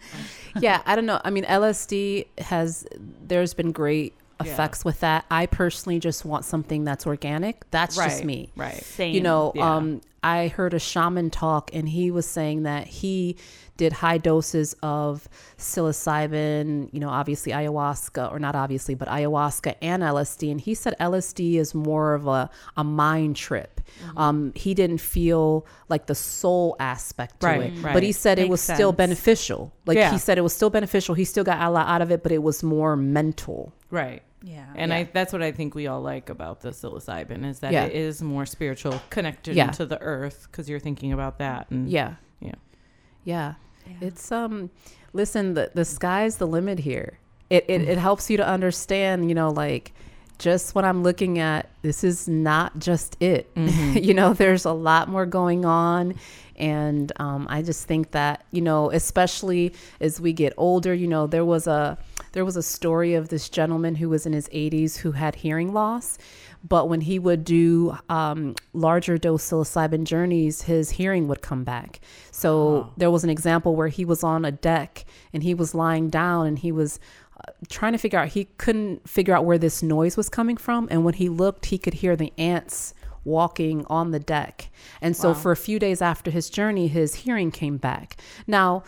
yeah, 0.60 0.82
I 0.86 0.94
don't 0.94 1.06
know. 1.06 1.20
I 1.24 1.30
mean, 1.30 1.44
LSD 1.44 2.26
has 2.38 2.86
there's 3.26 3.54
been 3.54 3.72
great 3.72 4.14
Yeah. 4.44 4.52
effects 4.52 4.84
with 4.84 5.00
that. 5.00 5.24
I 5.30 5.46
personally 5.46 5.98
just 5.98 6.24
want 6.24 6.44
something 6.44 6.84
that's 6.84 7.06
organic. 7.06 7.68
That's 7.70 7.96
just 7.96 8.22
me. 8.24 8.50
Right. 8.54 8.82
Same. 8.84 9.14
You 9.14 9.22
know, 9.22 9.52
Yeah. 9.54 9.74
um, 9.76 10.00
I 10.22 10.48
heard 10.48 10.74
a 10.74 10.78
shaman 10.78 11.30
talk, 11.30 11.70
and 11.72 11.88
he 11.88 12.10
was 12.10 12.26
saying 12.26 12.64
that 12.64 12.86
he 12.86 13.36
did 13.76 13.92
high 13.92 14.18
doses 14.18 14.74
of 14.82 15.28
psilocybin. 15.58 16.88
You 16.92 17.00
know, 17.00 17.08
obviously 17.08 17.52
ayahuasca, 17.52 18.30
or 18.32 18.38
not 18.38 18.54
obviously, 18.54 18.94
but 18.94 19.08
ayahuasca 19.08 19.74
and 19.82 20.02
LSD. 20.02 20.50
And 20.50 20.60
he 20.60 20.74
said 20.74 20.94
LSD 21.00 21.54
is 21.56 21.74
more 21.74 22.14
of 22.14 22.26
a 22.26 22.50
a 22.76 22.84
mind 22.84 23.36
trip. 23.36 23.80
Mm-hmm. 24.04 24.18
Um, 24.18 24.52
he 24.54 24.74
didn't 24.74 24.98
feel 24.98 25.66
like 25.88 26.06
the 26.06 26.14
soul 26.14 26.76
aspect 26.80 27.40
to 27.40 27.46
Right, 27.46 27.72
it, 27.72 27.82
right. 27.82 27.94
but 27.94 28.02
he 28.02 28.12
said 28.12 28.38
it 28.38 28.42
Makes 28.42 28.50
was 28.50 28.60
still 28.62 28.92
beneficial. 28.92 29.72
Like 29.86 29.96
Yeah. 29.96 30.10
he 30.10 30.18
said, 30.18 30.38
it 30.38 30.42
was 30.42 30.52
still 30.54 30.70
beneficial. 30.70 31.14
He 31.14 31.24
still 31.24 31.44
got 31.44 31.60
a 31.62 31.70
lot 31.70 31.86
out 31.88 32.02
of 32.02 32.10
it, 32.10 32.22
but 32.22 32.32
it 32.32 32.42
was 32.42 32.62
more 32.62 32.96
mental. 32.96 33.72
Right. 33.90 34.22
Yeah. 34.42 34.66
And 34.74 34.90
Yeah. 34.90 34.96
I 34.98 35.08
that's 35.12 35.32
what 35.32 35.42
I 35.42 35.52
think 35.52 35.74
we 35.74 35.86
all 35.86 36.00
like 36.02 36.28
about 36.30 36.60
the 36.60 36.70
psilocybin 36.70 37.44
is 37.44 37.60
that 37.60 37.72
Yeah. 37.72 37.84
it 37.84 37.94
is 37.94 38.22
more 38.22 38.44
spiritual, 38.46 39.00
connected 39.10 39.54
Yeah. 39.56 39.70
to 39.72 39.86
the 39.86 40.00
earth 40.00 40.48
because 40.50 40.68
you're 40.68 40.80
thinking 40.80 41.12
about 41.12 41.38
that. 41.38 41.66
And 41.70 41.88
Yeah. 41.88 42.14
Yeah. 43.26 43.54
It's 44.00 44.32
um 44.32 44.70
listen, 45.12 45.54
the 45.54 45.70
the 45.74 45.84
sky's 45.84 46.36
the 46.36 46.46
limit 46.46 46.78
here. 46.78 47.18
It 47.50 47.66
it, 47.68 47.82
it 47.82 47.98
helps 47.98 48.30
you 48.30 48.36
to 48.38 48.46
understand, 48.46 49.28
you 49.28 49.34
know, 49.34 49.50
like 49.50 49.92
just 50.38 50.74
what 50.74 50.84
I'm 50.84 51.02
looking 51.02 51.38
at, 51.38 51.70
this 51.82 52.04
is 52.04 52.28
not 52.28 52.78
just 52.78 53.20
it. 53.20 53.50
you 53.56 54.14
know, 54.14 54.32
there's 54.32 54.64
a 54.64 54.72
lot 54.72 55.08
more 55.08 55.26
going 55.26 55.64
on. 55.64 56.14
And 56.56 57.12
um, 57.16 57.46
I 57.50 57.62
just 57.62 57.86
think 57.86 58.12
that, 58.12 58.44
you 58.50 58.62
know, 58.62 58.90
especially 58.90 59.74
as 60.00 60.20
we 60.20 60.32
get 60.32 60.52
older, 60.56 60.94
you 60.94 61.06
know, 61.06 61.26
there 61.26 61.44
was 61.44 61.66
a 61.66 61.98
there 62.36 62.44
was 62.44 62.56
a 62.58 62.62
story 62.62 63.14
of 63.14 63.30
this 63.30 63.48
gentleman 63.48 63.94
who 63.94 64.10
was 64.10 64.26
in 64.26 64.34
his 64.34 64.46
80s 64.50 64.98
who 64.98 65.12
had 65.12 65.36
hearing 65.36 65.72
loss. 65.72 66.18
But 66.62 66.86
when 66.86 67.00
he 67.00 67.18
would 67.18 67.44
do 67.44 67.96
um, 68.10 68.56
larger 68.74 69.16
dose 69.16 69.42
psilocybin 69.48 70.04
journeys, 70.04 70.60
his 70.60 70.90
hearing 70.90 71.28
would 71.28 71.40
come 71.40 71.64
back. 71.64 71.98
So 72.32 72.92
there 72.98 73.10
was 73.10 73.24
an 73.24 73.30
example 73.30 73.74
where 73.74 73.88
he 73.88 74.04
was 74.04 74.22
on 74.22 74.44
a 74.44 74.52
deck 74.52 75.06
and 75.32 75.42
he 75.42 75.54
was 75.54 75.74
lying 75.74 76.10
down 76.10 76.46
and 76.46 76.58
he 76.58 76.72
was 76.72 77.00
uh, 77.38 77.52
trying 77.70 77.92
to 77.92 77.98
figure 77.98 78.18
out, 78.18 78.28
he 78.28 78.44
couldn't 78.58 79.08
figure 79.08 79.34
out 79.34 79.46
where 79.46 79.56
this 79.56 79.82
noise 79.82 80.18
was 80.18 80.28
coming 80.28 80.58
from. 80.58 80.88
And 80.90 81.06
when 81.06 81.14
he 81.14 81.30
looked, 81.30 81.64
he 81.64 81.78
could 81.78 81.94
hear 81.94 82.16
the 82.16 82.34
ants 82.36 82.92
walking 83.24 83.86
on 83.86 84.10
the 84.10 84.20
deck. 84.20 84.70
And 85.00 85.16
so 85.16 85.32
for 85.32 85.52
a 85.52 85.56
few 85.56 85.78
days 85.78 86.02
after 86.02 86.30
his 86.30 86.50
journey, 86.50 86.86
his 86.88 87.14
hearing 87.14 87.50
came 87.50 87.78
back. 87.78 88.18
Now, 88.46 88.84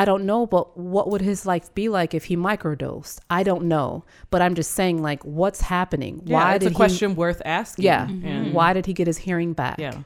I 0.00 0.04
don't 0.04 0.24
know, 0.24 0.46
but 0.46 0.76
what 0.78 1.10
would 1.10 1.20
his 1.20 1.44
life 1.46 1.74
be 1.74 1.88
like 1.88 2.14
if 2.14 2.24
he 2.24 2.36
microdosed? 2.36 3.18
I 3.28 3.42
don't 3.42 3.64
know, 3.64 4.04
but 4.30 4.40
I'm 4.42 4.54
just 4.54 4.72
saying, 4.72 5.02
like, 5.02 5.22
what's 5.24 5.60
happening? 5.60 6.22
Yeah, 6.24 6.36
Why 6.36 6.54
it's 6.54 6.64
did 6.64 6.72
a 6.72 6.74
question 6.74 7.14
worth 7.16 7.42
asking. 7.44 7.84
yeah, 7.84 8.06
mm-hmm. 8.06 8.16
Mm-hmm. 8.18 8.26
And- 8.26 8.54
why 8.54 8.72
did 8.72 8.86
he 8.86 8.92
get 8.92 9.06
his 9.06 9.18
hearing 9.18 9.52
back? 9.52 9.78
yeah. 9.78 10.02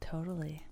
Totally. 0.00 0.62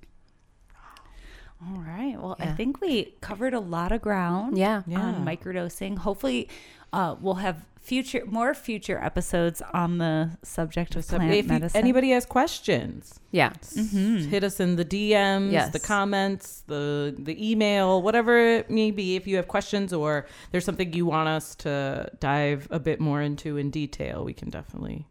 All 1.63 1.81
right. 1.83 2.17
Well, 2.19 2.37
I 2.39 2.47
think 2.47 2.81
we 2.81 3.15
covered 3.21 3.53
a 3.53 3.61
lot 3.61 3.93
of 3.93 4.01
ground. 4.01 4.57
Yeah. 4.57 4.83
Yeah. 4.87 5.01
On 5.01 5.27
microdosing. 5.27 5.99
Hopefully, 5.99 6.49
uh, 6.93 7.17
we'll 7.21 7.35
have 7.35 7.65
future 7.81 8.23
more 8.27 8.53
future 8.53 8.99
episodes 9.03 9.63
on 9.73 9.99
the 9.99 10.31
subject 10.43 10.95
of 10.97 11.05
So 11.05 11.17
plant 11.17 11.33
if 11.33 11.47
you- 11.47 11.53
medicine. 11.53 11.79
anybody 11.81 12.11
has 12.11 12.27
questions, 12.27 13.19
Yeah. 13.31 13.53
hit 13.75 14.45
us 14.45 14.61
in 14.61 14.77
the 14.77 14.85
DMs, 14.85 15.51
Yes. 15.53 15.73
the 15.73 15.81
comments, 15.81 16.63
the 16.67 17.15
the 17.19 17.51
email, 17.51 18.03
whatever 18.03 18.37
it 18.39 18.71
may 18.71 18.91
be. 18.91 19.17
If 19.17 19.27
you 19.27 19.37
have 19.37 19.49
questions 19.49 19.93
or 19.93 20.27
there's 20.51 20.65
something 20.65 20.93
you 20.93 21.07
want 21.07 21.29
us 21.29 21.55
to 21.57 22.11
dive 22.21 22.69
a 22.71 22.79
bit 22.79 23.01
more 23.01 23.23
into 23.23 23.57
in 23.57 23.71
detail, 23.71 24.25
we 24.25 24.35
can 24.35 24.51
definitely. 24.51 25.07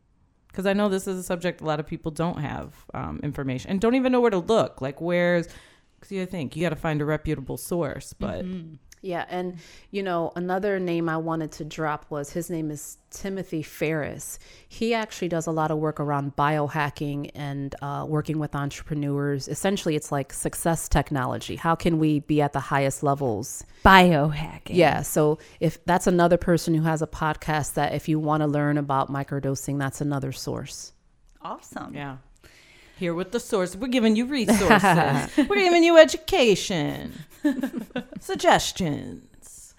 Because 0.47 0.65
I 0.65 0.73
know 0.73 0.89
this 0.89 1.07
is 1.07 1.17
a 1.19 1.23
subject 1.23 1.61
a 1.61 1.65
lot 1.65 1.79
of 1.79 1.87
people 1.87 2.11
don't 2.11 2.39
have 2.39 2.73
um, 2.93 3.19
information 3.23 3.71
and 3.71 3.79
don't 3.81 3.95
even 3.95 4.11
know 4.11 4.21
where 4.21 4.31
to 4.31 4.39
look. 4.39 4.81
Like 4.81 4.99
where's 5.01 5.47
because 5.99 6.11
you 6.11 6.25
think 6.25 6.55
you 6.55 6.61
got 6.61 6.69
to 6.69 6.75
find 6.75 7.01
a 7.01 7.05
reputable 7.05 7.57
source, 7.57 8.13
but 8.13 8.45
Yeah, 9.01 9.25
and 9.29 9.57
you 9.91 10.03
know, 10.03 10.31
another 10.35 10.79
name 10.79 11.07
I 11.07 11.17
wanted 11.17 11.51
to 11.53 11.65
drop 11.65 12.05
was 12.09 12.31
his 12.31 12.49
name 12.49 12.69
is 12.69 12.97
Timothy 13.11 13.61
Ferriss. 13.61 14.39
He 14.67 14.93
actually 14.93 15.29
does 15.29 15.47
a 15.47 15.51
lot 15.51 15.71
of 15.71 15.77
work 15.77 15.99
around 15.99 16.35
biohacking 16.35 17.31
and 17.33 17.73
uh, 17.81 18.05
working 18.07 18.39
with 18.39 18.55
entrepreneurs. 18.55 19.47
Essentially, 19.47 19.95
it's 19.95 20.11
like 20.11 20.33
success 20.33 20.89
technology. 20.89 21.55
How 21.55 21.75
can 21.75 21.97
we 21.97 22.19
be 22.19 22.41
at 22.41 22.53
the 22.53 22.59
highest 22.59 23.03
levels? 23.03 23.63
biohacking. 23.85 24.75
Yeah, 24.75 25.01
so 25.01 25.39
if 25.59 25.83
that's 25.85 26.07
another 26.07 26.37
person 26.37 26.73
who 26.73 26.83
has 26.83 27.01
a 27.01 27.07
podcast 27.07 27.75
that 27.75 27.93
if 27.93 28.09
you 28.09 28.19
want 28.19 28.41
to 28.41 28.47
learn 28.47 28.77
about 28.77 29.09
microdosing, 29.09 29.79
that's 29.79 30.01
another 30.01 30.31
source. 30.31 30.93
Awesome. 31.41 31.93
yeah. 31.93 32.17
Here 32.99 33.13
with 33.13 33.31
the 33.31 33.39
source, 33.39 33.75
we're 33.75 33.87
giving 33.87 34.15
you 34.17 34.25
resources. 34.25 35.29
we're 35.49 35.55
giving 35.63 35.83
you 35.83 35.97
education, 35.97 37.13
suggestions. 38.19 39.73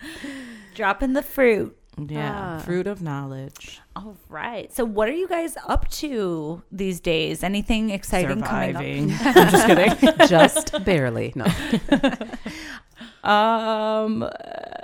Dropping 0.75 1.12
the 1.12 1.23
fruit. 1.23 1.77
Yeah, 1.99 2.57
Ah. 2.57 2.59
fruit 2.61 2.87
of 2.87 3.03
knowledge. 3.03 3.81
All 3.95 4.16
right. 4.31 4.73
So, 4.73 4.87
what 4.87 5.07
are 5.09 5.12
you 5.12 5.29
guys 5.29 5.55
up 5.66 5.91
to 6.01 6.62
these 6.73 6.99
days? 6.99 7.43
Anything 7.45 7.91
exciting 7.91 8.41
coming 8.41 9.11
Surviving. 9.11 9.12
I'm 9.21 9.51
just 9.51 9.66
kidding. 9.66 10.29
Just 10.29 10.85
barely. 10.85 11.35
No. 11.37 11.45
Um, 13.23 14.23
uh, 14.23 14.80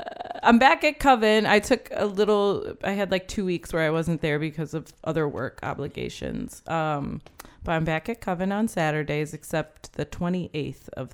I'm 0.46 0.60
back 0.60 0.84
at 0.84 1.00
Coven. 1.00 1.44
I 1.44 1.58
took 1.58 1.88
a 1.90 2.06
little. 2.06 2.76
I 2.84 2.92
had 2.92 3.10
like 3.10 3.26
two 3.26 3.44
weeks 3.44 3.72
where 3.72 3.82
I 3.82 3.90
wasn't 3.90 4.20
there 4.20 4.38
because 4.38 4.74
of 4.74 4.92
other 5.02 5.28
work 5.28 5.58
obligations. 5.64 6.62
Um, 6.68 7.20
but 7.64 7.72
I'm 7.72 7.84
back 7.84 8.08
at 8.08 8.20
Coven 8.20 8.52
on 8.52 8.68
Saturdays, 8.68 9.34
except 9.34 9.94
the 9.94 10.06
28th 10.06 10.88
of 10.90 11.10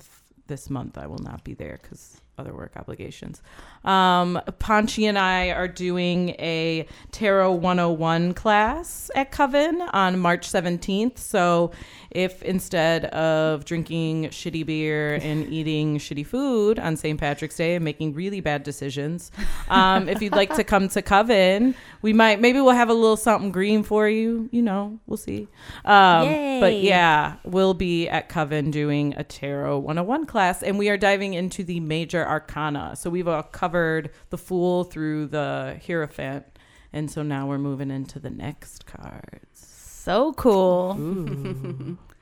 this 0.48 0.68
month. 0.68 0.98
I 0.98 1.06
will 1.06 1.18
not 1.18 1.44
be 1.44 1.54
there 1.54 1.78
because 1.80 2.20
other 2.38 2.54
work 2.54 2.72
obligations. 2.76 3.42
Um, 3.84 4.40
Panchi 4.58 5.08
and 5.08 5.18
I 5.18 5.50
are 5.50 5.68
doing 5.68 6.30
a 6.30 6.86
Tarot 7.10 7.52
101 7.52 8.34
class 8.34 9.10
at 9.14 9.30
Coven 9.30 9.82
on 9.92 10.18
March 10.18 10.48
17th. 10.48 11.18
So 11.18 11.72
if 12.10 12.42
instead 12.42 13.06
of 13.06 13.64
drinking 13.64 14.24
shitty 14.28 14.64
beer 14.64 15.14
and 15.14 15.46
eating 15.52 15.98
shitty 15.98 16.26
food 16.26 16.78
on 16.78 16.96
St. 16.96 17.18
Patrick's 17.18 17.56
Day 17.56 17.74
and 17.74 17.84
making 17.84 18.14
really 18.14 18.40
bad 18.40 18.62
decisions, 18.62 19.30
um, 19.68 20.08
if 20.08 20.22
you'd 20.22 20.32
like 20.32 20.54
to 20.56 20.64
come 20.64 20.88
to 20.88 21.02
Coven, 21.02 21.74
we 22.00 22.12
might, 22.12 22.40
maybe 22.40 22.60
we'll 22.60 22.74
have 22.74 22.90
a 22.90 22.94
little 22.94 23.16
something 23.16 23.52
green 23.52 23.82
for 23.82 24.08
you. 24.08 24.48
You 24.52 24.62
know, 24.62 24.98
we'll 25.06 25.16
see. 25.16 25.48
Um, 25.84 26.60
but 26.60 26.76
yeah, 26.76 27.36
we'll 27.44 27.74
be 27.74 28.08
at 28.08 28.28
Coven 28.28 28.70
doing 28.70 29.14
a 29.16 29.24
Tarot 29.24 29.78
101 29.78 30.26
class, 30.26 30.62
and 30.62 30.78
we 30.78 30.88
are 30.88 30.96
diving 30.96 31.34
into 31.34 31.64
the 31.64 31.80
major 31.80 32.21
arcana. 32.26 32.96
So 32.96 33.10
we've 33.10 33.28
all 33.28 33.42
covered 33.42 34.10
the 34.30 34.38
Fool 34.38 34.84
through 34.84 35.26
the 35.26 35.80
Hierophant, 35.84 36.46
and 36.92 37.10
so 37.10 37.22
now 37.22 37.46
we're 37.46 37.58
moving 37.58 37.90
into 37.90 38.18
the 38.18 38.30
next 38.30 38.86
cards. 38.86 39.60
So 40.04 40.32
cool. 40.34 41.98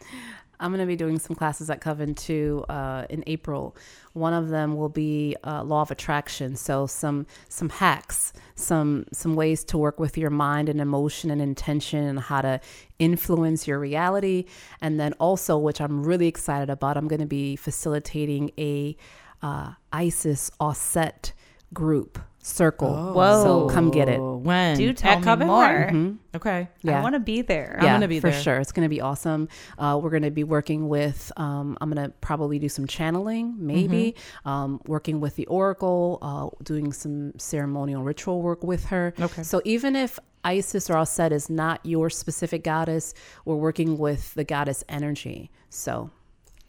I'm 0.61 0.71
going 0.71 0.81
to 0.81 0.87
be 0.87 0.97
doing 0.97 1.19
some 1.19 1.35
classes 1.35 1.71
at 1.71 1.81
Coven 1.81 2.15
too 2.15 2.65
uh, 2.69 3.07
in 3.09 3.25
April. 3.27 3.75
One 4.13 4.35
of 4.35 4.51
them 4.51 4.77
will 4.77 4.91
be 4.91 5.35
uh, 5.43 5.65
law 5.65 5.81
of 5.81 5.91
attraction. 5.91 6.55
So 6.55 6.87
some 6.87 7.27
some 7.49 7.71
hacks, 7.71 8.35
some 8.57 9.07
some 9.13 9.35
ways 9.35 9.65
to 9.65 9.79
work 9.79 9.99
with 9.99 10.19
your 10.19 10.31
mind 10.31 10.69
and 10.69 10.81
emotion 10.81 11.31
and 11.31 11.41
intention, 11.41 12.05
and 12.05 12.21
how 12.21 12.43
to 12.43 12.61
influence 12.99 13.67
your 13.67 13.79
reality. 13.79 14.45
And 14.83 15.01
then 15.01 15.15
also, 15.15 15.57
which 15.57 15.81
I'm 15.81 16.05
really 16.05 16.27
excited 16.27 16.69
about, 16.69 16.99
I'm 16.99 17.09
going 17.09 17.21
to 17.21 17.27
be 17.27 17.57
facilitating 17.57 18.51
a 18.59 18.97
uh, 19.43 19.73
ISIS 19.93 20.51
offset 20.61 21.33
group 21.73 22.19
circle. 22.43 23.13
Whoa. 23.13 23.43
So 23.69 23.69
come 23.75 23.91
get 23.91 24.09
it. 24.09 24.19
Oh, 24.19 24.37
When? 24.39 24.77
Do 24.77 24.93
tell 24.95 25.13
At 25.13 25.19
me 25.19 25.25
Coven, 25.25 25.47
more. 25.47 25.63
right? 25.63 25.93
Mhm. 25.93 26.17
Okay. 26.35 26.69
Yeah. 26.83 26.99
I 26.99 27.03
want 27.03 27.15
to 27.15 27.21
be 27.21 27.43
there. 27.43 27.77
I'm 27.79 27.85
gonna 27.87 28.09
be 28.09 28.19
there. 28.19 28.31
for 28.31 28.35
there. 28.35 28.43
sure. 28.43 28.57
It's 28.59 28.73
gonna 28.73 28.89
be 28.89 29.01
awesome. 29.03 29.49
Uh, 29.79 30.01
we're 30.03 30.09
gonna 30.11 30.31
be 30.31 30.43
working 30.45 30.89
with. 30.89 31.31
Um, 31.37 31.77
I'm 31.81 31.91
gonna 31.91 32.09
probably 32.23 32.59
do 32.59 32.69
some 32.71 32.87
channeling, 32.87 33.55
maybe 33.59 34.15
Mm-hmm. 34.17 34.49
um, 34.49 34.81
working 34.87 35.21
with 35.21 35.37
the 35.37 35.47
oracle, 35.47 36.19
uh, 36.23 36.49
doing 36.65 36.93
some 36.95 37.39
ceremonial 37.39 38.03
ritual 38.03 38.41
work 38.41 38.65
with 38.65 38.87
her. 38.87 39.13
Okay. 39.21 39.43
So 39.43 39.61
even 39.67 39.95
if 39.95 40.19
Isis 40.43 40.89
or 40.89 40.95
Aset 40.97 41.33
is 41.33 41.51
not 41.51 41.85
your 41.85 42.09
specific 42.09 42.65
goddess, 42.65 43.13
we're 43.45 43.57
working 43.57 43.99
with 43.99 44.33
the 44.33 44.45
goddess 44.45 44.83
energy. 44.89 45.51
So 45.69 46.11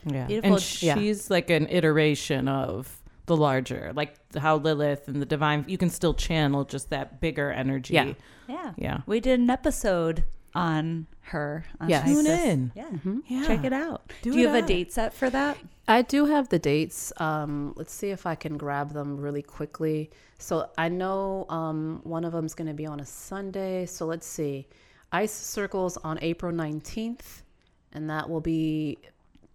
Yeah. 0.06 0.26
Beautiful. 0.28 0.56
And 0.56 0.82
Yeah. 0.82 0.96
she's 0.96 1.30
like 1.30 1.50
an 1.50 1.68
iteration 1.70 2.48
of 2.48 2.98
the 3.28 3.38
larger, 3.38 3.92
like 3.96 4.16
how 4.36 4.58
Lilith 4.58 5.08
and 5.08 5.22
the 5.22 5.26
divine, 5.26 5.64
you 5.68 5.78
can 5.78 5.90
still 5.90 6.14
channel 6.14 6.64
just 6.66 6.90
that 6.90 7.22
bigger 7.22 7.52
energy. 7.52 7.94
Yeah. 7.94 8.14
Yeah. 8.48 8.74
Yeah. 8.78 9.02
We 9.06 9.20
did 9.20 9.40
an 9.40 9.50
episode 9.50 10.24
on 10.54 11.08
her. 11.22 11.66
On 11.80 11.88
Yes. 11.88 12.04
Isis. 12.10 12.26
Tune 12.26 12.26
in. 12.50 12.72
Yeah. 12.76 13.14
Yeah. 13.28 13.48
Check 13.48 13.64
it 13.64 13.72
out. 13.74 14.12
Do 14.22 14.34
Do, 14.34 14.40
you 14.40 14.48
it 14.50 14.52
have 14.56 14.64
a 14.64 14.68
date 14.68 14.92
set 14.92 15.14
for 15.14 15.30
that? 15.30 15.58
I 15.88 16.02
do 16.02 16.26
have 16.26 16.50
the 16.50 16.60
dates. 16.60 17.14
Um, 17.18 17.74
let's 17.78 17.94
see 17.94 18.10
if 18.10 18.26
I 18.26 18.36
can 18.36 18.58
grab 18.58 18.92
them 18.94 19.18
really 19.18 19.42
quickly. 19.42 20.10
So 20.40 20.70
I 20.78 20.90
know 20.90 21.46
um, 21.50 22.02
one 22.04 22.26
of 22.26 22.34
them 22.34 22.46
is 22.46 22.54
going 22.54 22.68
to 22.68 22.74
be 22.74 22.86
on 22.86 23.00
a 23.00 23.06
Sunday. 23.06 23.86
So 23.86 24.06
let's 24.06 24.28
see. 24.28 24.68
Ice 25.14 25.34
Circles 25.34 25.98
on 25.98 26.18
April 26.22 26.52
19th. 26.52 27.44
And 27.94 28.10
that 28.10 28.30
will 28.30 28.42
be, 28.42 28.98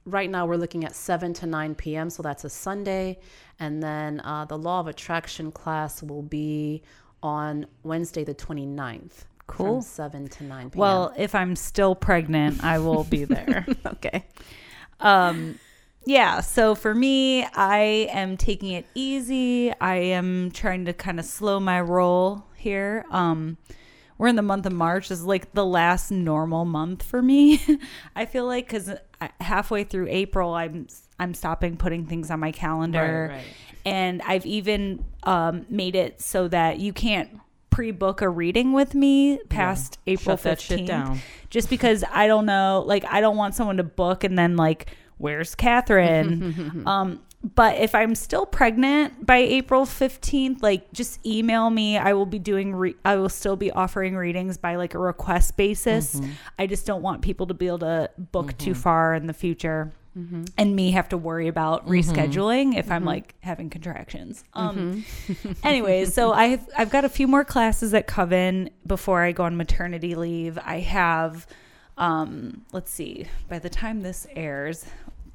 right 0.07 0.31
now 0.31 0.47
we're 0.47 0.57
looking 0.57 0.85
at 0.85 0.95
7 0.95 1.35
to 1.35 1.47
9 1.47 1.75
p.m. 1.75 2.09
So 2.09 2.23
that's 2.23 2.45
a 2.45 2.51
Sunday. 2.51 3.19
And 3.61 3.83
then 3.83 4.21
uh, 4.21 4.47
the 4.47 4.57
Law 4.57 4.81
of 4.81 4.87
Attraction 4.87 5.53
class 5.53 6.03
will 6.03 6.23
be 6.23 6.83
on 7.23 7.67
Wednesday, 7.83 8.25
the 8.25 8.35
29th. 8.35 9.25
Cool. 9.47 9.81
From 9.81 9.83
7 9.83 10.29
to 10.29 10.45
9 10.45 10.71
p.m. 10.71 10.81
Well, 10.81 11.13
if 11.17 11.35
I'm 11.35 11.57
still 11.57 11.95
pregnant, 11.95 12.65
I 12.65 12.79
will 12.79 13.05
be 13.05 13.25
there. 13.37 13.67
okay. 13.87 14.25
um 15.01 15.59
yeah 16.07 16.41
so 16.41 16.75
for 16.75 16.95
me 16.95 17.45
i 17.55 18.09
am 18.11 18.37
taking 18.37 18.71
it 18.73 18.87
easy 18.95 19.71
i 19.79 19.97
am 19.97 20.51
trying 20.53 20.87
to 20.87 20.93
kind 20.95 21.19
of 21.19 21.27
slow 21.27 21.61
my 21.61 21.79
roll 21.79 22.45
here 22.57 23.05
um 23.11 23.59
we're 24.19 24.29
in 24.29 24.37
the 24.37 24.43
month 24.43 24.65
of 24.65 24.73
March 24.73 25.11
is 25.11 25.25
like 25.25 25.53
the 25.53 25.65
last 25.67 26.11
normal 26.11 26.65
month 26.65 27.03
for 27.03 27.21
me. 27.21 27.61
I 28.17 28.25
feel 28.25 28.47
like 28.47 28.69
cuz 28.69 28.91
halfway 29.41 29.85
through 29.85 30.09
April 30.09 30.55
I'm 30.55 30.87
I'm 31.19 31.35
stopping 31.35 31.77
putting 31.77 32.07
things 32.07 32.31
on 32.31 32.41
my 32.41 32.53
calendar. 32.53 33.29
Right, 33.31 33.37
right. 33.37 33.47
And 33.85 34.21
I've 34.23 34.45
even 34.45 35.05
um, 35.23 35.65
made 35.69 35.95
it 35.95 36.21
so 36.21 36.49
that 36.49 36.81
you 36.81 36.93
can't 36.93 37.41
pre-book 37.71 38.21
a 38.23 38.29
reading 38.29 38.73
with 38.73 38.95
me 38.95 39.39
past 39.49 39.99
April 40.07 40.37
Shut 40.37 40.59
15th 40.59 41.19
just 41.51 41.71
because 41.71 42.05
I 42.11 42.27
don't 42.27 42.47
know, 42.47 42.83
like 42.87 43.05
I 43.05 43.21
don't 43.21 43.37
want 43.37 43.55
someone 43.55 43.77
to 43.77 43.85
book 43.85 44.25
and 44.25 44.39
then 44.39 44.57
like, 44.57 44.91
where's 45.19 45.55
Catherine? 45.55 46.83
um, 46.87 47.21
but 47.43 47.77
if 47.77 47.95
I'm 47.95 48.15
still 48.15 48.47
pregnant 48.47 49.25
by 49.25 49.39
April 49.39 49.83
15th, 49.83 50.63
like 50.63 50.93
just 50.93 51.25
email 51.25 51.71
me. 51.71 51.97
I 51.97 52.13
will 52.15 52.27
be 52.27 52.39
doing, 52.39 52.75
re- 52.75 52.97
I 53.05 53.17
will 53.17 53.29
still 53.29 53.57
be 53.57 53.71
offering 53.71 54.17
readings 54.17 54.57
by 54.57 54.77
like 54.77 54.95
a 54.95 54.99
request 54.99 55.57
basis. 55.57 56.17
Mm-hmm. 56.17 56.33
I 56.59 56.67
just 56.67 56.87
don't 56.87 57.03
want 57.03 57.23
people 57.23 57.47
to 57.47 57.55
be 57.55 57.67
able 57.67 57.81
to 57.81 58.11
book 58.19 58.57
too 58.59 58.73
mm-hmm. 58.73 58.81
far 58.81 59.15
in 59.15 59.27
the 59.27 59.33
future. 59.33 59.93
Mm-hmm. 60.19 60.45
And 60.57 60.75
me 60.75 60.93
have 60.93 61.11
to 61.11 61.19
worry 61.19 61.47
about 61.47 61.87
rescheduling 61.87 62.75
if 62.79 62.91
I'm 62.91 63.05
like 63.05 63.35
having 63.41 63.69
contractions. 63.69 64.45
Um, 64.55 65.05
anyways, 65.63 66.15
so 66.15 66.33
I've 66.33 66.67
I've 66.77 66.89
got 66.89 67.05
a 67.05 67.11
few 67.11 67.29
more 67.29 67.45
classes 67.45 67.93
at 67.93 68.07
Coven 68.07 68.71
before 68.87 69.21
I 69.21 69.33
go 69.33 69.45
on 69.45 69.59
maternity 69.59 70.15
leave. 70.15 70.59
I 70.65 70.81
have, 70.81 71.47
um, 71.99 72.63
let's 72.73 72.91
see, 72.91 73.27
by 73.51 73.59
the 73.59 73.69
time 73.69 74.01
this 74.01 74.27
airs, 74.35 74.87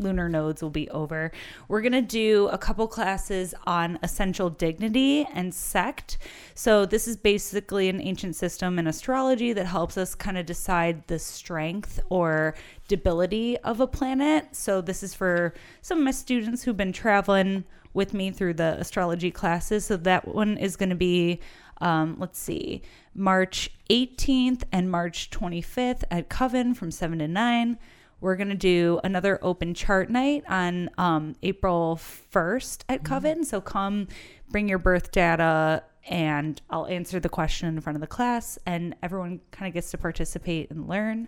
lunar 0.01 0.27
nodes 0.27 0.61
will 0.61 0.69
be 0.69 0.89
over. 0.89 1.31
We're 1.67 1.81
gonna 1.81 2.01
do 2.01 2.47
a 2.51 2.57
couple 2.57 2.87
classes 2.87 3.53
on 3.65 3.99
essential 4.03 4.49
dignity 4.49 5.27
and 5.33 5.53
sect. 5.53 6.17
So 6.55 6.85
this 6.85 7.07
is 7.07 7.17
basically 7.17 7.89
an 7.89 8.01
ancient 8.01 8.35
system 8.35 8.79
in 8.79 8.87
astrology 8.87 9.53
that 9.53 9.65
helps 9.65 9.97
us 9.97 10.15
kind 10.15 10.37
of 10.37 10.45
decide 10.45 11.07
the 11.07 11.19
strength 11.19 11.99
or 12.09 12.55
debility 12.87 13.57
of 13.59 13.79
a 13.79 13.87
planet. 13.87 14.55
So 14.55 14.81
this 14.81 15.03
is 15.03 15.13
for 15.13 15.53
some 15.81 15.99
of 15.99 16.03
my 16.03 16.11
students 16.11 16.63
who've 16.63 16.75
been 16.75 16.93
traveling 16.93 17.63
with 17.93 18.13
me 18.13 18.31
through 18.31 18.53
the 18.53 18.77
astrology 18.79 19.31
classes. 19.31 19.85
So 19.85 19.97
that 19.97 20.27
one 20.27 20.57
is 20.57 20.75
going 20.75 20.89
to 20.89 20.95
be, 20.95 21.39
um, 21.79 22.15
let's 22.19 22.39
see, 22.39 22.81
March 23.13 23.71
18th 23.89 24.63
and 24.71 24.89
March 24.89 25.29
25th 25.29 26.03
at 26.09 26.29
Coven 26.29 26.73
from 26.73 26.91
7 26.91 27.19
to 27.19 27.27
9. 27.27 27.77
We're 28.21 28.35
going 28.35 28.49
to 28.49 28.55
do 28.55 28.99
another 29.03 29.39
open 29.41 29.73
chart 29.73 30.09
night 30.09 30.43
on 30.47 30.89
um, 30.97 31.35
April 31.43 31.99
1st 32.31 32.83
at 32.87 33.03
Coven. 33.03 33.43
So 33.43 33.59
come 33.59 34.07
bring 34.49 34.69
your 34.69 34.77
birth 34.77 35.11
data 35.11 35.83
and 36.09 36.61
I'll 36.69 36.85
answer 36.87 37.19
the 37.19 37.29
question 37.29 37.67
in 37.67 37.79
front 37.81 37.95
of 37.95 38.01
the 38.01 38.07
class, 38.07 38.57
and 38.65 38.95
everyone 39.03 39.39
kind 39.51 39.67
of 39.67 39.73
gets 39.75 39.91
to 39.91 39.99
participate 39.99 40.71
and 40.71 40.87
learn. 40.87 41.27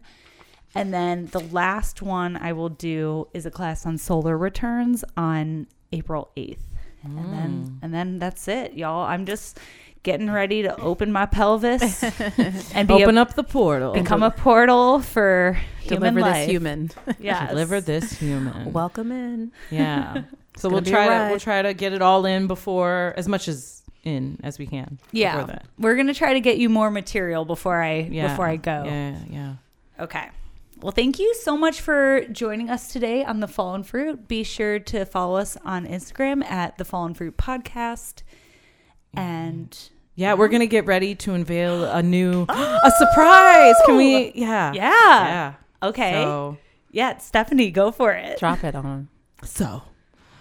And 0.74 0.91
then 0.91 1.28
the 1.28 1.41
last 1.41 2.02
one 2.02 2.38
I 2.38 2.53
will 2.53 2.70
do 2.70 3.28
is 3.36 3.45
a 3.45 3.52
class 3.52 3.86
on 3.86 3.99
solar 3.99 4.36
returns 4.36 5.03
on 5.15 5.68
April 5.91 6.32
8th. 6.36 6.57
And 7.03 7.20
Mm. 7.20 7.32
then 7.32 7.80
and 7.84 7.94
then 7.94 8.18
that's 8.18 8.48
it, 8.48 8.74
y'all. 8.74 9.06
I'm 9.06 9.26
just 9.28 9.60
getting 10.03 10.30
ready 10.30 10.61
to 10.63 10.80
open 10.81 11.11
my 11.11 11.25
pelvis 11.25 12.03
and 12.73 12.88
be 12.88 12.93
Open 12.93 13.17
a, 13.17 13.21
up 13.21 13.34
the 13.35 13.43
portal. 13.43 13.93
become 13.93 14.21
a 14.21 14.31
portal 14.31 14.99
for 14.99 15.57
human 15.80 16.13
Deliver 16.15 16.21
life. 16.21 16.35
this 16.45 16.49
human. 16.49 16.91
Yeah, 17.19 17.47
Deliver 17.47 17.81
this 17.81 18.13
human. 18.19 18.73
Welcome 18.73 19.11
in. 19.11 19.51
Yeah. 19.71 20.23
So 20.55 20.69
we'll 20.69 20.84
try 20.84 21.07
to 21.07 21.30
we'll 21.31 21.39
try 21.39 21.63
to 21.63 21.73
get 21.73 21.93
it 21.93 22.03
all 22.03 22.27
in 22.27 22.45
before 22.45 23.15
as 23.17 23.27
much 23.27 23.47
as 23.47 23.81
in 24.03 24.39
as 24.43 24.59
we 24.59 24.67
can. 24.67 24.99
Yeah. 25.11 25.38
before 25.38 25.47
that. 25.47 25.65
We're 25.80 25.95
gonna 25.95 26.13
try 26.13 26.34
to 26.34 26.39
get 26.41 26.59
you 26.59 26.69
more 26.69 26.91
material 26.91 27.43
before 27.43 27.81
I 27.81 28.01
Yeah. 28.01 28.27
before 28.27 28.45
I 28.45 28.57
go. 28.57 28.84
Yeah, 28.85 29.17
yeah. 29.31 29.53
Okay. 29.99 30.30
Well, 30.80 30.91
thank 30.91 31.17
you 31.17 31.34
so 31.34 31.57
much 31.57 31.81
for 31.81 32.21
joining 32.31 32.69
us 32.69 32.93
today 32.93 33.23
on 33.25 33.39
The 33.39 33.47
Fallen 33.47 33.81
Fruit. 33.84 34.27
Be 34.27 34.43
sure 34.43 34.77
to 34.77 35.05
follow 35.05 35.38
us 35.38 35.57
on 35.65 35.88
Instagram 35.88 36.43
at 36.45 36.77
The 36.77 36.85
Fallen 36.85 37.15
Fruit 37.15 37.35
Podcast. 37.35 38.21
Mm-hmm. 39.15 39.19
And 39.19 39.89
Yeah, 40.15 40.34
we're 40.34 40.45
mm-hmm. 40.45 40.53
gonna 40.53 40.65
get 40.68 40.85
ready 40.85 41.15
to 41.15 41.34
unveil 41.34 41.85
a 41.85 42.03
new 42.03 42.45
a 42.49 42.91
surprise. 42.98 43.76
Can 43.85 43.98
we? 43.98 44.27
Oh! 44.27 44.31
Yeah. 44.35 44.73
yeah. 44.73 44.73
Yeah. 44.73 45.53
Okay. 45.81 46.11
So, 46.14 46.57
yeah, 46.91 47.18
Stephanie, 47.18 47.72
go 47.72 47.91
for 47.91 48.11
it. 48.11 48.40
Drop 48.40 48.64
it 48.64 48.76
on. 48.76 49.10
so 49.44 49.84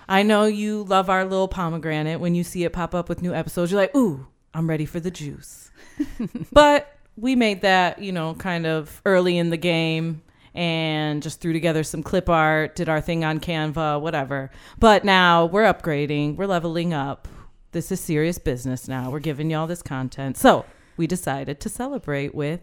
I 0.09 0.23
know 0.23 0.45
you 0.45 0.85
love 0.85 1.09
our 1.09 1.25
little 1.25 1.49
pomegranate. 1.49 2.21
When 2.21 2.35
you 2.35 2.45
see 2.45 2.65
it 2.65 2.73
pop 2.73 2.95
up 2.95 3.09
with 3.09 3.23
new 3.23 3.35
episodes, 3.35 3.73
you're 3.73 3.81
like, 3.81 3.97
"Ooh, 3.97 4.27
I'm 4.53 4.69
ready 4.69 4.85
for 4.85 5.01
the 5.01 5.11
juice." 5.11 5.71
but 6.53 6.97
we 7.17 7.37
made 7.37 7.63
that, 7.63 8.01
you 8.01 8.13
know, 8.13 8.35
kind 8.35 8.67
of 8.67 9.01
early 9.05 9.39
in 9.39 9.51
the 9.51 9.57
game 9.57 10.23
and 10.55 11.23
just 11.23 11.41
threw 11.41 11.53
together 11.53 11.83
some 11.83 12.03
clip 12.03 12.29
art, 12.29 12.77
did 12.77 12.89
our 12.89 13.01
thing 13.01 13.25
on 13.25 13.41
Canva, 13.41 14.01
whatever. 14.01 14.51
But 14.79 15.05
now 15.05 15.47
we're 15.47 15.65
upgrading, 15.65 16.37
we're 16.37 16.47
leveling 16.47 16.93
up. 16.93 17.29
This 17.73 17.91
is 17.91 18.01
serious 18.01 18.39
business 18.39 18.87
now. 18.87 19.11
We're 19.11 19.19
giving 19.21 19.51
y'all 19.51 19.67
this 19.67 19.83
content. 19.83 20.37
So 20.37 20.67
we 20.99 21.07
decided 21.07 21.59
to 21.61 21.71
celebrate 21.71 22.35
with 22.35 22.61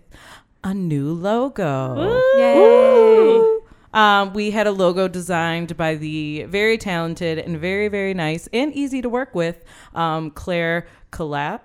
a 0.64 0.73
new 0.73 1.11
logo. 1.14 2.19
Yay. 2.38 3.60
Um, 3.91 4.34
we 4.34 4.52
had 4.52 4.68
a 4.68 4.72
logo 4.72 5.07
designed 5.07 5.76
by 5.76 5.95
the 5.95 6.44
very 6.44 6.77
talented 6.77 7.40
and 7.40 7.57
very, 7.57 7.88
very 7.88 8.14
nice 8.14 8.48
and 8.53 8.72
easy 8.76 9.02
to 9.02 9.10
work 9.10 9.34
with 9.34 9.64
um, 9.95 10.30
Clare 10.30 10.86
Kolat. 11.11 11.61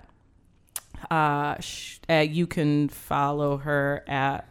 Uh, 1.11 1.59
sh- 1.59 1.99
uh, 2.09 2.25
you 2.27 2.47
can 2.47 2.89
follow 2.89 3.57
her 3.57 4.03
at 4.07 4.49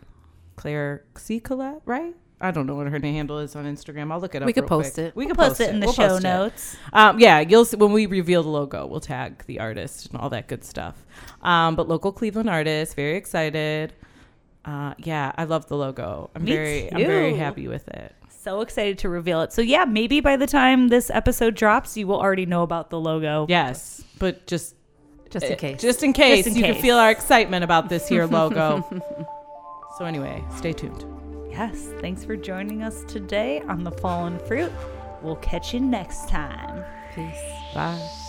Clare 0.54 1.04
C. 1.16 1.40
Kolat, 1.40 1.80
right? 1.84 2.14
I 2.40 2.50
don't 2.50 2.66
know 2.66 2.74
what 2.74 2.86
her 2.88 2.98
handle 2.98 3.38
is 3.38 3.56
on 3.56 3.64
Instagram. 3.64 4.12
I'll 4.12 4.20
look 4.20 4.34
it 4.34 4.42
up. 4.42 4.46
We 4.46 4.52
could 4.52 4.66
post 4.66 4.94
quick. 4.94 5.06
it. 5.06 5.16
We 5.16 5.24
We'll 5.24 5.34
could 5.34 5.40
post 5.42 5.60
it 5.60 5.70
in 5.70 5.80
the 5.80 5.86
We'll 5.86 5.94
show 5.94 6.18
notes. 6.18 6.76
Um, 6.92 7.18
yeah, 7.18 7.40
you'll 7.40 7.64
see 7.64 7.76
when 7.76 7.92
we 7.92 8.06
reveal 8.06 8.42
the 8.42 8.48
logo, 8.50 8.86
we'll 8.86 9.00
tag 9.00 9.44
the 9.46 9.60
artist 9.60 10.10
and 10.10 10.20
all 10.20 10.28
that 10.30 10.48
good 10.48 10.64
stuff. 10.64 10.96
Um, 11.42 11.76
but 11.76 11.88
local 11.88 12.12
Cleveland 12.12 12.50
artist, 12.50 12.96
very 12.96 13.16
excited. 13.16 13.92
Uh, 14.64 14.94
yeah, 14.98 15.32
I 15.36 15.44
love 15.44 15.68
the 15.68 15.76
logo. 15.76 16.30
I'm 16.34 16.44
Me 16.44 16.52
very, 16.52 16.92
I'm 16.92 16.98
very 17.06 17.34
happy 17.34 17.68
with 17.68 17.86
it. 17.88 18.14
So 18.28 18.60
excited 18.60 18.98
to 18.98 19.08
reveal 19.08 19.40
it. 19.40 19.52
So, 19.52 19.62
yeah, 19.62 19.84
maybe 19.86 20.20
by 20.20 20.36
the 20.36 20.46
time 20.46 20.88
this 20.88 21.08
episode 21.10 21.54
drops, 21.54 21.96
you 21.96 22.06
will 22.06 22.20
already 22.20 22.44
know 22.46 22.62
about 22.62 22.90
the 22.90 23.00
logo. 23.00 23.46
Yes, 23.48 24.04
but 24.18 24.46
just 24.46 24.74
Just 25.30 25.46
in 25.46 25.52
uh, 25.52 25.56
case. 25.56 25.80
just 25.80 26.02
in 26.02 26.12
case, 26.12 26.44
Just 26.44 26.56
in 26.56 26.62
you 26.62 26.72
can 26.72 26.82
feel 26.82 26.96
our 26.96 27.10
excitement 27.10 27.64
about 27.64 27.88
this 27.88 28.06
here 28.06 28.26
logo. 28.26 28.84
so 29.98 30.04
anyway, 30.04 30.44
stay 30.56 30.72
tuned. 30.74 31.04
Yes. 31.54 31.88
Thanks 32.00 32.24
for 32.24 32.36
joining 32.36 32.82
us 32.82 33.04
today 33.04 33.60
on 33.68 33.84
The 33.84 33.92
Fallen 33.92 34.40
Fruit. 34.40 34.72
We'll 35.22 35.36
catch 35.36 35.72
you 35.72 35.78
next 35.78 36.28
time. 36.28 36.84
Peace. 37.14 37.40
Bye. 37.72 38.23